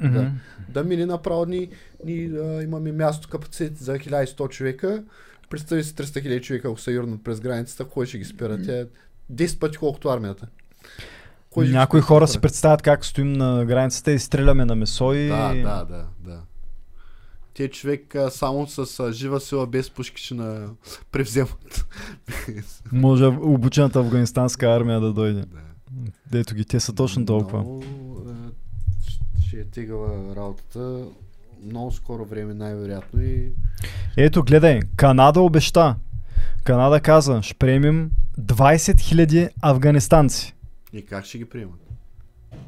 [0.00, 0.18] мгм.
[0.18, 0.30] Да.
[0.68, 1.68] Да мине направо, ни,
[2.04, 5.02] ни а, имаме място капацитет за 1100 човека.
[5.50, 8.62] Представи си 300 хиляди човека, ако са юрнат през границата, кой ще ги спира?
[8.62, 8.84] Тя е
[9.32, 10.46] 10 пъти колкото армията.
[11.50, 15.28] Кой Някои хора си представят как стоим на границата и стреляме на месо и...
[15.28, 16.40] Да, да, да, да.
[17.60, 20.70] Те човек а, само с а, жива сила без пушки ще на
[21.12, 21.86] превземат.
[22.92, 25.40] Може обучената афганистанска армия да дойде.
[25.40, 25.60] да.
[26.30, 27.58] Дето ги, те са точно толкова.
[27.58, 27.84] Много,
[29.46, 31.04] ще е тегала работата.
[31.64, 33.52] Много скоро време най-вероятно и
[34.16, 35.96] Ето, гледай, Канада обеща.
[36.64, 40.54] Канада каза, ще приемем 20 000 афганистанци.
[40.92, 41.80] И как ще ги приемат?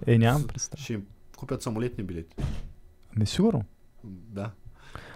[0.06, 0.82] Е, нямам представа.
[0.82, 1.06] Ще им
[1.36, 2.36] купят самолетни билети.
[3.16, 3.64] Ами сигурно.
[4.04, 4.50] Да.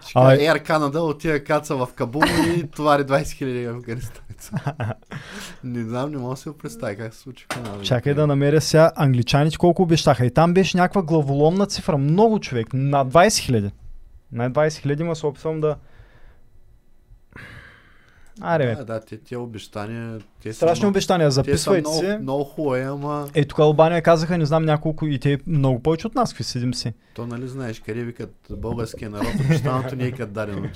[0.07, 2.23] Ще А, Air Canada отива каца в Кабул
[2.57, 4.51] и товари 20 000 афганистанци.
[5.63, 7.83] не знам, не мога да го представя как се случи Канада.
[7.83, 10.25] Чакай да намеря сега англичаните колко обещаха.
[10.25, 11.97] И там беше някаква главоломна цифра.
[11.97, 12.67] Много човек.
[12.73, 13.71] Над 20 000.
[14.31, 15.75] Над 20 000 ма се опитвам да...
[18.41, 18.75] Аре.
[18.75, 21.27] Да, да, те, те обещания, те са, Страшни много- обещания.
[21.27, 22.17] те са Записвайте много, се.
[22.17, 26.15] много хубави, ама Е, тук Албания казаха, не знам няколко и те много повече от
[26.15, 26.93] нас, какви седим си.
[27.13, 30.69] то нали знаеш, къде викат българския народ, обещаното не е като дадено.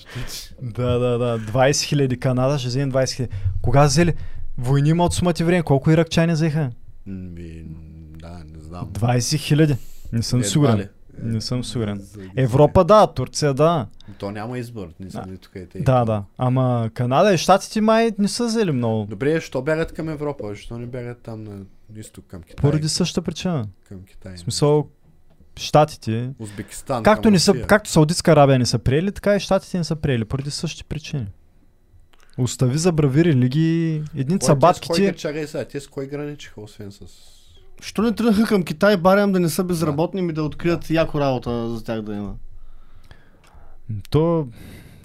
[0.62, 1.40] Да, да, да.
[1.42, 3.34] 20 хиляди Канада, ще вземем 20 хиляди.
[3.62, 4.14] Кога взели?
[4.58, 5.64] Войни има от сумати време.
[5.64, 6.72] Колко иракчани взеха?
[7.06, 7.64] Ми,
[8.12, 8.86] да, не знам.
[8.88, 9.76] 20 хиляди.
[10.14, 10.78] Не съм сигурен.
[10.78, 10.88] ли.
[11.24, 11.98] Не съм сигурен.
[11.98, 13.88] За- Европа да, Турция да.
[14.18, 15.38] То няма избор, не са Да.
[15.38, 15.80] тук е те.
[15.80, 16.24] Да, да.
[16.38, 19.06] Ама Канада и Штатите май не са взели много.
[19.06, 20.44] Добре, що бягат към Европа?
[20.46, 21.60] Защо не бягат там на
[21.96, 22.56] изток към Китай?
[22.56, 23.68] Поради същата причина.
[23.84, 24.36] Към Китай.
[24.36, 24.88] В смисъл,
[25.58, 27.04] Штатите, Узбекистан.
[27.04, 30.26] както, не са, както Саудитска Арабия не са приели, така и Штатите не са приели,
[30.26, 31.28] поради същите причини.
[32.38, 34.94] Остави за брави религии, едни Кой- цабатките.
[34.96, 37.00] Кой, чакай сега, те с кой граничиха, освен с...
[37.82, 41.70] Що не тръгнаха към Китай, барям да не са безработни, ми да открият яко работа
[41.70, 42.34] за тях да има.
[44.10, 44.48] То,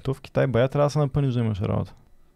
[0.03, 1.95] то в Китай бая трябва да се напъниш да имаш работа.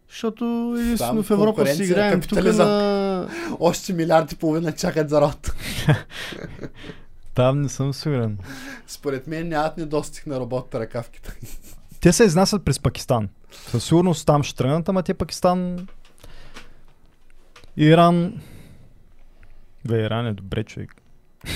[0.09, 3.27] Защото единствено в Европа си играем тук на...
[3.59, 5.53] Още милиарди и половина чакат за работа.
[7.33, 8.37] Там не съм сигурен.
[8.87, 11.35] Според мен нямат недостиг на работа ръка в Китай.
[12.01, 13.29] Те се изнасят през Пакистан.
[13.51, 15.87] Със сигурност там ще тръгнат, ама те Пакистан...
[17.77, 18.41] Иран...
[19.85, 20.95] Бе, Иран е добре човек.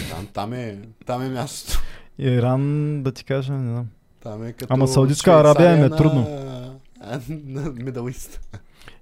[0.09, 1.79] Там, там, е, там е мястото.
[2.19, 3.87] Иран, да ти кажа, не знам.
[4.23, 6.21] Там е като Ама Саудитска Арабия им е трудно.
[6.21, 7.19] На,
[7.63, 8.39] Middle East.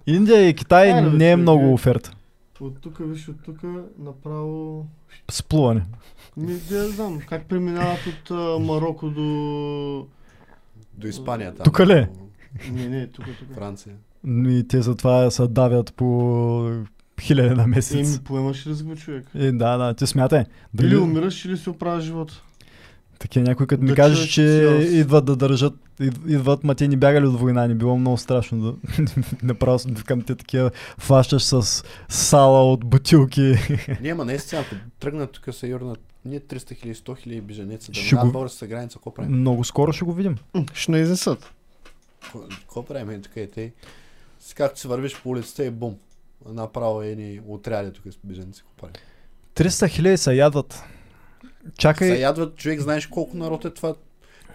[0.07, 2.11] Индия и Китай бе, не е много оферта.
[2.61, 3.57] От тук, виж, от тук
[3.99, 4.85] направо...
[5.31, 5.85] Сплуване.
[6.37, 10.07] Ми, да, знам, как преминават от а, Марокко до...
[10.93, 11.63] До Испания там.
[11.63, 12.09] Тука ли е?
[12.71, 13.55] Не, не, тук, тук.
[13.55, 13.95] Франция.
[14.27, 16.83] И те затова се давят по
[17.21, 18.07] хиляди на месец.
[18.09, 19.25] Еми, поемаш риск, бе, човек.
[19.35, 20.39] И, да, да, ти смятай.
[20.39, 22.41] Или Дали, умираш, или си оправя живота.
[23.19, 24.41] Такива някой като ми Да каже, чуеш, че
[24.91, 28.61] идват да държат, ид- идват, ма те ни бягали от война, ни било много страшно
[28.61, 28.75] да
[29.43, 33.55] направо към те такива фащаш с сала от бутилки.
[34.01, 37.99] Не, ма наистина, ако тръгнат тук се юрнат ние 300 хиляди, 100 хиляди беженеца да
[37.99, 39.31] Ще го- българската граница, какво правим?
[39.31, 40.35] много скоро ще го видим.
[40.73, 41.51] Ще не изнесат.
[42.21, 43.09] Какво- правим?
[43.09, 43.71] Е, тук е те.
[44.55, 45.95] Както си вървиш по улицата и бум.
[46.45, 48.63] Направо е ни отряди тук с беженци.
[48.77, 48.93] Правим?
[49.55, 50.83] 300 хиляди се ядват.
[51.77, 53.95] Чакай, Се ядват човек, знаеш колко народ е това.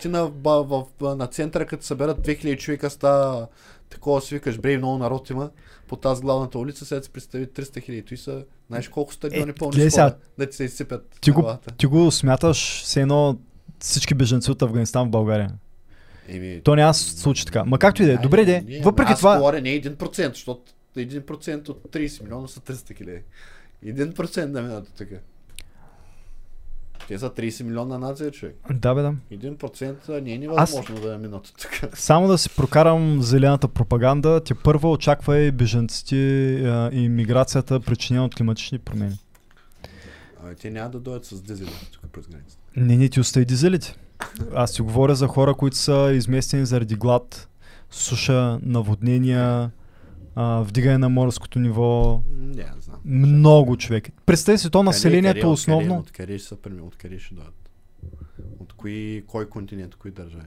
[0.00, 0.64] Ти на, в,
[1.00, 3.46] в, на центъра, като съберат 2000 човека, става
[3.90, 5.50] такова си викаш, брей, много народ има
[5.88, 8.02] по тази главната улица, сега си представи 300 хиляди.
[8.02, 10.14] Той са, знаеш колко стадиони Е, пълни с сега.
[10.38, 13.38] да ти се изсипят Ти го- ти го смяташ все едно
[13.78, 15.50] всички беженци от Афганистан в България.
[16.28, 17.64] Еми, То няма се случи така.
[17.64, 18.16] Ма както и да е.
[18.16, 18.80] Добре де.
[18.84, 23.22] Въпреки аз това, говоря не 1%, защото 1% от 30 милиона са 300 хиляди.
[23.84, 25.08] 1% да минат тук.
[27.08, 28.56] Те са 30 милиона нация, човек.
[28.70, 29.14] да бе да.
[29.32, 31.90] 1% не е невъзможно да минат тук.
[31.94, 36.16] Само да си прокарам зелената пропаганда, ти първо очаква и беженците
[36.92, 39.18] и миграцията, причинена от климатични промени.
[40.44, 42.62] А, те няма да дойдат с дизели тук през границата.
[42.76, 43.96] Не, не ти остави дизелите.
[44.54, 47.48] Аз ти говоря за хора, които са изместени заради глад,
[47.90, 49.70] суша, наводнения,
[50.40, 52.22] а, вдигане на морското ниво.
[52.32, 53.00] Не, аз знам.
[53.04, 54.08] Много човек.
[54.26, 55.84] Представи си то Къде- населението къде- основно.
[55.86, 57.70] Откъде, откъде ще са преми, откъде ще дойдат?
[58.58, 60.44] От кои, кой континент, кои държави?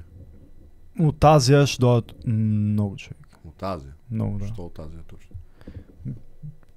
[1.00, 3.18] От Азия ще дойдат много човек.
[3.46, 3.94] От Азия.
[4.12, 4.48] Много да.
[4.48, 5.36] Що от Азия точно?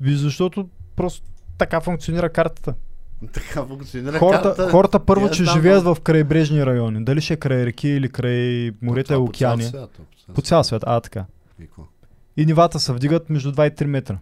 [0.00, 1.26] Ви, защото просто
[1.58, 2.74] така функционира картата.
[3.32, 4.70] Така функционира Хората, карта.
[4.70, 7.04] хората първо, че знам, живеят в крайбрежни райони.
[7.04, 9.62] Дали ще е край реки или край морета и Това по цял океани.
[9.62, 9.98] свят,
[10.34, 10.84] по цял свят.
[10.86, 11.24] А, така.
[11.58, 11.82] И какво?
[12.36, 14.18] И нивата се вдигат между 2 и 3 метра.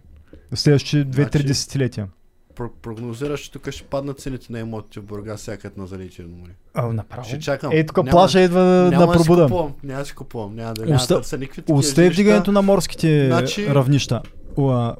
[0.51, 2.07] В следващите 2-3 Значи- десетилетия.
[2.55, 6.37] Про- прогнозираш, че тук ще паднат цените на имотите в Бургас, сякат на залие Черно
[6.37, 6.51] море.
[6.73, 7.23] А, направо.
[7.23, 7.71] Ще чакам.
[7.73, 8.61] Ей, тук Няма- плаша идва
[8.91, 9.43] няма да пробуда.
[9.43, 12.13] купувам, няма да си купувам, няма да Оста- търся никакви Остай жилища.
[12.13, 14.21] вдигането на морските Значи- равнища.
[14.57, 14.95] Уа,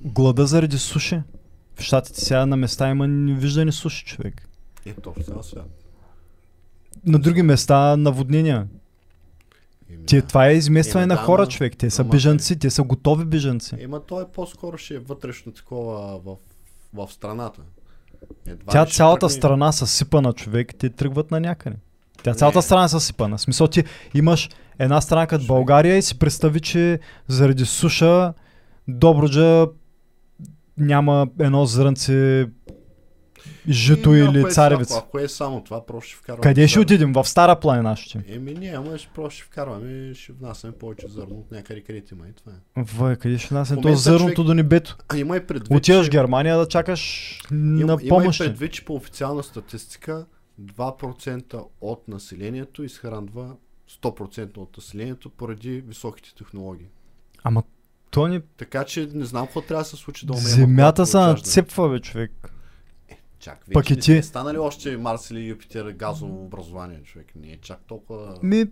[0.00, 1.20] глада заради суши.
[1.74, 4.48] В щатите сега на места има невиждани суши, човек.
[4.86, 5.70] Е, то в цял свят.
[7.06, 8.66] На други места наводнения.
[10.06, 11.76] Те, това е изместване на хора, човек.
[11.76, 13.74] Те са ама- бежанци, те са готови бежанци.
[13.78, 16.36] Ема то е по-скоро ще е вътрешно такова в,
[16.94, 17.60] в страната.
[18.46, 21.76] Едва Тя цялата тръгне- страна съсипана, човек, те тръгват на някъде.
[22.22, 22.62] Тя цялата Не.
[22.62, 23.36] страна е съсипана.
[23.36, 24.48] В смисъл ти имаш
[24.78, 25.46] една страна като.
[25.46, 28.32] България и си представи, че заради суша
[28.88, 29.66] Добруджа
[30.78, 32.46] няма едно зрънце
[33.68, 34.98] жито ако или е царевица.
[34.98, 36.42] Ако е само това, просто ще вкарваме.
[36.42, 37.12] Къде ще отидем?
[37.12, 38.24] В Стара планина ще.
[38.28, 42.28] Еми не, ама ще просто ще вкарваме, ще внасяме повече зърно от някъде където има
[42.28, 42.82] и това е.
[42.84, 44.96] Вай, къде ще нас В то зърното човек- до небето?
[45.08, 48.38] А има и предвид, Отиваш в Германия да чакаш има, на има и помощ.
[48.38, 50.26] предвид, че по официална статистика
[50.62, 53.54] 2% от населението изхранва
[53.92, 56.86] 100% от населението поради високите технологии.
[57.44, 57.62] Ама
[58.10, 60.44] то ни Така че не знам какво трябва да се случи да умрем.
[60.44, 62.50] от земята се и нацепва, бе, човек.
[63.44, 64.02] Чак, вече Пък и не ти.
[64.02, 67.26] сте станали още Марс или Юпитер газово образование, човек.
[67.36, 68.34] Не е чак толкова...
[68.42, 68.66] Ми,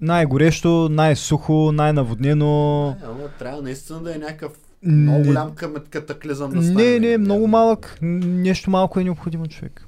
[0.00, 2.86] най-горещо, най-сухо, най-наводнено.
[2.86, 4.52] Не, ама трябва наистина да е някакъв
[4.82, 5.54] много голям
[5.90, 6.84] катаклизъм да стане.
[6.84, 7.50] Не, не, много знам.
[7.50, 7.98] малък.
[8.02, 9.84] Нещо малко е необходимо, човек.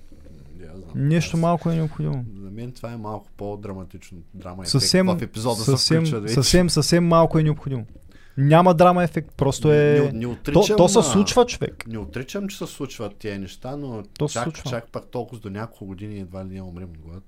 [0.56, 1.08] Знам.
[1.08, 2.24] Нещо Аз- малко е необходимо.
[2.42, 4.18] За мен това е малко по-драматично.
[4.34, 6.34] Драма Съвсем, в епизода се съвсем, включва вече.
[6.34, 7.84] съвсем, съвсем малко е необходимо.
[8.36, 10.10] Няма драма ефект, просто е...
[10.12, 11.84] Не, не То, отричам, то се а, случва, човек.
[11.86, 14.70] Не отричам, че се случват тези неща, но То се чак, случва.
[14.70, 17.22] чак пак толкова до няколко години едва ли не умрем от глад.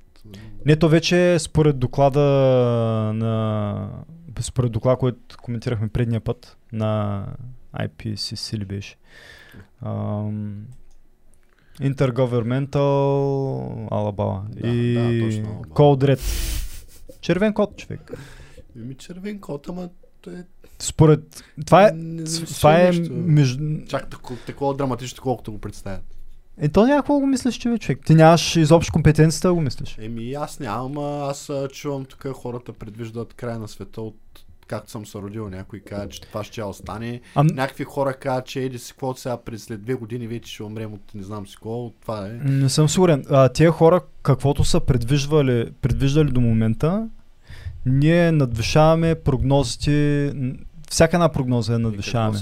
[0.67, 2.21] Не, то вече според доклада
[3.15, 3.91] на...
[4.41, 7.27] Според доклада, който коментирахме предния път на
[7.75, 8.97] IPCC ли беше?
[9.83, 10.67] Ам,
[11.81, 15.69] Intergovernmental Алабала Да, и да, точно, Alabama.
[15.69, 16.21] Code Red.
[17.21, 18.13] Червен код, човек.
[18.77, 19.89] Еми червен кот, ама
[20.21, 20.45] то е...
[20.85, 21.45] Според...
[21.67, 21.91] Това е...
[21.95, 23.65] независимо Това е между...
[23.89, 26.03] Чак тако- такова драматично, колкото го представят.
[26.59, 28.01] Е, то някакво го мислиш, че човек.
[28.07, 29.97] Ти нямаш изобщо компетенцията да го мислиш.
[29.99, 34.17] Еми аз нямам, аз чувам тук хората предвиждат край на света от
[34.67, 35.49] както съм се родил.
[35.49, 37.21] Някой казва, че това ще остане.
[37.35, 40.63] А, Някакви хора казват, че еди си какво сега през след две години вече ще
[40.63, 41.91] умрем от не знам си какво.
[41.91, 42.31] Това е.
[42.31, 43.25] не съм сигурен.
[43.31, 47.09] А, тия хора, каквото са предвиждали, предвиждали до момента,
[47.87, 50.33] ние надвишаваме прогнозите.
[50.95, 52.39] Всяка една прогноза И надвишаваме.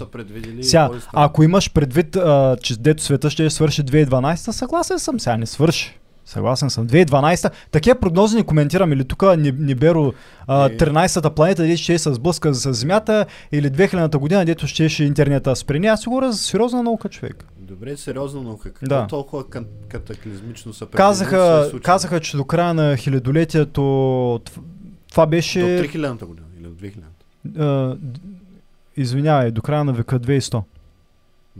[0.62, 5.47] Сега, ако имаш предвид, а, че дето света ще свърши 2012, съгласен съм, сега не
[5.47, 5.98] свърши.
[6.24, 6.86] Съгласен съм.
[6.86, 7.52] 2012.
[7.70, 8.92] Такива прогнози не коментирам.
[8.92, 10.12] Или тук Ниберо,
[10.47, 10.76] а, Е.
[10.76, 15.56] 13-та планета, дето ще се сблъска с Земята, или 2000-та година, дето ще ще интернета
[15.56, 15.86] спрени.
[15.86, 17.44] Аз си говоря за сериозна наука, човек.
[17.58, 18.62] Добре, сериозно наука.
[18.64, 19.06] Какво Да.
[19.06, 19.44] толкова
[19.89, 21.82] катаклизмично са Казаха, случи?
[21.82, 24.40] казаха, че до края на хилядолетието
[25.10, 25.58] това До беше...
[25.58, 26.98] 3000 година или до 2000
[27.58, 28.20] а, д-
[28.96, 30.62] извинявай, до края на века 2100.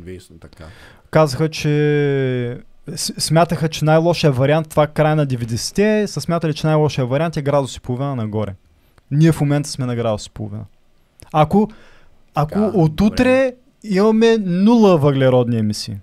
[0.01, 0.65] 2000 така.
[1.11, 2.59] Казаха, че
[2.97, 7.77] смятаха, че най-лошия вариант, това края на 90-те, са смятали, че най-лошия вариант е градус
[7.77, 8.55] и половина нагоре.
[9.11, 10.65] Ние в момента сме на градус и половина.
[11.33, 11.71] Ако,
[12.35, 13.55] ако Така, от добре.
[13.85, 15.97] имаме нула въглеродни емисии.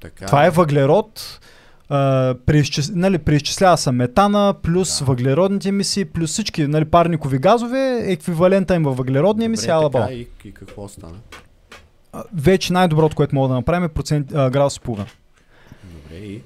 [0.00, 1.40] така Това е въглерод,
[1.92, 2.90] а, преизчис...
[2.90, 5.04] нали, преизчислява се метана, плюс Да.
[5.04, 10.02] въглеродните емисии, плюс всички нали, парникови газове, еквивалента им във въглеродни емисии, ала Добре, бал.
[10.02, 11.14] така, и, и какво стана?
[12.12, 15.06] А, Вече най-доброто, което мога да направим е процент, а, градус и половина.
[15.84, 16.42] Добре, и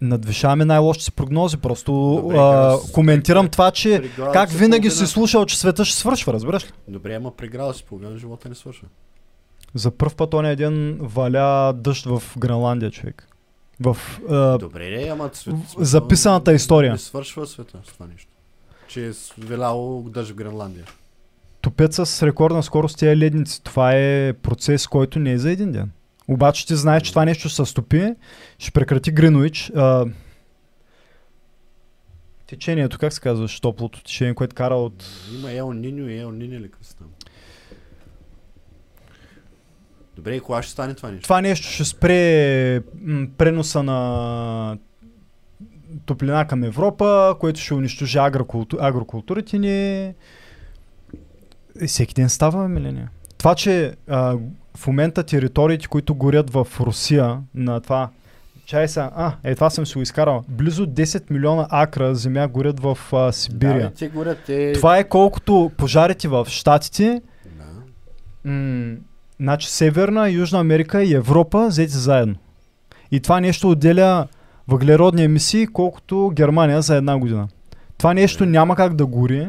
[0.00, 1.56] Надвишаваме най-лошите си прогнози.
[1.56, 5.58] Просто Добре, а, градус- коментирам това, че При как и винаги половина- си слушал, че
[5.58, 6.70] света ще свършва, разбираш ли?
[6.88, 8.88] Добре, ама при градус и половина живота не свършва.
[9.74, 13.27] За първ път он един валя дъжд в Гренландия, човек.
[13.80, 13.96] В,
[14.30, 16.92] а, Добре, не, ама свет, записаната история.
[16.92, 18.32] Не свършва света с това нещо.
[18.88, 20.84] Че е свиляло дъжд в Гренландия.
[21.60, 23.62] топят с рекордна скорост тия ледници.
[23.62, 25.90] Това е процес, който не е за един ден.
[26.28, 28.14] Обаче ти знаеш, че това нещо ще се стопи,
[28.58, 29.72] ще прекрати Гринуич.
[29.76, 30.06] А,
[32.46, 35.04] течението, как се казваш, топлото течение, което кара от...
[35.38, 37.06] Има Ел Ниньо и Ел Ниньо ли там?
[40.18, 41.22] Добре, и кога ще стане това нещо?
[41.22, 44.78] Това нещо ще спре м, преноса на
[46.06, 48.76] топлина към Европа, което ще унищожи агрокулту...
[48.80, 50.14] агрокултурите ни.
[51.80, 53.10] И всеки ден става, миления.
[53.38, 54.36] Това, че а,
[54.76, 58.10] в момента териториите, които горят в Русия, на това
[58.66, 60.44] Чай са, а, е това съм си го изкарал.
[60.48, 63.88] Близо 10 милиона акра земя горят в а, Да, Сибирия.
[63.88, 64.72] бе, те горят, те...
[64.72, 67.22] Това е колкото пожарите в Штатите,
[67.56, 67.64] Да.
[68.50, 68.96] М,
[69.40, 72.34] значи Северна, Южна Америка и Европа взети заедно.
[73.10, 74.28] И това нещо отделя
[74.68, 77.48] въглеродни емисии, колкото Германия за една година.
[77.98, 78.50] Това нещо Добре.
[78.50, 79.48] няма как да гори,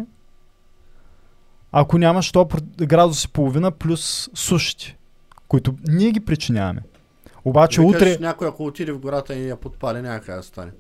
[1.72, 4.98] ако нямаш 100 градус и половина плюс сушите,
[5.48, 6.82] които ние ги причиняваме.
[7.46, 8.18] Обаче Викаш, утре...
[8.20, 10.72] някой ако отиде в гората и я подпали, няма как да стане.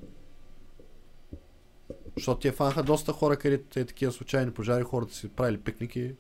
[2.18, 6.12] Защото те фанаха доста хора, където е такива случайни пожари, хората си правили пикники,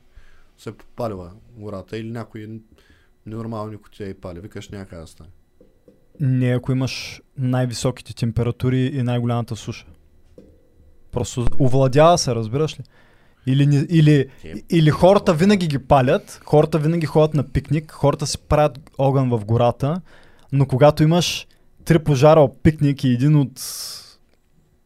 [0.59, 2.61] се подпалила гората или някой
[3.25, 4.39] нормални кутия и пали.
[4.39, 5.29] Викаш няма да стане.
[6.19, 9.85] Не, ако имаш най-високите температури и най-голямата суша.
[11.11, 12.83] Просто овладява се, разбираш ли?
[13.47, 14.29] Или, или,
[14.69, 19.45] или хората винаги ги палят, хората винаги ходят на пикник, хората си правят огън в
[19.45, 20.01] гората,
[20.51, 21.47] но когато имаш
[21.85, 23.51] три пожара, пикник и един от,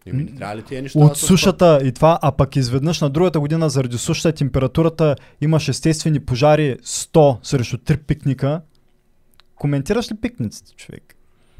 [0.05, 3.01] Еми, не трябва ли тия неща да от се сушата и това, а пък изведнъж
[3.01, 8.61] на другата година заради сушата температурата имаш естествени пожари 100 срещу 3 пикника,
[9.55, 11.15] коментираш ли пикниците, човек?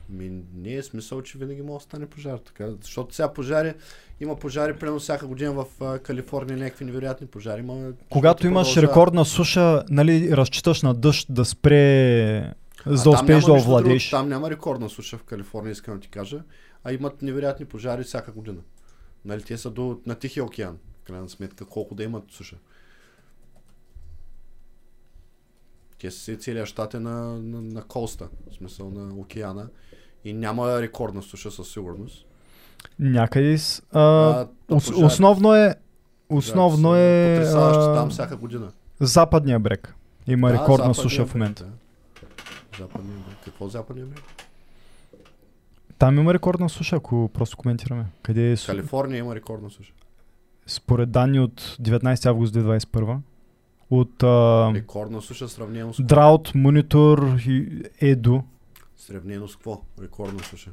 [0.09, 2.37] Ми, не е смисъл, че винаги може да стане пожар.
[2.37, 3.73] Така, защото сега пожари,
[4.21, 7.61] има пожари, примерно всяка година в а, Калифорния, някакви невероятни пожари.
[7.61, 8.87] Ма, Когато имаш продължава.
[8.87, 12.53] рекордна суша, нали, разчиташ на дъжд да спре,
[12.85, 14.09] за да успееш да овладееш.
[14.09, 16.39] Там няма рекордна суша в Калифорния, искам да ти кажа,
[16.83, 18.61] а имат невероятни пожари всяка година.
[19.25, 22.55] Нали, те са до, на Тихия океан, в крайна сметка, колко да имат суша.
[25.99, 29.67] Те са целият щат е на, на, на коста, в смисъл на океана.
[30.23, 32.25] И няма рекордна суша със сигурност.
[32.99, 35.75] Някъде с, а, А, ос, пожари- основно е
[36.29, 38.71] основно са е Потресаващи а, там всяка година.
[38.99, 39.95] западния брег.
[40.27, 41.63] Има Да, рекордна суша в момента.
[41.63, 41.71] да.
[42.79, 43.37] Западния бряг.
[43.45, 44.23] Какво западния бряг?
[45.99, 48.05] Там има рекордна суша, ако просто коментираме.
[48.23, 49.93] Къде е, с- Калифорния има рекордна суша.
[50.67, 53.17] според данни от 19 август 2021
[53.89, 57.83] от а, Рекордна суша сравнено с Drought Monitor и
[58.15, 58.41] Edu.
[58.97, 59.81] Сравнено с какво?
[60.01, 60.71] Рекордна суша.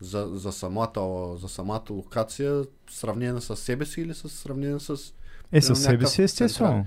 [0.00, 0.90] За, за, самата,
[1.36, 5.14] за самата локация, сравнена с себе си или с сравнена с...
[5.52, 6.86] Е, със себе си, естествено.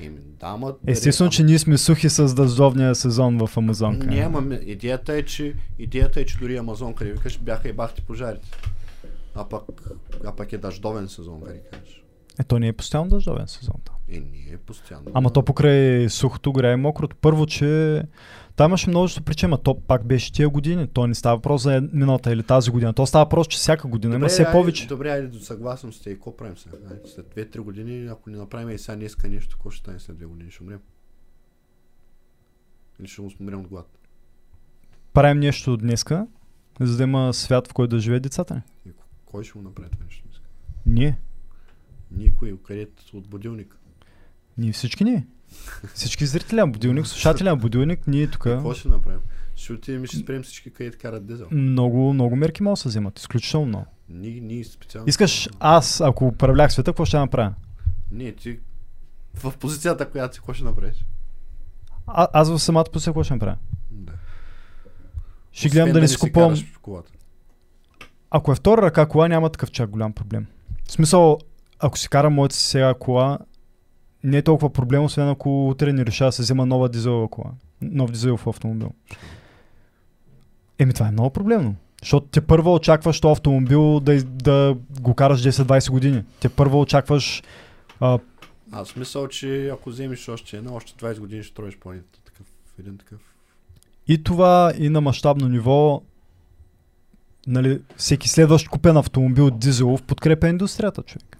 [0.00, 0.74] Еми, да, ама...
[0.86, 4.06] Естествено, че ние сме сухи с дъждовния сезон в Амазонка.
[4.06, 8.02] Няма, ме- идеята е, че, идеята е, че дори Амазон, къде викаш, бяха и бахти
[8.02, 8.48] пожарите.
[9.34, 9.62] А пък,
[10.26, 12.02] а пък е дъждовен сезон, къде кажеш.
[12.40, 13.94] Е, то не е постоянно дъждовен сезон там.
[14.08, 15.04] Е, не е постоянно.
[15.14, 17.16] Ама то покрай сухото и мокрото.
[17.16, 18.02] Първо, че
[18.56, 20.88] там имаше множество причини, то пак беше тия години.
[20.88, 22.92] То не става въпрос за миналата или тази година.
[22.92, 24.86] То става въпрос, че всяка година има все повече.
[24.86, 26.10] Добре, айде, съгласен с те.
[26.10, 26.76] И какво правим сега?
[27.14, 30.26] След 2-3 години, ако не направим и сега днеска нещо, какво ще стане след 2
[30.26, 30.50] години?
[30.50, 30.80] Ще умрем.
[33.00, 33.98] Или ще умрем от глад.
[35.12, 36.26] Правим нещо днеска,
[36.80, 38.62] за да има свят, в който да живеят децата ни.
[39.26, 40.22] Кой ще го направи това нещо?
[40.24, 40.44] днеска?
[40.86, 41.18] Ние.
[42.10, 43.76] Никой, където от будилник.
[44.58, 45.26] Ние всички ние.
[45.94, 48.42] Всички зрители на будилник, слушатели на будилник, ние тук.
[48.42, 49.20] Какво ще направим?
[49.56, 51.46] Ще отидем и ще спрем всички, където карат дизел.
[51.50, 53.18] Много, много мерки могат да се вземат.
[53.18, 53.86] Изключително много.
[54.08, 55.08] Ние, ние специално.
[55.08, 57.54] Искаш аз, ако управлях света, какво ще направя?
[58.12, 58.58] Ние, ти
[59.34, 61.04] в позицията, която си, какво ще направиш?
[62.06, 63.56] А, аз в самата позиция какво ще направя?
[63.90, 64.12] Да.
[65.52, 66.54] Ще гледам да не си купувам.
[68.30, 70.46] Ако е втора ръка кола, няма такъв чак голям проблем.
[70.84, 71.38] В смисъл,
[71.78, 73.38] ако си карам моята си сега кола,
[74.24, 77.50] не е толкова проблем, освен ако утре не реша да се взема нова дизелова кола.
[77.82, 78.90] Нов дизелов автомобил.
[80.78, 81.74] Еми това е много проблемно.
[82.02, 86.24] Защото те първо очакваш този автомобил да, да го караш 10-20 години.
[86.40, 87.42] Те първо очакваш
[88.00, 88.18] а,
[88.72, 92.18] Аз мисля, че ако вземеш още една, още 20 години ще строиш планетата.
[92.24, 92.46] Такъв,
[92.80, 93.20] един такъв.
[94.08, 96.02] и това и на мащабно ниво
[97.46, 101.33] нали, всеки следващ купен автомобил дизелов подкрепя индустрията, човек.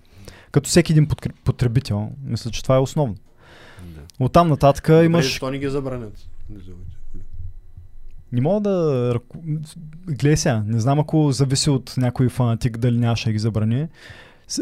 [0.54, 1.08] Като всеки един
[1.44, 3.14] потребител, мисля, че това е основно.
[3.82, 4.24] Да.
[4.24, 5.24] Оттам нататък Добре, имаш...
[5.24, 6.28] защо не ги забранят?
[8.32, 9.18] Не мога да...
[10.06, 13.88] Гледай сега, не знам ако зависи от някой фанатик дали нямаше да ги забрани.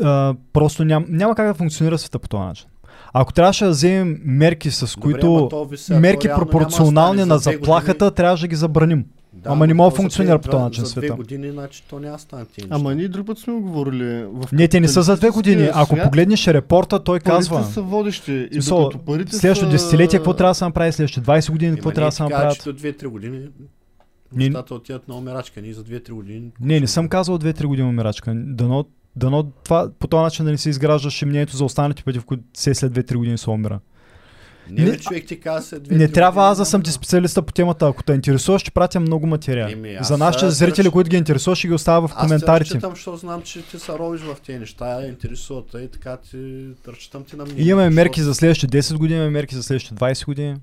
[0.03, 2.69] А, просто ням, няма как да функционира света по този начин.
[3.13, 5.37] Ако трябваше да вземем мерки, с Добре, които...
[5.37, 9.05] ама то вися, то мерки пропорционални на заплахата, трябваше да ги забраним.
[9.35, 11.15] Да, Ама не мога да функционира по този начин За две света.
[11.15, 14.25] години, значи то няма стане тия Ама ние друг път сме го говорили.
[14.25, 15.69] В Не, те не са за две години.
[15.75, 17.65] Ако свят, погледнеш репорта, той парите казва...
[17.65, 18.33] са водещи.
[18.33, 19.73] И Смисъл, докато парите Следващото са...
[19.73, 22.79] десетилетие какво трябва да се направи, следващите 20 години какво трябва да се че до
[22.79, 23.39] 2-3 години
[24.33, 25.63] Не- нещата отиват на умирачка.
[25.63, 26.51] Ние за 2-3 години...
[26.61, 28.35] Не, не съм казал 2-3 години умирачка.
[28.37, 28.85] Дано,
[29.17, 32.43] дано това, по този начин да не се изграждаше мнението за останалите пъти, в които
[32.55, 33.81] се след 2-3 години се умира.
[34.73, 37.87] Не, Не- човек ти каза 2-3 Не трябва аз да съм ти специалиста по темата.
[37.87, 39.73] Ако те интересува, ще пратя много материали.
[39.73, 42.71] Еми, аз За нашите зрители, които ги интересува, ще ги оставя в Аз те коментарите.
[42.71, 46.67] разчитам, защото знам, че ти се ровиш в тези неща, интересуват те и така ти
[46.89, 47.65] разчитам ти на мнение.
[47.65, 50.57] Имаме мерки за следващите 10 години, имаме мерки за следващите 20 години.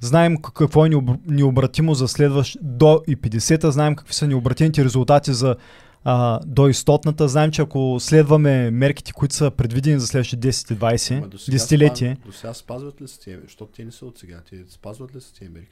[0.00, 5.32] Знаем какво е необ- необратимо за следващ до и 50-та, знаем какви са необратимите резултати
[5.32, 5.56] за
[6.04, 7.28] а, до и 100-ната.
[7.28, 11.38] Знаем, че ако следваме мерките, които са предвидени за следващите 10 и 20, Ама до
[11.38, 14.40] сега десетилетие, спаз- До сега спазват ли са тия, защото те не са от сега,
[14.50, 15.70] те спазват ли са тия мерки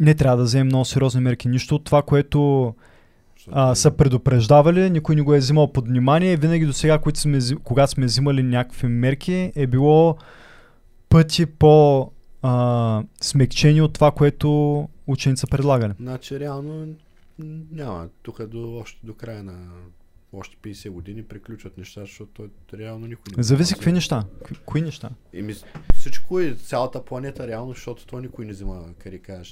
[0.00, 1.48] не трябва да вземем много сериозни мерки.
[1.48, 2.74] Нищо от това, което
[3.52, 6.36] а, са предупреждавали, никой не го е взимал под внимание.
[6.36, 7.00] Винаги до сега,
[7.64, 10.16] когато сме взимали някакви мерки, е било
[11.08, 12.10] пъти по
[12.42, 15.92] а, смекчени от това, което ученици са предлагали.
[16.00, 16.86] Значи реално
[17.38, 18.08] няма.
[18.22, 19.70] Тук до, още до края на
[20.36, 24.24] още 50 години приключват неща, защото реално никой не Зависи какви неща.
[24.66, 25.10] Кои, неща?
[25.32, 25.54] Еми,
[25.94, 28.84] всичко е цялата планета реално, защото той никой не взима,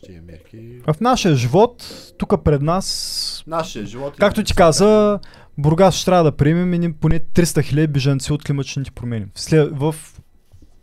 [0.02, 0.80] тия мерки.
[0.86, 1.84] В нашия живот,
[2.18, 4.14] тук пред нас, Нашия живот...
[4.14, 5.20] е както ти каза,
[5.58, 9.26] Бургас ще трябва да приемем поне 300 хиляди бежанци от климатичните промени.
[9.34, 9.94] В, след, в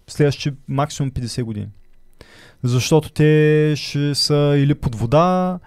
[0.07, 1.67] следващи максимум 50 години.
[2.63, 5.59] Защото те ще са или под вода,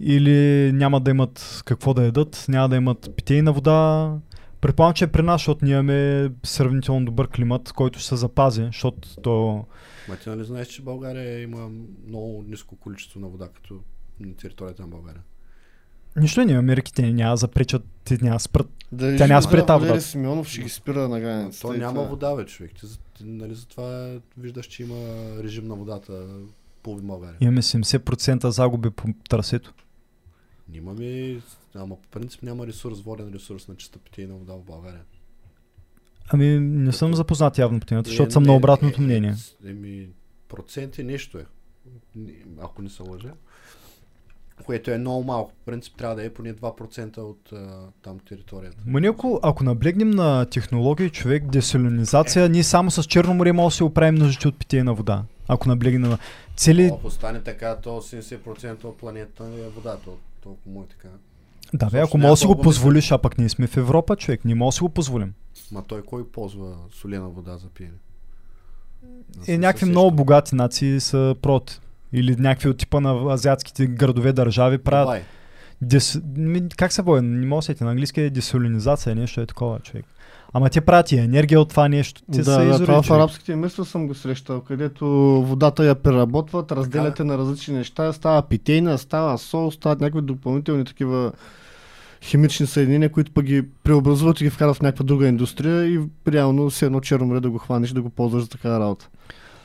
[0.00, 4.12] или няма да имат какво да ядат, няма да имат питейна вода.
[4.60, 8.62] Предполагам, че е при нас, защото ние имаме сравнително добър климат, който ще се запази,
[8.64, 9.64] защото то...
[10.08, 11.68] Ма ти нали знаеш, че България има
[12.06, 13.80] много ниско количество на вода, като
[14.20, 15.22] на територията на България.
[16.16, 18.68] Нищо не имаме мерки, те няма да запречат, те няма спрат.
[18.92, 20.00] Да Тя няма спре тази вода.
[20.00, 21.68] Симеонов ще ги спира на границата.
[21.68, 22.08] то няма това.
[22.08, 22.72] вода, бе, човек.
[22.80, 24.96] Ти, нали, затова виждаш, че има
[25.42, 26.26] режим на водата
[26.82, 27.36] половин България.
[27.40, 29.74] Имаме 70% загуби по трасето.
[30.72, 31.40] Имаме,
[31.74, 35.02] ама по принцип няма ресурс, воден ресурс на чиста питейна вода в България.
[36.28, 39.06] Ами не съм запознат явно по темата, защото Е, съм не, на обратното е, е,
[39.06, 39.34] мнение.
[39.34, 40.08] с- Еми,
[40.48, 41.44] проценти нещо е.
[42.60, 43.32] Ако не се лъжа.
[44.64, 45.50] Което е много малко.
[45.50, 48.76] По принцип трябва да е поне 2% от а, там територията.
[48.86, 53.76] Ма ако, ако наблегнем на технологии, човек, десалинизация, ние само с Черно море може да
[53.76, 55.24] си оправим нуждите от питейна вода.
[55.48, 56.18] Ако наблегнем на
[56.56, 56.90] цели...
[56.94, 59.96] Ако стане така, то 80% от планетата е вода.
[60.46, 61.08] То, толкова му е така.
[61.74, 64.44] Да, бе, ако може да си го позволиш, а пък ние сме в Европа, човек,
[64.44, 65.34] не може да си го позволим.
[65.72, 67.98] Ма той кой ползва солена вода за пиене?
[69.02, 71.80] Да Е, някакви много богати нации са против.
[72.12, 75.22] Или някакви от типа на азиатските градове държави правят...
[75.82, 76.20] Дес...
[76.76, 77.26] Как се води?
[77.26, 77.84] Не мога да се сети.
[77.84, 80.04] на английски е десалинизация, нещо е такова, човек.
[80.52, 82.22] Ама те правят и енергия от това нещо.
[82.32, 85.06] Те Да, са да, това в арабските места съм го срещал, където
[85.46, 91.32] водата я преработват, разделяте на различни неща, става питейна, става сол, стават някакви допълнителни такива
[92.22, 96.70] химични съединения, които пък ги преобразуват и ги вкарат в някаква друга индустрия и реално
[96.70, 99.08] все едно черно море да го хванеш да го ползваш за такава работа.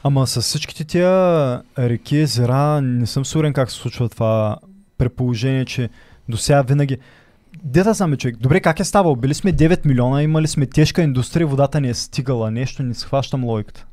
[0.04, 4.58] Ама с всичките тия реки, езера, не съм сигурен как се случва това
[4.98, 5.90] при положение, че
[6.30, 6.98] до сега винаги...
[7.64, 9.16] Де да знаме човек, добре как е ставало?
[9.16, 13.44] Били сме 9 милиона, имали сме тежка индустрия, водата ни е стигала нещо, не схващам
[13.44, 13.86] логиката.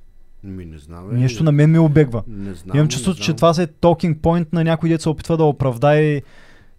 [0.44, 1.08] Ми не знам.
[1.08, 1.14] бе.
[1.16, 2.22] Нещо на мен ми обегва.
[2.26, 2.76] Не знам.
[2.76, 5.44] Имам не чувството, че това се е talking point на някой дет се опитва да
[5.44, 6.22] оправдае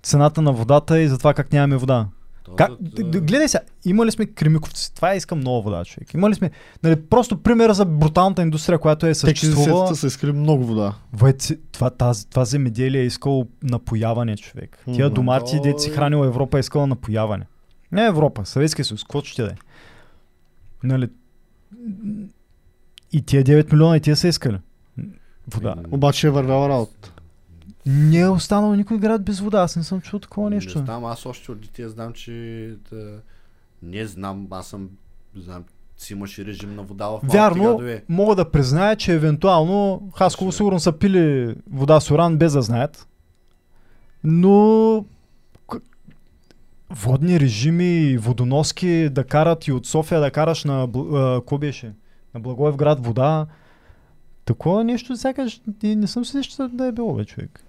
[0.03, 2.07] цената на водата и за това как нямаме вода.
[2.55, 4.95] Как, д- гледай сега, имали сме кремиковци.
[4.95, 6.13] Това искам нова вода, човек.
[6.13, 6.51] Имали сме,
[6.83, 9.85] нали, просто примера за бруталната индустрия, която е Те съществувала.
[9.85, 10.93] 60-та са искали много вода.
[11.13, 14.83] Войци, това, тази, това земеделие е искало напояване, човек.
[14.93, 17.45] Тия домати, си хранила Европа, е искала напояване.
[17.91, 19.55] Не Европа, Съветския съюз, каквото ще да е.
[20.83, 21.09] Нали?
[23.11, 24.57] И тия 9 милиона и тия са искали.
[25.47, 25.75] Вода.
[25.91, 27.13] Обаче е вървяла работа.
[27.89, 29.61] Не е останал никой град без вода.
[29.61, 30.79] Аз не съм чул такова нещо.
[30.79, 33.21] Не знам, аз още от дете знам, че да,
[33.83, 34.89] не знам, аз съм,
[35.35, 35.63] знам,
[35.97, 38.03] си имаше режим на вода в Вярно, градове.
[38.09, 43.07] мога да призная, че евентуално Хасково сигурно са пили вода с уран без да знаят.
[44.23, 45.05] Но
[46.89, 50.87] водни режими, водоноски да карат и от София да караш на,
[51.35, 51.93] какво беше?
[52.33, 53.47] На Благоевград вода.
[54.45, 57.63] Такова нещо сякаш не съм се сещал да е било, бе, човек.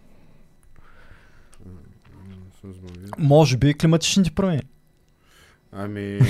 [2.60, 2.72] Съм.
[3.18, 4.62] Може би климатичните промени.
[5.72, 6.20] Ами,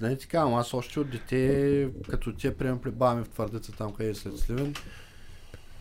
[0.00, 3.72] не ти казвам, аз още от дете, като тия прием при баба ми в твърдеца
[3.72, 4.74] там, къде е след Сливен,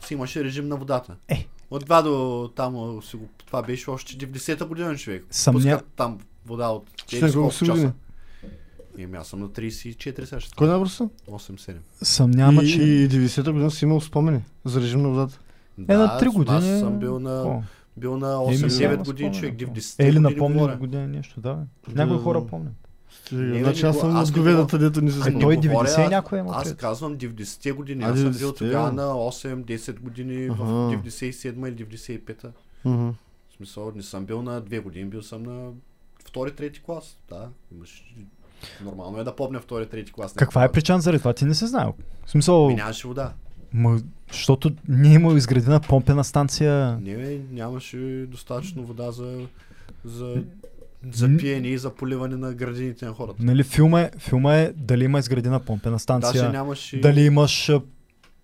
[0.02, 1.16] си имаше режим на водата.
[1.28, 1.48] Е.
[1.72, 5.26] От това до там, си го, това беше още 90-та година човек.
[5.32, 7.86] Съмня- Пускат там вода от Ще еди с колко колко си години?
[7.86, 7.94] часа.
[8.98, 11.10] Еми, аз съм на 34 сега Кой набор са?
[11.28, 11.76] 8-7.
[12.02, 12.82] Съмнявам, и, че...
[12.82, 15.40] и 90-та година си имал спомени за режим на водата.
[15.80, 16.58] Е, на 3 аз- години...
[16.72, 17.64] Аз съм бил на, Какво?
[18.00, 19.56] Бил на Еми, 8-9 сега години човек.
[19.56, 21.58] 90-те Е, Или години напомня година нещо, да.
[21.88, 22.74] Някои хора помнят.
[23.32, 25.42] Не, Значи не, аз съм от не говедата, дето ни се А не знае.
[25.42, 28.04] той говоря, 90 аз- някой има Аз казвам 90-те години.
[28.04, 30.64] Аз съм бил 90-те, тогава на 8-10 години в Аха.
[30.64, 32.52] 97 или 95-та.
[32.86, 33.10] Мгм.
[33.50, 35.70] В смисъл, не съм бил на 2 години, бил съм на
[36.20, 37.18] втори, трети клас.
[37.30, 38.16] Да, имаш...
[38.84, 40.34] Нормално е да помня втори, трети клас.
[40.34, 41.34] Каква е причина заради това?
[41.34, 41.94] Ти не се знаел.
[42.26, 43.34] В смисъл, Ми нямаше вода.
[43.74, 44.00] Ма,
[44.32, 47.00] защото не имал изградена помпена станция.
[47.02, 49.48] Не, нямаше достатъчно вода за,
[50.06, 50.44] за,
[51.12, 53.44] за пиене и за поливане на градините на хората.
[53.44, 57.00] Нали, филма е, филма е дали има изградена помпена Даже станция, нямаше...
[57.00, 57.82] дали имаш а,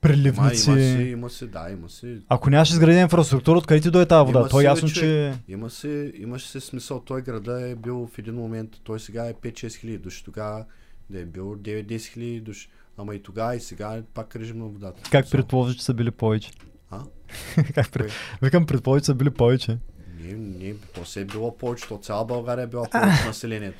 [0.07, 2.17] Ма, има си, има си, да, има си.
[2.29, 4.39] Ако нямаш изградена инфраструктура, откъде ти дойде тази вода?
[4.39, 5.33] Има То е си, ясно, че...
[5.47, 6.99] Има се, имаше се смисъл.
[6.99, 10.23] Той града е бил в един момент, той сега е 5-6 хиляди души.
[10.23, 10.65] Тогава
[11.09, 12.69] да е бил 9-10 хиляди души.
[12.97, 15.01] Ама и тогава и сега е пак режим на водата.
[15.11, 15.37] Как Смисъл.
[15.37, 16.51] предположиш, че са били повече?
[16.91, 17.03] А?
[17.73, 18.11] как пред...
[18.41, 19.77] Викам, предположи, че са били повече.
[20.19, 21.87] Не, не, то се е било повече.
[21.87, 23.79] То цяла България е била повече населението.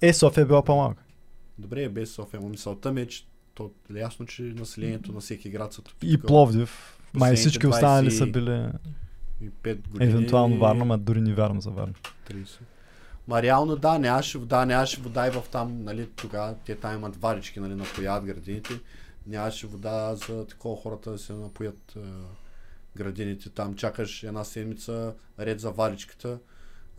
[0.00, 1.02] Е, София е била по-малка.
[1.58, 5.20] Добре, е без София, но мисълта ми е, че то е ясно, че населението на
[5.20, 5.94] всеки град са тук.
[6.02, 6.98] И Пловдив.
[7.14, 8.68] Май всички останали 20 са били
[9.40, 10.10] И 5 години.
[10.10, 11.94] евентуално Варна, ма дори не вярвам за Варна.
[12.30, 12.58] 30.
[13.28, 17.16] Ма реално да, нямаше вода, нямаше вода и в там, нали, тогава те там имат
[17.16, 18.80] варички, нали, напояват градините.
[19.26, 22.00] Нямаше вода за такова хората да се напоят е,
[22.96, 23.50] градините.
[23.50, 26.38] Там чакаш една седмица ред за варичката,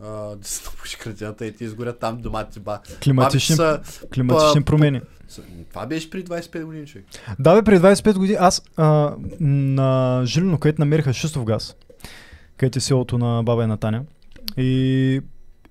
[0.00, 2.80] да се напоиш градината и ти изгорят там домати ба.
[3.04, 3.80] Климатични, са,
[4.14, 5.00] климатични па- промени.
[5.70, 7.06] това беше при 25 години, човек.
[7.38, 11.76] Да, бе, преди 25 години аз а, на Жилино, където намериха шистов газ,
[12.56, 14.04] където е селото на баба и на Таня.
[14.56, 15.20] И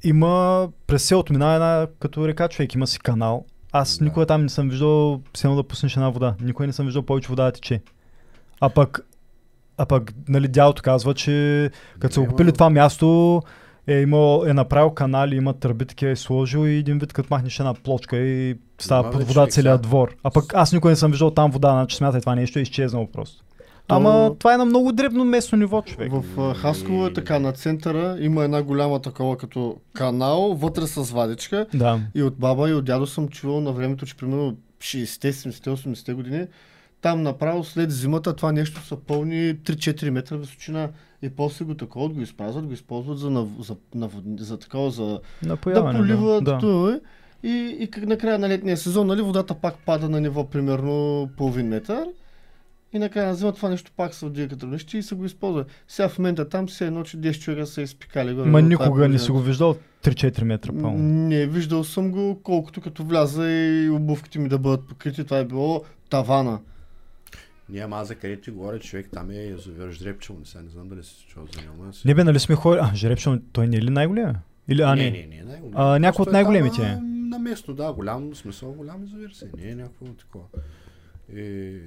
[0.03, 3.45] има, през селото минава една като река човек, има си канал.
[3.71, 4.05] Аз Да.
[4.05, 6.35] никога там не съм виждал сено да пуснеш една вода.
[6.41, 7.81] Никога не съм виждал повече вода да тече.
[8.61, 9.05] А пък,
[9.77, 13.41] а пък, нали, дялото казва, че като са купили това място,
[13.87, 17.59] е, имал, е направил канали, има тръби, такива е сложил и един вид като махнеш
[17.59, 20.15] една плочка и става под вода целият двор.
[20.23, 23.11] А пък аз никога не съм виждал там вода, значи смятай това нещо е изчезнало
[23.11, 23.43] просто.
[23.87, 26.11] То- Ама това е на много дребно местно ниво, човек.
[26.13, 31.65] В Хасково е така, на центъра има една голяма такова като канал, вътре с вадичка.
[31.73, 31.99] Да.
[32.15, 36.13] И от баба и от дядо съм чувал на времето, че примерно 60-те, 70-те, 80-те
[36.13, 36.45] години,
[37.01, 40.89] там направо след зимата това нещо са пълни 3-4 метра височина.
[41.21, 43.47] И после го такова го изпразват, го използват за, нав...
[43.59, 44.23] за, навод...
[44.39, 45.93] за такова, за Напояване.
[45.99, 46.57] да поливат да.
[46.57, 46.99] това.
[47.43, 51.67] И, и как накрая на летния сезон, нали, водата пак пада на ниво примерно половин
[51.67, 52.05] метър.
[52.95, 55.65] И накрая на зима това нещо пак се вдига като равнище и се го използва.
[55.87, 58.33] Сега в момента там се едно, че 10 човека са изпикали.
[58.33, 60.97] горе, Ма е никога не си го виждал 3-4 метра пълно.
[61.27, 65.23] Не, виждал съм го, колкото като вляза и обувките ми да бъдат покрити.
[65.23, 66.59] Това е било тавана.
[67.69, 70.89] Ние, ама аз за където ти говоря, човек, там е язовир Жребчево, не, не знам
[70.89, 71.91] дали си чул за него.
[72.05, 72.89] Не бе, нали сме хора...
[72.91, 74.41] А, Жеребчо, той не е ли най-големия?
[74.67, 75.03] Или, а, не.
[75.03, 75.73] не, не, не, най-голям.
[75.75, 76.89] А, някой от е най-големите там, е.
[76.89, 79.45] а, На место, да, голям смисъл, голям язовир си.
[79.57, 80.45] Не е някакво такова.
[81.35, 81.79] И...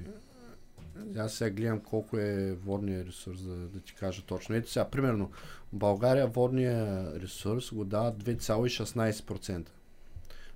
[1.17, 4.55] Аз сега гледам колко е водния ресурс, да, да ти кажа точно.
[4.55, 5.31] Ето сега, примерно,
[5.73, 9.69] България водния ресурс го дава 2,16%.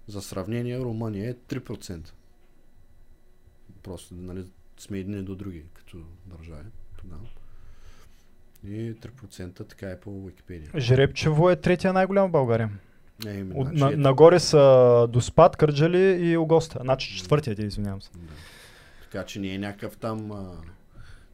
[0.07, 2.09] За сравнение, Румъния е 3%.
[3.83, 4.45] Просто, нали,
[4.77, 7.21] сме едни до други, като държави тогава.
[8.67, 10.71] И 3% така е по Википедия.
[10.77, 12.69] Жеребчево е третия най-голям в България.
[13.27, 13.99] Е, именно, От, значи на, ето.
[13.99, 16.79] нагоре са Доспад, Кърджали и Огоста.
[16.81, 18.09] Значи четвъртият, извинявам се.
[18.15, 18.33] Да.
[19.13, 20.31] Така че не е някакъв там...
[20.31, 20.43] А...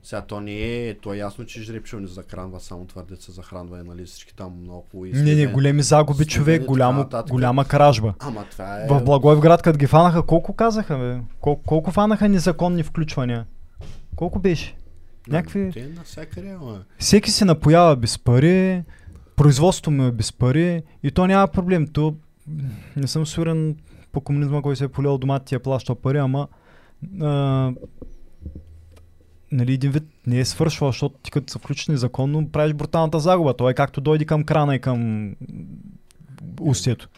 [0.03, 3.83] Сега то не е, то е ясно, че жребчево не захранва, само твърдят се захранва,
[3.83, 5.51] нали, всички там наоколо Не, не, изследвания.
[5.51, 7.31] големи загуби, човек, така голямо, нататък.
[7.31, 8.13] голяма кражба.
[8.19, 8.87] Ама това е...
[8.87, 11.19] В Благоевград, като ги фанаха, колко казаха, бе?
[11.39, 13.45] Колко, колко фанаха незаконни включвания?
[14.15, 14.75] Колко беше?
[15.29, 16.83] някакви- Те навсякъде, ама...
[16.97, 18.83] Всеки се напоява без пари,
[19.35, 21.87] производството му е без пари и то няма проблем.
[21.87, 22.15] То
[22.95, 23.75] не съм сигурен
[24.11, 26.47] по комунизма, кой се е полил дома, ти е плащал пари, ама
[27.21, 27.71] а,
[29.51, 33.57] нали, един вид не е свършвал, защото ти като се включиш незаконно, правиш бруталната загуба.
[33.57, 35.31] То е както дойде към крана и към
[36.61, 37.09] устието.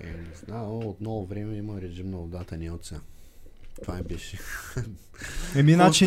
[0.00, 3.00] Е, не знам, от много време има режим на водата, не от сега.
[3.82, 4.38] Това е беше.
[5.56, 6.06] Еми, значи,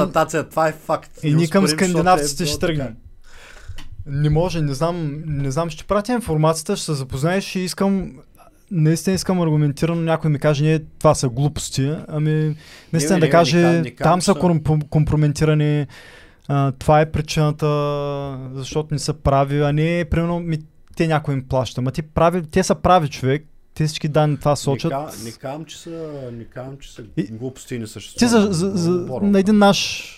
[0.49, 1.19] това е факт.
[1.23, 2.95] и ние към скандинавците е ще тръгнем.
[4.05, 8.19] Не може, не знам, не знам, ще пратя информацията, ще се запознаеш и искам,
[8.71, 12.55] наистина искам аргументирано някой ми каже, не, това са глупости, ами
[12.93, 14.35] наистина не, да не, каже, не кам- не там кам, са
[14.89, 15.87] компрометирани,
[16.47, 17.67] а, това е причината,
[18.53, 20.57] защото не са прави, а не, примерно, ми,
[20.95, 21.81] те някой им плаща.
[21.81, 24.91] Ма ти прави, те са прави човек, те всички данни това сочат.
[24.91, 25.89] Не, не казвам, че са,
[26.33, 28.19] не казвам, че са И- глупости и не съществуват.
[28.19, 30.09] Ти за, за, за, на един наш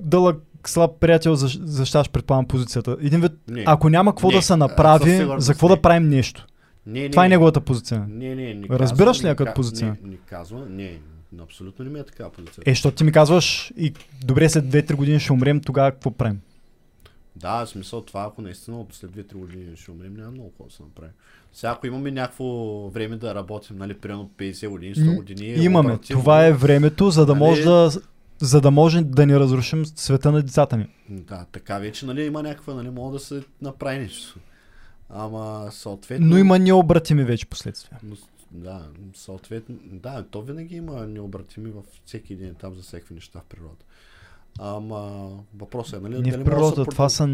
[0.00, 2.96] дълъг слаб приятел защ- защитаваш предполагам позицията.
[3.00, 3.64] Един вид, Не.
[3.66, 6.46] ако няма какво Не, да се направи, за какво да правим нещо?
[6.86, 7.34] Не, не, Това е не.
[7.34, 8.06] неговата позиция.
[8.08, 9.96] Не, не, не Разбираш казвам, ли я като ка- позиция?
[10.02, 10.98] Не, не казвам, не,
[11.40, 12.62] абсолютно не ми е така позиция.
[12.66, 13.92] Е, защото ти ми казваш и
[14.24, 16.40] добре след 2-3 години ще умрем, тогава какво правим?
[17.36, 20.70] Да, в смисъл това, ако наистина след 2-3 години ще умрем, няма много какво да
[20.70, 21.12] се направи.
[21.52, 22.44] Сега ако имаме някакво
[22.88, 25.46] време да работим, нали, примерно 50 години, 100 М, години.
[25.46, 25.88] е Имаме.
[25.88, 26.22] оперативно.
[26.22, 27.40] Това е времето, за да Нали?
[27.40, 27.90] може да
[28.38, 30.86] за да може да ни разрушим света на децата ни.
[31.08, 34.38] Да, така вече, нали, има някаква, нали, мога да се направи нещо.
[35.08, 36.26] Ама, съответно...
[36.26, 37.98] Но има необратими вече последствия.
[38.02, 38.16] Но,
[38.50, 43.44] да, съответно, да, то винаги има необратими във всеки един етап за всеки неща в
[43.44, 43.84] природата.
[44.58, 47.28] Ама въпросът е, нали, Не в може да това са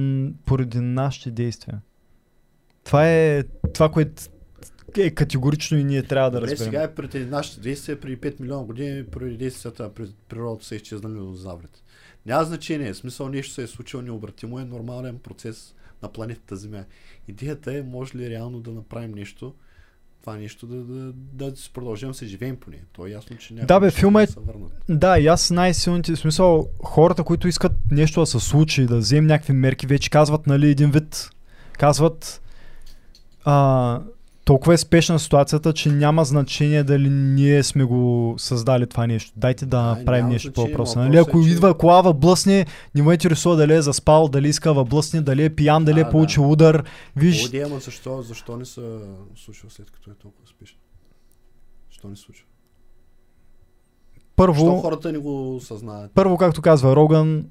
[0.44, 1.80] поради нашите действия.
[2.84, 3.42] Това е
[3.74, 4.22] това, което
[4.96, 6.72] е категорично и ние трябва да Добре, разберем.
[6.72, 11.12] сега е преди нашите действия, преди 5 милиона години, преди действията през природата са изчезнали
[11.12, 11.82] динозаврите.
[12.26, 16.84] Няма значение, смисъл нещо се е случило необратимо, е нормален процес на планетата Земя.
[17.28, 19.54] Идеята е, може ли реално да направим нещо,
[20.20, 22.82] това нещо да, да, да, си продължим да се живеем по нея.
[22.92, 24.26] То е ясно, че някои Да, бе, филма е-.
[24.88, 29.26] Да, и аз най-силните, в смисъл, хората, които искат нещо да се случи, да вземем
[29.26, 31.30] някакви мерки, вече казват, нали, един вид,
[31.72, 32.42] казват,
[33.44, 34.00] а,
[34.50, 39.32] толкова е спешна ситуацията, че няма значение дали ние сме го създали това нещо.
[39.36, 40.98] Дайте да Да, направим няма нещо по въпроса.
[40.98, 44.48] Нали, ако е, че- идва кола в блъсне, не му интересува дали е заспал, дали
[44.48, 46.10] иска в блъсне, дали е пиян, дали Да, е да.
[46.10, 46.84] получил удар.
[47.16, 48.80] Виж, Луди, ама защо, защо не се
[49.36, 50.78] случва след като е толкова спешно?
[51.90, 52.46] Защо не се случва?
[54.14, 56.10] Защо първо, хората не го осъзнават?
[56.14, 57.46] първо, както казва Роган,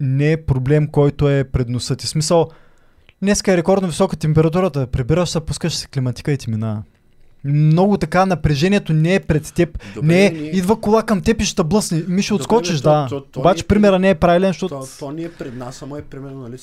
[0.00, 2.06] не е проблем, който е пред носа ти.
[2.06, 2.48] Смисъл,
[3.22, 6.82] днеска е рекордно висока температурата, прибираш се, пускаш се климатика и ти минава.
[7.44, 9.78] Много така напрежението не е пред теб.
[9.94, 12.04] Добре, не е, ние- идва кола към теб и ще блъсне.
[12.08, 13.06] Ми ще Добре, отскочиш, бе, то- да.
[13.08, 14.78] то- то Обаче е примера не е правилен, защото...
[14.80, 16.56] То, то не е пред нас, ама е примерно, нали,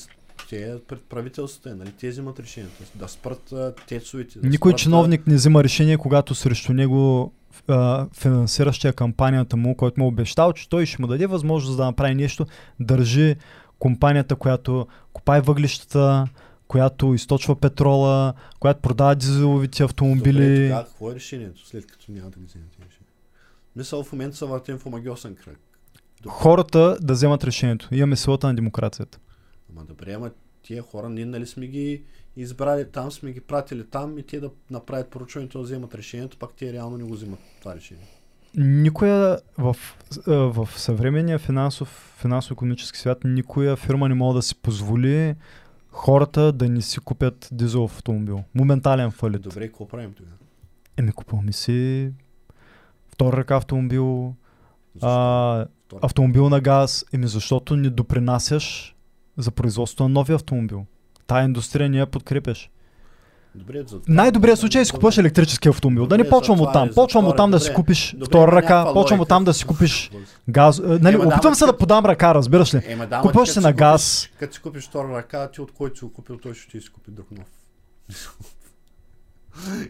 [0.50, 2.82] те пред правителството, е, нали, те взимат решението.
[2.94, 4.38] Да спрат а, тецовете.
[4.38, 7.32] Да Никой спрат, чиновник не взима решение, когато срещу него
[7.68, 11.84] а, финансиращия кампанията му, който му е обещал, че той ще му даде възможност да
[11.84, 12.46] направи нещо,
[12.80, 13.36] държи
[13.78, 16.26] компанията, която копае въглищата,
[16.68, 20.66] която източва петрола, която продава дизеловите Добре, автомобили.
[20.66, 23.06] тогава какво е решението, след като няма да ги вземете решение?
[23.76, 25.58] Мисъл в момента са въртим в омагиосен кръг.
[26.26, 27.88] Хората да вземат решението.
[27.92, 29.18] Имаме силата на демокрацията.
[29.72, 30.30] Ама добре, ама
[30.62, 32.02] тия хора, ние нали сме ги
[32.36, 36.50] избрали там, сме ги пратили там и те да направят поручването да вземат решението, пак
[36.58, 38.04] те реално не го взимат това решение.
[38.56, 39.76] Никоя в,
[40.26, 45.34] а, в съвременния финансов, финансово-економически свят, никоя фирма не може да си позволи
[45.96, 48.44] хората да не си купят дизелов автомобил.
[48.54, 49.42] Моментален фалит.
[49.42, 50.36] Добре, какво правим тогава?
[50.96, 52.10] Еми, купуваме си
[53.08, 54.34] втора ръка автомобил,
[54.94, 55.08] Защо?
[55.08, 55.66] а,
[56.02, 57.04] автомобил на газ.
[57.12, 58.96] Еми, защото не допринасяш
[59.36, 60.86] за производството на нови автомобил.
[61.26, 62.70] Тая индустрия не я подкрепяш.
[63.56, 66.06] Добре, за Най-добрият случай е си купуваш електрически автомобил.
[66.06, 66.88] Да не почвам за от там.
[66.88, 68.92] е, Почвам втора- от там да си купиш Добре, втора ръка.
[68.92, 70.10] Почвам от там да си купиш
[70.48, 70.78] газ.
[70.78, 72.80] е, Нали, Ема опитвам се да подам ръка, разбираш ли?
[72.86, 74.28] Ема да, Купуваш се на газ.
[74.38, 76.88] Като си купиш втора ръка, ти от който си го купил, той ще ти си
[76.90, 77.46] купи друг нов.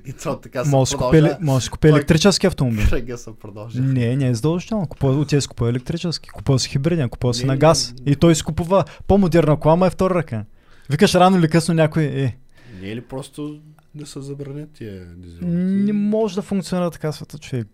[0.06, 1.36] И то така се Може продължава.
[1.40, 2.86] може да си купи електрически автомобил.
[2.88, 3.84] Кръга се продължава.
[3.84, 4.86] Не, не е задължително.
[4.86, 6.28] Купува, отиде си купува електрически.
[6.28, 7.94] Купува си хибриден, купува си на газ.
[8.06, 10.44] И той си купува по-модерна кола, ама е втора ръка.
[10.90, 12.36] Викаш рано или късно някой е.
[12.80, 13.60] Не е ли просто
[13.94, 15.46] да се забранят тия дизелите?
[15.56, 17.68] Не може да функционира така света, човек.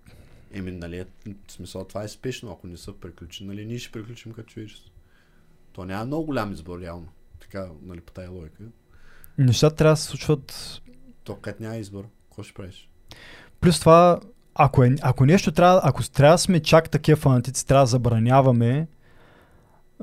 [0.52, 1.06] Еми, нали, е,
[1.48, 4.90] в смисъл, това е спешно, ако не са приключени, нали, ние ще приключим като човечество.
[5.72, 7.08] То няма много голям избор, реално.
[7.40, 8.62] Така, нали, по тая логика.
[9.38, 10.80] Нещата трябва да се случват.
[11.24, 12.88] То като няма избор, какво ще правиш?
[13.60, 14.20] Плюс това,
[14.54, 18.86] ако, е, ако нещо трябва, ако трябва да сме чак такива фанатици, трябва да забраняваме,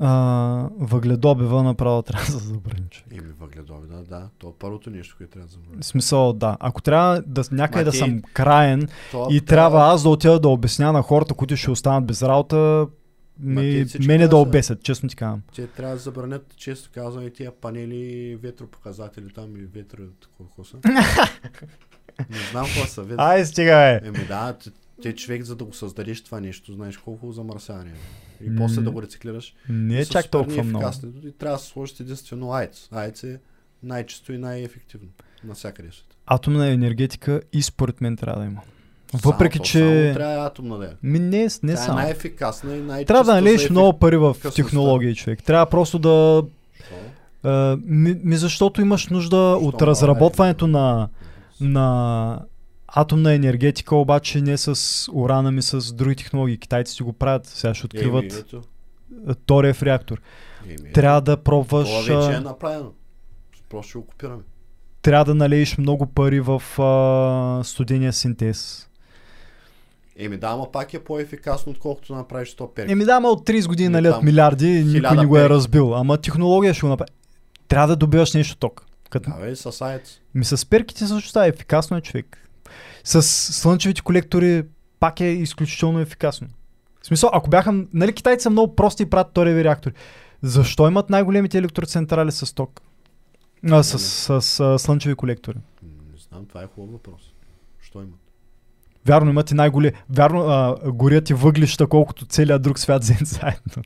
[0.00, 2.86] а, въгледобива направо трябва да се забрани.
[2.90, 3.12] човек.
[3.12, 4.28] Еми, въгледови, да, да.
[4.38, 5.80] То е първото нещо, което трябва да забравим.
[5.80, 6.56] В смисъл, да.
[6.60, 10.48] Ако трябва да, някъде Ма да съм краен То, и трябва аз да отида да
[10.48, 12.86] обясня на хората, които ще останат без работа,
[13.42, 15.42] ми, мене да обесят, честно ти казвам.
[15.54, 20.02] Те трябва да забранят, често казвам, и тия панели, ветропоказатели там и ветро,
[20.38, 20.76] какво са.
[22.30, 23.02] не знам какво са.
[23.02, 23.22] Ветро.
[23.22, 24.08] Ай, стига, бе!
[24.08, 24.70] Еми да, те,
[25.02, 28.29] те човек за да го създадеш това нещо, знаеш колко замърсяване е.
[28.44, 29.54] И после да го рециклираш.
[29.68, 30.90] Не е чак толкова много.
[31.26, 32.88] И трябва да се сложи единствено АЕЦ.
[32.92, 33.38] АЕЦ е
[33.82, 35.08] най-често и най-ефективно.
[35.44, 36.16] Навсякъде света.
[36.26, 38.60] Атомна енергетика и според мен трябва да има.
[39.10, 39.78] Само Въпреки, то, че...
[39.78, 40.90] Само трябва атомна да е.
[41.02, 41.98] Ми не, не е само.
[41.98, 45.42] най-ефикасна и най-често Трябва да налееш за ефик- много пари в технологии, човек.
[45.42, 46.42] Трябва просто да...
[46.74, 46.94] Що?
[47.42, 49.86] А, ми, ми защото имаш нужда от България?
[49.86, 51.08] разработването на,
[51.60, 52.38] на
[52.94, 56.58] атомна енергетика, обаче не с урана ми, с други технологии.
[56.58, 57.46] Китайците го правят.
[57.46, 58.54] Сега ще откриват
[59.26, 60.20] а, торев реактор.
[60.66, 61.88] Еми, Трябва да пробваш...
[61.88, 62.92] Това вече е направено.
[63.68, 64.42] Просто ще го копираме.
[65.02, 68.86] Трябва да налееш много пари в а, студения синтез.
[70.18, 72.92] Еми да, ама пак е по-ефикасно, отколкото направиш 100 перки.
[72.92, 74.24] Еми да, ама от 30 години Не налят там.
[74.24, 75.94] милиарди никой не го е разбил.
[75.94, 77.10] Ама технология ще го направи.
[77.68, 78.86] Трябва да добиваш нещо ток.
[79.10, 79.30] Като...
[79.30, 80.00] Да, бе, с.
[80.34, 82.49] Ми с перките също става ефикасно е човек.
[83.04, 84.64] С слънчевите колектори
[85.00, 86.48] пак е изключително ефикасно.
[87.02, 89.94] В смисъл, ако бяха, нали китайци са много прости и правят тореви реактори.
[90.42, 92.80] Защо имат най-големите електроцентрали с ток?
[93.70, 95.58] А, с, с, с, слънчеви колектори.
[95.82, 97.20] Не знам, това е хубав въпрос.
[97.82, 98.29] Що имат?
[99.06, 99.92] Вярно, имат и най-големи.
[100.10, 103.82] Вярно, а, горят и въглища, колкото целият друг свят взен заедно.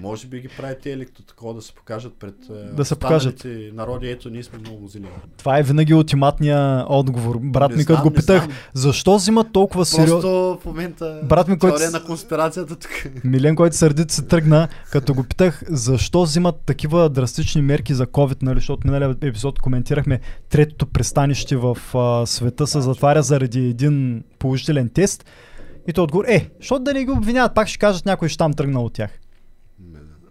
[0.00, 3.46] Може би ги прави те електро такова да се покажат пред е, Да се покажат.
[3.72, 4.10] народи.
[4.10, 5.12] Ето, ние сме много зелени.
[5.36, 7.38] Това е винаги ултиматния отговор.
[7.42, 8.56] Брат ми, като го питах, знам.
[8.72, 10.20] защо взимат толкова сериозно.
[10.20, 12.90] Просто в момента Брат ми, който на конспирацията тук.
[13.24, 18.42] Милен, който сърдит се тръгна, като го питах защо взимат такива драстични мерки за COVID,
[18.42, 24.88] нали, защото миналия епизод коментирахме третото пристанище в а, света се затваря заради един положителен
[24.88, 25.24] тест.
[25.86, 28.84] И той отговор, е, защото да не ги обвиняват, пак ще кажат някой щам тръгнал
[28.84, 29.10] от тях.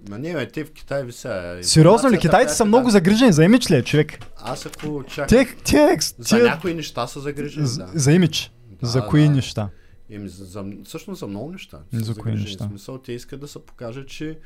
[0.10, 1.60] Ма не, бе, те в Китай ви са.
[1.62, 2.20] Сериозно ли?
[2.20, 4.20] Китайците са много да- загрижени за имидж ли е, човек?
[4.38, 5.28] Аз ако чакам...
[5.28, 8.00] Те, те, За те, някои неща са загрижени, за, да.
[8.00, 8.52] за имидж.
[8.82, 9.30] Да, за кои да.
[9.30, 9.70] неща?
[10.10, 11.80] Еми, за, за, всъщност за много неща.
[11.94, 12.66] За кои неща?
[12.66, 14.38] В смисъл, те искат да се покажат, че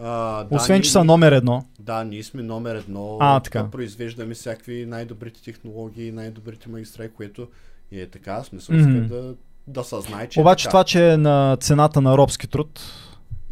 [0.00, 1.64] а, да, Освен, ние- че са номер едно.
[1.78, 3.16] Да, ние сме номер едно.
[3.20, 3.70] А, така.
[3.70, 7.48] Произвеждаме всякакви най-добрите технологии, най-добрите магистрали, което
[7.92, 8.44] и е така.
[8.44, 9.34] Смисъл, искат да,
[9.66, 10.70] да съзнае, че Обаче е така.
[10.70, 12.80] това, че е на цената на робски труд,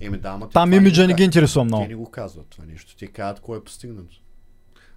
[0.00, 1.86] Еми, да, ама те там имиджа не ги интересува Те много.
[1.88, 2.96] не го казват това нещо.
[2.98, 4.16] Те казват кое е постигнато.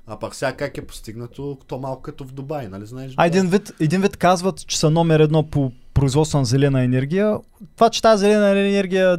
[0.07, 3.13] А пак сега как е постигнато, то малко като в Дубай, нали знаеш?
[3.17, 7.37] А един вид, един вид казват, че са номер едно по производство на зелена енергия.
[7.75, 9.17] Това, че тази зелена енергия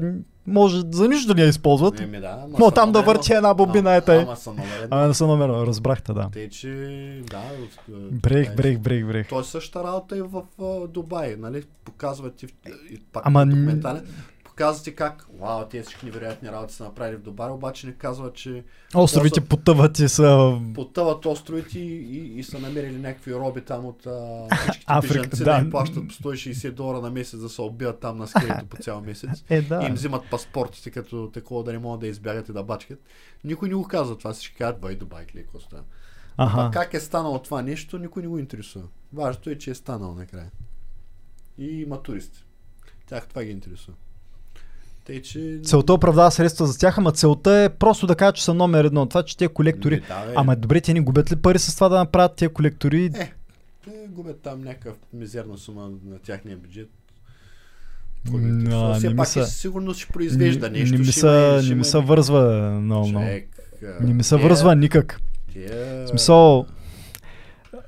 [0.51, 2.01] може за нищо да не я използват.
[2.01, 3.39] Еми, да, са там да върчи едно.
[3.39, 4.19] една бобина, А- е.
[4.19, 4.89] Ама са номер едно.
[4.91, 6.29] Ама не са номер едно, разбрахте, да.
[6.33, 6.69] Те, че
[7.31, 7.39] да.
[7.39, 9.29] е, Брех, това е- брех, брех, брех.
[9.29, 11.63] То е същата работа и в а, Дубай, нали?
[11.85, 12.45] Показват в-
[12.91, 14.07] и пак Ама документален,
[14.61, 18.35] показват ти как, вау, тези всички невероятни работи са направили в Дубай, обаче не казват,
[18.35, 18.65] че
[18.95, 20.61] Островите потъват и са...
[20.75, 25.45] потъват островите и, и, и са намерили някакви роби там от а, всичките Африка, бежанци
[25.45, 25.55] да.
[25.55, 28.77] да им плащат по 160 долара на месец да се убият там на скелето по
[28.77, 29.45] цял месец.
[29.51, 29.87] Е, И да.
[29.87, 32.99] им взимат паспортите, като такова да не могат да избягат и да бачкат.
[33.45, 35.83] Никой не го казва това, всички казват, бай Дубай, клей, какво става.
[36.37, 36.71] А Аха.
[36.73, 38.85] как е станало това нещо, никой не го интересува.
[39.13, 40.51] Важното е, че е станало накрая.
[41.59, 42.45] И има туристи.
[43.07, 43.97] Тях това ги интересува.
[45.11, 45.61] Тъй, че...
[45.65, 49.07] Целта оправдава средства за тях, ама целта е просто да кажа, че са номер едно.
[49.07, 49.95] Това, че те колектори...
[49.95, 50.33] Ми, да, бе.
[50.37, 53.05] Ама добре, те ни губят ли пари с това да направят тези колектори?
[53.07, 53.11] Е,
[53.85, 56.89] те губят там някакъв мизерна сума на тяхния бюджет.
[58.69, 60.93] А, Все не пак са- е сигурно ще произвежда нещо.
[60.93, 63.09] Не ми има- не ми се вързва много,
[64.01, 65.21] Не ми се вързва никак.
[65.55, 66.67] те- В смисъл,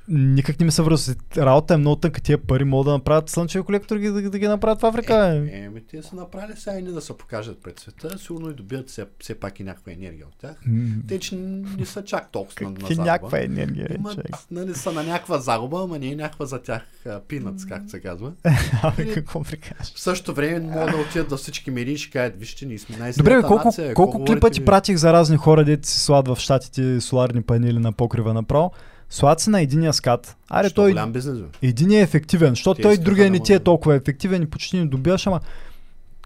[0.07, 1.15] никак не ми се връзва.
[1.37, 2.21] Работа е много тънка.
[2.21, 5.15] Тия пари могат да направят слънчеви колектори да, да, да ги направят в Африка.
[5.27, 8.49] Е, Е, еми, те са направили сега и не да се покажат пред света, сигурно
[8.49, 10.55] и добият все, все пак и някаква енергия от тях.
[10.65, 13.03] М, Те, че не са чак толкова на, на загуба.
[13.03, 14.27] някаква енергия, е, човек.
[14.51, 16.81] нали, са на някаква загуба, ама не е някаква за тях
[17.27, 18.31] пинъц, както се казва.
[18.83, 19.93] Абе, какво прикажеш?
[19.95, 22.97] В същото време могат да отидат до всички медии и ще кажат, вижте, ние сме
[22.97, 26.27] най Добре, колко, нация, колко клипа ти ви?» пратих за разни хора, дето си слагат
[26.27, 28.71] в щатите соларни панели на покрива направо?
[29.13, 30.37] Слагат се на единия скат.
[30.49, 31.47] Аре, Що той голям бизнес, бе.
[31.61, 35.27] един е ефективен, защото той другия не ти е толкова ефективен и почти не добиваш,
[35.27, 35.39] ама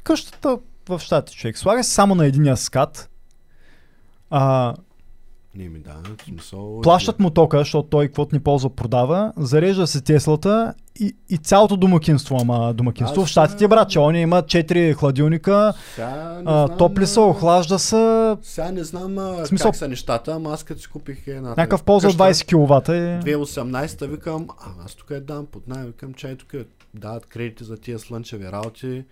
[0.04, 0.58] къщата
[0.90, 3.10] в щатите, човек, слага се само на единия скат,
[4.30, 4.76] а,
[5.58, 6.82] Не ми да, смисъл...
[6.82, 11.78] плащат му тока, защото той каквото ни ползва продава, зарежда се Теслата и, и цялото
[11.78, 16.42] домакинство, ама домакинство Аз, в щатите, а, брат, че он има 4 хладилника, не а,
[16.42, 20.54] знам, топли се, а, охлажда се, Сега не знам а, смисъл- как са нещата, ама
[20.54, 22.88] аз като си купих една някакъв полза от 20 кВт.
[22.88, 23.32] И...
[23.32, 26.54] 2018 викам, а, аз тук е дам под найем, викам, чай тук
[26.94, 29.04] дават кредити за тия слънчеви работи.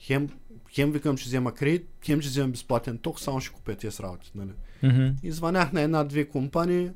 [0.00, 0.28] Хем,
[0.74, 4.00] хем викам, че взема кредит, хем ще взема безплатен ток, само ще купя тия с
[4.00, 4.30] работи.
[4.34, 4.50] Нали?
[4.84, 5.06] Мгм.
[5.22, 6.90] И звънях на една-две компании,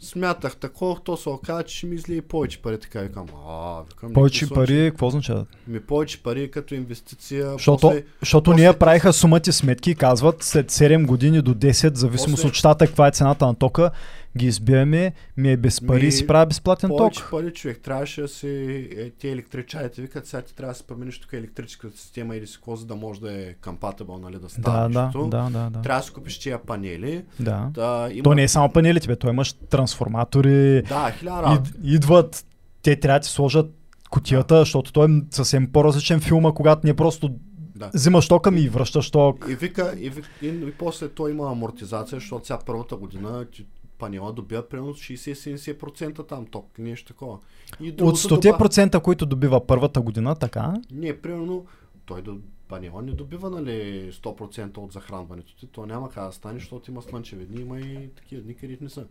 [0.00, 4.12] смятах такова, то се оказа, че ще ми излие повече пари, така викам, а, викам,
[4.12, 5.46] Повече някакви пари, какво означава?
[5.68, 7.52] Ми повече пари като инвестиция.
[7.52, 11.94] Защото, после- защото после- ние правиха сумати сметки и казват след 7 години до 10,
[11.94, 13.90] в зависимост После- от щата, каква е цената на тока,
[14.36, 17.30] ги избиваме, ми е без пари Ми, и си правя безплатен повече ток.
[17.30, 17.80] пари човек.
[17.80, 18.48] Трябваше да си
[18.96, 22.58] е, те електричарите викат, сега ти трябва да си промениш тук електрическата система или си
[22.68, 25.26] за да може да е compatible, нали, да става Да, да, нещо.
[25.26, 25.82] да, да, да.
[25.82, 27.24] Трябва да си купиш тия панели.
[27.40, 27.70] да.
[27.74, 28.22] Да, има...
[28.22, 32.44] То не е само панелите, бе, то имаш трансформатори, Да, хиляда ид, идват,
[32.82, 33.66] те трябва да ти сложат
[34.10, 37.30] кутията, защото той е съвсем по-различен филма, когато не просто
[37.76, 37.90] Да.
[37.94, 39.46] взимаш тока ми и връщаш ток.
[39.50, 43.66] И вика, и, вика, и, и, после той има амортизация, защото сега първата година ти
[43.98, 47.38] панела добива примерно 60-70% там ток, нещо такова.
[47.80, 51.66] И От другото 100%, които добива първата година, така, Не, примерно,
[52.06, 52.36] той до
[52.68, 55.66] панела не добива нали, 100% от захранването ти.
[55.66, 58.90] То няма как да стане, защото има слънчеви дни, има и такива дни, където не
[58.90, 59.06] са.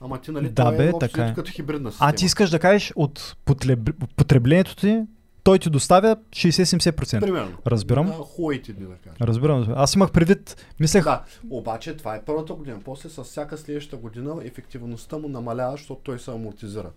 [0.00, 1.34] Ама ти, нали, Да, това бе, е така е.
[1.34, 2.10] като хибридна система.
[2.10, 3.78] А ти искаш да кажеш от потреб...
[4.16, 5.02] потреблението ти,
[5.42, 7.20] той ти доставя 60-70%.
[7.20, 7.56] Примерно.
[7.66, 8.06] Разбирам.
[8.06, 9.16] На хубавите дни, да кажем.
[9.20, 9.66] Разбирам.
[9.76, 12.78] Аз имах предвид, мислех, Да, обаче това е първата година.
[12.84, 16.90] После с всяка следваща година ефективността му намалява, защото той се амортизира.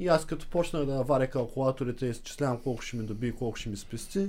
[0.00, 3.56] И аз като почнах да варя калкулаторите и изчислявам колко ще ми доби и колко
[3.56, 4.28] ще ми спести,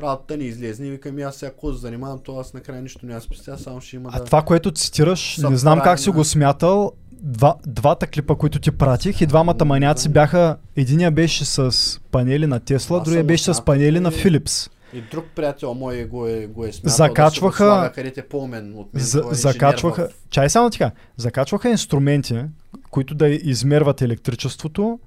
[0.00, 0.86] работата не излезе.
[0.86, 4.10] И викам, аз сега се занимавам, то аз накрая нищо няма спестя, само ще има
[4.12, 4.24] а да...
[4.24, 9.20] това, което цитираш, не знам как си го смятал, два, двата клипа, които ти пратих
[9.20, 11.72] и двамата маняци бяха, единия беше с
[12.10, 14.70] панели на Тесла, другия беше с панели на Philips.
[14.92, 18.20] И друг приятел мой го е, го е смятал Закачваха- да се го слага, където
[18.20, 19.02] е по-умен от мен.
[19.04, 22.42] За, е закачваха, в- чай само така, закачваха инструменти,
[22.90, 24.98] които да измерват електричеството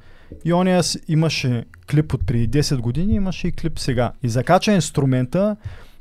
[0.45, 4.11] и ония имаше клип от преди 10 години, имаше и клип сега.
[4.23, 5.56] И закача инструмента,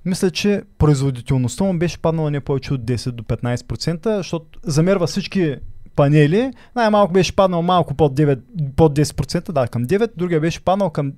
[0.05, 5.57] мисля, че производителността му беше паднала не повече от 10 до 15%, защото замерва всички
[6.01, 8.41] панели, най-малко беше паднал малко под, 9,
[8.77, 11.13] под 10%, да, към 9, другия беше паднал към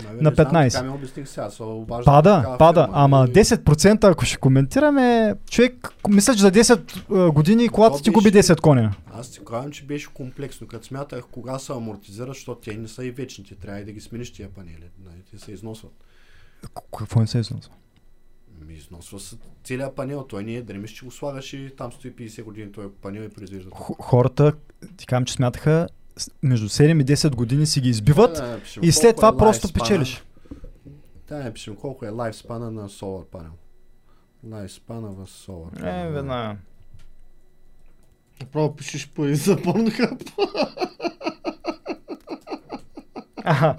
[0.00, 0.72] Абе, на не знам, 15.
[0.72, 5.34] Така ми обясних сега, се обаждам Пада, пада, фирма ама и- 10% ако ще коментираме,
[5.50, 8.94] човек, мисля, че за 10 а, години колата ти губи беше- 10 коня.
[9.12, 10.66] Аз ти казвам, че беше комплексно.
[10.66, 13.44] Като смятах кога се амортизират, защото те не са и вечни.
[13.44, 14.90] Ти трябва и да ги смениш тия панели.
[15.04, 15.92] Нали, те се износват.
[16.98, 17.72] Какво не се износва?
[18.72, 20.24] Ми износва се целият панел.
[20.24, 23.28] Той не е дремиш, че го слагаш и там стои 50 години този панел и
[23.28, 23.70] произвежда.
[23.72, 24.52] Х- Хората,
[24.96, 25.88] ти казвам, че смятаха
[26.42, 29.28] между 7 и 10 години си ги избиват Да, да напишем и след колко това
[29.28, 29.72] е просто lifespan-а.
[29.74, 30.24] печелиш.
[31.28, 33.52] Да, напишем колко е лайфспана на Solar панел.
[34.44, 36.12] Лайфспана в Solar Е, панел.
[36.12, 36.56] веднага.
[38.40, 40.32] Направо пишеш пари за Pornhub.
[43.36, 43.76] Аха.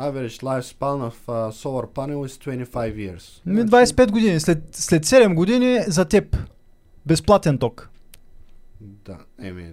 [0.00, 3.40] Average lifespan of uh, solar panel is 25 years.
[3.46, 4.40] Ми Значи, 25 години.
[4.40, 6.36] След, след 7 години за теб.
[7.06, 7.88] Безплатен ток.
[8.80, 9.72] Да, еми,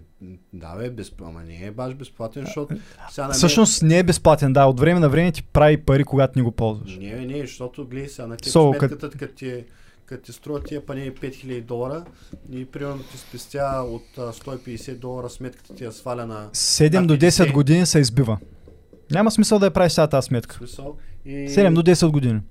[0.54, 2.76] да бе, без, ама не е баш безплатен, защото
[3.12, 4.66] сега Всъщност не е безплатен, да.
[4.66, 6.98] От време на време ти прави пари, когато не го ползваш.
[6.98, 9.66] Не, не, защото гледай сега на теб So, сметката, като ти, е-
[10.06, 12.06] като ти струва тия панели 5000 долара
[12.52, 17.08] и примерно ти спестя от а, 150 долара сметката ти я сваля на 7 на
[17.08, 17.54] до 10 50.
[17.54, 18.38] години се избива.
[19.12, 20.56] Няма смисъл да я правиш сега тази сметка.
[20.56, 20.98] смисъл.
[21.26, 22.42] И, 7 до 10 години.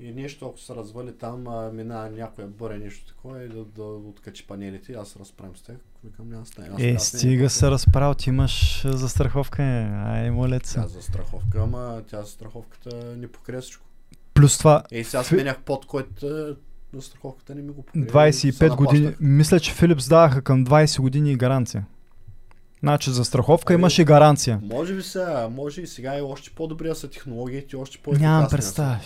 [0.00, 3.82] и нещо, ако се развали там, а, мина някоя бъре нещо такова и да, да
[3.82, 5.76] откачи панелите, аз се разправям с тях.
[6.04, 6.68] Викам, няма стане.
[6.68, 9.62] Аз Е, да стига не- се разправил, ти имаш застраховка.
[9.62, 9.82] е.
[10.06, 10.74] Ай, моля се.
[10.74, 13.86] Тя за страховка, ама тя за страховката не покрие всичко.
[14.34, 16.54] Плюс това, Ей, сега сменях под, който е,
[16.92, 18.06] на страховката не ми го покрива.
[18.06, 19.14] 25 години.
[19.20, 21.86] Мисля, че Филипс даваха към 20 години гаранция.
[22.82, 24.60] Значи за страховка Ами, имаше гаранция.
[24.62, 28.48] Може би сега, може и сега и още по-добри са технологиите, и още по Нямам
[28.50, 28.98] представа.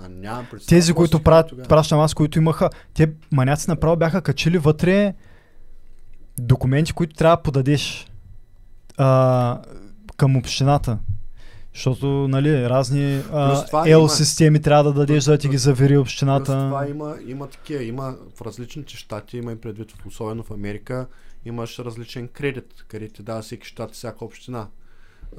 [0.00, 0.68] А, нямам представа.
[0.68, 5.14] Тези, които правят, пращам аз, които имаха, те маняци направо бяха качили вътре
[6.38, 8.06] документи, които трябва да подадеш
[8.96, 9.60] а,
[10.16, 10.98] към общината.
[11.74, 16.00] Защото, нали, разни Плюс има- системи трябва да дадеш, за да ти ги завери Плюс
[16.02, 16.44] общината.
[16.52, 21.06] това има, има такива, има в различните щати, има и предвид, особено в Америка,
[21.46, 24.68] имаш различен кредит, където ти дава всеки щат, всяка община.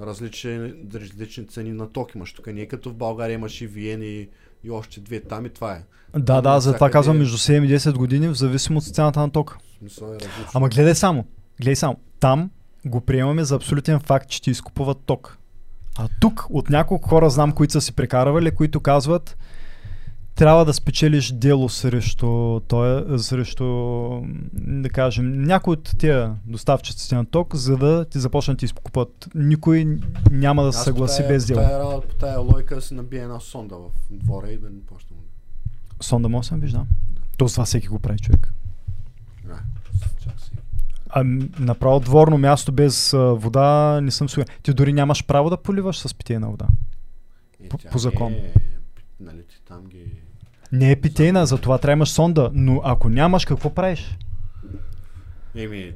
[0.01, 2.33] Различни, различни цени на ток имаш.
[2.33, 4.29] Тук не е като в България имаш и Виен и,
[4.63, 5.83] и още две там и това е.
[6.19, 9.31] Да, да, затова навсякъде- казвам между 7 и 10 години, в зависимост от цената на
[9.31, 9.57] тока.
[10.01, 10.17] Е.
[10.53, 11.25] Ама гледай само,
[11.61, 11.97] гледай само.
[12.19, 12.49] Там
[12.85, 15.37] го приемаме за абсолютен факт, че ти изкупуват ток.
[15.99, 19.37] А тук от няколко хора знам, които са си прекарвали, които казват,
[20.37, 23.65] трябва да спечелиш дело срещу, той, срещу
[24.53, 29.29] да кажем, някой от тия доставчиците на ток, за да ти започнат да ти изкупат.
[29.35, 29.99] Никой
[30.31, 31.59] няма да се съгласи тая, без дело.
[31.59, 34.81] тая, работа, по тая логика да се набие една сонда в двора и да не
[34.81, 35.19] почнем.
[36.01, 36.87] Сонда може съм виждам.
[37.37, 38.53] То с това всеки го прави човек.
[39.49, 39.55] А,
[40.23, 40.51] чак си.
[41.09, 44.47] А, м, направо дворно място без а, вода не съм сигурен.
[44.63, 46.67] Ти дори нямаш право да поливаш с питейна вода.
[47.63, 48.33] Е, По- по закон.
[48.33, 48.53] е,
[49.19, 49.56] нали ти.
[50.71, 54.17] Не е питейна, затова трябва да имаш сонда, но ако нямаш, какво правиш?
[55.55, 55.93] Еми,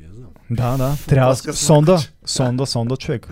[0.00, 0.30] не знам.
[0.50, 3.28] Да, да, трябва Пръска сонда, сонда, сонда човек.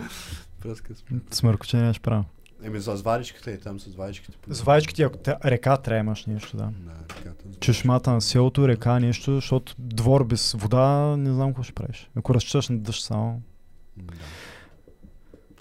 [0.61, 0.95] Пръска.
[1.31, 2.25] Смъркоче нямаш право.
[2.63, 4.39] Еми за зваричката и там с зваричките.
[4.49, 6.65] С ваечките, ако те, река трябва имаш нещо, да.
[6.65, 6.73] На
[7.19, 7.45] реката.
[7.61, 12.11] Чешмата на селото, река, нещо, защото двор без вода, не знам какво ще правиш.
[12.17, 13.43] Ако разчиташ на дъжд само.
[13.97, 14.15] Да.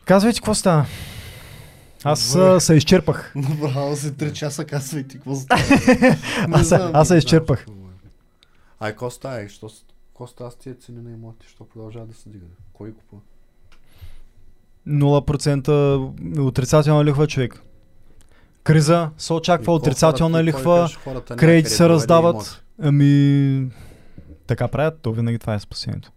[0.06, 0.86] Казвайте, какво става?
[2.04, 2.48] Аз Добре.
[2.48, 3.34] а, се изчерпах.
[3.62, 5.62] Браво, за 3 часа казвай ти какво става.
[6.52, 7.66] Аз, се- аз се изчерпах.
[8.80, 9.50] Ай, какво става?
[9.50, 9.70] Що,
[10.08, 11.48] какво става с тия цени на имоти?
[11.50, 12.46] Що продължава да се дига?
[12.74, 13.22] Кой купува?
[14.88, 17.62] 0% отрицателна лихва, човек.
[18.64, 20.90] Криза се очаква, отрицателна лихва,
[21.38, 22.64] кредити се раздават.
[22.82, 23.70] Ами,
[24.48, 26.12] така правят, то винаги това е спасението.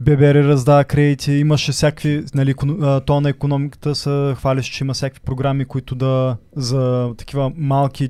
[0.00, 2.54] ББР раздава кредити, имаше всякакви, нали,
[3.06, 8.08] то на економиката се хвалеше, че има всякакви програми, които да, за такива малки,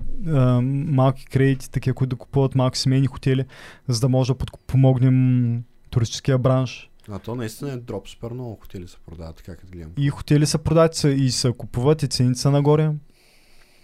[0.65, 3.44] малки кредити, такива, които да купуват малки семейни хотели,
[3.89, 6.91] за да може да подпомогнем туристическия бранш.
[7.10, 9.92] А то наистина е дроп, супер много хотели се продават, така като гледам.
[9.97, 12.91] И хотели са продати са, и се купуват и цените са нагоре.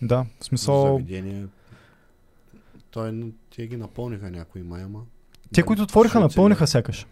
[0.03, 1.47] Да, в смисъл, Заведение.
[2.91, 5.01] Той, те ги напълниха някои май, ама...
[5.53, 7.07] те, които отвориха, напълниха сякаш.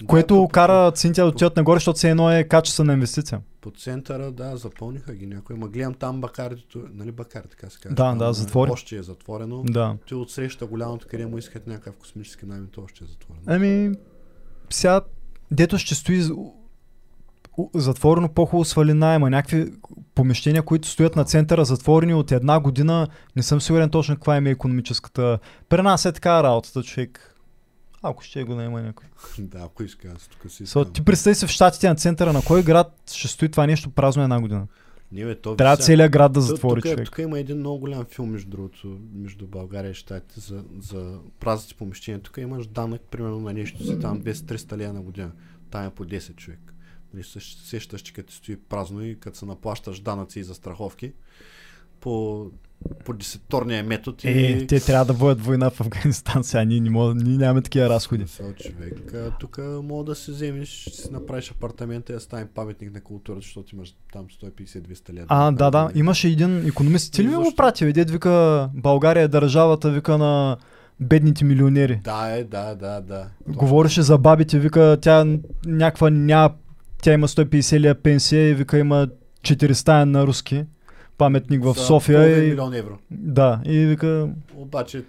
[0.00, 3.40] Да, Което по- кара цените да отиват нагоре, защото все едно е качествена инвестиция.
[3.60, 5.56] По центъра, да, запълниха ги някои.
[5.56, 7.94] Ма гледам там бакардито, нали бакар, така се казва.
[7.94, 8.70] Да, Там, да, е, затвори.
[8.70, 9.62] Още е затворено.
[9.62, 9.96] Да.
[10.08, 13.44] Той отсреща голямото, къде му искат някакъв космически найем, то още е затворено.
[13.46, 13.92] Ами,
[14.70, 15.00] сега,
[15.50, 16.22] дето ще стои
[17.74, 19.30] затворено по-хубаво свали найема.
[19.30, 19.72] Някакви
[20.14, 24.46] помещения, които стоят на центъра, затворени от една година, не съм сигурен точно каква им
[24.46, 25.38] е економическата.
[25.68, 27.34] При нас е така работата, човек.
[28.02, 29.06] Ако ще го наема някой.
[29.38, 32.42] да, ако иска, аз тук си So, ти представи се в щатите на центъра, на
[32.46, 34.66] кой град ще стои това нещо празно една година?
[35.12, 37.06] Не, бе, то Трябва сега- целият град да затвори тук, е- човек.
[37.06, 41.74] Тук има един много голям филм, между другото, между България и Штатите за, за празните
[41.74, 42.20] помещения.
[42.20, 45.30] Тук имаш данък, примерно на нещо си там 200-300 лея на година.
[45.70, 46.74] Там е по 10 човек.
[47.14, 51.12] Нали, се сещаш, че като стои празно и като се наплащаш данъци и застраховки
[52.00, 52.46] по,
[53.04, 54.52] по десеторния метод и...
[54.52, 56.64] Е, те трябва да водят война в Афганистан сега.
[56.64, 58.26] Ние, не мога, ние нямаме такива разходи.
[58.26, 59.14] Смисъл, човек.
[59.40, 63.76] Тук мога да се вземеш, си направиш апартамента и да стане паметник на културата, защото
[63.76, 65.24] имаш там 150-200 лея.
[65.28, 65.64] А, да, да.
[65.64, 65.98] направиш.
[65.98, 67.12] Имаше един економист.
[67.12, 67.56] Ти ли ми го Защо?
[67.56, 67.84] прати?
[67.84, 67.92] бе?
[67.92, 70.56] Дед вика България е държавата, вика на
[71.00, 72.00] бедните милионери.
[72.04, 73.28] Да, е, да, да, да.
[73.48, 76.50] Говореше за бабите, вика тя някаква ня...
[77.02, 79.08] Тя има 150 лия пенсия и вика има
[79.42, 80.64] 400 на руски
[81.18, 82.44] паметник в За София.
[82.44, 82.50] И...
[82.50, 82.98] милион евро.
[83.10, 84.28] Да, и вика...
[84.56, 85.04] Обаче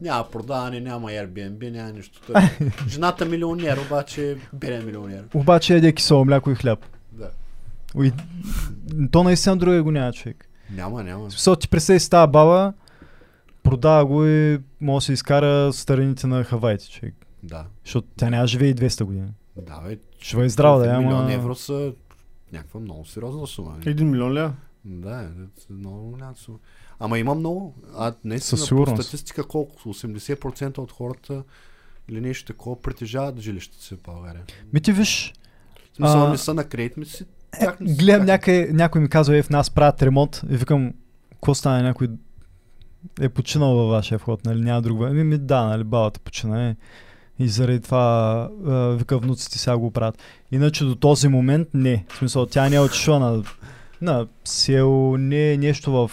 [0.00, 2.20] няма продаване, няма Airbnb, няма нищо.
[2.26, 2.42] Той-
[2.88, 5.24] Жената милионер, обаче беден милионер.
[5.34, 6.78] Обаче еде кисело мляко и хляб.
[7.12, 7.30] Да.
[8.04, 8.12] И...
[9.10, 10.48] То наистина друга го няма човек.
[10.70, 11.30] Няма, няма.
[11.30, 12.72] Смисъл, ти представи си тази баба,
[13.62, 17.14] продава го и може да се изкара страните на Хавайите, човек.
[17.42, 17.64] Да.
[17.84, 19.28] Защото тя няма да живее и 200 години.
[19.56, 19.98] Да, бе.
[20.48, 21.22] Здрава да е, Половин ама...
[21.24, 21.92] милион евро са
[22.52, 23.76] някаква много сериозна сума.
[23.86, 24.52] Един милион ля.
[24.84, 26.58] Да, е, много голяма сума.
[26.98, 27.74] Ама има много.
[27.96, 29.02] А днес Със по сигурност.
[29.02, 29.76] статистика колко?
[29.84, 31.42] 80% от хората
[32.08, 34.42] или нещо такова притежават жилищата си в България.
[34.72, 35.32] Ми ти виж,
[35.92, 37.24] В смисъл А, не са на кредит, ми си.
[37.60, 40.92] е, гледам някъй, някой ми казва, е в нас правят ремонт и викам,
[41.32, 42.08] какво стане някой
[43.20, 44.60] е починал във вашия вход, нали?
[44.60, 44.98] Няма друг.
[45.02, 46.76] Ами ми да, нали, бабата почина е.
[47.38, 48.02] И заради това
[48.66, 50.18] а, вика внуците сега го правят.
[50.52, 52.04] Иначе до този момент не.
[52.08, 53.42] В смисъл, тя не е отишла на,
[54.00, 56.10] на сел, не е нещо в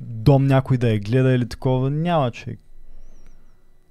[0.00, 1.90] дом някой да я гледа или такова.
[1.90, 2.58] Няма човек.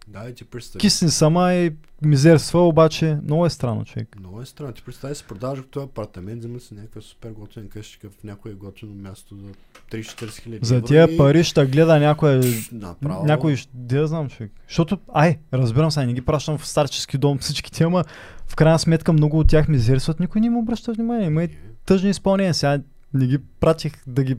[0.08, 0.80] Да, и ти представи.
[0.80, 4.16] Кисне сама и мизерства, обаче много е странно човек.
[4.20, 4.74] Много е странно.
[4.74, 8.94] Ти представи си, продаваш този апартамент, взема си някаква супер готина къщичка в някое готино
[8.94, 9.52] място за
[9.92, 10.66] 30-40 хиляди.
[10.66, 12.42] За тия и пари ще гледа някой
[12.72, 13.26] Направо.
[13.26, 14.52] Някой, ще- да знам, човек.
[14.68, 18.04] Защото, ай, разбирам сега, не ги пращам в старчески дом всички тия, ама
[18.48, 21.28] в крайна сметка много от тях мизерстват, никой не им обръща внимание.
[21.28, 21.54] Има и Не.
[21.86, 22.54] тъжни изпълнения.
[22.54, 22.80] Сега
[23.14, 24.38] не ги пратих да ги...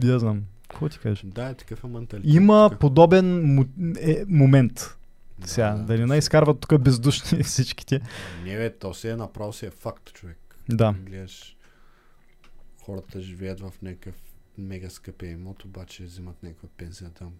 [0.00, 0.42] Да знам.
[0.68, 1.24] Какво ти кажеш?
[1.24, 2.34] Да, е такъв е менталитет.
[2.34, 2.78] Има тука.
[2.78, 3.64] подобен му,
[3.98, 4.96] е, момент.
[5.38, 7.96] Да, Сега, да, да, да не то наизкарват тук бездушни всичките.
[7.96, 8.04] си-
[8.44, 10.38] Не, бе, то си е направо си е факт, човек.
[10.68, 10.94] Да.
[11.00, 11.56] Гледаш,
[12.82, 14.14] хората живеят в някакъв
[14.58, 17.32] мега скъпия имот, обаче взимат някаква пенсия там.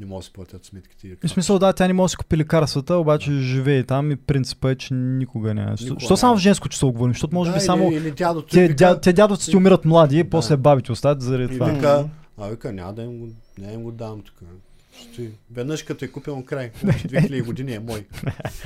[0.00, 1.08] Не могат да си платят сметките.
[1.08, 4.16] и В смисъл, да, тя не може да си купи лекарствата, обаче живее там и
[4.16, 5.74] принципа е, че никога не.
[5.80, 7.14] Никога Що само в женско число говорим?
[7.14, 10.18] Защото може да, би само Или, или дядото те, вика, дя, те дядовците умират млади
[10.18, 10.30] и Да.
[10.30, 11.66] после бабите остават заради И това.
[11.72, 14.34] вика, а вика, няма да им го, няма им го давам тук.
[15.12, 18.06] Ще, веднъж като е купил край, още 2000 години е мой.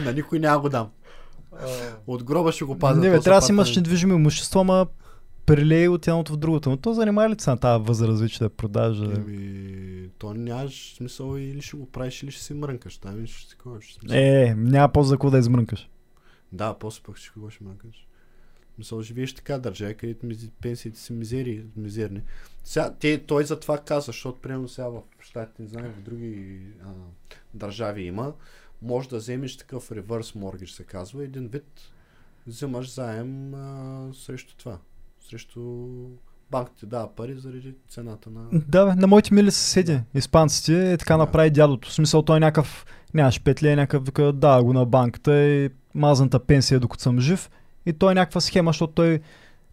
[0.05, 0.89] На никой няма го дам.
[2.07, 3.01] От гроба ще го пазя.
[3.01, 4.87] Не, бе, трябва да си имаш недвижимо имущество, ама
[5.47, 6.70] прилей от едното в другото.
[6.70, 7.84] Но то занимава ли се на тази
[8.39, 9.08] да продажа?
[9.08, 9.14] Да...
[9.14, 12.97] Еми, то нямаш смисъл или ще го правиш, или ще си мрънкаш.
[12.97, 13.94] Там ще си ходиш.
[13.94, 14.18] Смисъл.
[14.18, 15.89] Е, няма по за какво да измрънкаш.
[16.52, 18.06] Да, после пък ще го ще мрънкаш.
[18.78, 20.26] Мисъл, живееш така държава, където
[20.60, 22.23] пенсиите са мизери, мизерни.
[22.64, 26.60] Сега, те, той за това каза, защото примерно сега в щатите, не знам, в други
[26.84, 26.90] а,
[27.55, 28.32] държави има,
[28.82, 31.81] може да вземеш такъв ревърс моргидж, се казва, един вид
[32.47, 34.78] взимаш заем а, срещу това.
[35.31, 35.61] Срещу
[36.51, 38.41] банките дава пари заради цената на...
[38.69, 41.19] Да, бе, на моите мили съседи, испанците, е така Да.
[41.19, 41.89] направи дядото.
[41.89, 45.70] В смисъл, той е някакъв, нямаш петли, е някакъв, вика, да, го на банката и
[45.94, 47.51] мазната пенсия, докато съм жив.
[47.86, 49.20] И той е някаква схема, защото той,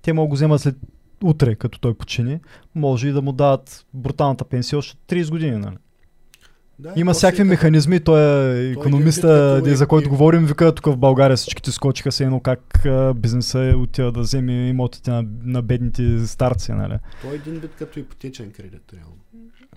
[0.01, 0.75] те могат го вземат след
[1.23, 2.39] утре, като той почини.
[2.75, 5.77] Може и да му дадат бруталната пенсия още 30 години, нали?
[6.81, 7.99] Да, Има всякакви механизми.
[7.99, 12.23] Той е економиста, вид като за който говорим, вика тук в България всичките скочиха се
[12.23, 16.97] едно как бизнеса е отива да вземе имотите на, на бедните старци, нали?
[17.21, 19.17] Той е един вид като ипотечен кредит, реално.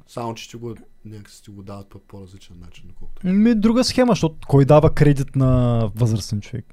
[0.06, 0.74] Само, че ти го,
[1.04, 3.26] някакси ти го дават по по-различен начин, доколкото.
[3.26, 6.64] Ми, друга схема, защото кой дава кредит на възрастен човек?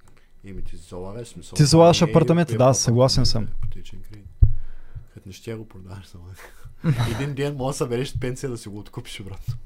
[0.45, 1.55] Еми ти залагаш смисъл.
[1.55, 3.43] Ти залагаш не е да, апартамент, съгласен съм.
[3.43, 4.27] е Ипотечен кредит.
[5.13, 6.05] Като не ще го продаваш.
[7.15, 9.57] Един ден може да събереш пенсия да си го откупиш, брат.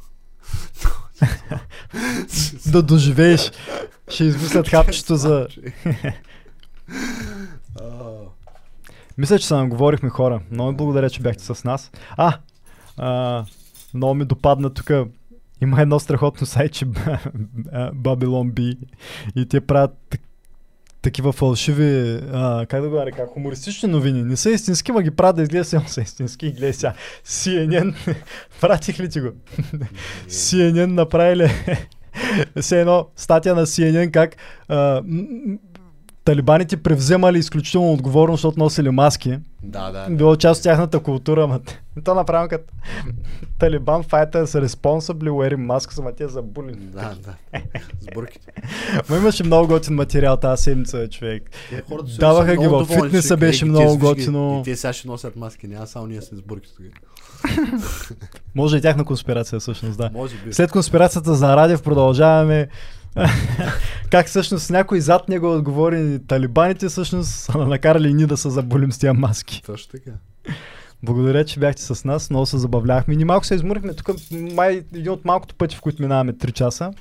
[2.72, 3.52] Да доживееш.
[4.08, 5.48] Ще измислят хапчето за...
[9.18, 10.42] Мисля, че се наговорихме хора.
[10.52, 11.92] Много ви благодаря, че бяхте с нас.
[12.18, 12.38] А,
[12.98, 13.46] а
[13.94, 14.92] много ми допадна тук.
[15.62, 16.86] Има едно страхотно сайче
[17.96, 18.78] Babylon B
[19.36, 20.18] и те правят
[21.06, 24.24] такива фалшиви, а, как да го нарека, хумористични новини.
[24.24, 26.51] Не са истински, ма ги правят да изглежда само са истински.
[26.51, 26.93] Гледай сега,
[27.25, 27.95] CNN,
[28.61, 29.30] пратих ли ти го?
[30.27, 31.50] CNN направили
[32.61, 34.35] все едно статия на CNN как
[34.67, 35.01] а,
[36.26, 39.38] талибаните превземали изключително отговорно, защото носили маски.
[39.64, 40.08] да, да.
[40.10, 42.74] Било част от тяхната култура, ма те- то направо като
[43.60, 46.76] Талибан fighters responsibly wearing masks, ама те за булин.
[46.94, 47.34] Да, да.
[48.02, 48.52] С бурките.
[49.10, 51.44] Ма имаше много готин материал тази седмица, човек.
[51.70, 54.58] Те хората са- Даваха са ги доволни, фитнеса, беше е, много готино.
[54.60, 56.74] И те сега ще носят маски, няма само ние сме с бурките.
[58.56, 60.10] Може и тяхна конспирация, всъщност, да.
[60.14, 60.54] Може би.
[60.54, 62.68] След конспирацията за Радев продължаваме
[64.10, 68.92] как всъщност някой зад него отговори талибаните всъщност са накарали и ние да се заболим
[68.92, 69.61] с тия маски.
[69.66, 70.11] Точно така.
[71.03, 73.14] Благодаря, че бяхте с нас, много се забавлявахме.
[73.14, 76.52] И ни малко се изморихме тук, май един от малкото пъти, в които минаваме 3
[76.52, 76.92] часа.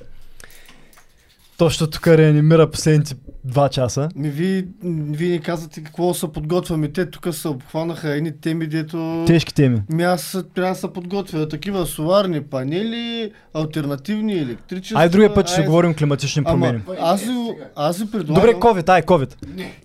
[1.57, 3.15] Точно тук реанимира последните
[3.47, 4.09] 2 часа.
[4.15, 4.67] Ми ви,
[5.09, 6.87] вие ни казвате какво се подготвяме.
[6.87, 9.23] Те тук се обхванаха едни теми, дето...
[9.27, 9.81] Тежки теми.
[9.89, 14.99] Ми аз трябва да се подготвя такива соларни панели, альтернативни електричества.
[14.99, 16.79] Ай, другия път ще ай, говорим климатични промени.
[16.87, 17.33] Ама, аз ви,
[17.75, 18.35] аз ви предлагам...
[18.43, 19.35] Добре, COVID, ай, COVID.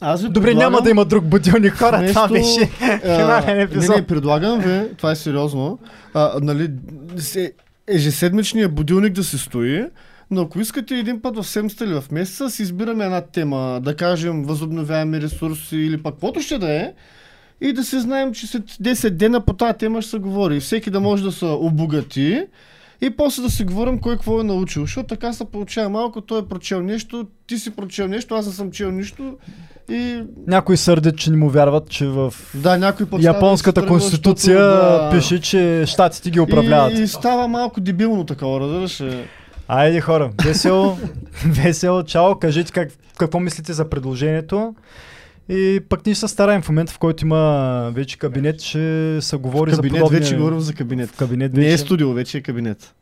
[0.00, 3.57] аз ви Добре, предлагам няма да има друг будилник хора, това вместо, беше а, финален
[3.57, 3.97] Не, епизод.
[3.97, 5.78] не, предлагам ви, това е сериозно,
[6.15, 6.70] а, нали,
[7.16, 7.52] се-
[7.89, 9.84] ежеседмичния будилник да се стои,
[10.31, 13.97] но ако искате един път в седмицата или в месеца, си избираме една тема, да
[13.97, 16.92] кажем възобновяеми ресурси или пък каквото ще да е,
[17.60, 20.60] и да се знаем, че след 10 дена по тази тема ще се говори.
[20.60, 22.47] Всеки да може да се обогати
[23.02, 26.39] И после да си говорим кой какво е научил, защото така се получава малко, той
[26.39, 29.36] е прочел нещо, ти си прочел нещо, аз не съм чел нищо
[29.91, 34.00] и Някои сърдят, че не му вярват, че в да, някой японската да се тръгва,
[34.00, 36.99] конституция да, пише, че щатите ги управляват.
[36.99, 39.00] И, и става малко дебилно такова, разбираш.
[39.00, 39.25] ли?
[39.73, 40.99] Айде хора, весело,
[41.47, 44.74] весело, чао, кажете как, какво мислите за предложението.
[45.49, 49.70] И пък ние се стараем в момента, в който има вече кабинет, ще се говори
[49.70, 50.18] Кабинет, за подобни...
[50.18, 51.10] вече говорим за кабинет.
[51.10, 51.78] В кабинет Не е вече.
[51.78, 52.94] студио, вече е кабинет.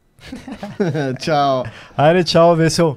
[1.23, 1.63] Чао.
[1.97, 2.97] Айде, чао, весело.